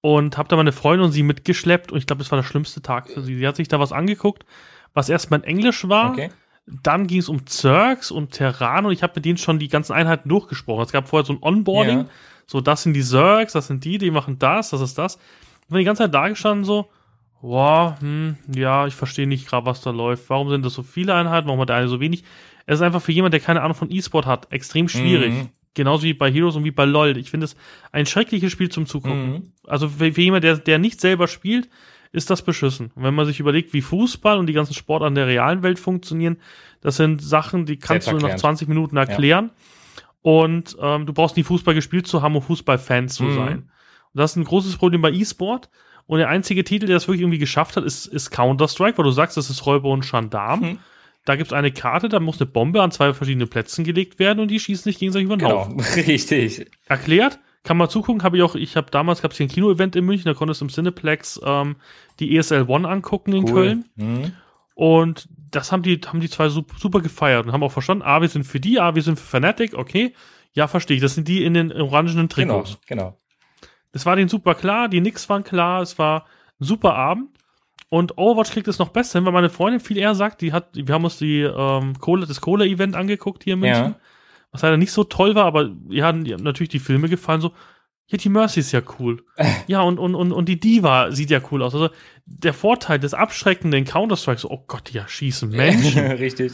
Und 0.00 0.36
habe 0.36 0.48
da 0.48 0.56
meine 0.56 0.72
Freundin 0.72 1.06
und 1.06 1.12
sie 1.12 1.22
mitgeschleppt. 1.22 1.92
Und 1.92 1.98
ich 1.98 2.06
glaube, 2.06 2.22
das 2.22 2.30
war 2.30 2.38
der 2.38 2.46
schlimmste 2.46 2.82
Tag 2.82 3.08
für 3.08 3.22
sie. 3.22 3.36
Sie 3.36 3.46
hat 3.46 3.56
sich 3.56 3.68
da 3.68 3.80
was 3.80 3.92
angeguckt, 3.92 4.44
was 4.92 5.08
erstmal 5.08 5.40
in 5.40 5.44
Englisch 5.44 5.88
war. 5.88 6.10
Okay. 6.10 6.30
Dann 6.66 7.06
ging 7.06 7.20
es 7.20 7.28
um 7.28 7.46
Zergs 7.46 8.10
und 8.10 8.32
Terran 8.32 8.84
und 8.84 8.92
ich 8.92 9.02
habe 9.02 9.14
mit 9.16 9.24
denen 9.24 9.38
schon 9.38 9.58
die 9.58 9.68
ganzen 9.68 9.94
Einheiten 9.94 10.28
durchgesprochen. 10.28 10.84
Es 10.84 10.92
gab 10.92 11.08
vorher 11.08 11.24
so 11.24 11.32
ein 11.32 11.42
Onboarding. 11.42 12.00
Ja. 12.00 12.06
So, 12.46 12.60
das 12.60 12.82
sind 12.82 12.92
die 12.92 13.02
Zergs, 13.02 13.54
das 13.54 13.68
sind 13.68 13.84
die, 13.84 13.96
die 13.96 14.10
machen 14.10 14.38
das, 14.38 14.70
das 14.70 14.82
ist 14.82 14.98
das. 14.98 15.16
Und 15.16 15.68
bin 15.70 15.78
die 15.78 15.84
ganze 15.84 16.02
Zeit 16.04 16.14
da 16.14 16.28
gestanden 16.28 16.64
so, 16.64 16.90
Boah, 17.40 17.96
hm, 18.00 18.36
ja, 18.54 18.86
ich 18.86 18.94
verstehe 18.94 19.26
nicht 19.26 19.48
gerade, 19.48 19.66
was 19.66 19.80
da 19.80 19.90
läuft. 19.90 20.28
Warum 20.28 20.48
sind 20.48 20.64
das 20.64 20.74
so 20.74 20.82
viele 20.82 21.14
Einheiten? 21.14 21.46
Warum 21.46 21.60
hat 21.60 21.68
der 21.68 21.76
eine 21.76 21.88
so 21.88 22.00
wenig? 22.00 22.24
Es 22.66 22.76
ist 22.76 22.82
einfach 22.82 23.00
für 23.00 23.12
jemanden, 23.12 23.32
der 23.32 23.40
keine 23.40 23.62
Ahnung 23.62 23.76
von 23.76 23.90
E-Sport 23.90 24.26
hat, 24.26 24.52
extrem 24.52 24.88
schwierig. 24.88 25.32
Mhm. 25.32 25.48
Genauso 25.74 26.02
wie 26.02 26.14
bei 26.14 26.30
Heroes 26.30 26.56
und 26.56 26.64
wie 26.64 26.72
bei 26.72 26.84
LOL. 26.84 27.16
Ich 27.16 27.30
finde 27.30 27.44
es 27.44 27.56
ein 27.92 28.06
schreckliches 28.06 28.50
Spiel 28.50 28.68
zum 28.68 28.86
Zugucken. 28.86 29.30
Mhm. 29.30 29.52
Also 29.66 29.88
für, 29.88 30.12
für 30.12 30.20
jemanden, 30.20 30.46
der, 30.46 30.56
der 30.58 30.78
nicht 30.78 31.00
selber 31.00 31.28
spielt, 31.28 31.68
ist 32.10 32.30
das 32.30 32.42
beschissen. 32.42 32.90
Und 32.94 33.04
wenn 33.04 33.14
man 33.14 33.26
sich 33.26 33.38
überlegt, 33.38 33.72
wie 33.72 33.82
Fußball 33.82 34.38
und 34.38 34.46
die 34.46 34.52
ganzen 34.52 34.74
Sportarten 34.74 35.14
der 35.14 35.26
realen 35.26 35.62
Welt 35.62 35.78
funktionieren, 35.78 36.38
das 36.80 36.96
sind 36.96 37.22
Sachen, 37.22 37.66
die 37.66 37.78
kannst 37.78 38.10
du 38.10 38.16
nach 38.16 38.34
20 38.34 38.66
Minuten 38.68 38.96
erklären. 38.96 39.50
Ja. 39.52 40.02
Und 40.22 40.76
ähm, 40.80 41.06
du 41.06 41.12
brauchst 41.12 41.36
nie 41.36 41.44
Fußball 41.44 41.74
gespielt 41.74 42.06
zu 42.06 42.22
haben, 42.22 42.34
um 42.34 42.42
Fußballfans 42.42 43.14
zu 43.14 43.24
mhm. 43.24 43.34
sein. 43.34 43.58
Und 43.58 44.20
das 44.20 44.32
ist 44.32 44.36
ein 44.36 44.44
großes 44.44 44.76
Problem 44.76 45.02
bei 45.02 45.12
E-Sport. 45.12 45.70
Und 46.08 46.18
der 46.18 46.30
einzige 46.30 46.64
Titel, 46.64 46.86
der 46.86 46.96
das 46.96 47.06
wirklich 47.06 47.20
irgendwie 47.20 47.38
geschafft 47.38 47.76
hat, 47.76 47.84
ist, 47.84 48.06
ist 48.06 48.30
Counter-Strike, 48.30 48.96
weil 48.96 49.04
du 49.04 49.10
sagst, 49.10 49.36
das 49.36 49.50
ist 49.50 49.66
Räuber 49.66 49.90
und 49.90 50.10
Gendarm. 50.10 50.60
Mhm. 50.60 50.78
Da 51.26 51.36
gibt 51.36 51.48
es 51.48 51.52
eine 51.52 51.70
Karte, 51.70 52.08
da 52.08 52.18
muss 52.18 52.40
eine 52.40 52.46
Bombe 52.50 52.82
an 52.82 52.90
zwei 52.90 53.12
verschiedene 53.12 53.46
Plätzen 53.46 53.84
gelegt 53.84 54.18
werden 54.18 54.40
und 54.40 54.48
die 54.48 54.58
schießen 54.58 54.84
sich 54.84 54.98
gegenseitig 54.98 55.26
über 55.26 55.36
den 55.36 55.46
genau, 55.46 55.66
Haufen. 55.66 55.80
Richtig. 55.96 56.70
Erklärt, 56.86 57.38
kann 57.62 57.76
man 57.76 57.90
zugucken, 57.90 58.22
habe 58.22 58.38
ich 58.38 58.42
auch, 58.42 58.54
ich 58.54 58.74
habe 58.74 58.90
damals 58.90 59.20
gab 59.20 59.32
es 59.32 59.36
hier 59.36 59.44
ein 59.44 59.50
Kino-Event 59.50 59.96
in 59.96 60.06
München, 60.06 60.24
da 60.24 60.32
konntest 60.32 60.62
du 60.62 60.64
im 60.64 60.70
Cineplex 60.70 61.40
ähm, 61.44 61.76
die 62.20 62.34
ESL 62.34 62.64
One 62.68 62.88
angucken 62.88 63.34
in 63.34 63.44
cool. 63.44 63.52
Köln. 63.52 63.84
Mhm. 63.96 64.32
Und 64.74 65.28
das 65.50 65.72
haben 65.72 65.82
die, 65.82 66.00
haben 66.06 66.20
die 66.20 66.30
zwei 66.30 66.48
super 66.48 67.00
gefeiert 67.02 67.44
und 67.44 67.52
haben 67.52 67.62
auch 67.62 67.72
verstanden, 67.72 68.04
ah, 68.06 68.22
wir 68.22 68.28
sind 68.28 68.44
für 68.44 68.60
die, 68.60 68.80
ah, 68.80 68.94
wir 68.94 69.02
sind 69.02 69.20
für 69.20 69.26
Fnatic, 69.26 69.74
okay. 69.74 70.14
Ja, 70.54 70.68
verstehe 70.68 70.96
ich. 70.96 71.02
Das 71.02 71.14
sind 71.14 71.28
die 71.28 71.44
in 71.44 71.52
den 71.52 71.70
orangenen 71.70 72.30
Trikots. 72.30 72.78
Genau, 72.86 73.02
genau. 73.02 73.18
Es 73.98 74.06
war 74.06 74.16
denen 74.16 74.28
super 74.28 74.54
klar, 74.54 74.88
die 74.88 75.00
Nix 75.00 75.28
waren 75.28 75.44
klar, 75.44 75.82
es 75.82 75.98
war 75.98 76.26
ein 76.60 76.64
super 76.64 76.94
Abend. 76.94 77.30
Und 77.90 78.18
Overwatch 78.18 78.50
kriegt 78.50 78.68
es 78.68 78.78
noch 78.78 78.90
besser 78.90 79.18
hin, 79.18 79.26
weil 79.26 79.32
meine 79.32 79.48
Freundin 79.48 79.80
viel 79.80 79.96
eher 79.96 80.14
sagt, 80.14 80.40
die 80.42 80.52
hat, 80.52 80.68
wir 80.74 80.94
haben 80.94 81.04
uns 81.04 81.18
die 81.18 81.40
ähm, 81.40 81.98
Kohle, 81.98 82.26
das 82.26 82.40
Kohle-Event 82.40 82.94
angeguckt 82.94 83.44
hier 83.44 83.54
in 83.54 83.60
München. 83.60 83.84
Ja. 83.84 84.00
Was 84.52 84.62
leider 84.62 84.76
nicht 84.76 84.92
so 84.92 85.04
toll 85.04 85.34
war, 85.34 85.46
aber 85.46 85.70
wir 85.86 86.04
hatten 86.04 86.22
natürlich 86.22 86.68
die 86.68 86.78
Filme 86.78 87.08
gefallen, 87.08 87.40
so, 87.40 87.52
ja, 88.06 88.16
die 88.16 88.28
Mercy 88.28 88.60
ist 88.60 88.72
ja 88.72 88.82
cool. 88.98 89.24
ja, 89.66 89.80
und, 89.82 89.98
und, 89.98 90.14
und, 90.14 90.32
und 90.32 90.48
die 90.48 90.60
Diva 90.60 91.10
sieht 91.12 91.30
ja 91.30 91.40
cool 91.50 91.62
aus. 91.62 91.74
Also 91.74 91.90
der 92.24 92.54
Vorteil 92.54 92.98
des 92.98 93.14
abschreckenden 93.14 93.84
Counter-Strike, 93.84 94.40
so, 94.40 94.50
oh 94.50 94.64
Gott, 94.66 94.90
ja, 94.92 95.08
schießen 95.08 95.48
Menschen. 95.50 96.06
Richtig. 96.12 96.52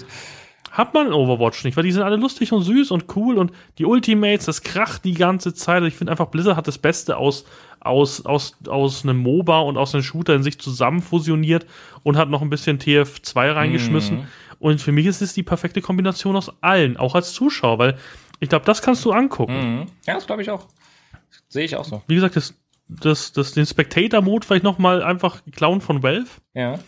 Hat 0.74 0.92
man 0.92 1.06
in 1.06 1.12
Overwatch 1.12 1.62
nicht, 1.62 1.76
weil 1.76 1.84
die 1.84 1.92
sind 1.92 2.02
alle 2.02 2.16
lustig 2.16 2.52
und 2.52 2.62
süß 2.62 2.90
und 2.90 3.04
cool 3.14 3.38
und 3.38 3.52
die 3.78 3.84
Ultimates, 3.84 4.46
das 4.46 4.62
kracht 4.62 5.04
die 5.04 5.14
ganze 5.14 5.54
Zeit. 5.54 5.84
Ich 5.84 5.94
finde 5.94 6.10
einfach, 6.10 6.26
Blizzard 6.26 6.56
hat 6.56 6.66
das 6.66 6.78
Beste 6.78 7.16
aus, 7.16 7.44
aus, 7.78 8.26
aus, 8.26 8.56
aus 8.66 9.04
einem 9.04 9.18
MOBA 9.18 9.60
und 9.60 9.76
aus 9.76 9.94
einem 9.94 10.02
Shooter 10.02 10.34
in 10.34 10.42
sich 10.42 10.58
zusammen 10.58 11.00
fusioniert 11.00 11.64
und 12.02 12.16
hat 12.16 12.28
noch 12.28 12.42
ein 12.42 12.50
bisschen 12.50 12.80
TF2 12.80 13.54
reingeschmissen. 13.54 14.16
Mhm. 14.16 14.26
Und 14.58 14.80
für 14.80 14.90
mich 14.90 15.06
ist 15.06 15.22
es 15.22 15.32
die 15.32 15.44
perfekte 15.44 15.80
Kombination 15.80 16.34
aus 16.34 16.50
allen, 16.60 16.96
auch 16.96 17.14
als 17.14 17.32
Zuschauer, 17.34 17.78
weil 17.78 17.96
ich 18.40 18.48
glaube, 18.48 18.64
das 18.64 18.82
kannst 18.82 19.04
du 19.04 19.12
angucken. 19.12 19.78
Mhm. 19.78 19.86
Ja, 20.08 20.14
das 20.14 20.26
glaube 20.26 20.42
ich 20.42 20.50
auch. 20.50 20.66
Sehe 21.48 21.66
ich 21.66 21.76
auch 21.76 21.84
so. 21.84 22.02
Wie 22.08 22.16
gesagt, 22.16 22.34
das, 22.34 22.52
das, 22.88 23.32
das, 23.32 23.52
den 23.52 23.64
Spectator-Mode 23.64 24.44
vielleicht 24.44 24.64
noch 24.64 24.78
mal 24.78 25.04
einfach 25.04 25.40
klauen 25.52 25.80
von 25.80 26.02
Valve. 26.02 26.26
Ja. 26.52 26.80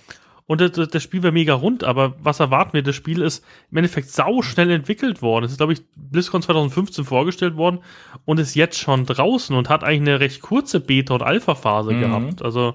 Und 0.46 0.60
das, 0.60 0.88
das 0.88 1.02
Spiel 1.02 1.24
wäre 1.24 1.32
mega 1.32 1.54
rund, 1.54 1.82
aber 1.82 2.14
was 2.20 2.38
erwarten 2.38 2.74
wir? 2.74 2.82
Das 2.82 2.94
Spiel 2.94 3.20
ist 3.20 3.44
im 3.72 3.78
Endeffekt 3.78 4.10
sau 4.10 4.42
schnell 4.42 4.70
entwickelt 4.70 5.20
worden. 5.20 5.44
Es 5.44 5.50
ist, 5.50 5.56
glaube 5.56 5.72
ich, 5.72 5.82
BlizzCon 5.96 6.40
2015 6.40 7.04
vorgestellt 7.04 7.56
worden 7.56 7.80
und 8.24 8.38
ist 8.38 8.54
jetzt 8.54 8.78
schon 8.78 9.06
draußen 9.06 9.56
und 9.56 9.68
hat 9.68 9.82
eigentlich 9.82 10.08
eine 10.08 10.20
recht 10.20 10.42
kurze 10.42 10.78
Beta- 10.78 11.14
und 11.14 11.22
Alpha-Phase 11.22 11.92
mhm. 11.92 12.00
gehabt. 12.00 12.42
Also, 12.42 12.74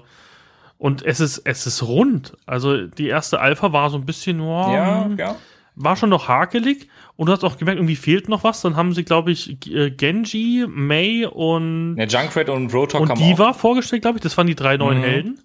und 0.76 1.02
es 1.02 1.20
ist, 1.20 1.38
es 1.38 1.66
ist 1.66 1.82
rund. 1.82 2.36
Also, 2.44 2.86
die 2.88 3.06
erste 3.06 3.40
Alpha 3.40 3.72
war 3.72 3.88
so 3.88 3.96
ein 3.96 4.04
bisschen, 4.04 4.42
oh, 4.42 4.70
ja, 4.70 5.08
ja. 5.16 5.36
war 5.74 5.96
schon 5.96 6.10
noch 6.10 6.28
hakelig. 6.28 6.90
Und 7.16 7.28
du 7.28 7.32
hast 7.32 7.42
auch 7.42 7.56
gemerkt, 7.56 7.78
irgendwie 7.78 7.96
fehlt 7.96 8.28
noch 8.28 8.44
was. 8.44 8.60
Dann 8.60 8.76
haben 8.76 8.92
sie, 8.92 9.04
glaube 9.04 9.30
ich, 9.30 9.66
äh, 9.70 9.90
Genji, 9.90 10.66
May 10.68 11.24
und. 11.24 11.96
Ja, 11.96 12.04
Junkrat 12.04 12.50
und 12.50 12.74
Rotok 12.74 13.00
und 13.00 13.18
die 13.18 13.38
war 13.38 13.54
vorgestellt, 13.54 14.02
glaube 14.02 14.18
ich. 14.18 14.22
Das 14.22 14.36
waren 14.36 14.46
die 14.46 14.56
drei 14.56 14.76
neuen 14.76 14.98
mhm. 14.98 15.04
Helden. 15.04 15.40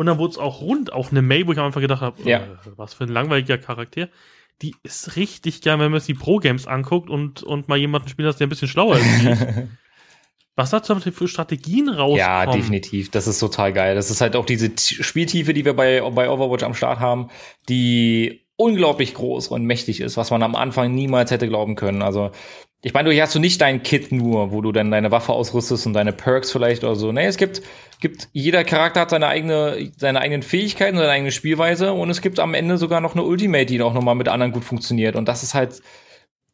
Und 0.00 0.06
dann 0.06 0.16
wurde 0.16 0.30
es 0.30 0.38
auch 0.38 0.62
rund, 0.62 0.94
auch 0.94 1.10
eine 1.10 1.20
May, 1.20 1.46
wo 1.46 1.52
ich 1.52 1.58
am 1.58 1.66
Anfang 1.66 1.82
gedacht 1.82 2.00
habe, 2.00 2.22
ja. 2.22 2.38
äh, 2.38 2.56
was 2.76 2.94
für 2.94 3.04
ein 3.04 3.10
langweiliger 3.10 3.58
Charakter. 3.58 4.08
Die 4.62 4.74
ist 4.82 5.16
richtig 5.16 5.60
geil, 5.60 5.78
wenn 5.78 5.90
man 5.90 6.00
sich 6.00 6.16
die 6.16 6.22
Pro-Games 6.22 6.66
anguckt 6.66 7.10
und, 7.10 7.42
und 7.42 7.68
mal 7.68 7.76
jemanden 7.76 8.08
spielt, 8.08 8.40
der 8.40 8.46
ein 8.46 8.48
bisschen 8.48 8.66
schlauer 8.66 8.96
ist. 8.96 9.26
was 10.56 10.70
da 10.70 10.80
für 10.80 11.28
Strategien 11.28 11.90
rauskommen. 11.90 12.16
Ja, 12.16 12.46
definitiv. 12.46 13.10
Das 13.10 13.26
ist 13.26 13.40
total 13.40 13.74
geil. 13.74 13.94
Das 13.94 14.10
ist 14.10 14.22
halt 14.22 14.36
auch 14.36 14.46
diese 14.46 14.70
Spieltiefe, 14.78 15.52
die 15.52 15.66
wir 15.66 15.74
bei, 15.74 16.00
bei 16.00 16.30
Overwatch 16.30 16.64
am 16.64 16.72
Start 16.72 16.98
haben, 16.98 17.28
die 17.68 18.46
unglaublich 18.56 19.12
groß 19.12 19.48
und 19.48 19.66
mächtig 19.66 20.00
ist, 20.00 20.16
was 20.16 20.30
man 20.30 20.42
am 20.42 20.56
Anfang 20.56 20.94
niemals 20.94 21.30
hätte 21.30 21.46
glauben 21.46 21.76
können. 21.76 22.00
Also 22.00 22.30
ich 22.82 22.94
meine, 22.94 23.10
du 23.10 23.20
hast 23.20 23.34
du 23.34 23.38
nicht 23.38 23.60
dein 23.60 23.82
Kit 23.82 24.10
nur, 24.10 24.52
wo 24.52 24.62
du 24.62 24.72
dann 24.72 24.90
deine 24.90 25.10
Waffe 25.10 25.32
ausrüstest 25.32 25.86
und 25.86 25.92
deine 25.92 26.12
Perks 26.12 26.50
vielleicht 26.50 26.82
oder 26.82 26.96
so. 26.96 27.12
Nee, 27.12 27.26
es 27.26 27.36
gibt, 27.36 27.60
gibt, 28.00 28.28
jeder 28.32 28.64
Charakter 28.64 29.00
hat 29.00 29.10
seine 29.10 29.26
eigene, 29.26 29.90
seine 29.98 30.20
eigenen 30.20 30.42
Fähigkeiten, 30.42 30.96
seine 30.96 31.10
eigene 31.10 31.30
Spielweise 31.30 31.92
und 31.92 32.08
es 32.08 32.22
gibt 32.22 32.40
am 32.40 32.54
Ende 32.54 32.78
sogar 32.78 33.02
noch 33.02 33.14
eine 33.14 33.24
Ultimate, 33.24 33.66
die 33.66 33.82
auch 33.82 33.92
nochmal 33.92 34.14
mit 34.14 34.28
anderen 34.28 34.52
gut 34.52 34.64
funktioniert. 34.64 35.14
Und 35.14 35.28
das 35.28 35.42
ist 35.42 35.52
halt, 35.52 35.82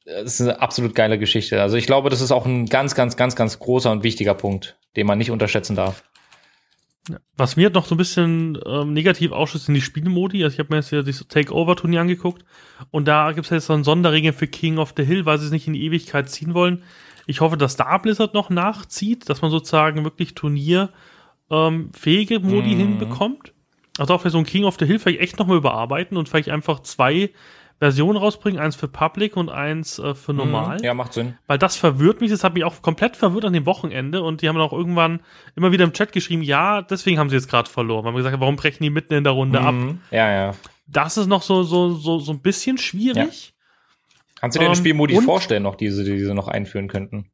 das 0.04 0.40
ist 0.40 0.40
eine 0.40 0.60
absolut 0.60 0.96
geile 0.96 1.16
Geschichte. 1.16 1.62
Also 1.62 1.76
ich 1.76 1.86
glaube, 1.86 2.10
das 2.10 2.20
ist 2.20 2.32
auch 2.32 2.44
ein 2.44 2.66
ganz, 2.66 2.96
ganz, 2.96 3.16
ganz, 3.16 3.36
ganz 3.36 3.60
großer 3.60 3.92
und 3.92 4.02
wichtiger 4.02 4.34
Punkt, 4.34 4.78
den 4.96 5.06
man 5.06 5.18
nicht 5.18 5.30
unterschätzen 5.30 5.76
darf. 5.76 6.02
Was 7.36 7.56
mir 7.56 7.70
noch 7.70 7.86
so 7.86 7.94
ein 7.94 7.98
bisschen 7.98 8.58
ähm, 8.66 8.92
negativ 8.92 9.32
ausschaut, 9.32 9.62
sind 9.62 9.74
die 9.74 9.80
Spielmodi. 9.80 10.42
Also 10.42 10.54
ich 10.54 10.58
habe 10.58 10.70
mir 10.70 10.76
jetzt 10.76 10.90
ja 10.90 11.02
das 11.02 11.26
Takeover-Turnier 11.28 12.00
angeguckt 12.00 12.44
und 12.90 13.06
da 13.06 13.32
gibt 13.32 13.46
es 13.46 13.50
jetzt 13.50 13.66
so 13.66 13.74
ein 13.74 13.84
Sonderregeln 13.84 14.34
für 14.34 14.46
King 14.46 14.78
of 14.78 14.94
the 14.96 15.04
Hill, 15.04 15.24
weil 15.24 15.38
sie 15.38 15.46
es 15.46 15.52
nicht 15.52 15.66
in 15.66 15.74
die 15.74 15.84
Ewigkeit 15.84 16.28
ziehen 16.28 16.54
wollen. 16.54 16.82
Ich 17.26 17.40
hoffe, 17.40 17.56
dass 17.56 17.76
da 17.76 17.98
Blizzard 17.98 18.34
noch 18.34 18.50
nachzieht, 18.50 19.28
dass 19.28 19.42
man 19.42 19.50
sozusagen 19.50 20.04
wirklich 20.04 20.34
turnierfähige 20.34 20.90
ähm, 21.50 22.42
Modi 22.42 22.74
mhm. 22.74 22.78
hinbekommt. 22.78 23.52
Also 23.98 24.14
auch 24.14 24.20
für 24.20 24.30
so 24.30 24.38
ein 24.38 24.44
King 24.44 24.64
of 24.64 24.76
the 24.78 24.86
Hill 24.86 24.98
vielleicht 24.98 25.20
echt 25.20 25.38
nochmal 25.38 25.56
überarbeiten 25.56 26.16
und 26.16 26.28
vielleicht 26.28 26.50
einfach 26.50 26.80
zwei 26.80 27.30
Versionen 27.78 28.16
rausbringen, 28.16 28.60
eins 28.60 28.74
für 28.74 28.88
Public 28.88 29.36
und 29.36 29.50
eins 29.50 29.98
äh, 29.98 30.14
für 30.14 30.32
mhm. 30.32 30.38
normal. 30.38 30.82
Ja, 30.82 30.94
macht 30.94 31.12
Sinn. 31.12 31.36
Weil 31.46 31.58
das 31.58 31.76
verwirrt 31.76 32.20
mich, 32.20 32.30
das 32.30 32.42
hat 32.42 32.54
mich 32.54 32.64
auch 32.64 32.80
komplett 32.80 33.16
verwirrt 33.16 33.44
an 33.44 33.52
dem 33.52 33.66
Wochenende 33.66 34.22
und 34.22 34.42
die 34.42 34.48
haben 34.48 34.56
auch 34.58 34.72
irgendwann 34.72 35.20
immer 35.56 35.72
wieder 35.72 35.84
im 35.84 35.92
Chat 35.92 36.12
geschrieben, 36.12 36.42
ja, 36.42 36.82
deswegen 36.82 37.18
haben 37.18 37.28
sie 37.28 37.36
jetzt 37.36 37.50
gerade 37.50 37.68
verloren. 37.68 38.04
Weil 38.04 38.12
man 38.12 38.18
gesagt 38.18 38.32
hat, 38.32 38.40
warum 38.40 38.56
brechen 38.56 38.82
die 38.82 38.90
mitten 38.90 39.14
in 39.14 39.24
der 39.24 39.34
Runde 39.34 39.60
mhm. 39.60 39.66
ab? 39.66 39.74
Ja, 40.10 40.30
ja. 40.30 40.54
Das 40.86 41.16
ist 41.16 41.26
noch 41.26 41.42
so, 41.42 41.64
so, 41.64 41.90
so, 41.90 42.18
so 42.18 42.32
ein 42.32 42.40
bisschen 42.40 42.78
schwierig. 42.78 43.48
Ja. 43.48 43.52
Kannst 44.40 44.56
du 44.56 44.60
dir 44.60 44.66
den 44.66 44.72
ähm, 44.72 44.76
Spielmodi 44.76 45.20
vorstellen, 45.20 45.62
noch 45.62 45.74
diese, 45.74 46.04
die 46.04 46.18
sie 46.18 46.34
noch 46.34 46.48
einführen 46.48 46.88
könnten? 46.88 47.30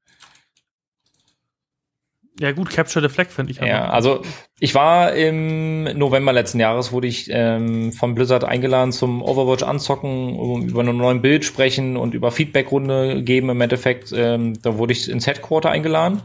Ja, 2.40 2.52
gut, 2.52 2.70
Capture 2.70 3.06
the 3.06 3.12
Flag 3.12 3.28
finde 3.28 3.52
ich. 3.52 3.58
Ja, 3.58 3.90
also 3.90 4.22
ich 4.58 4.74
war 4.74 5.12
im 5.12 5.84
November 5.84 6.32
letzten 6.32 6.60
Jahres, 6.60 6.90
wurde 6.90 7.06
ich 7.06 7.28
ähm, 7.30 7.92
von 7.92 8.14
Blizzard 8.14 8.44
eingeladen 8.44 8.92
zum 8.92 9.22
Overwatch 9.22 9.62
anzocken, 9.62 10.38
um 10.38 10.62
über 10.62 10.80
einen 10.80 10.96
neuen 10.96 11.20
Bild 11.20 11.44
sprechen 11.44 11.96
und 11.96 12.14
über 12.14 12.30
Feedbackrunde 12.30 13.22
geben 13.22 13.50
im 13.50 13.60
Endeffekt. 13.60 14.12
Ähm, 14.16 14.54
da 14.62 14.78
wurde 14.78 14.92
ich 14.92 15.10
ins 15.10 15.26
Headquarter 15.26 15.70
eingeladen 15.70 16.22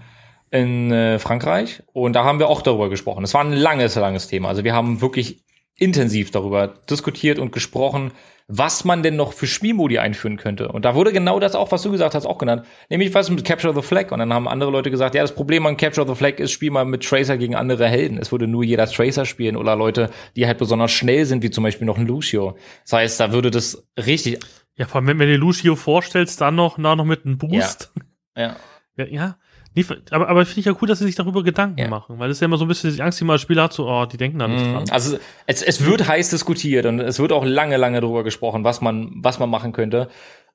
in 0.50 0.92
äh, 0.92 1.20
Frankreich 1.20 1.84
und 1.92 2.14
da 2.14 2.24
haben 2.24 2.40
wir 2.40 2.48
auch 2.48 2.62
darüber 2.62 2.90
gesprochen. 2.90 3.24
Es 3.26 3.34
war 3.34 3.44
ein 3.44 3.52
langes, 3.52 3.96
langes 3.96 4.28
Thema. 4.28 4.48
Also 4.48 4.64
wir 4.64 4.74
haben 4.74 5.02
wirklich 5.02 5.44
intensiv 5.76 6.32
darüber 6.32 6.68
diskutiert 6.90 7.38
und 7.38 7.52
gesprochen, 7.52 8.12
was 8.48 8.86
man 8.86 9.04
denn 9.04 9.18
noch 9.18 9.34
für 9.34 9.46
Spielmodi 9.46 10.00
einführen 10.00 10.38
könnte. 10.38 10.70
Und 10.70 10.86
da 10.86 10.96
wurde 10.96 11.12
genau 11.12 11.40
das 11.40 11.54
auch, 11.54 11.72
was 11.72 11.82
du 11.82 11.92
gesagt 11.92 12.16
hast, 12.16 12.26
auch 12.26 12.38
genannt. 12.38 12.66
Nämlich 12.90 13.14
was 13.14 13.30
mit 13.30 13.44
Capture 13.44 13.74
the 13.74 13.82
Flag. 13.82 14.12
Und 14.12 14.20
dann 14.20 14.34
haben 14.34 14.48
andere 14.48 14.72
Leute 14.72 14.90
gesagt, 14.90 15.16
ja, 15.16 15.22
das 15.22 15.36
Problem 15.36 15.66
an 15.66 15.76
Capture 15.76 16.08
the 16.08 16.16
Flag 16.16 16.40
ist, 16.40 16.52
spiel 16.52 16.72
mal 16.72 16.86
mit 16.86 17.04
Tracer 17.04 17.38
gegen 17.38 17.56
andere 17.56 17.88
Helden. 17.88 18.18
Es 18.18 18.32
würde 18.32 18.48
nur 18.48 18.64
jeder 18.64 18.88
Tracer 18.88 19.26
spielen 19.26 19.58
oder 19.58 19.76
Leute, 19.76 20.10
die 20.38 20.48
halt 20.48 20.60
besonders 20.60 20.92
schnell 20.92 21.26
sind, 21.26 21.44
wie 21.44 21.52
zum 21.52 21.64
Beispiel 21.66 21.86
noch 21.86 21.98
ein 21.98 22.08
Lucio. 22.08 22.58
Das 22.84 22.94
heißt, 22.94 23.20
da 23.20 23.34
würde 23.34 23.52
das 23.52 23.86
richtig. 23.98 24.40
Ja, 24.78 24.86
vor 24.86 25.02
allem, 25.02 25.08
wenn 25.08 25.20
du 25.20 25.28
dir 25.28 25.38
Lucio 25.38 25.76
vorstellst, 25.76 26.40
dann 26.40 26.56
noch, 26.56 26.78
na, 26.78 26.96
noch 26.96 27.06
mit 27.06 27.26
einem 27.26 27.38
Boost. 27.38 27.92
Ja. 28.38 28.56
ja. 28.98 29.06
ja. 29.06 29.38
Nee, 29.78 29.86
aber, 30.10 30.28
aber 30.28 30.44
finde 30.44 30.62
ich 30.62 30.66
ja 30.66 30.74
cool, 30.82 30.88
dass 30.88 30.98
sie 30.98 31.06
sich 31.06 31.14
darüber 31.14 31.44
Gedanken 31.44 31.80
ja. 31.80 31.88
machen, 31.88 32.18
weil 32.18 32.30
das 32.30 32.38
ist 32.38 32.42
ja 32.42 32.46
immer 32.46 32.58
so 32.58 32.66
ein 32.66 32.68
bisschen 32.68 32.96
die 32.96 33.02
Angst, 33.02 33.20
die 33.20 33.26
mal 33.26 33.38
Spieler 33.38 33.64
hat, 33.64 33.74
so, 33.74 33.88
oh, 33.88 34.08
die 34.08 34.18
denken 34.18 34.40
da 34.40 34.48
nicht 34.48 34.66
mhm. 34.66 34.74
dran. 34.74 34.90
Also 34.90 35.20
es, 35.46 35.62
es 35.62 35.86
wird 35.86 36.08
heiß 36.08 36.32
diskutiert 36.32 36.88
und 36.88 37.00
es 37.00 37.20
wird 37.20 37.32
auch 37.32 37.46
lange, 37.46 37.78
lange 37.78 38.02
darüber 38.02 38.24
gesprochen, 38.24 38.64
was 38.64 38.82
man, 38.82 39.12
was 39.18 39.38
man 39.38 39.52
machen 39.52 39.74
könnte. 39.74 40.10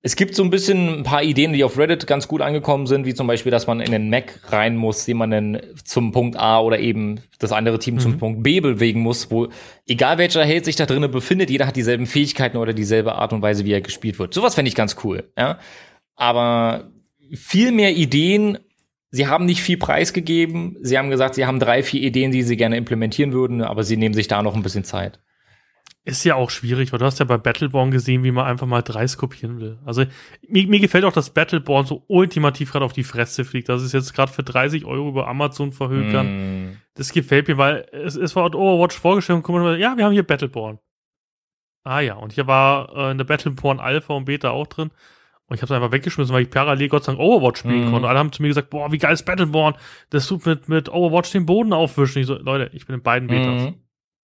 Es 0.05 0.17
gibt 0.17 0.35
so 0.35 0.43
ein 0.43 0.51
bisschen 0.51 0.99
ein 0.99 1.03
paar 1.05 1.23
Ideen, 1.23 1.53
die 1.53 1.63
auf 1.63 1.79
Reddit 1.79 2.09
ganz 2.09 2.27
gut 2.27 2.41
angekommen 2.41 2.89
sind, 2.89 3.07
wie 3.07 3.15
zum 3.15 3.29
Beispiel, 3.29 3.53
dass 3.53 3.69
man 3.69 3.79
in 3.79 3.93
den 3.93 4.11
Mac 4.11 4.41
rein 4.49 4.75
muss, 4.75 5.05
den 5.05 5.17
man 5.17 5.31
dann 5.31 5.61
zum 5.85 6.11
Punkt 6.11 6.37
A 6.37 6.61
oder 6.61 6.81
eben 6.81 7.21
das 7.39 7.53
andere 7.53 7.79
Team 7.79 7.95
mhm. 7.95 8.01
zum 8.01 8.19
Punkt 8.19 8.43
B 8.43 8.59
bewegen 8.59 9.01
muss, 9.01 9.31
wo 9.31 9.47
egal 9.87 10.19
welcher 10.19 10.45
Held 10.45 10.65
sich 10.65 10.75
da 10.75 10.87
drinnen 10.87 11.13
befindet, 11.13 11.49
jeder 11.49 11.69
hat 11.69 11.77
dieselben 11.77 12.07
Fähigkeiten 12.07 12.57
oder 12.57 12.73
dieselbe 12.73 13.15
Art 13.15 13.33
und 13.33 13.43
Weise, 13.43 13.65
wie 13.65 13.73
er 13.73 13.81
gespielt 13.81 14.19
wird. 14.19 14.35
Sowas 14.35 14.57
fände 14.57 14.69
ich 14.69 14.75
ganz 14.75 14.97
cool, 15.05 15.31
ja. 15.39 15.61
Aber 16.17 16.91
viel 17.33 17.71
mehr 17.71 17.95
Ideen 17.95 18.59
Sie 19.15 19.27
haben 19.27 19.45
nicht 19.45 19.61
viel 19.61 19.77
preisgegeben. 19.77 20.79
Sie 20.81 20.97
haben 20.97 21.11
gesagt, 21.11 21.35
sie 21.35 21.45
haben 21.45 21.61
drei, 21.61 21.83
vier 21.83 22.01
Ideen, 22.01 22.33
die 22.33 22.43
sie 22.43 22.57
gerne 22.57 22.79
implementieren 22.79 23.35
würden, 23.35 23.63
aber 23.63 23.85
sie 23.85 23.99
nehmen 23.99 24.15
sich 24.15 24.27
da 24.27 24.43
noch 24.43 24.57
ein 24.57 24.63
bisschen 24.63 24.85
Zeit. 24.85 25.21
Ist 26.05 26.25
ja 26.25 26.35
auch 26.35 26.51
schwierig, 26.51 26.93
weil 26.93 26.99
du 26.99 27.05
hast 27.05 27.21
ja 27.21 27.27
bei 27.27 27.37
Battleborn 27.37 27.91
gesehen, 27.91 28.25
wie 28.25 28.33
man 28.33 28.47
einfach 28.47 28.67
mal 28.67 28.81
drei 28.81 29.07
kopieren 29.07 29.61
will. 29.61 29.79
Also 29.85 30.05
mir, 30.49 30.67
mir 30.67 30.81
gefällt 30.81 31.05
auch, 31.05 31.13
dass 31.13 31.31
Battleborn 31.31 31.85
so 31.85 32.05
ultimativ 32.09 32.73
gerade 32.73 32.87
auf 32.87 32.95
die 32.95 33.05
Fresse 33.05 33.45
fliegt. 33.45 33.69
Das 33.69 33.83
ist 33.83 33.93
jetzt 33.93 34.15
gerade 34.15 34.33
für 34.33 34.43
30 34.43 34.87
Euro 34.87 35.11
über 35.11 35.29
Amazon 35.29 35.73
verhökern. 35.73 36.71
Mm. 36.71 36.77
Das 36.95 37.13
gefällt 37.13 37.47
mir, 37.49 37.59
weil 37.59 37.87
es, 37.93 38.17
es 38.17 38.35
war 38.35 38.47
Overwatch 38.47 38.99
vorgestellt 38.99 39.37
und 39.37 39.43
guck 39.43 39.55
mal, 39.57 39.79
ja, 39.79 39.97
wir 39.97 40.07
haben 40.07 40.13
hier 40.13 40.27
Battleborn. 40.27 40.79
Ah 41.85 42.01
ja, 42.01 42.15
und 42.15 42.33
hier 42.33 42.47
war 42.47 42.97
äh, 42.97 43.11
in 43.13 43.19
der 43.19 43.25
Battleborn 43.25 43.79
Alpha 43.79 44.15
und 44.15 44.25
Beta 44.25 44.51
auch 44.51 44.67
drin. 44.67 44.91
Und 45.53 45.57
ich 45.57 45.63
habe 45.63 45.75
es 45.75 45.77
einfach 45.77 45.93
weggeschmissen, 45.93 46.35
weil 46.35 46.45
ich 46.45 46.51
parallel 46.51 46.89
Gott 46.89 47.05
sei 47.05 47.13
Dank 47.13 47.21
Overwatch 47.23 47.61
spielen 47.61 47.81
mhm. 47.81 47.91
konnte. 47.91 48.05
Und 48.05 48.05
alle 48.07 48.19
haben 48.19 48.33
zu 48.33 48.41
mir 48.41 48.49
gesagt, 48.49 48.71
boah, 48.71 48.91
wie 48.91 48.97
geil 48.97 49.13
ist 49.13 49.27
Battleborn. 49.27 49.75
Das 50.09 50.27
tut 50.27 50.47
mit, 50.47 50.67
mit 50.71 50.89
Overwatch 50.89 51.31
den 51.31 51.45
Boden 51.45 51.75
aufwischen. 51.75 52.21
Ich 52.21 52.27
so, 52.27 52.39
Leute, 52.39 52.71
ich 52.75 52.87
bin 52.87 52.95
in 52.95 53.03
beiden 53.03 53.29
Betas. 53.29 53.65
Mhm. 53.65 53.75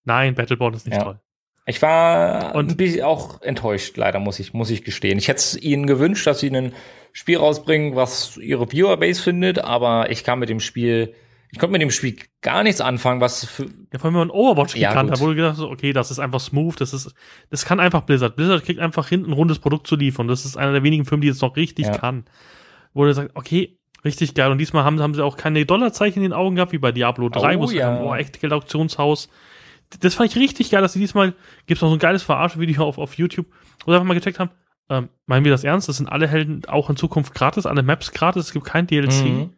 Nein, 0.05 0.35
Battleborn 0.35 0.73
ist 0.73 0.87
nicht 0.87 0.97
ja. 0.97 1.05
toll. 1.05 1.21
Ich 1.67 1.83
war 1.83 2.55
und 2.55 2.71
ein 2.71 2.77
bisschen 2.79 3.05
auch 3.05 3.43
enttäuscht, 3.43 3.99
leider, 3.99 4.21
muss 4.21 4.41
ich, 4.41 4.55
muss 4.55 4.71
ich 4.71 4.85
gestehen. 4.85 5.19
Ich 5.19 5.29
hätte 5.29 5.41
es 5.41 5.61
ihnen 5.61 5.87
gewünscht, 5.87 6.27
dass 6.27 6.41
sie 6.41 6.49
ein 6.49 6.73
Spiel 7.13 7.37
rausbringen, 7.37 7.95
was 7.95 8.39
ihre 8.39 8.67
Viewerbase 8.67 9.21
findet, 9.21 9.59
aber 9.59 10.11
ich 10.11 10.25
kam 10.25 10.39
mit 10.39 10.49
dem 10.49 10.61
Spiel 10.61 11.13
ich 11.51 11.59
konnte 11.59 11.73
mit 11.73 11.81
dem 11.81 11.91
Spiel 11.91 12.17
gar 12.43 12.63
nichts 12.63 12.81
anfangen, 12.81 13.21
was 13.21 13.47
für. 13.47 13.65
Ja, 13.93 13.99
vor 13.99 14.07
allem, 14.07 14.15
wenn 14.15 14.29
man 14.29 14.31
Overwatch 14.31 14.77
ja, 14.77 14.91
gekannt 14.91 15.11
hat, 15.11 15.21
wo 15.21 15.29
du 15.29 15.35
gedacht 15.35 15.57
hast, 15.57 15.63
okay, 15.63 15.93
das 15.93 16.11
ist 16.11 16.19
einfach 16.19 16.41
smooth, 16.41 16.79
das 16.79 16.93
ist, 16.93 17.15
das 17.51 17.65
kann 17.65 17.81
einfach 17.81 18.03
Blizzard. 18.03 18.37
Blizzard 18.37 18.65
kriegt 18.65 18.81
einfach 18.81 19.09
hinten 19.09 19.31
ein 19.31 19.33
rundes 19.33 19.59
Produkt 19.59 19.87
zu 19.87 19.97
liefern. 19.97 20.29
Das 20.29 20.45
ist 20.45 20.57
einer 20.57 20.73
der 20.73 20.83
wenigen 20.83 21.07
Firmen, 21.07 21.23
die 21.23 21.29
es 21.29 21.41
noch 21.41 21.57
richtig 21.57 21.87
ja. 21.87 21.97
kann. 21.97 22.25
Wo 22.93 23.05
du 23.05 23.15
sagst, 23.15 23.31
okay, 23.35 23.79
richtig 24.05 24.35
geil. 24.35 24.51
Und 24.51 24.59
diesmal 24.59 24.85
haben, 24.85 25.01
haben 25.01 25.15
sie 25.15 25.25
auch 25.25 25.37
keine 25.37 25.65
Dollarzeichen 25.65 26.23
in 26.23 26.31
den 26.31 26.33
Augen 26.35 26.57
gehabt, 26.57 26.73
wie 26.73 26.79
bei 26.79 26.93
Diablo 26.93 27.31
3, 27.31 27.57
oh, 27.57 27.61
wo 27.61 27.67
sie 27.67 27.79
ja. 27.79 27.87
haben, 27.87 28.05
oh, 28.05 28.15
echt 28.15 28.41
Geld-Auktionshaus. 28.41 29.31
Das 30.01 30.15
fand 30.15 30.31
ich 30.31 30.37
richtig 30.37 30.71
geil, 30.71 30.83
dass 30.83 30.93
sie 30.93 30.99
diesmal, 30.99 31.35
gibt's 31.67 31.81
noch 31.81 31.89
so 31.89 31.97
ein 31.97 31.99
geiles 31.99 32.23
Verarschvideo 32.23 32.85
auf, 32.85 32.99
auf 32.99 33.15
YouTube, 33.15 33.47
wo 33.85 33.91
sie 33.91 33.97
einfach 33.97 34.07
mal 34.07 34.15
gecheckt 34.15 34.39
haben, 34.39 34.51
ähm, 34.91 35.09
meinen 35.27 35.45
wir 35.45 35.53
das 35.53 35.65
ernst? 35.65 35.89
Das 35.89 35.97
sind 35.97 36.09
alle 36.09 36.29
Helden 36.29 36.63
auch 36.67 36.91
in 36.91 36.97
Zukunft 36.97 37.35
gratis, 37.35 37.65
alle 37.65 37.83
Maps 37.83 38.13
gratis, 38.13 38.47
es 38.47 38.53
gibt 38.53 38.67
kein 38.67 38.87
DLC. 38.87 39.25
Mhm. 39.25 39.58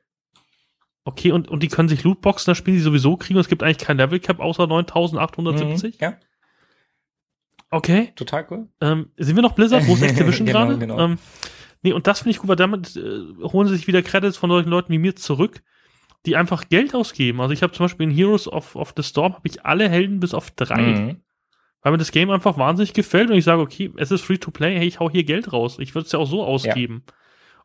Okay, 1.05 1.32
und, 1.32 1.48
und 1.48 1.62
die 1.62 1.68
können 1.68 1.88
sich 1.88 2.05
Lootboxen 2.05 2.51
das 2.51 2.59
Spiel, 2.59 2.74
die 2.74 2.80
sowieso 2.80 3.16
kriegen. 3.16 3.36
Und 3.36 3.40
es 3.40 3.48
gibt 3.48 3.62
eigentlich 3.62 3.78
kein 3.78 3.96
Level 3.96 4.20
Cap 4.20 4.38
außer 4.38 4.66
9870. 4.66 5.94
Mhm, 5.94 5.98
ja. 6.01 6.16
Okay. 7.70 8.12
Total 8.16 8.46
cool. 8.51 8.68
Ähm, 8.80 9.11
sind 9.16 9.36
wir 9.36 9.42
noch 9.42 9.55
Blizzard? 9.55 9.86
Wo 9.86 9.94
ist 9.94 10.03
Activision 10.03 10.46
Genau, 10.46 10.66
gerade? 10.66 10.78
genau. 10.78 10.98
Ähm, 10.98 11.18
nee, 11.82 11.92
und 11.92 12.07
das 12.07 12.20
finde 12.20 12.32
ich 12.32 12.38
gut, 12.38 12.48
weil 12.48 12.57
damit 12.57 12.96
äh, 12.96 13.20
holen 13.42 13.68
sie 13.68 13.76
sich 13.76 13.86
wieder 13.86 14.03
Credits 14.03 14.36
von 14.36 14.51
solchen 14.51 14.68
Leuten 14.68 14.92
wie 14.92 14.98
mir 14.98 15.16
zurück, 15.16 15.62
die 16.26 16.36
einfach 16.36 16.68
Geld 16.68 16.94
ausgeben. 16.94 17.40
Also 17.40 17.55
ich 17.55 17.62
habe 17.62 17.72
zum 17.72 17.84
Beispiel 17.84 18.09
in 18.09 18.14
Heroes 18.14 18.48
of, 18.48 18.76
of 18.76 18.92
the 18.96 19.03
Storm 19.03 19.34
habe 19.34 19.48
ich 19.48 19.64
alle 19.64 19.88
Helden 19.88 20.20
bis 20.20 20.34
auf 20.34 20.51
drei. 20.51 20.82
Mhm. 20.82 21.22
Weil 21.82 21.92
mir 21.92 21.98
das 21.98 22.12
Game 22.12 22.30
einfach 22.30 22.59
wahnsinnig 22.59 22.92
gefällt 22.92 23.30
und 23.30 23.36
ich 23.36 23.44
sage, 23.44 23.62
okay, 23.62 23.90
es 23.96 24.11
ist 24.11 24.20
free 24.20 24.36
to 24.36 24.51
play, 24.51 24.76
hey, 24.76 24.86
ich 24.86 25.01
hau 25.01 25.09
hier 25.09 25.24
Geld 25.24 25.51
raus. 25.53 25.78
Ich 25.78 25.94
würde 25.94 26.05
es 26.05 26.12
ja 26.12 26.18
auch 26.18 26.26
so 26.26 26.44
ausgeben. 26.44 27.05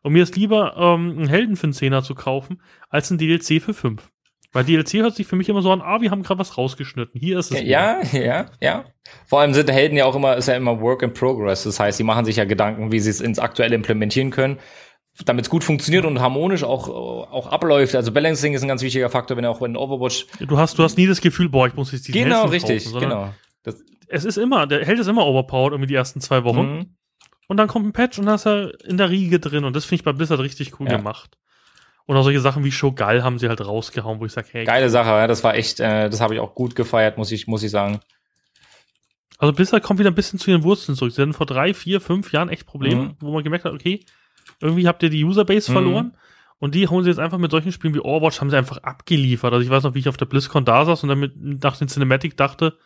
Und 0.06 0.12
mir 0.12 0.22
ist 0.22 0.36
lieber, 0.36 0.76
ähm, 0.76 1.16
einen 1.18 1.28
Helden 1.28 1.56
für 1.56 1.64
einen 1.64 1.72
Zehner 1.72 2.00
zu 2.00 2.14
kaufen, 2.14 2.62
als 2.88 3.10
ein 3.10 3.18
DLC 3.18 3.60
für 3.60 3.74
fünf. 3.74 4.12
Weil 4.52 4.62
DLC 4.62 5.00
hört 5.00 5.16
sich 5.16 5.26
für 5.26 5.34
mich 5.34 5.48
immer 5.48 5.62
so 5.62 5.72
an, 5.72 5.82
ah, 5.82 6.00
wir 6.00 6.12
haben 6.12 6.22
gerade 6.22 6.38
was 6.38 6.56
rausgeschnitten. 6.56 7.20
Hier 7.20 7.40
ist 7.40 7.50
es. 7.50 7.60
wieder. 7.60 7.68
Ja, 7.68 8.00
ja, 8.12 8.46
ja. 8.60 8.84
Vor 9.26 9.40
allem 9.40 9.52
sind 9.52 9.68
Helden 9.68 9.96
ja 9.96 10.04
auch 10.04 10.14
immer, 10.14 10.36
ist 10.36 10.46
ja 10.46 10.54
immer 10.54 10.80
Work 10.80 11.02
in 11.02 11.12
Progress. 11.12 11.64
Das 11.64 11.80
heißt, 11.80 11.98
sie 11.98 12.04
machen 12.04 12.24
sich 12.24 12.36
ja 12.36 12.44
Gedanken, 12.44 12.92
wie 12.92 13.00
sie 13.00 13.10
es 13.10 13.20
ins 13.20 13.40
Aktuelle 13.40 13.74
implementieren 13.74 14.30
können, 14.30 14.60
damit 15.24 15.46
es 15.46 15.50
gut 15.50 15.64
funktioniert 15.64 16.04
und 16.04 16.20
harmonisch 16.20 16.62
auch, 16.62 16.88
auch 16.88 17.48
abläuft. 17.48 17.96
Also 17.96 18.12
Balancing 18.12 18.54
ist 18.54 18.62
ein 18.62 18.68
ganz 18.68 18.82
wichtiger 18.82 19.10
Faktor, 19.10 19.36
wenn 19.36 19.44
auch 19.44 19.60
in 19.60 19.76
Overwatch. 19.76 20.26
Du 20.38 20.56
hast, 20.56 20.78
du 20.78 20.84
hast 20.84 20.96
nie 20.96 21.08
das 21.08 21.20
Gefühl, 21.20 21.48
boah, 21.48 21.66
ich 21.66 21.74
muss 21.74 21.90
jetzt 21.90 22.06
diesen 22.06 22.22
Genau, 22.22 22.42
Helden 22.42 22.50
richtig, 22.52 22.84
kaufen, 22.84 23.00
genau. 23.00 23.34
Das, 23.64 23.82
Es 24.06 24.24
ist 24.24 24.38
immer, 24.38 24.68
der 24.68 24.86
Held 24.86 25.00
ist 25.00 25.08
immer 25.08 25.26
overpowered 25.26 25.72
irgendwie 25.72 25.88
die 25.88 25.96
ersten 25.96 26.20
zwei 26.20 26.44
Wochen. 26.44 26.76
Mhm. 26.76 26.95
Und 27.48 27.56
dann 27.58 27.68
kommt 27.68 27.86
ein 27.86 27.92
Patch 27.92 28.18
und 28.18 28.26
da 28.26 28.34
ist 28.34 28.46
er 28.46 28.72
in 28.84 28.96
der 28.96 29.10
Riege 29.10 29.38
drin. 29.38 29.64
Und 29.64 29.76
das 29.76 29.84
finde 29.84 30.00
ich 30.00 30.04
bei 30.04 30.12
Blizzard 30.12 30.40
richtig 30.40 30.80
cool 30.80 30.88
Ja. 30.88 30.96
gemacht. 30.96 31.38
Und 32.06 32.16
auch 32.16 32.22
solche 32.22 32.40
Sachen 32.40 32.64
wie 32.64 32.72
Shogal 32.72 33.22
haben 33.24 33.38
sie 33.38 33.48
halt 33.48 33.60
rausgehauen, 33.64 34.20
wo 34.20 34.26
ich 34.26 34.32
sage, 34.32 34.48
hey, 34.52 34.64
Geile 34.64 34.90
Sache, 34.90 35.08
ja, 35.10 35.26
das 35.26 35.42
war 35.44 35.54
echt, 35.54 35.80
äh, 35.80 36.08
das 36.08 36.20
habe 36.20 36.34
ich 36.34 36.40
auch 36.40 36.54
gut 36.54 36.74
gefeiert, 36.76 37.18
muss 37.18 37.32
ich, 37.32 37.46
muss 37.46 37.62
ich 37.62 37.70
sagen. 37.70 38.00
Also 39.38 39.52
Blizzard 39.52 39.82
kommt 39.82 39.98
wieder 40.00 40.10
ein 40.10 40.14
bisschen 40.14 40.38
zu 40.38 40.50
ihren 40.50 40.62
Wurzeln 40.62 40.96
zurück. 40.96 41.12
Sie 41.12 41.20
hatten 41.20 41.34
vor 41.34 41.46
drei, 41.46 41.74
vier, 41.74 42.00
fünf 42.00 42.32
Jahren 42.32 42.48
echt 42.48 42.64
Probleme, 42.66 43.02
Mhm. 43.02 43.16
wo 43.20 43.32
man 43.32 43.42
gemerkt 43.44 43.64
hat, 43.64 43.72
okay, 43.72 44.04
irgendwie 44.60 44.86
habt 44.88 45.02
ihr 45.02 45.10
die 45.10 45.24
Userbase 45.24 45.70
Mhm. 45.70 45.74
verloren. 45.74 46.16
Und 46.58 46.74
die 46.74 46.88
holen 46.88 47.04
sie 47.04 47.10
jetzt 47.10 47.18
einfach 47.18 47.36
mit 47.38 47.50
solchen 47.50 47.70
Spielen 47.70 47.94
wie 47.94 47.98
Overwatch, 48.00 48.40
haben 48.40 48.48
sie 48.50 48.56
einfach 48.56 48.78
abgeliefert. 48.78 49.52
Also 49.52 49.62
ich 49.62 49.68
weiß 49.70 49.82
noch, 49.82 49.94
wie 49.94 49.98
ich 49.98 50.08
auf 50.08 50.16
der 50.16 50.24
BlizzCon 50.26 50.64
da 50.64 50.84
saß 50.86 51.02
und 51.02 51.10
dann 51.10 51.18
mit, 51.20 51.34
nach 51.36 51.76
den 51.76 51.88
Cinematic 51.88 52.36
dachte, 52.36 52.78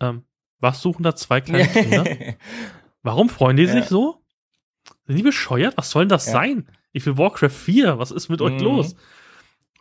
ähm, 0.00 0.24
was 0.58 0.82
suchen 0.82 1.02
da 1.04 1.14
zwei 1.14 1.40
kleine 1.40 1.68
Kinder? 1.68 2.04
Warum 3.02 3.28
freuen 3.28 3.56
die 3.56 3.64
Ja. 3.64 3.72
sich 3.72 3.86
so? 3.86 4.16
Sind 5.06 5.16
die 5.16 5.22
bescheuert? 5.22 5.76
Was 5.76 5.90
soll 5.90 6.02
denn 6.04 6.08
das 6.10 6.26
Ja. 6.26 6.32
sein? 6.32 6.68
Ich 6.92 7.04
will 7.06 7.16
Warcraft 7.18 7.50
4. 7.50 7.98
Was 7.98 8.10
ist 8.10 8.28
mit 8.28 8.40
euch 8.42 8.54
Mhm. 8.54 8.60
los? 8.60 8.94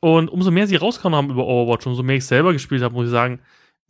Und 0.02 0.30
umso 0.30 0.52
mehr 0.52 0.68
sie 0.68 0.78
rausgehauen 0.78 1.16
haben 1.16 1.30
über 1.30 1.46
Overwatch, 1.46 1.86
umso 1.88 2.04
mehr 2.04 2.18
ich 2.18 2.26
selber 2.26 2.54
gespielt 2.54 2.82
habe, 2.84 2.94
muss 2.94 3.06
ich 3.06 3.12
sagen, 3.12 3.42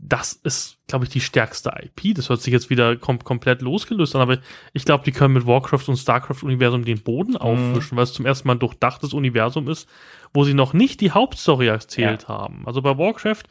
das 0.02 0.32
ist, 0.34 0.78
glaube 0.88 1.04
ich, 1.06 1.12
die 1.12 1.20
stärkste 1.20 1.72
IP. 1.84 2.14
Das 2.14 2.30
hört 2.30 2.42
sich 2.42 2.54
jetzt 2.54 2.70
wieder 2.70 2.96
kom 2.96 3.20
komplett 3.20 3.62
losgelöst 3.62 4.16
an, 4.16 4.22
aber 4.22 4.38
ich 4.72 4.86
glaube, 4.86 5.04
die 5.04 5.12
können 5.12 5.34
mit 5.34 5.46
Warcraft 5.46 5.84
und 5.90 5.98
StarCraft-Universum 5.98 6.86
den 6.86 7.02
Boden 7.04 7.36
aufwischen, 7.36 7.98
weil 7.98 8.06
es 8.06 8.14
zum 8.14 8.26
ersten 8.26 8.48
Mal 8.48 8.56
ein 8.56 8.60
durchdachtes 8.60 9.14
Universum 9.14 9.68
ist, 9.68 9.90
wo 10.34 10.46
sie 10.46 10.54
noch 10.54 10.72
nicht 10.74 11.02
die 11.02 11.12
Hauptstory 11.12 11.68
erzählt 11.68 12.30
haben. 12.30 12.64
Also 12.66 12.82
bei 12.82 12.98
Warcraft 12.98 13.44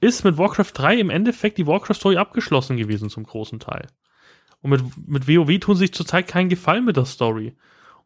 ist 0.00 0.24
mit 0.24 0.36
Warcraft 0.38 0.72
3 0.74 0.96
im 0.98 1.08
Endeffekt 1.10 1.56
die 1.56 1.66
Warcraft-Story 1.68 2.16
abgeschlossen 2.16 2.76
gewesen 2.76 3.08
zum 3.08 3.22
großen 3.22 3.60
Teil. 3.60 3.86
Und 4.66 4.70
mit, 4.70 5.08
mit 5.08 5.28
WoW 5.28 5.58
tun 5.60 5.76
sich 5.76 5.92
zurzeit 5.92 6.26
keinen 6.26 6.48
Gefallen 6.48 6.84
mit 6.84 6.96
der 6.96 7.04
Story. 7.04 7.54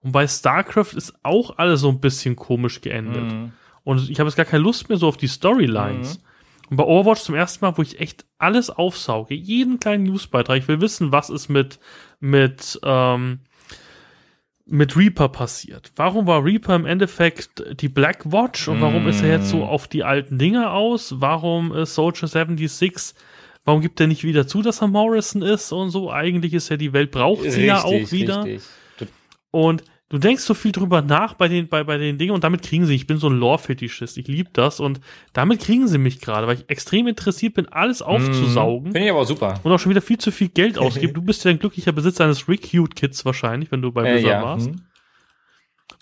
Und 0.03 0.13
bei 0.13 0.27
StarCraft 0.27 0.95
ist 0.95 1.15
auch 1.23 1.57
alles 1.57 1.81
so 1.81 1.89
ein 1.89 2.01
bisschen 2.01 2.37
komisch 2.37 2.83
geendet. 2.83 3.33
Mhm. 3.33 3.53
Und 3.83 4.11
ich 4.11 4.21
habe 4.21 4.29
jetzt 4.29 4.37
gar 4.37 4.45
keine 4.45 4.63
Lust 4.63 4.89
mehr 4.91 4.99
so 4.99 5.09
auf 5.09 5.17
die 5.17 5.29
Storylines. 5.29 6.23
Und 6.69 6.77
bei 6.77 6.85
Overwatch 6.85 7.23
zum 7.23 7.35
ersten 7.35 7.65
Mal, 7.65 7.77
wo 7.79 7.83
ich 7.83 7.99
echt 7.99 8.27
alles 8.39 8.69
aufsauge, 8.69 9.35
jeden 9.35 9.81
kleinen 9.81 10.05
Newsbeitrag. 10.05 10.59
Ich 10.59 10.69
will 10.69 10.83
wissen, 10.83 11.13
was 11.13 11.31
ist 11.31 11.49
mit, 11.49 11.81
mit, 12.21 12.79
ähm, 12.85 13.41
mit 14.67 14.97
Reaper 14.97 15.31
passiert. 15.31 15.93
Warum 15.97 16.27
war 16.27 16.45
Reaper 16.45 16.77
im 16.77 16.85
Endeffekt 16.85 17.65
die 17.81 17.89
Black 17.89 18.31
Watch 18.31 18.69
und 18.69 18.83
warum 18.83 19.09
ist 19.09 19.23
er 19.23 19.31
jetzt 19.31 19.49
so 19.49 19.65
auf 19.65 19.89
die 19.89 20.05
alten 20.05 20.39
Dinge 20.39 20.71
aus? 20.71 21.21
Warum 21.21 21.73
ist 21.73 21.95
Soldier 21.95 22.29
76? 22.29 23.15
Warum 23.65 23.81
gibt 23.83 24.01
er 24.01 24.07
nicht 24.07 24.25
wieder 24.25 24.47
zu, 24.47 24.63
dass 24.63 24.81
er 24.83 24.89
Morrison 24.89 25.43
ist 25.43 25.71
und 25.73 25.91
so? 25.91 26.11
Eigentlich 26.11 26.55
ist 26.55 26.69
ja 26.71 26.77
die 26.77 26.93
Welt 26.93 27.11
braucht 27.11 27.51
sie 27.51 27.67
ja 27.67 27.85
auch 27.85 28.11
wieder. 28.13 28.45
Richtig. 28.45 28.63
Und 29.53 29.85
du 30.09 30.19
denkst 30.19 30.43
so 30.43 30.55
viel 30.55 30.73
drüber 30.73 31.03
nach 31.03 31.35
bei 31.35 31.49
den, 31.49 31.69
bei, 31.69 31.85
bei 31.85 31.99
den 31.99 32.19
Dingen 32.19 32.33
und 32.33 32.43
damit 32.45 32.63
kriegen 32.63 32.87
sie, 32.87 32.95
ich 32.95 33.07
bin 33.07 33.19
so 33.19 33.29
ein 33.29 33.37
Lore-Fetischist, 33.39 34.17
ich 34.19 34.29
liebe 34.29 34.51
das 34.53 34.81
und 34.81 35.01
damit 35.33 35.61
kriegen 35.61 35.89
sie 35.89 35.99
mich 35.99 36.21
gerade, 36.21 36.47
weil 36.47 36.57
ich 36.57 36.65
extrem 36.69 37.07
interessiert 37.07 37.55
bin, 37.55 37.69
alles 37.69 38.01
aufzusaugen 38.03 38.93
Finde 38.93 39.07
ich 39.07 39.11
aber 39.13 39.25
super. 39.25 39.61
und 39.63 39.73
auch 39.73 39.79
schon 39.79 39.91
wieder 39.91 40.01
viel 40.03 40.19
zu 40.19 40.31
viel 40.33 40.49
Geld 40.49 40.79
ausgebe. 40.79 41.13
Du 41.13 41.23
bist 41.23 41.45
ja 41.45 41.51
ein 41.51 41.59
glücklicher 41.59 41.93
Besitzer 41.93 42.25
eines 42.25 42.49
Recute-Kits 42.49 43.25
wahrscheinlich, 43.25 43.71
wenn 43.73 43.83
du 43.83 43.93
bei 43.93 44.03
Äh, 44.05 44.13
Blizzard 44.15 44.33
ja. 44.33 44.43
warst. 44.43 44.71
Mhm. 44.71 44.83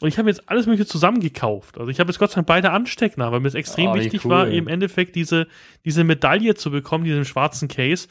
Und 0.01 0.09
ich 0.09 0.19
habe 0.19 0.29
jetzt 0.29 0.49
alles 0.49 0.67
mögliche 0.67 0.87
zusammengekauft. 0.87 1.79
Also 1.79 1.91
ich 1.91 1.99
habe 2.01 2.11
jetzt 2.11 2.19
Gott 2.19 2.31
sei 2.31 2.37
Dank 2.37 2.47
beide 2.47 2.71
Ansteckner, 2.71 3.33
weil 3.33 3.41
mir 3.41 3.49
es 3.49 3.55
extrem 3.55 3.91
Oh, 3.91 3.95
wichtig 3.95 4.25
cool. 4.25 4.31
war, 4.31 4.49
im 4.49 4.69
Endeffekt 4.69 5.17
diese, 5.17 5.47
diese 5.85 6.05
Medaille 6.05 6.55
zu 6.55 6.71
bekommen, 6.71 7.05
diesen 7.05 7.25
schwarzen 7.25 7.69
Case, 7.69 8.07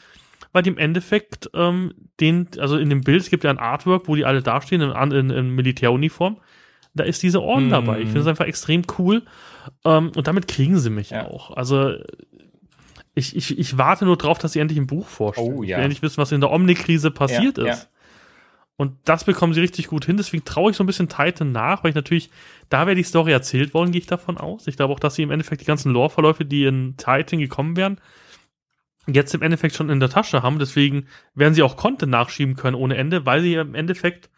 weil 0.52 0.62
die 0.62 0.70
im 0.70 0.78
Endeffekt 0.78 1.48
ähm, 1.54 1.92
den, 2.20 2.48
also 2.58 2.76
in 2.76 2.90
dem 2.90 3.02
Bild, 3.02 3.20
es 3.22 3.30
gibt 3.30 3.44
ja 3.44 3.50
ein 3.50 3.58
Artwork, 3.58 4.08
wo 4.08 4.16
die 4.16 4.24
alle 4.24 4.42
dastehen 4.42 4.80
in, 4.82 5.10
in, 5.12 5.30
in, 5.30 5.50
Militäruniform. 5.50 6.38
Da 6.94 7.04
ist 7.04 7.22
diese 7.22 7.40
Orden 7.42 7.66
Mhm. 7.66 7.70
dabei. 7.70 7.98
Ich 8.00 8.06
finde 8.06 8.20
es 8.20 8.26
einfach 8.26 8.46
extrem 8.46 8.82
cool. 8.98 9.22
Ähm, 9.84 10.10
und 10.16 10.26
damit 10.26 10.48
kriegen 10.48 10.78
sie 10.78 10.90
mich 10.90 11.10
Ja. 11.10 11.26
auch. 11.26 11.56
Also 11.56 11.94
ich, 13.14 13.34
ich, 13.36 13.58
ich 13.58 13.78
warte 13.78 14.04
nur 14.04 14.16
drauf, 14.16 14.38
dass 14.38 14.52
sie 14.52 14.60
endlich 14.60 14.78
ein 14.78 14.86
Buch 14.86 15.06
vorstellen. 15.08 15.54
Oh, 15.56 15.62
Ich 15.62 15.70
ja. 15.70 15.76
will 15.78 15.84
endlich 15.84 16.02
wissen, 16.02 16.18
was 16.18 16.32
in 16.32 16.40
der 16.40 16.50
Omni-Krise 16.50 17.10
passiert 17.10 17.58
Ja, 17.58 17.66
ist. 17.72 17.88
Und 18.78 18.96
das 19.04 19.24
bekommen 19.24 19.52
sie 19.54 19.60
richtig 19.60 19.88
gut 19.88 20.04
hin. 20.06 20.16
Deswegen 20.16 20.44
traue 20.44 20.70
ich 20.70 20.76
so 20.76 20.84
ein 20.84 20.86
bisschen 20.86 21.08
Titan 21.08 21.50
nach, 21.50 21.82
weil 21.82 21.90
ich 21.90 21.96
natürlich, 21.96 22.30
da 22.70 22.86
wäre 22.86 22.94
die 22.94 23.02
Story 23.02 23.32
erzählt 23.32 23.74
worden, 23.74 23.90
gehe 23.90 24.00
ich 24.00 24.06
davon 24.06 24.38
aus. 24.38 24.68
Ich 24.68 24.76
glaube 24.76 24.94
auch, 24.94 25.00
dass 25.00 25.16
sie 25.16 25.22
im 25.24 25.32
Endeffekt 25.32 25.60
die 25.60 25.66
ganzen 25.66 25.92
Lore-Verläufe, 25.92 26.44
die 26.44 26.64
in 26.64 26.94
Titan 26.96 27.40
gekommen 27.40 27.76
wären, 27.76 28.00
jetzt 29.08 29.34
im 29.34 29.42
Endeffekt 29.42 29.74
schon 29.74 29.90
in 29.90 29.98
der 29.98 30.10
Tasche 30.10 30.42
haben. 30.44 30.60
Deswegen 30.60 31.08
werden 31.34 31.54
sie 31.54 31.62
auch 31.62 31.76
Content 31.76 32.12
nachschieben 32.12 32.54
können 32.54 32.76
ohne 32.76 32.96
Ende, 32.96 33.26
weil 33.26 33.42
sie 33.42 33.54
im 33.54 33.74
Endeffekt 33.74 34.30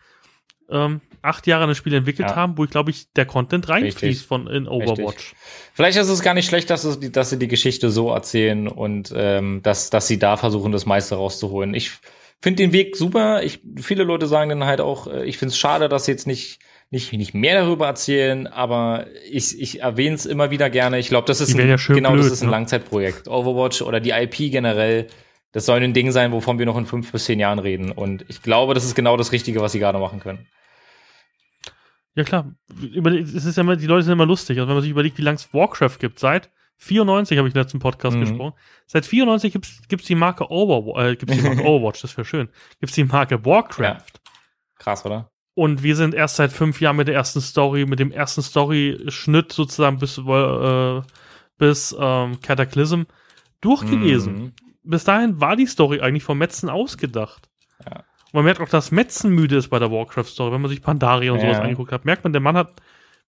ähm, 0.71 1.03
acht 1.21 1.47
Jahre 1.47 1.65
ein 1.69 1.75
Spiel 1.75 1.93
entwickelt 1.93 2.31
Ja. 2.31 2.37
haben, 2.37 2.57
wo 2.57 2.65
ich 2.65 2.71
glaube 2.71 2.93
ich 2.93 3.13
der 3.13 3.27
Content 3.27 3.69
reinfließt 3.69 4.03
Richtig. 4.03 4.27
von 4.27 4.47
in 4.47 4.67
Overwatch. 4.67 5.35
Vielleicht 5.75 5.99
ist 5.99 6.09
es 6.09 6.23
gar 6.23 6.33
nicht 6.33 6.47
schlecht, 6.49 6.71
dass, 6.71 6.85
es, 6.85 6.99
dass 7.13 7.29
sie 7.29 7.39
die 7.39 7.49
Geschichte 7.49 7.91
so 7.91 8.11
erzählen 8.11 8.69
und 8.69 9.13
ähm, 9.15 9.61
dass, 9.63 9.91
dass 9.91 10.07
sie 10.07 10.19
da 10.19 10.39
versuchen, 10.39 10.73
das 10.73 10.87
meiste 10.87 11.17
rauszuholen. 11.17 11.75
Ich 11.75 11.99
finde 12.41 12.63
den 12.63 12.73
Weg 12.73 12.97
super. 12.97 13.43
Ich, 13.43 13.61
viele 13.77 14.05
Leute 14.05 14.27
sagen 14.27 14.51
dann 14.51 14.65
halt 14.65 14.81
auch, 14.81 15.07
äh, 15.07 15.25
ich 15.25 15.39
finde 15.39 15.53
es 15.53 15.59
schade, 15.59 15.89
dass 15.89 16.07
sie 16.07 16.13
jetzt 16.13 16.27
nicht, 16.27 16.59
nicht, 16.91 17.13
nicht 17.13 17.35
mehr 17.35 17.63
darüber 17.63 17.87
erzählen, 17.87 18.47
aber 18.47 19.07
ich, 19.31 19.61
ich 19.61 19.81
erwähne 19.81 20.15
es 20.15 20.27
immer 20.27 20.51
wieder 20.51 20.71
gerne. 20.71 20.99
Ich 20.99 21.09
glaube, 21.09 21.27
das 21.27 21.41
ist 21.41 21.55
ein, 21.55 21.69
ja 21.69 21.77
genau, 21.77 22.13
blöd, 22.13 22.25
das 22.25 22.33
ist 22.33 22.43
ein 22.43 22.47
ne? 22.47 22.53
Langzeitprojekt. 22.53 23.29
Overwatch 23.29 23.83
oder 23.83 24.01
die 24.01 24.11
IP 24.11 24.51
generell, 24.51 25.07
das 25.53 25.67
soll 25.67 25.81
ein 25.83 25.95
Ding 25.95 26.11
sein, 26.13 26.33
wovon 26.33 26.59
wir 26.59 26.67
noch 26.67 26.79
in 26.79 26.87
fünf 26.87 27.13
bis 27.13 27.25
zehn 27.25 27.39
Jahren 27.39 27.59
reden. 27.59 27.93
Und 27.93 28.25
ich 28.29 28.43
glaube, 28.43 28.75
das 28.75 28.85
ist 28.85 28.95
genau 28.95 29.17
das 29.17 29.33
Richtige, 29.33 29.61
was 29.61 29.73
sie 29.73 29.79
gerade 29.79 29.99
machen 29.99 30.21
können. 30.21 30.47
Ja 32.17 32.25
klar, 32.25 32.53
es 33.23 33.45
ist 33.45 33.57
ja 33.57 33.63
immer, 33.63 33.77
die 33.77 33.87
Leute 33.87 34.03
sind 34.03 34.13
immer 34.13 34.27
lustig. 34.27 34.59
Also 34.59 34.69
wenn 34.69 34.75
man 34.75 34.83
sich 34.83 34.91
überlegt, 34.91 35.17
wie 35.19 35.23
lange 35.23 35.37
es 35.37 35.55
Warcraft 35.55 35.99
gibt, 36.01 36.19
seit 36.19 36.51
94 36.83 37.39
habe 37.39 37.49
ich 37.49 37.55
im 37.55 37.61
letzten 37.61 37.79
Podcast 37.79 38.17
Mhm. 38.17 38.21
gesprochen. 38.21 38.53
Seit 38.87 39.05
94 39.07 39.53
gibt 39.53 40.03
es 40.03 40.07
die 40.07 40.15
Marke 40.15 40.51
Overwatch, 40.51 40.99
äh, 41.13 41.17
gibt's 41.17 41.37
die 41.37 41.43
Marke 41.43 41.63
Overwatch, 41.65 42.01
das 42.03 42.17
wäre 42.17 42.25
schön. 42.25 42.49
Gibt 42.81 42.91
es 42.91 42.95
die 42.95 43.05
Marke 43.05 43.45
Warcraft. 43.45 44.21
Krass, 44.79 45.05
oder? 45.05 45.31
Und 45.55 45.83
wir 45.83 45.95
sind 45.95 46.15
erst 46.15 46.37
seit 46.37 46.53
fünf 46.53 46.81
Jahren 46.81 46.97
mit 46.97 47.07
der 47.09 47.15
ersten 47.15 47.41
Story, 47.43 47.85
mit 47.85 47.99
dem 47.99 48.13
ersten 48.13 48.41
Story-Schnitt 48.43 49.53
sozusagen 49.53 49.99
bis, 49.99 50.17
äh, 50.17 51.03
bis 51.59 51.95
ähm, 51.99 52.41
Cataclysm 52.41 53.03
durch 53.61 53.83
gewesen. 53.83 54.35
Mhm. 54.35 54.53
Bis 54.83 55.05
dahin 55.05 55.39
war 55.41 55.57
die 55.57 55.67
Story 55.67 56.01
eigentlich 56.01 56.23
vom 56.25 56.39
Metzen 56.39 56.71
ausgedacht. 56.71 57.51
Ja. 57.85 57.99
Und 57.99 58.35
man 58.35 58.45
merkt 58.45 58.61
auch, 58.63 58.69
dass 58.71 58.91
Metzen 58.91 59.35
müde 59.35 59.57
ist 59.57 59.69
bei 59.69 59.79
der 59.79 59.91
Warcraft-Story. 59.91 60.53
Wenn 60.53 60.63
man 60.63 60.71
sich 60.71 60.81
Pandaria 60.81 61.33
und 61.33 61.41
Ja. 61.41 61.47
sowas 61.49 61.61
angeguckt 61.61 61.93
hat, 61.93 62.07
merkt 62.07 62.25
man, 62.25 62.33
der 62.33 62.41
Mann 62.41 62.57
hat, 62.57 62.81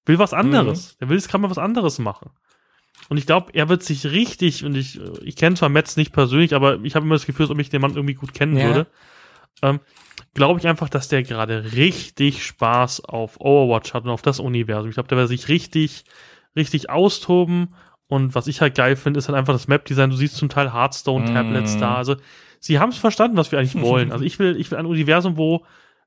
will 0.06 0.18
was 0.18 0.32
anderes. 0.32 0.96
Der 0.98 1.10
will 1.10 1.16
jetzt 1.18 1.28
gerade 1.28 1.42
mal 1.42 1.50
was 1.50 1.58
anderes 1.58 1.98
machen. 1.98 2.30
Und 3.08 3.16
ich 3.18 3.26
glaube, 3.26 3.52
er 3.52 3.68
wird 3.68 3.82
sich 3.82 4.06
richtig, 4.06 4.64
und 4.64 4.74
ich, 4.76 5.00
ich 5.22 5.36
kenne 5.36 5.56
zwar 5.56 5.68
Metz 5.68 5.96
nicht 5.96 6.12
persönlich, 6.12 6.54
aber 6.54 6.80
ich 6.82 6.94
habe 6.94 7.04
immer 7.04 7.14
das 7.14 7.26
Gefühl, 7.26 7.44
als 7.44 7.50
ob 7.50 7.58
ich 7.58 7.68
den 7.70 7.80
Mann 7.82 7.94
irgendwie 7.94 8.14
gut 8.14 8.32
kennen 8.32 8.56
Ja. 8.56 8.64
würde. 8.64 8.86
Ähm, 9.62 9.80
glaube 10.34 10.60
ich 10.60 10.66
einfach, 10.66 10.88
dass 10.88 11.08
der 11.08 11.22
gerade 11.22 11.72
richtig 11.74 12.44
Spaß 12.44 13.04
auf 13.04 13.38
Overwatch 13.40 13.92
hat 13.92 14.04
und 14.04 14.10
auf 14.10 14.22
das 14.22 14.40
Universum. 14.40 14.88
Ich 14.88 14.94
glaube, 14.94 15.08
der 15.08 15.18
wird 15.18 15.28
sich 15.28 15.48
richtig, 15.48 16.04
richtig 16.56 16.90
austoben. 16.90 17.74
Und 18.06 18.34
was 18.34 18.46
ich 18.46 18.60
halt 18.60 18.74
geil 18.74 18.96
finde, 18.96 19.18
ist 19.18 19.28
halt 19.28 19.36
einfach 19.38 19.52
das 19.52 19.68
Map-Design. 19.68 20.10
Du 20.10 20.16
siehst 20.16 20.36
zum 20.36 20.48
Teil 20.48 20.72
Hearthstone-Tablets 20.72 21.76
Mm. 21.76 21.80
da. 21.80 21.96
Also, 21.96 22.16
sie 22.60 22.78
haben 22.78 22.90
es 22.90 22.98
verstanden, 22.98 23.36
was 23.36 23.52
wir 23.52 23.58
eigentlich 23.58 23.74
wollen. 23.82 24.12
Also, 24.12 24.24
ich 24.24 24.38
will, 24.38 24.56
ich 24.58 24.70
will 24.70 24.78
ein 24.78 24.86
Universum, 24.86 25.36
wo, 25.36 25.64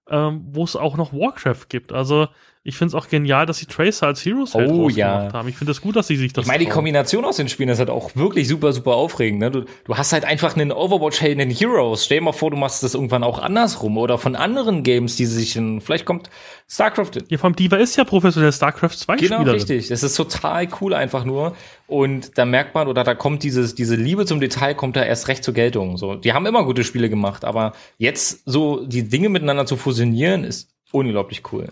ähm, 0.10 0.42
wo 0.50 0.64
es 0.64 0.76
auch 0.76 0.98
noch 0.98 1.14
Warcraft 1.14 1.66
gibt. 1.70 1.92
Also, 1.94 2.28
Ich 2.68 2.78
finde 2.78 2.90
es 2.90 2.96
auch 2.96 3.10
genial, 3.10 3.46
dass 3.46 3.60
sie 3.60 3.68
Tracer 3.68 4.08
als 4.08 4.26
Heroes 4.26 4.56
halt 4.56 4.72
oh, 4.72 4.90
ja. 4.90 5.32
haben. 5.32 5.48
Ich 5.48 5.56
finde 5.56 5.72
es 5.72 5.78
das 5.78 5.84
gut, 5.84 5.96
dass 5.96 6.08
sie 6.08 6.16
sich 6.16 6.34
das 6.34 6.46
Ich 6.46 6.48
meine, 6.48 6.66
die 6.66 6.70
Kombination 6.70 7.24
aus 7.24 7.38
den 7.38 7.48
Spielen 7.48 7.70
ist 7.70 7.78
halt 7.78 7.92
auch 7.92 8.16
wirklich 8.16 8.48
super, 8.48 8.74
super 8.74 8.96
aufregend. 8.96 9.40
Ne? 9.40 9.52
Du, 9.52 9.66
du 9.84 9.96
hast 9.96 10.14
halt 10.14 10.26
einfach 10.26 10.56
einen 10.56 10.72
Overwatch-Helden 10.72 11.42
in 11.42 11.52
Heroes. 11.52 12.06
Stell 12.06 12.18
dir 12.18 12.24
mal 12.24 12.32
vor, 12.32 12.50
du 12.50 12.58
machst 12.58 12.82
das 12.82 12.96
irgendwann 12.96 13.24
auch 13.24 13.38
andersrum 13.38 14.00
oder 14.00 14.18
von 14.18 14.36
anderen 14.36 14.82
Games, 14.82 15.16
die 15.16 15.28
sich 15.28 15.56
in, 15.56 15.80
vielleicht 15.80 16.06
kommt 16.06 16.32
StarCraft. 16.68 17.12
Ja, 17.30 17.38
vom 17.38 17.56
Diva 17.56 17.76
ist 17.76 17.98
ja 17.98 18.04
professionell 18.04 18.52
StarCraft 18.52 18.98
2 18.98 19.16
Genau, 19.18 19.36
Spielerin. 19.36 19.50
richtig. 19.54 19.90
Das 19.90 20.02
ist 20.02 20.16
total 20.16 20.68
cool 20.82 20.96
einfach 20.96 21.24
nur. 21.24 21.56
Und 21.86 22.36
da 22.36 22.46
merkt 22.46 22.74
man, 22.74 22.88
oder 22.88 23.04
da 23.04 23.14
kommt 23.14 23.44
dieses, 23.44 23.76
diese 23.76 23.96
Liebe 23.96 24.26
zum 24.26 24.40
Detail 24.40 24.74
kommt 24.74 24.96
da 24.96 25.04
erst 25.04 25.28
recht 25.28 25.44
zur 25.44 25.54
Geltung. 25.54 25.98
So, 25.98 26.16
die 26.16 26.34
haben 26.34 26.48
immer 26.48 26.64
gute 26.64 26.84
Spiele 26.84 27.12
gemacht, 27.12 27.46
aber 27.46 27.74
jetzt 28.00 28.42
so 28.48 28.84
die 28.88 29.08
Dinge 29.08 29.30
miteinander 29.30 29.68
zu 29.68 29.78
fusionieren, 29.78 30.44
ist 30.44 30.72
unglaublich 30.92 31.44
cool. 31.52 31.70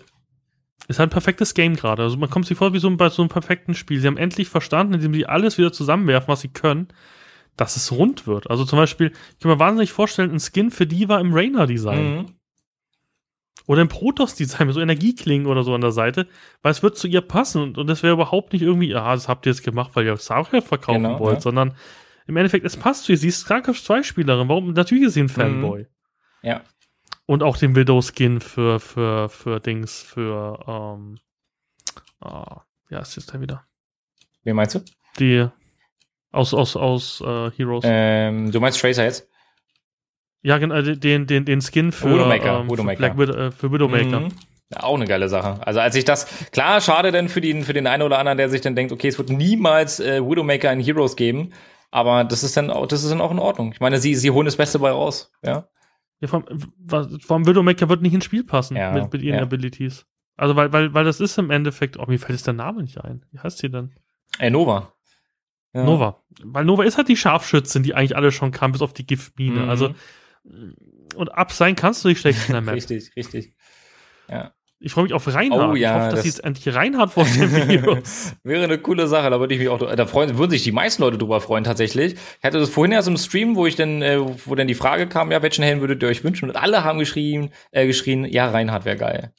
Ist 0.86 0.98
halt 0.98 1.08
ein 1.08 1.12
perfektes 1.12 1.54
Game 1.54 1.76
gerade. 1.76 2.02
Also 2.02 2.16
man 2.16 2.28
kommt 2.28 2.46
sich 2.46 2.58
vor 2.58 2.74
wie 2.74 2.78
so 2.78 2.94
bei 2.96 3.08
so 3.08 3.22
einem 3.22 3.30
perfekten 3.30 3.74
Spiel. 3.74 4.00
Sie 4.00 4.06
haben 4.06 4.18
endlich 4.18 4.48
verstanden, 4.48 4.94
indem 4.94 5.14
sie 5.14 5.26
alles 5.26 5.56
wieder 5.56 5.72
zusammenwerfen, 5.72 6.28
was 6.28 6.42
sie 6.42 6.48
können, 6.48 6.88
dass 7.56 7.76
es 7.76 7.90
rund 7.92 8.26
wird. 8.26 8.50
Also 8.50 8.64
zum 8.64 8.78
Beispiel, 8.78 9.08
ich 9.08 9.38
kann 9.38 9.50
mir 9.50 9.58
wahnsinnig 9.58 9.92
vorstellen, 9.92 10.30
ein 10.30 10.40
Skin 10.40 10.70
für 10.70 10.86
Diva 10.86 11.20
im 11.20 11.32
Rainer-Design. 11.32 12.16
Mhm. 12.16 12.26
Oder 13.66 13.80
im 13.80 13.88
Protoss-Design 13.88 14.66
mit 14.66 14.74
so 14.74 14.80
Energieklingen 14.80 15.46
oder 15.46 15.62
so 15.62 15.74
an 15.74 15.80
der 15.80 15.92
Seite, 15.92 16.28
weil 16.60 16.72
es 16.72 16.82
wird 16.82 16.98
zu 16.98 17.08
ihr 17.08 17.22
passen 17.22 17.62
und, 17.62 17.78
und 17.78 17.86
das 17.86 18.02
wäre 18.02 18.12
überhaupt 18.12 18.52
nicht 18.52 18.60
irgendwie, 18.60 18.94
ah, 18.94 19.14
das 19.14 19.26
habt 19.26 19.46
ihr 19.46 19.52
jetzt 19.52 19.62
gemacht, 19.62 19.92
weil 19.94 20.04
ihr 20.04 20.18
StarCraft 20.18 20.62
verkaufen 20.62 21.04
genau, 21.04 21.18
wollt, 21.18 21.36
ja. 21.36 21.40
sondern 21.40 21.74
im 22.26 22.36
Endeffekt, 22.36 22.66
es 22.66 22.76
passt 22.76 23.04
zu 23.04 23.12
ihr. 23.12 23.18
Sie 23.18 23.28
ist 23.28 23.42
StarCraft 23.42 23.82
2 23.82 24.02
Spielerin. 24.02 24.48
Warum? 24.48 24.72
Natürlich 24.72 25.04
ist 25.04 25.14
sie 25.14 25.20
ein 25.20 25.28
Fanboy. 25.30 25.80
Mhm. 25.80 25.86
Ja. 26.48 26.62
Und 27.26 27.42
auch 27.42 27.56
den 27.56 27.74
Widow-Skin 27.74 28.40
für, 28.40 28.80
für, 28.80 29.28
für 29.28 29.60
Dings, 29.60 30.02
für, 30.02 30.58
ähm, 30.66 31.18
ah, 32.20 32.62
ja, 32.90 32.98
ist 33.00 33.16
jetzt 33.16 33.32
da 33.32 33.40
wieder. 33.40 33.64
Wen 34.42 34.56
meinst 34.56 34.74
du? 34.74 34.80
Die, 35.18 35.48
aus, 36.32 36.52
aus, 36.52 36.76
aus 36.76 37.20
uh, 37.20 37.50
Heroes. 37.56 37.84
Ähm, 37.86 38.50
du 38.50 38.60
meinst 38.60 38.80
Tracer 38.80 39.04
jetzt? 39.04 39.28
Ja, 40.42 40.58
genau, 40.58 40.82
den, 40.82 41.26
den, 41.26 41.44
den 41.46 41.60
Skin 41.62 41.92
für, 41.92 42.10
Widowmaker, 42.10 42.60
ähm, 42.60 42.70
Widowmaker. 42.70 43.14
Für, 43.14 43.14
Black, 43.14 43.36
äh, 43.36 43.50
für 43.52 43.72
Widowmaker. 43.72 44.20
Mhm. 44.20 44.28
Auch 44.76 44.96
eine 44.96 45.06
geile 45.06 45.28
Sache. 45.28 45.64
Also 45.66 45.80
als 45.80 45.94
ich 45.94 46.04
das, 46.04 46.26
klar, 46.50 46.80
schade 46.80 47.12
denn 47.12 47.28
für 47.28 47.40
den, 47.40 47.64
für 47.64 47.72
den 47.72 47.86
einen 47.86 48.02
oder 48.02 48.18
anderen, 48.18 48.36
der 48.36 48.50
sich 48.50 48.60
dann 48.60 48.74
denkt, 48.74 48.92
okay, 48.92 49.08
es 49.08 49.16
wird 49.16 49.30
niemals 49.30 50.00
äh, 50.00 50.20
Widowmaker 50.22 50.72
in 50.72 50.80
Heroes 50.80 51.16
geben, 51.16 51.52
aber 51.90 52.24
das 52.24 52.42
ist 52.42 52.56
dann 52.56 52.70
auch, 52.70 52.86
das 52.86 53.04
ist 53.04 53.10
dann 53.10 53.20
auch 53.20 53.30
in 53.30 53.38
Ordnung. 53.38 53.72
Ich 53.72 53.80
meine, 53.80 53.98
sie, 53.98 54.14
sie 54.14 54.30
holen 54.30 54.46
das 54.46 54.56
Beste 54.56 54.78
bei 54.78 54.90
raus, 54.90 55.32
ja. 55.42 55.68
Ja, 56.20 56.28
vom, 56.28 56.44
vom 57.20 57.46
Widowmaker 57.46 57.88
wird 57.88 58.02
nicht 58.02 58.14
ins 58.14 58.24
Spiel 58.24 58.44
passen 58.44 58.76
ja, 58.76 58.92
mit, 58.92 59.12
mit 59.12 59.22
ihren 59.22 59.36
ja. 59.36 59.42
Abilities. 59.42 60.06
Also, 60.36 60.56
weil, 60.56 60.72
weil, 60.72 60.94
weil 60.94 61.04
das 61.04 61.20
ist 61.20 61.38
im 61.38 61.50
Endeffekt, 61.50 61.98
oh, 61.98 62.06
mir 62.06 62.18
fällt 62.18 62.38
jetzt 62.38 62.46
der 62.46 62.54
Name 62.54 62.82
nicht 62.82 62.98
ein. 63.02 63.24
Wie 63.30 63.38
heißt 63.38 63.58
sie 63.58 63.70
denn? 63.70 63.94
Äh, 64.38 64.50
Nova. 64.50 64.94
Ja. 65.72 65.84
Nova. 65.84 66.22
Weil 66.42 66.64
Nova 66.64 66.84
ist 66.84 66.96
halt 66.96 67.08
die 67.08 67.16
Scharfschützin, 67.16 67.82
die 67.82 67.94
eigentlich 67.94 68.16
alle 68.16 68.32
schon 68.32 68.52
kam, 68.52 68.72
bis 68.72 68.82
auf 68.82 68.92
die 68.92 69.06
Giftmine. 69.06 69.62
Mhm. 69.62 69.68
Also, 69.68 69.94
und 71.14 71.28
ab 71.34 71.52
sein 71.52 71.76
kannst 71.76 72.04
du 72.04 72.08
nicht 72.08 72.20
schlecht 72.20 72.48
in 72.48 72.52
der 72.52 72.62
Map. 72.62 72.74
richtig, 72.76 73.14
richtig. 73.16 73.54
Ja. 74.28 74.52
Ich 74.84 74.92
freue 74.92 75.04
mich 75.04 75.14
auf 75.14 75.26
Reinhard. 75.26 75.72
Oh, 75.72 75.74
ja, 75.74 75.88
ich 75.88 75.94
hoffe, 75.94 76.04
dass 76.04 76.14
das 76.14 76.22
sie 76.24 76.28
jetzt 76.28 76.44
endlich 76.44 76.74
Reinhard 76.74 77.10
vorstellen 77.10 77.50
Heroes. 77.68 78.36
Wäre 78.42 78.64
eine 78.64 78.76
coole 78.76 79.06
Sache, 79.06 79.30
da 79.30 79.40
würde 79.40 79.54
ich 79.54 79.60
mich 79.60 79.70
auch, 79.70 79.78
da 79.78 80.06
freuen, 80.06 80.36
würden 80.36 80.50
sich 80.50 80.62
die 80.62 80.72
meisten 80.72 81.00
Leute 81.00 81.16
drüber 81.16 81.40
freuen, 81.40 81.64
tatsächlich. 81.64 82.12
Ich 82.12 82.44
hatte 82.44 82.58
das 82.58 82.68
vorhin 82.68 82.92
erst 82.92 83.08
im 83.08 83.16
Stream, 83.16 83.56
wo 83.56 83.64
ich 83.64 83.76
dann, 83.76 84.02
äh, 84.02 84.18
wo 84.20 84.54
dann 84.54 84.66
die 84.66 84.74
Frage 84.74 85.06
kam, 85.06 85.32
ja, 85.32 85.40
welchen 85.40 85.64
Helden 85.64 85.80
würdet 85.80 86.02
ihr 86.02 86.08
euch 86.10 86.22
wünschen? 86.22 86.50
Und 86.50 86.56
alle 86.56 86.84
haben 86.84 86.98
geschrien, 86.98 87.48
äh, 87.70 87.86
geschrien, 87.86 88.26
ja, 88.26 88.50
Reinhard 88.50 88.84
wäre 88.84 88.98
geil. 88.98 89.32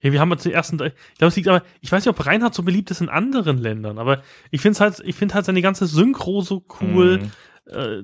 Ja, 0.00 0.12
wir 0.12 0.20
haben 0.20 0.30
jetzt 0.30 0.46
die 0.46 0.52
ersten, 0.52 0.76
ich 0.76 1.18
glaube, 1.18 1.28
es 1.28 1.36
liegt 1.36 1.48
aber, 1.48 1.62
ich 1.82 1.92
weiß 1.92 2.02
nicht, 2.02 2.18
ob 2.18 2.24
Reinhard 2.24 2.54
so 2.54 2.62
beliebt 2.62 2.90
ist 2.90 3.02
in 3.02 3.10
anderen 3.10 3.58
Ländern, 3.58 3.98
aber 3.98 4.22
ich 4.50 4.62
finde 4.62 4.80
halt, 4.80 5.02
ich 5.04 5.14
finde 5.14 5.34
halt 5.34 5.44
seine 5.44 5.60
ganze 5.60 5.84
Synchro 5.84 6.40
so 6.40 6.64
cool. 6.80 7.18
Mm. 7.18 7.70
Äh, 7.70 8.02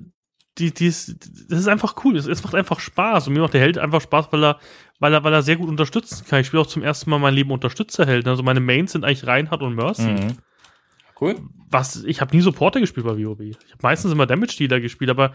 die, 0.59 0.75
die 0.75 0.87
ist, 0.87 1.17
das 1.49 1.61
ist 1.61 1.69
einfach 1.69 1.97
cool. 2.05 2.17
Es, 2.17 2.43
macht 2.43 2.55
einfach 2.55 2.81
Spaß. 2.81 3.27
Und 3.27 3.35
mir 3.35 3.41
macht 3.41 3.55
der 3.55 3.61
Held 3.61 3.79
einfach 3.79 4.01
Spaß, 4.01 4.29
weil 4.31 4.45
er, 4.45 4.61
weil 5.01 5.13
er, 5.13 5.25
weil 5.25 5.33
er 5.33 5.43
sehr 5.43 5.57
gut 5.57 5.69
unterstützen 5.69 6.25
kann. 6.29 6.41
Ich 6.41 6.47
spiele 6.47 6.61
auch 6.61 6.67
zum 6.67 6.83
ersten 6.83 7.11
Mal 7.11 7.19
mein 7.19 7.35
Leben 7.35 7.51
Unterstützerhelden. 7.51 8.31
Also 8.31 8.43
meine 8.43 8.61
Mains 8.61 8.93
sind 8.93 9.05
eigentlich 9.05 9.27
Reinhardt 9.27 9.63
und 9.63 9.75
Mercy. 9.75 10.03
Mhm. 10.03 10.37
Cool. 11.21 11.37
Was, 11.69 12.05
ich 12.05 12.21
habe 12.21 12.35
nie 12.35 12.43
Supporter 12.43 12.81
gespielt 12.81 13.07
bei 13.07 13.13
WoW. 13.13 13.41
Ich 13.41 13.57
habe 13.57 13.83
meistens 13.83 14.13
immer 14.13 14.27
Damage 14.27 14.57
Dealer 14.59 14.81
gespielt, 14.81 15.11
aber 15.11 15.35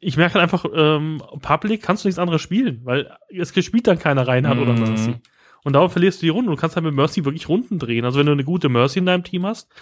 ich 0.00 0.16
merke 0.16 0.34
halt 0.34 0.42
einfach, 0.42 0.64
ähm, 0.74 1.22
Public 1.40 1.82
kannst 1.82 2.04
du 2.04 2.08
nichts 2.08 2.18
anderes 2.18 2.40
spielen, 2.40 2.80
weil 2.84 3.10
es 3.28 3.52
spielt 3.64 3.86
dann 3.86 3.98
keiner 3.98 4.26
Reinhardt 4.26 4.56
mhm. 4.56 4.62
oder 4.62 4.72
Mercy. 4.74 5.16
Und 5.62 5.72
darauf 5.72 5.92
verlierst 5.92 6.20
du 6.20 6.26
die 6.26 6.30
Runde. 6.30 6.50
Du 6.50 6.56
kannst 6.56 6.76
halt 6.76 6.84
mit 6.84 6.94
Mercy 6.94 7.24
wirklich 7.24 7.48
Runden 7.48 7.78
drehen. 7.78 8.04
Also 8.04 8.18
wenn 8.18 8.26
du 8.26 8.32
eine 8.32 8.44
gute 8.44 8.68
Mercy 8.68 8.98
in 8.98 9.06
deinem 9.06 9.24
Team 9.24 9.46
hast, 9.46 9.72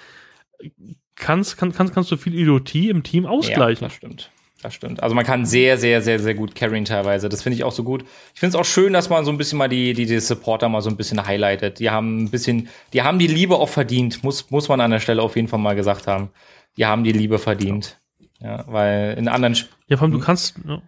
kannst, 1.17 1.57
kann, 1.57 1.73
kannst, 1.73 1.93
kannst 1.93 2.11
du 2.13 2.17
viel 2.17 2.35
Idiotie 2.35 2.89
im 2.89 3.03
Team 3.03 3.27
ausgleichen. 3.27 3.83
Ja, 3.83 3.89
das 3.89 3.97
stimmt. 3.97 4.31
Das 4.63 4.75
stimmt. 4.75 5.03
Also 5.03 5.17
man 5.17 5.27
kann 5.27 5.45
sehr, 5.45 5.77
sehr, 5.77 6.01
sehr, 6.03 6.21
sehr 6.21 6.35
gut 6.35 6.55
carryen 6.55 6.85
teilweise. 6.85 7.29
Das 7.29 7.43
finde 7.43 7.57
ich 7.57 7.65
auch 7.65 7.73
so 7.73 7.83
gut. 7.83 8.05
Ich 8.33 8.39
finde 8.39 8.57
es 8.57 8.61
auch 8.61 8.65
schön, 8.65 8.93
dass 8.93 9.11
man 9.11 9.25
so 9.25 9.33
ein 9.33 9.37
bisschen 9.37 9.59
mal 9.59 9.69
die, 9.69 9.93
die, 9.93 10.07
die 10.07 10.21
Supporter 10.21 10.69
mal 10.69 10.81
so 10.83 10.89
ein 10.89 10.97
bisschen 10.97 11.27
highlightet. 11.27 11.81
Die 11.81 11.91
haben 11.91 12.23
ein 12.25 12.31
bisschen, 12.31 12.69
die 12.93 13.03
haben 13.03 13.19
die 13.19 13.27
Liebe 13.27 13.57
auch 13.57 13.69
verdient, 13.69 14.23
muss, 14.23 14.51
muss 14.53 14.69
man 14.69 14.81
an 14.81 14.93
der 14.93 15.01
Stelle 15.01 15.21
auf 15.21 15.35
jeden 15.35 15.49
Fall 15.49 15.59
mal 15.59 15.75
gesagt 15.75 16.07
haben. 16.07 16.31
Die 16.77 16.87
haben 16.87 17.03
die 17.03 17.11
Liebe 17.11 17.41
verdient. 17.41 18.01
Ja, 18.41 18.65
weil 18.69 19.17
in 19.19 19.27
anderen 19.27 19.55
Sp 19.59 19.75
Ja, 19.89 19.97
vor 19.97 20.05
allem 20.05 20.13
du 20.13 20.21
kannst. 20.21 20.55
Ja. 20.67 20.81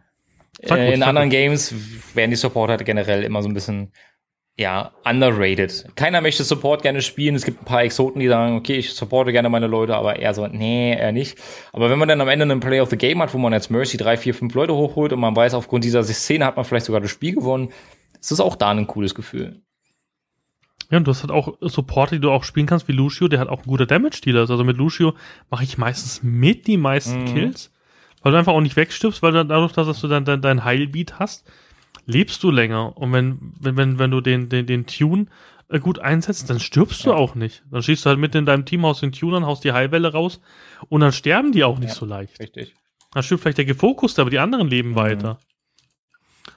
Äh, 0.61 0.95
in 0.95 1.03
anderen 1.03 1.31
Games 1.31 1.75
werden 2.15 2.31
die 2.31 2.37
Supporter 2.37 2.77
generell 2.77 3.25
immer 3.25 3.43
so 3.43 3.49
ein 3.49 3.55
bisschen 3.55 3.93
ja, 4.57 4.93
underrated. 5.05 5.87
Keiner 5.97 6.21
möchte 6.21 6.45
Support 6.45 6.83
gerne 6.83 7.03
spielen. 7.03 7.35
Es 7.35 7.45
gibt 7.45 7.63
ein 7.63 7.65
paar 7.65 7.83
Exoten, 7.83 8.21
die 8.21 8.29
sagen, 8.29 8.57
okay, 8.57 8.77
ich 8.77 8.95
supporte 8.95 9.33
gerne 9.33 9.49
meine 9.49 9.67
Leute, 9.67 9.97
aber 9.97 10.21
er 10.21 10.33
so, 10.33 10.47
nee, 10.47 10.93
er 10.93 11.11
nicht. 11.11 11.39
Aber 11.73 11.91
wenn 11.91 11.99
man 11.99 12.09
dann 12.09 12.21
am 12.21 12.29
Ende 12.29 12.45
einen 12.45 12.61
Play 12.61 12.81
of 12.81 12.91
the 12.91 12.97
Game 12.97 13.21
hat, 13.21 13.35
wo 13.35 13.39
man 13.39 13.53
jetzt 13.53 13.71
Mercy 13.71 13.97
drei, 13.97 14.17
vier, 14.17 14.33
fünf 14.33 14.55
Leute 14.55 14.75
hochholt 14.75 15.13
und 15.13 15.19
man 15.19 15.35
weiß, 15.35 15.55
aufgrund 15.55 15.83
dieser 15.83 16.05
Szene 16.05 16.45
hat 16.47 16.55
man 16.55 16.65
vielleicht 16.65 16.87
sogar 16.87 17.01
das 17.01 17.11
Spiel 17.11 17.35
gewonnen, 17.35 17.71
ist 18.21 18.31
das 18.31 18.39
auch 18.39 18.55
da 18.55 18.71
ein 18.71 18.87
cooles 18.87 19.17
Gefühl. 19.17 19.61
Ja, 20.91 20.99
und 20.99 21.05
du 21.05 21.11
hast 21.11 21.23
halt 21.23 21.33
auch 21.33 21.57
Supporter, 21.61 22.15
die 22.15 22.21
du 22.21 22.31
auch 22.31 22.45
spielen 22.45 22.67
kannst, 22.67 22.87
wie 22.87 22.93
Lucio, 22.93 23.27
der 23.27 23.41
hat 23.41 23.49
auch 23.49 23.63
ein 23.63 23.69
guter 23.69 23.87
Damage-Dealer. 23.87 24.41
Also 24.49 24.63
mit 24.63 24.77
Lucio 24.77 25.15
mache 25.51 25.65
ich 25.65 25.79
meistens 25.79 26.23
mit 26.23 26.69
die 26.69 26.77
meisten 26.77 27.23
mhm. 27.23 27.35
Kills, 27.35 27.73
weil 28.23 28.31
du 28.31 28.39
einfach 28.39 28.53
auch 28.53 28.61
nicht 28.61 28.77
wegstirbst, 28.77 29.21
weil 29.21 29.33
du 29.33 29.45
dadurch, 29.45 29.73
dass 29.73 30.01
du 30.01 30.07
dann 30.07 30.25
dein, 30.25 30.43
dein 30.43 30.65
Heilbeat 30.65 31.19
hast, 31.19 31.45
lebst 32.07 32.43
du 32.43 32.51
länger. 32.51 32.97
Und 32.97 33.13
wenn, 33.13 33.55
wenn, 33.61 33.77
wenn, 33.77 33.99
wenn 33.99 34.11
du 34.11 34.21
den, 34.21 34.49
den, 34.49 34.67
den 34.67 34.87
Tune 34.87 35.27
äh, 35.69 35.79
gut 35.79 35.99
einsetzt, 35.99 36.51
dann 36.51 36.61
stirbst 36.61 37.05
du 37.05 37.11
ja. 37.11 37.17
auch 37.17 37.35
nicht. 37.35 37.63
Dann 37.71 37.83
schießt 37.83 38.05
du 38.05 38.11
halt 38.11 38.19
mit 38.19 38.35
in 38.35 38.47
deinem 38.47 38.65
Team 38.65 38.85
aus 38.85 39.01
den 39.01 39.13
Tunern, 39.13 39.47
haust 39.47 39.65
die 39.65 39.73
Heilwelle 39.73 40.13
raus 40.13 40.41
und 40.89 41.01
dann 41.01 41.13
sterben 41.13 41.53
die 41.53 41.65
auch 41.65 41.79
nicht 41.79 41.91
ja, 41.91 41.95
so 41.95 42.07
leicht. 42.07 42.39
Richtig. 42.41 42.75
Dann 43.13 43.23
stirbt 43.23 43.43
vielleicht 43.43 43.59
der 43.59 43.65
Gefokuste, 43.65 44.21
aber 44.21 44.31
die 44.31 44.39
anderen 44.39 44.69
leben 44.69 44.91
mhm. 44.91 44.97
weiter. 44.97 45.39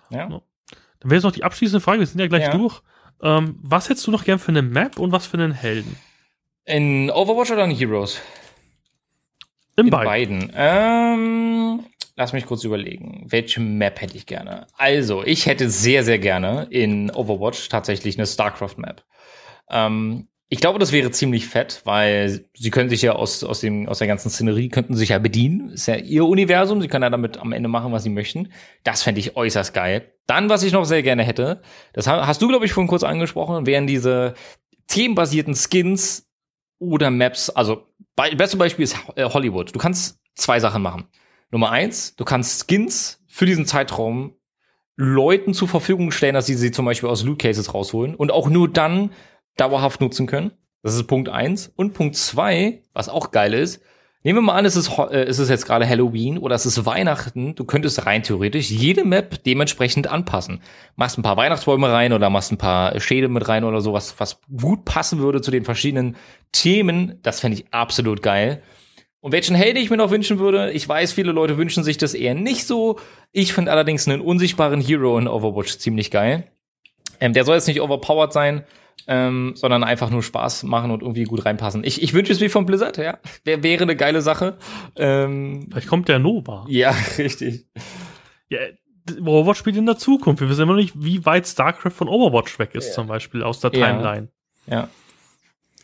Ja. 0.10 0.28
Dann 0.28 0.42
wäre 1.04 1.16
jetzt 1.16 1.24
noch 1.24 1.32
die 1.32 1.44
abschließende 1.44 1.82
Frage, 1.82 2.00
wir 2.00 2.08
sind 2.08 2.20
ja 2.20 2.28
gleich 2.28 2.44
ja. 2.44 2.58
durch. 2.58 2.82
Ähm, 3.22 3.58
was 3.62 3.90
hättest 3.90 4.08
du 4.08 4.12
noch 4.12 4.24
gern 4.24 4.40
für 4.40 4.50
eine 4.50 4.62
Map 4.62 5.00
und 5.00 5.12
was 5.12 5.26
für 5.26 5.38
einen 5.38 5.52
Helden? 5.52 5.98
In 6.66 7.10
Overwatch 7.10 7.52
oder 7.52 7.64
in 7.64 7.72
Heroes? 7.72 8.22
In, 9.78 9.86
in 9.86 9.90
beiden. 9.90 10.48
beiden. 10.48 10.52
Ähm, 10.56 11.86
Lass 12.20 12.34
mich 12.34 12.48
kurz 12.48 12.64
überlegen. 12.64 13.26
Welche 13.28 13.60
Map 13.62 14.02
hätte 14.02 14.18
ich 14.18 14.26
gerne? 14.26 14.66
Also, 14.76 15.24
ich 15.24 15.46
hätte 15.46 15.70
sehr, 15.70 16.04
sehr 16.04 16.18
gerne 16.18 16.66
in 16.72 17.12
Overwatch 17.12 17.70
tatsächlich 17.70 18.18
eine 18.18 18.26
StarCraft-Map. 18.26 19.04
Ähm, 19.70 20.28
ich 20.50 20.60
glaube, 20.60 20.80
das 20.80 20.92
wäre 20.92 21.12
ziemlich 21.12 21.46
fett, 21.46 21.82
weil 21.84 22.46
sie 22.56 22.72
können 22.72 22.90
sich 22.90 23.04
ja 23.04 23.12
aus, 23.14 23.44
aus, 23.44 23.60
dem, 23.60 23.88
aus 23.88 24.00
der 24.00 24.08
ganzen 24.08 24.32
Szenerie, 24.32 24.70
könnten 24.70 24.96
sich 24.96 25.10
ja 25.10 25.20
bedienen. 25.20 25.70
Ist 25.70 25.86
ja 25.86 25.96
ihr 25.96 26.26
Universum, 26.26 26.82
sie 26.82 26.88
können 26.88 27.04
ja 27.04 27.12
damit 27.12 27.38
am 27.38 27.52
Ende 27.52 27.70
machen, 27.70 27.92
was 27.92 28.02
sie 28.02 28.10
möchten. 28.10 28.52
Das 28.84 29.04
fände 29.04 29.20
ich 29.20 29.36
äußerst 29.36 29.76
geil. 29.76 30.12
Dann, 30.26 30.50
was 30.50 30.64
ich 30.64 30.74
noch 30.74 30.86
sehr 30.86 31.04
gerne 31.04 31.24
hätte, 31.24 31.62
das 31.94 32.08
hast 32.08 32.42
du, 32.42 32.48
glaube 32.48 32.66
ich, 32.66 32.74
vorhin 32.74 32.88
kurz 32.88 33.04
angesprochen, 33.04 33.68
wären 33.68 33.86
diese 33.86 34.34
themenbasierten 34.88 35.54
Skins 35.54 36.28
oder 36.80 37.12
Maps. 37.12 37.52
Also, 37.52 37.86
be 38.16 38.36
beste 38.36 38.58
Beispiel 38.58 38.84
ist 38.86 38.98
äh, 39.16 39.26
Hollywood. 39.26 39.76
Du 39.76 39.80
kannst 39.80 40.20
zwei 40.34 40.60
Sachen 40.60 40.82
machen. 40.82 41.10
Nummer 41.52 41.72
eins, 41.72 42.16
du 42.16 42.26
kannst 42.26 42.68
Skins 42.68 43.24
für 43.28 43.46
diesen 43.46 43.66
Zeitraum 43.66 44.34
Leuten 44.96 45.54
zur 45.54 45.68
Verfügung 45.68 46.12
stellen, 46.12 46.34
dass 46.34 46.48
sie 46.48 46.56
sie 46.56 46.72
zum 46.72 46.86
Beispiel 46.86 47.10
aus 47.10 47.24
Loot 47.24 47.40
Cases 47.40 47.74
rausholen 47.74 48.16
und 48.16 48.32
auch 48.32 48.50
nur 48.50 48.68
dann 48.68 49.12
dauerhaft 49.56 50.02
nutzen 50.02 50.26
können. 50.26 50.52
Das 50.82 50.96
ist 50.96 51.06
Punkt 51.06 51.30
eins. 51.30 51.72
Und 51.76 51.94
Punkt 51.94 52.16
zwei, 52.16 52.82
was 52.94 53.08
auch 53.08 53.32
geil 53.32 53.54
ist, 53.54 53.82
nehmen 54.24 54.40
wir 54.40 54.42
mal 54.42 54.56
an, 54.56 54.66
es 54.66 54.76
ist, 54.76 54.98
äh, 54.98 55.24
es 55.24 55.38
ist 55.38 55.50
jetzt 55.50 55.66
gerade 55.66 55.88
Halloween 55.88 56.38
oder 56.40 56.56
es 56.56 56.66
ist 56.66 56.86
Weihnachten. 56.86 57.56
Du 57.56 57.66
könntest 57.66 58.06
rein 58.06 58.24
theoretisch 58.24 58.72
jede 58.72 59.04
Map 59.04 59.44
dementsprechend 59.44 60.08
anpassen. 60.08 60.62
Machst 60.96 61.18
ein 61.18 61.24
paar 61.24 61.38
Weihnachtsbäume 61.38 61.92
rein 61.92 62.12
oder 62.12 62.30
machst 62.30 62.52
ein 62.52 62.58
paar 62.58 63.00
Schäde 63.00 63.28
mit 63.28 63.48
rein 63.48 63.64
oder 63.64 63.82
sowas, 63.82 64.16
was 64.18 64.42
gut 64.56 64.84
passen 64.84 65.20
würde 65.20 65.42
zu 65.42 65.52
den 65.52 65.64
verschiedenen 65.64 66.16
Themen. 66.52 67.20
Das 67.22 67.40
fände 67.40 67.58
ich 67.58 67.72
absolut 67.72 68.24
geil. 68.24 68.64
Und 69.20 69.32
welchen 69.32 69.56
Helden 69.56 69.82
ich 69.82 69.90
mir 69.90 69.98
noch 69.98 70.12
wünschen 70.12 70.40
würde, 70.40 70.72
ich 70.72 70.88
weiß, 70.88 71.12
viele 71.12 71.32
Leute 71.32 71.58
wünschen 71.58 71.84
sich 71.84 71.98
das 71.98 72.14
eher 72.14 72.36
nicht 72.36 72.68
so. 72.68 73.00
Ich 73.32 73.54
finde 73.54 73.72
allerdings 73.72 74.08
einen 74.08 74.22
unsichtbaren 74.22 74.80
Hero 74.80 75.18
in 75.18 75.28
Overwatch 75.28 75.78
ziemlich 75.78 76.12
geil. 76.12 76.52
Ähm, 77.20 77.34
der 77.34 77.44
soll 77.44 77.56
jetzt 77.56 77.68
nicht 77.68 77.82
overpowered 77.82 78.32
sein, 78.32 78.64
ähm, 79.08 79.54
sondern 79.56 79.84
einfach 79.84 80.12
nur 80.12 80.22
Spaß 80.22 80.64
machen 80.64 80.92
und 80.92 81.02
irgendwie 81.02 81.24
gut 81.24 81.46
reinpassen. 81.46 81.84
Ich, 81.84 82.04
ich 82.04 82.14
wünsche 82.14 82.32
es 82.32 82.40
mir 82.40 82.50
von 82.50 82.66
Blizzard, 82.66 82.98
ja. 82.98 83.18
Wär, 83.44 83.64
wäre 83.64 83.84
eine 83.84 83.96
geile 83.96 84.22
Sache. 84.22 84.58
Ähm, 84.96 85.68
Vielleicht 85.72 85.88
kommt 85.88 86.10
der 86.10 86.20
Nova. 86.20 86.66
Ja, 86.70 86.92
richtig. 87.18 87.66
Ja, 88.50 88.60
Overwatch 89.20 89.60
spielt 89.60 89.78
in 89.78 89.86
der 89.86 89.98
Zukunft. 89.98 90.42
Wir 90.42 90.50
wissen 90.50 90.62
immer 90.62 90.74
noch 90.74 90.82
nicht, 90.82 90.94
wie 90.96 91.26
weit 91.26 91.48
StarCraft 91.48 91.92
von 91.92 92.08
Overwatch 92.08 92.60
weg 92.60 92.76
ist, 92.76 92.90
ja. 92.90 92.94
zum 92.94 93.08
Beispiel 93.08 93.42
aus 93.42 93.60
der 93.62 93.72
Timeline. 93.72 94.28
Ja. 94.68 94.76
ja. 94.76 94.90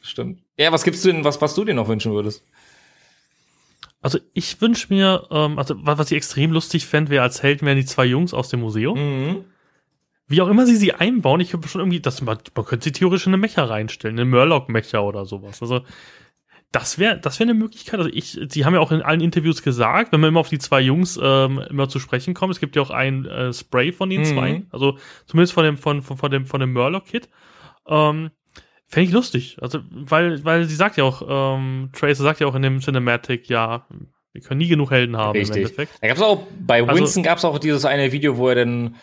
Stimmt. 0.01 0.41
Ja, 0.57 0.71
was 0.71 0.83
gibt's 0.83 1.01
denn, 1.01 1.23
was, 1.23 1.41
was 1.41 1.55
du 1.55 1.63
dir 1.63 1.73
noch 1.73 1.87
wünschen 1.87 2.11
würdest? 2.11 2.43
Also 4.03 4.19
ich 4.33 4.59
wünsche 4.61 4.93
mir, 4.93 5.27
ähm, 5.31 5.57
also 5.57 5.75
was 5.79 6.11
ich 6.11 6.17
extrem 6.17 6.51
lustig 6.51 6.85
fände, 6.85 7.09
wäre 7.09 7.23
als 7.23 7.41
Helden 7.41 7.65
wären 7.65 7.77
die 7.77 7.85
zwei 7.85 8.05
Jungs 8.05 8.33
aus 8.33 8.49
dem 8.49 8.59
Museum. 8.59 8.99
Mhm. 8.99 9.45
Wie 10.27 10.41
auch 10.41 10.49
immer 10.49 10.65
sie 10.65 10.75
sie 10.75 10.93
einbauen, 10.93 11.39
ich 11.39 11.53
habe 11.53 11.67
schon 11.67 11.79
irgendwie, 11.79 12.01
das, 12.01 12.21
man, 12.21 12.37
man 12.53 12.65
könnte 12.65 12.83
sie 12.83 12.91
theoretisch 12.91 13.27
in 13.27 13.33
eine 13.33 13.41
Mecha 13.41 13.63
reinstellen, 13.63 14.19
eine 14.19 14.29
Murloc-Mecha 14.29 14.99
oder 14.99 15.25
sowas. 15.25 15.61
Also 15.61 15.83
das 16.73 16.99
wäre 16.99 17.17
das 17.19 17.39
wäre 17.39 17.49
eine 17.49 17.57
Möglichkeit. 17.57 17.99
Also 17.99 18.09
ich, 18.11 18.37
sie 18.49 18.65
haben 18.65 18.73
ja 18.73 18.81
auch 18.81 18.91
in 18.91 19.01
allen 19.01 19.21
Interviews 19.21 19.63
gesagt, 19.63 20.11
wenn 20.11 20.19
man 20.19 20.29
immer 20.29 20.41
auf 20.41 20.49
die 20.49 20.59
zwei 20.59 20.81
Jungs 20.81 21.17
ähm, 21.21 21.59
immer 21.69 21.87
zu 21.87 21.99
sprechen 21.99 22.33
kommt, 22.33 22.53
es 22.53 22.59
gibt 22.59 22.75
ja 22.75 22.81
auch 22.81 22.89
ein 22.89 23.25
äh, 23.25 23.53
Spray 23.53 23.93
von 23.93 24.09
den 24.09 24.21
mhm. 24.21 24.25
zwei, 24.25 24.63
also 24.71 24.97
zumindest 25.27 25.53
von 25.53 25.63
dem 25.63 25.77
von 25.77 26.01
von, 26.01 26.17
von 26.17 26.29
dem 26.29 26.45
von 26.45 26.59
dem 26.59 26.73
Murloc-Kit. 26.73 27.29
Ähm, 27.87 28.31
Fände 28.93 29.07
ich 29.07 29.13
lustig. 29.13 29.57
Also, 29.59 29.79
weil, 29.89 30.45
weil 30.45 30.65
sie 30.65 30.75
sagt 30.75 30.97
ja 30.97 31.03
auch, 31.03 31.23
ähm, 31.27 31.89
Tracer 31.93 32.21
sagt 32.21 32.39
ja 32.41 32.45
auch 32.45 32.53
in 32.53 32.61
dem 32.61 32.79
Cinematic, 32.79 33.49
ja, 33.49 33.87
wir 34.33 34.41
können 34.41 34.59
nie 34.59 34.67
genug 34.67 34.91
Helden 34.91 35.17
haben 35.17 35.31
Richtig. 35.31 35.55
im 35.55 35.63
Endeffekt. 35.63 35.93
Da 35.99 36.07
gab's 36.09 36.21
auch, 36.21 36.43
bei 36.59 36.83
also 36.83 36.89
Winston 36.89 37.21
also, 37.21 37.29
gab's 37.29 37.43
auch 37.43 37.57
dieses 37.57 37.85
eine 37.85 38.11
Video, 38.11 38.37
wo 38.37 38.49
er 38.49 38.55
dann 38.55 38.95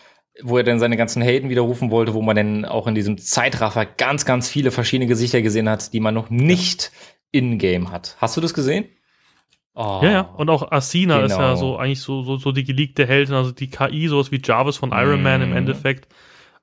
wo 0.43 0.57
er 0.57 0.63
dann 0.63 0.79
seine 0.79 0.95
ganzen 0.95 1.21
Helden 1.21 1.49
widerrufen 1.49 1.91
wollte, 1.91 2.13
wo 2.13 2.21
man 2.21 2.37
dann 2.37 2.63
auch 2.63 2.87
in 2.87 2.95
diesem 2.95 3.17
Zeitraffer 3.17 3.85
ganz, 3.85 4.23
ganz 4.23 4.47
viele 4.47 4.71
verschiedene 4.71 5.07
Gesichter 5.07 5.41
gesehen 5.41 5.67
hat, 5.67 5.91
die 5.91 5.99
man 5.99 6.13
noch 6.13 6.29
nicht 6.29 6.83
ja. 6.83 7.39
in-game 7.39 7.91
hat. 7.91 8.15
Hast 8.17 8.37
du 8.37 8.41
das 8.41 8.53
gesehen? 8.53 8.85
Oh, 9.75 9.99
ja, 10.03 10.09
ja. 10.09 10.21
Und 10.21 10.49
auch 10.49 10.71
Asina 10.71 11.15
genau. 11.15 11.25
ist 11.25 11.31
ja 11.33 11.37
genau. 11.37 11.55
so 11.57 11.77
eigentlich 11.77 11.99
so, 11.99 12.21
so, 12.23 12.37
so 12.37 12.53
die 12.53 12.63
geleakte 12.63 13.05
Heldin, 13.05 13.35
also 13.35 13.51
die 13.51 13.69
KI, 13.69 14.07
sowas 14.07 14.31
wie 14.31 14.41
Jarvis 14.41 14.77
von 14.77 14.93
Iron 14.93 15.19
mm. 15.19 15.23
Man 15.23 15.41
im 15.41 15.53
Endeffekt 15.53 16.07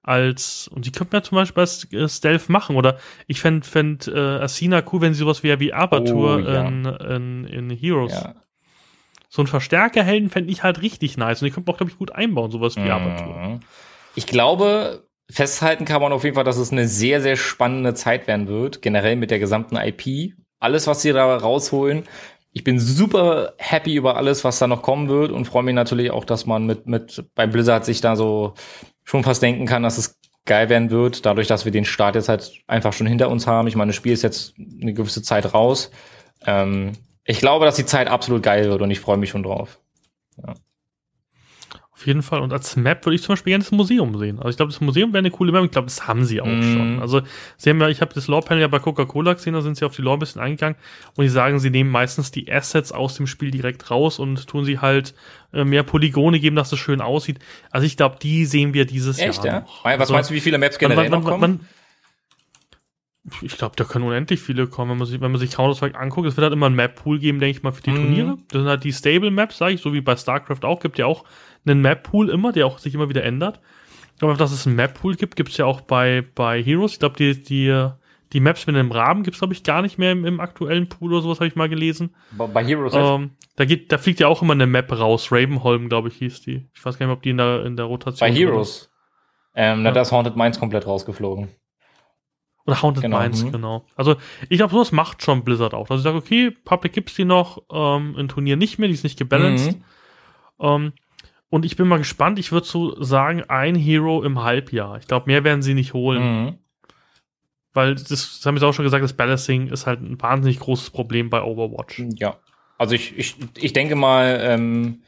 als, 0.08 0.68
und 0.68 0.86
die 0.86 0.90
könnte 0.90 1.14
man 1.14 1.22
zum 1.22 1.36
Beispiel 1.36 1.60
als 1.60 1.92
äh, 1.92 2.08
Stealth 2.08 2.48
machen, 2.48 2.76
oder 2.76 2.98
ich 3.26 3.40
fände 3.40 3.66
fänd, 3.66 4.08
äh, 4.08 4.18
Asina 4.18 4.82
cool, 4.90 5.02
wenn 5.02 5.12
sie 5.12 5.20
sowas 5.20 5.42
wie, 5.42 5.60
wie 5.60 5.74
Abatur 5.74 6.36
oh, 6.36 6.38
ja. 6.38 6.66
in, 6.66 6.84
in, 6.86 7.44
in, 7.44 7.70
Heroes. 7.70 8.12
Ja. 8.12 8.34
So 9.28 9.42
ein 9.42 9.46
Verstärkerhelden 9.46 10.30
fände 10.30 10.50
ich 10.50 10.62
halt 10.62 10.80
richtig 10.80 11.18
nice. 11.18 11.42
Und 11.42 11.46
die 11.46 11.52
könnte 11.52 11.68
man 11.68 11.74
auch, 11.74 11.78
glaube 11.78 11.92
ich, 11.92 11.98
gut 11.98 12.12
einbauen, 12.12 12.50
sowas 12.50 12.76
wie 12.76 12.80
mhm. 12.80 12.90
Abatur. 12.90 13.60
Ich 14.14 14.26
glaube, 14.26 15.04
festhalten 15.30 15.84
kann 15.84 16.00
man 16.00 16.12
auf 16.12 16.24
jeden 16.24 16.34
Fall, 16.34 16.44
dass 16.44 16.56
es 16.56 16.72
eine 16.72 16.88
sehr, 16.88 17.20
sehr 17.20 17.36
spannende 17.36 17.92
Zeit 17.92 18.26
werden 18.26 18.48
wird, 18.48 18.80
generell 18.80 19.16
mit 19.16 19.30
der 19.30 19.38
gesamten 19.38 19.76
IP. 19.76 20.32
Alles, 20.58 20.86
was 20.86 21.02
sie 21.02 21.12
da 21.12 21.36
rausholen. 21.36 22.04
Ich 22.52 22.64
bin 22.64 22.80
super 22.80 23.52
happy 23.58 23.94
über 23.94 24.16
alles, 24.16 24.42
was 24.42 24.58
da 24.58 24.66
noch 24.66 24.80
kommen 24.80 25.08
wird 25.10 25.30
und 25.30 25.44
freue 25.44 25.62
mich 25.62 25.74
natürlich 25.74 26.10
auch, 26.10 26.24
dass 26.24 26.46
man 26.46 26.64
mit, 26.64 26.86
mit 26.86 27.26
bei 27.34 27.46
Blizzard 27.46 27.84
sich 27.84 28.00
da 28.00 28.16
so 28.16 28.54
schon 29.08 29.24
fast 29.24 29.40
denken 29.40 29.64
kann, 29.64 29.82
dass 29.82 29.96
es 29.96 30.18
geil 30.44 30.68
werden 30.68 30.90
wird, 30.90 31.24
dadurch, 31.24 31.46
dass 31.46 31.64
wir 31.64 31.72
den 31.72 31.86
Start 31.86 32.14
jetzt 32.14 32.28
halt 32.28 32.52
einfach 32.66 32.92
schon 32.92 33.06
hinter 33.06 33.30
uns 33.30 33.46
haben. 33.46 33.66
Ich 33.66 33.74
meine, 33.74 33.88
das 33.88 33.96
Spiel 33.96 34.12
ist 34.12 34.22
jetzt 34.22 34.54
eine 34.58 34.92
gewisse 34.92 35.22
Zeit 35.22 35.54
raus. 35.54 35.90
Ähm, 36.46 36.92
ich 37.24 37.38
glaube, 37.38 37.64
dass 37.64 37.76
die 37.76 37.86
Zeit 37.86 38.08
absolut 38.08 38.42
geil 38.42 38.68
wird 38.68 38.82
und 38.82 38.90
ich 38.90 39.00
freue 39.00 39.16
mich 39.16 39.30
schon 39.30 39.42
drauf. 39.42 39.78
Ja. 40.36 40.54
Auf 41.98 42.06
jeden 42.06 42.22
Fall. 42.22 42.42
Und 42.42 42.52
als 42.52 42.76
Map 42.76 43.04
würde 43.04 43.16
ich 43.16 43.22
zum 43.22 43.32
Beispiel 43.32 43.50
gerne 43.50 43.64
das 43.64 43.72
Museum 43.72 44.16
sehen. 44.16 44.38
Also 44.38 44.50
ich 44.50 44.56
glaube, 44.56 44.70
das 44.70 44.80
Museum 44.80 45.12
wäre 45.12 45.18
eine 45.18 45.32
coole 45.32 45.50
Map. 45.50 45.64
Ich 45.64 45.72
glaube, 45.72 45.86
das 45.86 46.06
haben 46.06 46.24
sie 46.24 46.40
auch 46.40 46.46
mm. 46.46 46.62
schon. 46.62 47.00
Also 47.00 47.22
sie 47.56 47.70
haben 47.70 47.80
ja, 47.80 47.88
ich 47.88 48.00
habe 48.00 48.14
das 48.14 48.28
Lore-Panel 48.28 48.60
ja 48.60 48.68
bei 48.68 48.78
Coca-Cola 48.78 49.32
gesehen, 49.32 49.54
da 49.54 49.62
sind 49.62 49.76
sie 49.76 49.84
auf 49.84 49.96
die 49.96 50.02
Lore 50.02 50.16
ein 50.16 50.20
bisschen 50.20 50.40
eingegangen 50.40 50.78
und 51.16 51.24
die 51.24 51.28
sagen, 51.28 51.58
sie 51.58 51.70
nehmen 51.70 51.90
meistens 51.90 52.30
die 52.30 52.52
Assets 52.52 52.92
aus 52.92 53.16
dem 53.16 53.26
Spiel 53.26 53.50
direkt 53.50 53.90
raus 53.90 54.20
und 54.20 54.46
tun 54.46 54.64
sie 54.64 54.78
halt 54.78 55.12
äh, 55.52 55.64
mehr 55.64 55.82
Polygone 55.82 56.38
geben, 56.38 56.54
dass 56.54 56.70
es 56.70 56.78
schön 56.78 57.00
aussieht. 57.00 57.40
Also 57.72 57.84
ich 57.84 57.96
glaube, 57.96 58.18
die 58.22 58.46
sehen 58.46 58.74
wir 58.74 58.84
dieses 58.84 59.18
Echt, 59.18 59.42
Jahr. 59.42 59.62
Echt, 59.62 59.68
ja? 59.68 59.82
Was 59.82 60.00
also, 60.02 60.12
meinst 60.12 60.30
du, 60.30 60.34
wie 60.34 60.40
viele 60.40 60.58
Maps 60.58 60.78
generell 60.78 61.10
man, 61.10 61.10
man, 61.10 61.20
noch 61.24 61.30
kommen? 61.30 61.40
Man, 61.40 61.60
ich 63.42 63.56
glaube, 63.56 63.74
da 63.74 63.82
können 63.82 64.04
unendlich 64.04 64.40
viele 64.40 64.68
kommen, 64.68 64.92
wenn 64.92 64.98
man 64.98 65.06
sich, 65.08 65.20
wenn 65.20 65.32
man 65.32 65.40
sich 65.40 65.50
Counter-Strike 65.50 65.98
anguckt. 65.98 66.28
Es 66.28 66.36
wird 66.36 66.44
halt 66.44 66.52
immer 66.52 66.66
ein 66.66 66.74
Map-Pool 66.74 67.18
geben, 67.18 67.40
denke 67.40 67.58
ich 67.58 67.64
mal, 67.64 67.72
für 67.72 67.82
die 67.82 67.90
mm. 67.90 67.96
Turniere. 67.96 68.38
Das 68.52 68.60
sind 68.60 68.68
halt 68.68 68.84
die 68.84 68.92
Stable-Maps, 68.92 69.58
sage 69.58 69.74
ich, 69.74 69.80
so 69.80 69.92
wie 69.92 70.00
bei 70.00 70.16
StarCraft 70.16 70.62
auch. 70.62 70.78
Gibt 70.78 70.96
ja 70.98 71.06
auch 71.06 71.24
einen 71.66 71.80
Map-Pool 71.80 72.30
immer, 72.30 72.52
der 72.52 72.66
auch 72.66 72.78
sich 72.78 72.94
immer 72.94 73.08
wieder 73.08 73.24
ändert. 73.24 73.60
Aber 74.20 74.34
dass 74.34 74.52
es 74.52 74.66
einen 74.66 74.76
Map-Pool 74.76 75.14
gibt, 75.14 75.36
gibt 75.36 75.50
es 75.50 75.56
ja 75.56 75.64
auch 75.64 75.80
bei, 75.80 76.24
bei 76.34 76.62
Heroes. 76.62 76.94
Ich 76.94 76.98
glaube, 76.98 77.16
die, 77.16 77.40
die, 77.40 77.88
die 78.32 78.40
Maps 78.40 78.66
mit 78.66 78.76
einem 78.76 78.90
Rahmen 78.90 79.22
gibt 79.22 79.36
es, 79.36 79.40
glaube 79.40 79.54
ich, 79.54 79.62
gar 79.62 79.82
nicht 79.82 79.98
mehr 79.98 80.12
im, 80.12 80.24
im 80.24 80.40
aktuellen 80.40 80.88
Pool 80.88 81.12
oder 81.12 81.22
sowas, 81.22 81.38
habe 81.38 81.46
ich 81.46 81.56
mal 81.56 81.68
gelesen. 81.68 82.14
Bei 82.32 82.64
Heroes? 82.64 82.94
Ähm, 82.94 83.30
da, 83.56 83.64
geht, 83.64 83.92
da 83.92 83.98
fliegt 83.98 84.20
ja 84.20 84.28
auch 84.28 84.42
immer 84.42 84.54
eine 84.54 84.66
Map 84.66 84.90
raus. 84.92 85.30
Ravenholm, 85.30 85.88
glaube 85.88 86.08
ich, 86.08 86.16
hieß 86.16 86.42
die. 86.42 86.68
Ich 86.74 86.84
weiß 86.84 86.98
gar 86.98 87.06
nicht, 87.06 87.16
ob 87.16 87.22
die 87.22 87.30
in 87.30 87.38
der, 87.38 87.64
in 87.64 87.76
der 87.76 87.86
Rotation 87.86 88.28
Bei 88.28 88.34
Heroes? 88.34 88.90
Ähm, 89.54 89.84
ja. 89.84 89.92
da 89.92 90.02
ist 90.02 90.12
Haunted 90.12 90.36
Minds 90.36 90.58
komplett 90.58 90.86
rausgeflogen. 90.86 91.48
Oder 92.66 92.82
Haunted 92.82 93.02
genau. 93.02 93.18
Minds, 93.18 93.42
mhm. 93.42 93.52
genau. 93.52 93.86
Also 93.96 94.16
ich 94.50 94.58
glaube, 94.58 94.72
sowas 94.72 94.92
macht 94.92 95.22
schon 95.22 95.42
Blizzard 95.42 95.72
auch. 95.72 95.88
Also 95.88 95.96
ich 95.96 96.02
sage, 96.02 96.18
okay, 96.18 96.50
Public 96.50 96.92
gibt's 96.92 97.14
die 97.14 97.24
noch, 97.24 97.62
ähm, 97.72 98.14
im 98.18 98.28
Turnier 98.28 98.56
nicht 98.56 98.78
mehr, 98.78 98.88
die 98.88 98.94
ist 98.94 99.04
nicht 99.04 99.18
gebalanced. 99.18 99.78
Mhm. 99.78 99.84
Ähm, 100.60 100.92
und 101.50 101.64
ich 101.64 101.76
bin 101.76 101.88
mal 101.88 101.98
gespannt, 101.98 102.38
ich 102.38 102.52
würde 102.52 102.66
so 102.66 103.02
sagen, 103.02 103.42
ein 103.48 103.74
Hero 103.74 104.22
im 104.22 104.42
Halbjahr. 104.42 104.98
Ich 104.98 105.06
glaube, 105.06 105.26
mehr 105.26 105.44
werden 105.44 105.62
sie 105.62 105.74
nicht 105.74 105.94
holen. 105.94 106.22
Mhm. 106.22 106.58
Weil 107.72 107.94
das, 107.94 108.08
das 108.08 108.42
haben 108.44 108.58
wir 108.58 108.66
auch 108.66 108.72
schon 108.72 108.84
gesagt, 108.84 109.04
das 109.04 109.12
Balancing 109.12 109.68
ist 109.68 109.86
halt 109.86 110.00
ein 110.00 110.20
wahnsinnig 110.20 110.58
großes 110.58 110.90
Problem 110.90 111.30
bei 111.30 111.42
Overwatch. 111.42 112.02
Ja. 112.16 112.36
Also 112.76 112.94
ich, 112.94 113.16
ich, 113.16 113.36
ich 113.56 113.72
denke 113.72 113.94
mal, 113.96 114.40
ähm, 114.42 115.02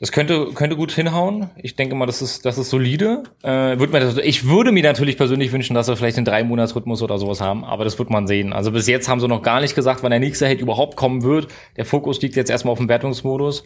das 0.00 0.12
könnte, 0.12 0.52
könnte 0.54 0.76
gut 0.76 0.92
hinhauen. 0.92 1.50
Ich 1.56 1.76
denke 1.76 1.94
mal, 1.94 2.06
das 2.06 2.22
ist, 2.22 2.46
das 2.46 2.56
ist 2.56 2.70
solide. 2.70 3.24
Äh, 3.42 3.78
würd 3.78 3.92
mir 3.92 4.00
das, 4.00 4.16
ich 4.16 4.46
würde 4.46 4.72
mir 4.72 4.82
natürlich 4.82 5.18
persönlich 5.18 5.52
wünschen, 5.52 5.74
dass 5.74 5.88
wir 5.88 5.96
vielleicht 5.96 6.16
einen 6.16 6.24
drei 6.24 6.42
Monats 6.42 6.74
Rhythmus 6.74 7.02
oder 7.02 7.18
sowas 7.18 7.42
haben, 7.42 7.64
aber 7.64 7.84
das 7.84 7.98
wird 7.98 8.08
man 8.08 8.26
sehen. 8.26 8.54
Also 8.54 8.72
bis 8.72 8.86
jetzt 8.86 9.08
haben 9.08 9.20
sie 9.20 9.28
noch 9.28 9.42
gar 9.42 9.60
nicht 9.60 9.74
gesagt, 9.74 10.02
wann 10.02 10.10
der 10.10 10.20
nächste 10.20 10.46
Held 10.46 10.62
überhaupt 10.62 10.96
kommen 10.96 11.22
wird. 11.22 11.48
Der 11.76 11.84
Fokus 11.84 12.22
liegt 12.22 12.34
jetzt 12.36 12.50
erstmal 12.50 12.72
auf 12.72 12.78
dem 12.78 12.88
Wertungsmodus. 12.88 13.64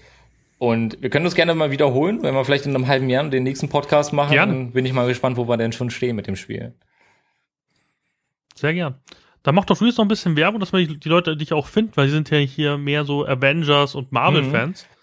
Und 0.59 1.03
wir 1.03 1.11
können 1.11 1.25
das 1.25 1.35
gerne 1.35 1.55
mal 1.55 1.71
wiederholen, 1.71 2.23
wenn 2.23 2.35
wir 2.35 2.45
vielleicht 2.45 2.67
in 2.67 2.75
einem 2.75 2.87
halben 2.87 3.09
Jahr 3.09 3.25
den 3.29 3.43
nächsten 3.43 3.69
Podcast 3.69 4.13
machen. 4.13 4.33
Gerne. 4.33 4.53
Dann 4.53 4.73
bin 4.73 4.87
ich 4.87 4.93
mal 4.93 5.07
gespannt, 5.07 5.37
wo 5.37 5.49
wir 5.49 5.57
denn 5.57 5.73
schon 5.73 5.91
stehen 5.91 6.17
mit 6.17 6.27
dem 6.27 6.37
Spiel. 6.37 6.75
Sehr 8.55 8.73
gern. 8.73 8.95
Da 9.43 9.53
macht 9.53 9.69
doch 9.69 9.81
jetzt 9.83 9.99
noch 9.99 10.05
ein 10.05 10.09
bisschen 10.09 10.37
Werbung, 10.37 10.61
dass 10.61 10.73
man 10.73 10.87
die 10.87 11.09
Leute 11.09 11.37
dich 11.37 11.53
auch 11.53 11.67
finden, 11.67 11.93
weil 11.97 12.07
sie 12.07 12.15
sind 12.15 12.31
ja 12.31 12.39
hier 12.39 12.79
mehr 12.79 13.05
so 13.05 13.27
Avengers 13.27 13.95
und 13.95 14.11
Marvel-Fans. 14.11 14.87
Mhm. 14.89 14.94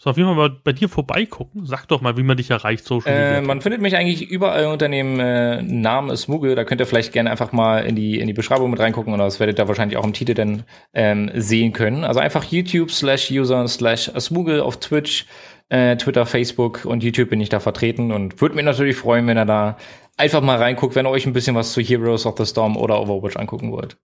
So, 0.00 0.10
auf 0.10 0.16
jeden 0.16 0.28
Fall 0.28 0.36
mal 0.36 0.56
bei 0.62 0.72
dir 0.72 0.88
vorbeigucken. 0.88 1.66
Sag 1.66 1.86
doch 1.86 2.00
mal, 2.00 2.16
wie 2.16 2.22
man 2.22 2.36
dich 2.36 2.50
erreicht, 2.50 2.84
Social 2.84 3.12
Media. 3.12 3.38
Äh, 3.38 3.40
man 3.40 3.60
findet 3.60 3.80
mich 3.80 3.96
eigentlich 3.96 4.30
überall 4.30 4.66
unter 4.66 4.88
dem 4.88 5.18
äh, 5.18 5.60
Namen 5.60 6.16
Smugel. 6.16 6.54
Da 6.54 6.62
könnt 6.62 6.80
ihr 6.80 6.86
vielleicht 6.86 7.12
gerne 7.12 7.32
einfach 7.32 7.50
mal 7.50 7.84
in 7.84 7.96
die, 7.96 8.20
in 8.20 8.28
die 8.28 8.32
Beschreibung 8.32 8.70
mit 8.70 8.78
reingucken 8.78 9.12
und 9.12 9.18
das 9.18 9.40
werdet 9.40 9.58
ihr 9.58 9.66
wahrscheinlich 9.66 9.98
auch 9.98 10.04
im 10.04 10.12
Titel 10.12 10.34
dann 10.34 10.62
ähm, 10.94 11.32
sehen 11.34 11.72
können. 11.72 12.04
Also 12.04 12.20
einfach 12.20 12.44
YouTube 12.44 12.92
slash 12.92 13.28
User 13.32 13.66
slash 13.66 14.12
Smugel 14.20 14.60
auf 14.60 14.78
Twitch, 14.78 15.26
äh, 15.68 15.96
Twitter, 15.96 16.26
Facebook 16.26 16.84
und 16.84 17.02
YouTube 17.02 17.30
bin 17.30 17.40
ich 17.40 17.48
da 17.48 17.58
vertreten 17.58 18.12
und 18.12 18.40
würde 18.40 18.54
mich 18.54 18.64
natürlich 18.64 18.94
freuen, 18.94 19.26
wenn 19.26 19.36
ihr 19.36 19.46
da 19.46 19.78
einfach 20.16 20.42
mal 20.42 20.58
reinguckt, 20.58 20.94
wenn 20.94 21.06
ihr 21.06 21.10
euch 21.10 21.26
ein 21.26 21.32
bisschen 21.32 21.56
was 21.56 21.72
zu 21.72 21.80
Heroes 21.80 22.24
of 22.24 22.36
the 22.38 22.46
Storm 22.46 22.76
oder 22.76 23.00
Overwatch 23.00 23.36
angucken 23.36 23.72
wollt. 23.72 23.96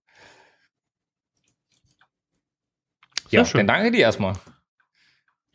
Sehr 3.29 3.39
ja, 3.39 3.45
schön. 3.45 3.59
dann 3.59 3.67
danke 3.67 3.91
dir 3.91 4.01
erstmal. 4.01 4.33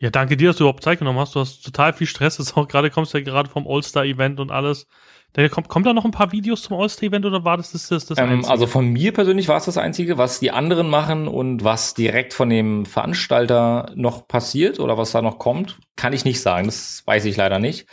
Ja, 0.01 0.09
danke 0.09 0.35
dir, 0.35 0.47
dass 0.47 0.57
du 0.57 0.63
überhaupt 0.63 0.83
Zeit 0.83 0.97
genommen 0.97 1.19
hast. 1.19 1.35
Du 1.35 1.39
hast 1.39 1.63
total 1.63 1.93
viel 1.93 2.07
Stress. 2.07 2.39
Jetzt 2.39 2.57
auch 2.57 2.67
gerade 2.67 2.89
kommst 2.89 3.13
du 3.13 3.19
ja 3.19 3.23
gerade 3.23 3.47
vom 3.47 3.67
All-Star-Event 3.67 4.39
und 4.39 4.49
alles. 4.49 4.87
Da 5.33 5.47
kommt, 5.47 5.67
kommt 5.67 5.85
da 5.85 5.93
noch 5.93 6.05
ein 6.05 6.11
paar 6.11 6.31
Videos 6.31 6.63
zum 6.63 6.75
All-Star-Event 6.75 7.23
oder 7.23 7.45
war 7.45 7.55
das 7.55 7.71
das, 7.71 7.87
das, 7.87 8.07
das 8.07 8.17
ähm, 8.17 8.43
Also 8.45 8.65
von 8.65 8.87
mir 8.87 9.13
persönlich 9.13 9.47
war 9.47 9.57
es 9.57 9.65
das 9.65 9.77
Einzige, 9.77 10.17
was 10.17 10.39
die 10.39 10.49
anderen 10.49 10.89
machen 10.89 11.27
und 11.27 11.63
was 11.63 11.93
direkt 11.93 12.33
von 12.33 12.49
dem 12.49 12.87
Veranstalter 12.87 13.91
noch 13.93 14.27
passiert 14.27 14.79
oder 14.79 14.97
was 14.97 15.11
da 15.11 15.21
noch 15.21 15.37
kommt, 15.37 15.77
kann 15.95 16.13
ich 16.13 16.25
nicht 16.25 16.41
sagen. 16.41 16.65
Das 16.65 17.03
weiß 17.05 17.25
ich 17.25 17.37
leider 17.37 17.59
nicht. 17.59 17.85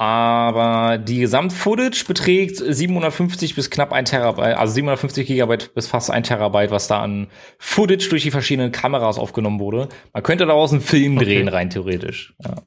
Aber 0.00 0.96
die 0.96 1.18
Gesamtfootage 1.20 2.06
beträgt 2.08 2.56
750 2.56 3.54
bis 3.54 3.68
knapp 3.68 3.92
ein 3.92 4.06
Terabyte, 4.06 4.56
also 4.56 4.72
750 4.72 5.26
Gigabyte 5.26 5.74
bis 5.74 5.88
fast 5.88 6.10
ein 6.10 6.22
Terabyte, 6.22 6.70
was 6.70 6.88
da 6.88 7.02
an 7.02 7.26
Footage 7.58 8.08
durch 8.08 8.22
die 8.22 8.30
verschiedenen 8.30 8.72
Kameras 8.72 9.18
aufgenommen 9.18 9.60
wurde. 9.60 9.90
Man 10.14 10.22
könnte 10.22 10.46
daraus 10.46 10.72
einen 10.72 10.80
Film 10.80 11.18
okay. 11.18 11.26
drehen, 11.26 11.48
rein 11.48 11.68
theoretisch. 11.68 12.32
Ja. 12.42 12.62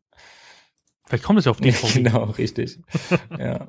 Vielleicht 1.08 1.24
kommt 1.24 1.40
es 1.40 1.46
ja 1.46 1.52
auf 1.52 1.60
die 1.60 1.72
Genau, 1.96 2.26
richtig. 2.38 2.78
ja. 3.40 3.68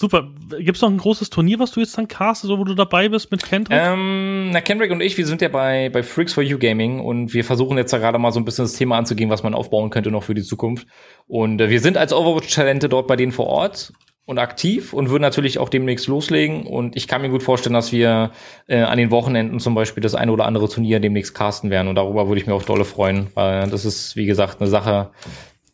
Super. 0.00 0.28
Gibt 0.60 0.76
es 0.76 0.82
noch 0.82 0.90
ein 0.90 0.96
großes 0.96 1.28
Turnier, 1.28 1.58
was 1.58 1.72
du 1.72 1.80
jetzt 1.80 1.98
dann 1.98 2.06
castest, 2.06 2.52
wo 2.52 2.62
du 2.62 2.76
dabei 2.76 3.08
bist 3.08 3.32
mit 3.32 3.42
Kendrick? 3.42 3.76
Ähm, 3.76 4.50
na, 4.52 4.60
Kendrick 4.60 4.92
und 4.92 5.00
ich, 5.00 5.18
wir 5.18 5.26
sind 5.26 5.42
ja 5.42 5.48
bei, 5.48 5.88
bei 5.88 6.04
Freaks 6.04 6.34
for 6.34 6.44
You 6.44 6.56
Gaming 6.56 7.00
und 7.00 7.34
wir 7.34 7.44
versuchen 7.44 7.76
jetzt 7.76 7.92
da 7.92 7.98
gerade 7.98 8.16
mal 8.16 8.30
so 8.30 8.38
ein 8.38 8.44
bisschen 8.44 8.64
das 8.64 8.74
Thema 8.74 8.96
anzugehen, 8.96 9.28
was 9.28 9.42
man 9.42 9.54
aufbauen 9.54 9.90
könnte 9.90 10.12
noch 10.12 10.22
für 10.22 10.34
die 10.34 10.44
Zukunft. 10.44 10.86
Und 11.26 11.60
äh, 11.60 11.68
wir 11.68 11.80
sind 11.80 11.96
als 11.96 12.12
Overwatch-Talente 12.12 12.88
dort 12.88 13.08
bei 13.08 13.16
denen 13.16 13.32
vor 13.32 13.48
Ort. 13.48 13.92
und 14.24 14.38
aktiv 14.38 14.92
und 14.92 15.08
würden 15.10 15.22
natürlich 15.22 15.58
auch 15.58 15.68
demnächst 15.68 16.06
loslegen. 16.06 16.64
Und 16.64 16.94
ich 16.96 17.08
kann 17.08 17.22
mir 17.22 17.30
gut 17.30 17.42
vorstellen, 17.42 17.74
dass 17.74 17.90
wir 17.90 18.30
äh, 18.68 18.82
an 18.82 18.98
den 18.98 19.10
Wochenenden 19.10 19.58
zum 19.58 19.74
Beispiel 19.74 20.02
das 20.02 20.14
eine 20.14 20.30
oder 20.30 20.44
andere 20.44 20.68
Turnier 20.68 21.00
demnächst 21.00 21.34
casten 21.34 21.70
werden. 21.70 21.88
Und 21.88 21.96
darüber 21.96 22.28
würde 22.28 22.40
ich 22.40 22.46
mir 22.46 22.54
auch 22.54 22.62
dolle 22.62 22.84
freuen, 22.84 23.28
weil 23.34 23.68
das 23.68 23.84
ist, 23.84 24.14
wie 24.14 24.26
gesagt, 24.26 24.60
eine 24.60 24.70
Sache, 24.70 25.10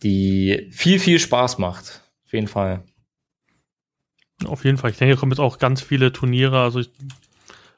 die 0.02 0.68
viel, 0.70 0.98
viel 0.98 1.18
Spaß 1.18 1.58
macht. 1.58 2.02
Auf 2.24 2.32
jeden 2.32 2.46
Fall. 2.46 2.84
Auf 4.46 4.64
jeden 4.64 4.78
Fall. 4.78 4.90
Ich 4.90 4.98
denke, 4.98 5.14
hier 5.14 5.20
kommen 5.20 5.32
jetzt 5.32 5.40
auch 5.40 5.58
ganz 5.58 5.82
viele 5.82 6.12
Turniere. 6.12 6.60
Also 6.60 6.80
ich, 6.80 6.90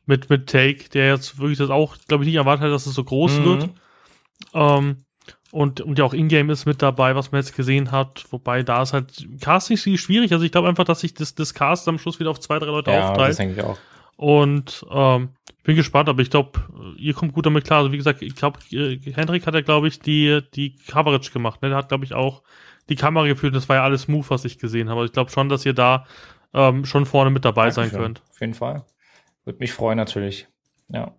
mit, 0.07 0.31
mit 0.31 0.49
Take, 0.49 0.89
der 0.91 1.09
jetzt 1.09 1.39
wirklich 1.39 1.59
das 1.59 1.71
auch, 1.71 1.97
glaube 2.09 2.25
ich, 2.25 2.29
nicht 2.29 2.37
erwartet 2.37 2.67
hat, 2.67 2.73
dass 2.73 2.87
es 2.87 2.95
so 2.95 3.05
groß 3.05 3.41
mhm. 3.41 3.45
wird. 3.45 3.71
Ähm, 4.55 4.97
und, 5.51 5.81
und 5.81 5.99
ja 5.99 6.05
auch 6.05 6.14
Ingame 6.14 6.53
ist 6.53 6.67
mit 6.67 6.83
dabei, 6.83 7.14
was 7.17 7.33
man 7.33 7.41
jetzt 7.41 7.57
gesehen 7.57 7.91
hat. 7.91 8.25
Wobei 8.31 8.62
da 8.62 8.83
ist 8.83 8.93
halt 8.93 9.27
Casting 9.41 9.77
schwierig. 9.77 10.33
Also 10.33 10.45
ich 10.45 10.53
glaube 10.53 10.69
einfach, 10.69 10.85
dass 10.85 11.01
sich 11.01 11.14
das, 11.14 11.35
das 11.35 11.55
Cast 11.55 11.89
am 11.89 11.99
Schluss 11.99 12.21
wieder 12.21 12.31
auf 12.31 12.41
zwei, 12.41 12.59
drei 12.59 12.67
Leute 12.67 12.91
ja, 12.91 13.11
aufteilt. 13.11 13.31
Das 13.31 13.37
denke 13.37 13.55
ich 13.61 13.62
auch. 13.64 13.79
Und 14.17 14.85
ähm, 14.91 15.31
bin 15.62 15.77
gespannt, 15.77 16.09
aber 16.09 16.23
ich 16.23 16.31
glaube, 16.31 16.61
ihr 16.97 17.12
kommt 17.14 17.33
gut 17.33 17.47
damit 17.47 17.64
klar. 17.64 17.81
Also 17.81 17.93
wie 17.93 17.97
gesagt, 17.97 18.23
ich 18.23 18.35
glaube, 18.35 18.59
äh, 18.73 18.99
Hendrik 19.12 19.47
hat 19.47 19.55
ja, 19.55 19.61
glaube 19.61 19.89
ich, 19.89 20.01
die, 20.01 20.41
die 20.55 20.75
Coverage 20.89 21.33
gemacht. 21.33 21.62
Ne? 21.62 21.69
Der 21.69 21.79
hat, 21.79 21.89
glaube 21.89 22.05
ich, 22.05 22.14
auch 22.14 22.43
die 22.89 22.97
Kamera 22.97 23.27
geführt. 23.27 23.55
Das 23.55 23.69
war 23.69 23.77
ja 23.77 23.85
alles 23.85 24.03
smooth, 24.03 24.29
was 24.31 24.45
ich 24.45 24.59
gesehen 24.59 24.89
habe. 24.89 25.01
Also 25.01 25.07
ich 25.07 25.12
glaube 25.12 25.31
schon, 25.31 25.49
dass 25.49 25.67
ihr 25.67 25.75
da 25.75 26.07
ähm, 26.55 26.84
schon 26.84 27.07
vorne 27.07 27.30
mit 27.30 27.44
dabei 27.44 27.70
Dankeschön. 27.70 27.90
sein 27.90 28.01
könnt. 28.01 28.22
Auf 28.30 28.40
jeden 28.40 28.55
Fall. 28.55 28.84
Würde 29.44 29.59
mich 29.59 29.72
freuen, 29.72 29.97
natürlich. 29.97 30.49
Ja. 30.88 31.14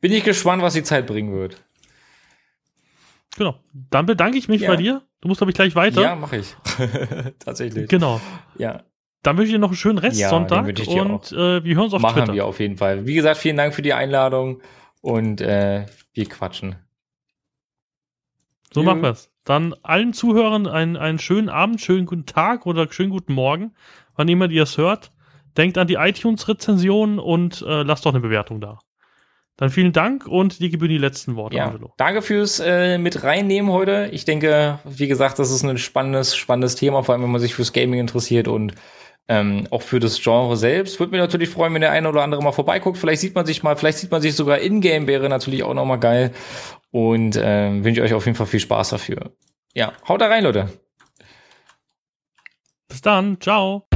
Bin 0.00 0.12
ich 0.12 0.24
gespannt, 0.24 0.62
was 0.62 0.74
die 0.74 0.82
Zeit 0.82 1.06
bringen 1.06 1.32
wird. 1.32 1.62
Genau. 3.36 3.58
Dann 3.72 4.06
bedanke 4.06 4.36
ich 4.36 4.48
mich 4.48 4.62
ja. 4.62 4.70
bei 4.70 4.76
dir. 4.76 5.02
Du 5.20 5.28
musst, 5.28 5.38
glaube 5.38 5.50
ich, 5.50 5.54
gleich 5.54 5.74
weiter. 5.74 6.02
Ja, 6.02 6.16
mache 6.16 6.38
ich. 6.38 6.54
Tatsächlich. 7.38 7.88
Genau. 7.88 8.20
Ja. 8.58 8.82
Dann 9.22 9.38
wünsche 9.38 9.48
ich 9.48 9.54
dir 9.54 9.60
noch 9.60 9.68
einen 9.68 9.76
schönen 9.76 9.98
Restsonntag 9.98 10.66
ja, 10.78 11.02
und 11.02 11.32
äh, 11.32 11.62
wir 11.64 11.76
hören 11.76 11.84
uns 11.84 11.94
auf 11.94 12.02
Machen 12.02 12.14
Twitter. 12.14 12.26
Machen 12.26 12.34
wir 12.34 12.46
auf 12.46 12.58
jeden 12.58 12.76
Fall. 12.76 13.06
Wie 13.06 13.14
gesagt, 13.14 13.38
vielen 13.38 13.56
Dank 13.56 13.72
für 13.72 13.82
die 13.82 13.92
Einladung 13.92 14.60
und 15.00 15.40
äh, 15.40 15.86
wir 16.12 16.28
quatschen. 16.28 16.76
So 18.72 18.80
Juh. 18.80 18.86
machen 18.86 19.02
wir 19.02 19.10
es. 19.10 19.30
Dann 19.44 19.74
allen 19.82 20.12
Zuhörern 20.12 20.66
einen, 20.66 20.96
einen 20.96 21.18
schönen 21.18 21.48
Abend, 21.48 21.80
schönen 21.80 22.06
guten 22.06 22.26
Tag 22.26 22.66
oder 22.66 22.90
schönen 22.90 23.10
guten 23.10 23.32
Morgen, 23.32 23.74
wann 24.22 24.28
immer 24.28 24.48
ihr 24.48 24.62
es 24.62 24.78
hört. 24.78 25.10
Denkt 25.56 25.76
an 25.76 25.88
die 25.88 25.94
iTunes-Rezension 25.94 27.18
und 27.18 27.62
äh, 27.62 27.82
lasst 27.82 28.06
doch 28.06 28.12
eine 28.12 28.20
Bewertung 28.20 28.60
da. 28.60 28.78
Dann 29.56 29.68
vielen 29.68 29.92
Dank 29.92 30.26
und 30.26 30.60
dir 30.60 30.70
gebühren 30.70 30.92
die 30.92 30.98
letzten 30.98 31.34
Worte, 31.34 31.56
ja, 31.56 31.66
Angelo. 31.66 31.92
Danke 31.98 32.22
fürs 32.22 32.60
äh, 32.60 32.98
mit 32.98 33.22
reinnehmen 33.22 33.70
heute. 33.70 34.08
Ich 34.12 34.24
denke, 34.24 34.78
wie 34.84 35.08
gesagt, 35.08 35.38
das 35.38 35.50
ist 35.50 35.62
ein 35.64 35.76
spannendes, 35.76 36.36
spannendes 36.36 36.76
Thema, 36.76 37.02
vor 37.02 37.14
allem 37.14 37.24
wenn 37.24 37.32
man 37.32 37.40
sich 37.40 37.54
fürs 37.54 37.72
Gaming 37.72 38.00
interessiert 38.00 38.48
und 38.48 38.74
ähm, 39.28 39.66
auch 39.70 39.82
für 39.82 39.98
das 39.98 40.22
Genre 40.22 40.56
selbst. 40.56 41.00
Würde 41.00 41.10
mich 41.10 41.20
natürlich 41.20 41.48
freuen, 41.48 41.74
wenn 41.74 41.82
der 41.82 41.90
eine 41.90 42.08
oder 42.08 42.22
andere 42.22 42.42
mal 42.42 42.52
vorbeiguckt. 42.52 42.96
Vielleicht 42.96 43.20
sieht 43.20 43.34
man 43.34 43.44
sich 43.44 43.62
mal, 43.62 43.76
vielleicht 43.76 43.98
sieht 43.98 44.10
man 44.10 44.22
sich 44.22 44.36
sogar 44.36 44.58
in-game, 44.58 45.06
wäre 45.08 45.28
natürlich 45.28 45.64
auch 45.64 45.74
nochmal 45.74 45.98
geil. 45.98 46.32
Und 46.92 47.38
ähm, 47.42 47.84
wünsche 47.84 48.02
euch 48.02 48.14
auf 48.14 48.24
jeden 48.24 48.36
Fall 48.36 48.46
viel 48.46 48.60
Spaß 48.60 48.90
dafür. 48.90 49.32
Ja, 49.74 49.92
haut 50.08 50.20
da 50.20 50.28
rein, 50.28 50.44
Leute. 50.44 50.68
Bis 52.88 53.00
dann. 53.00 53.40
Ciao. 53.40 53.86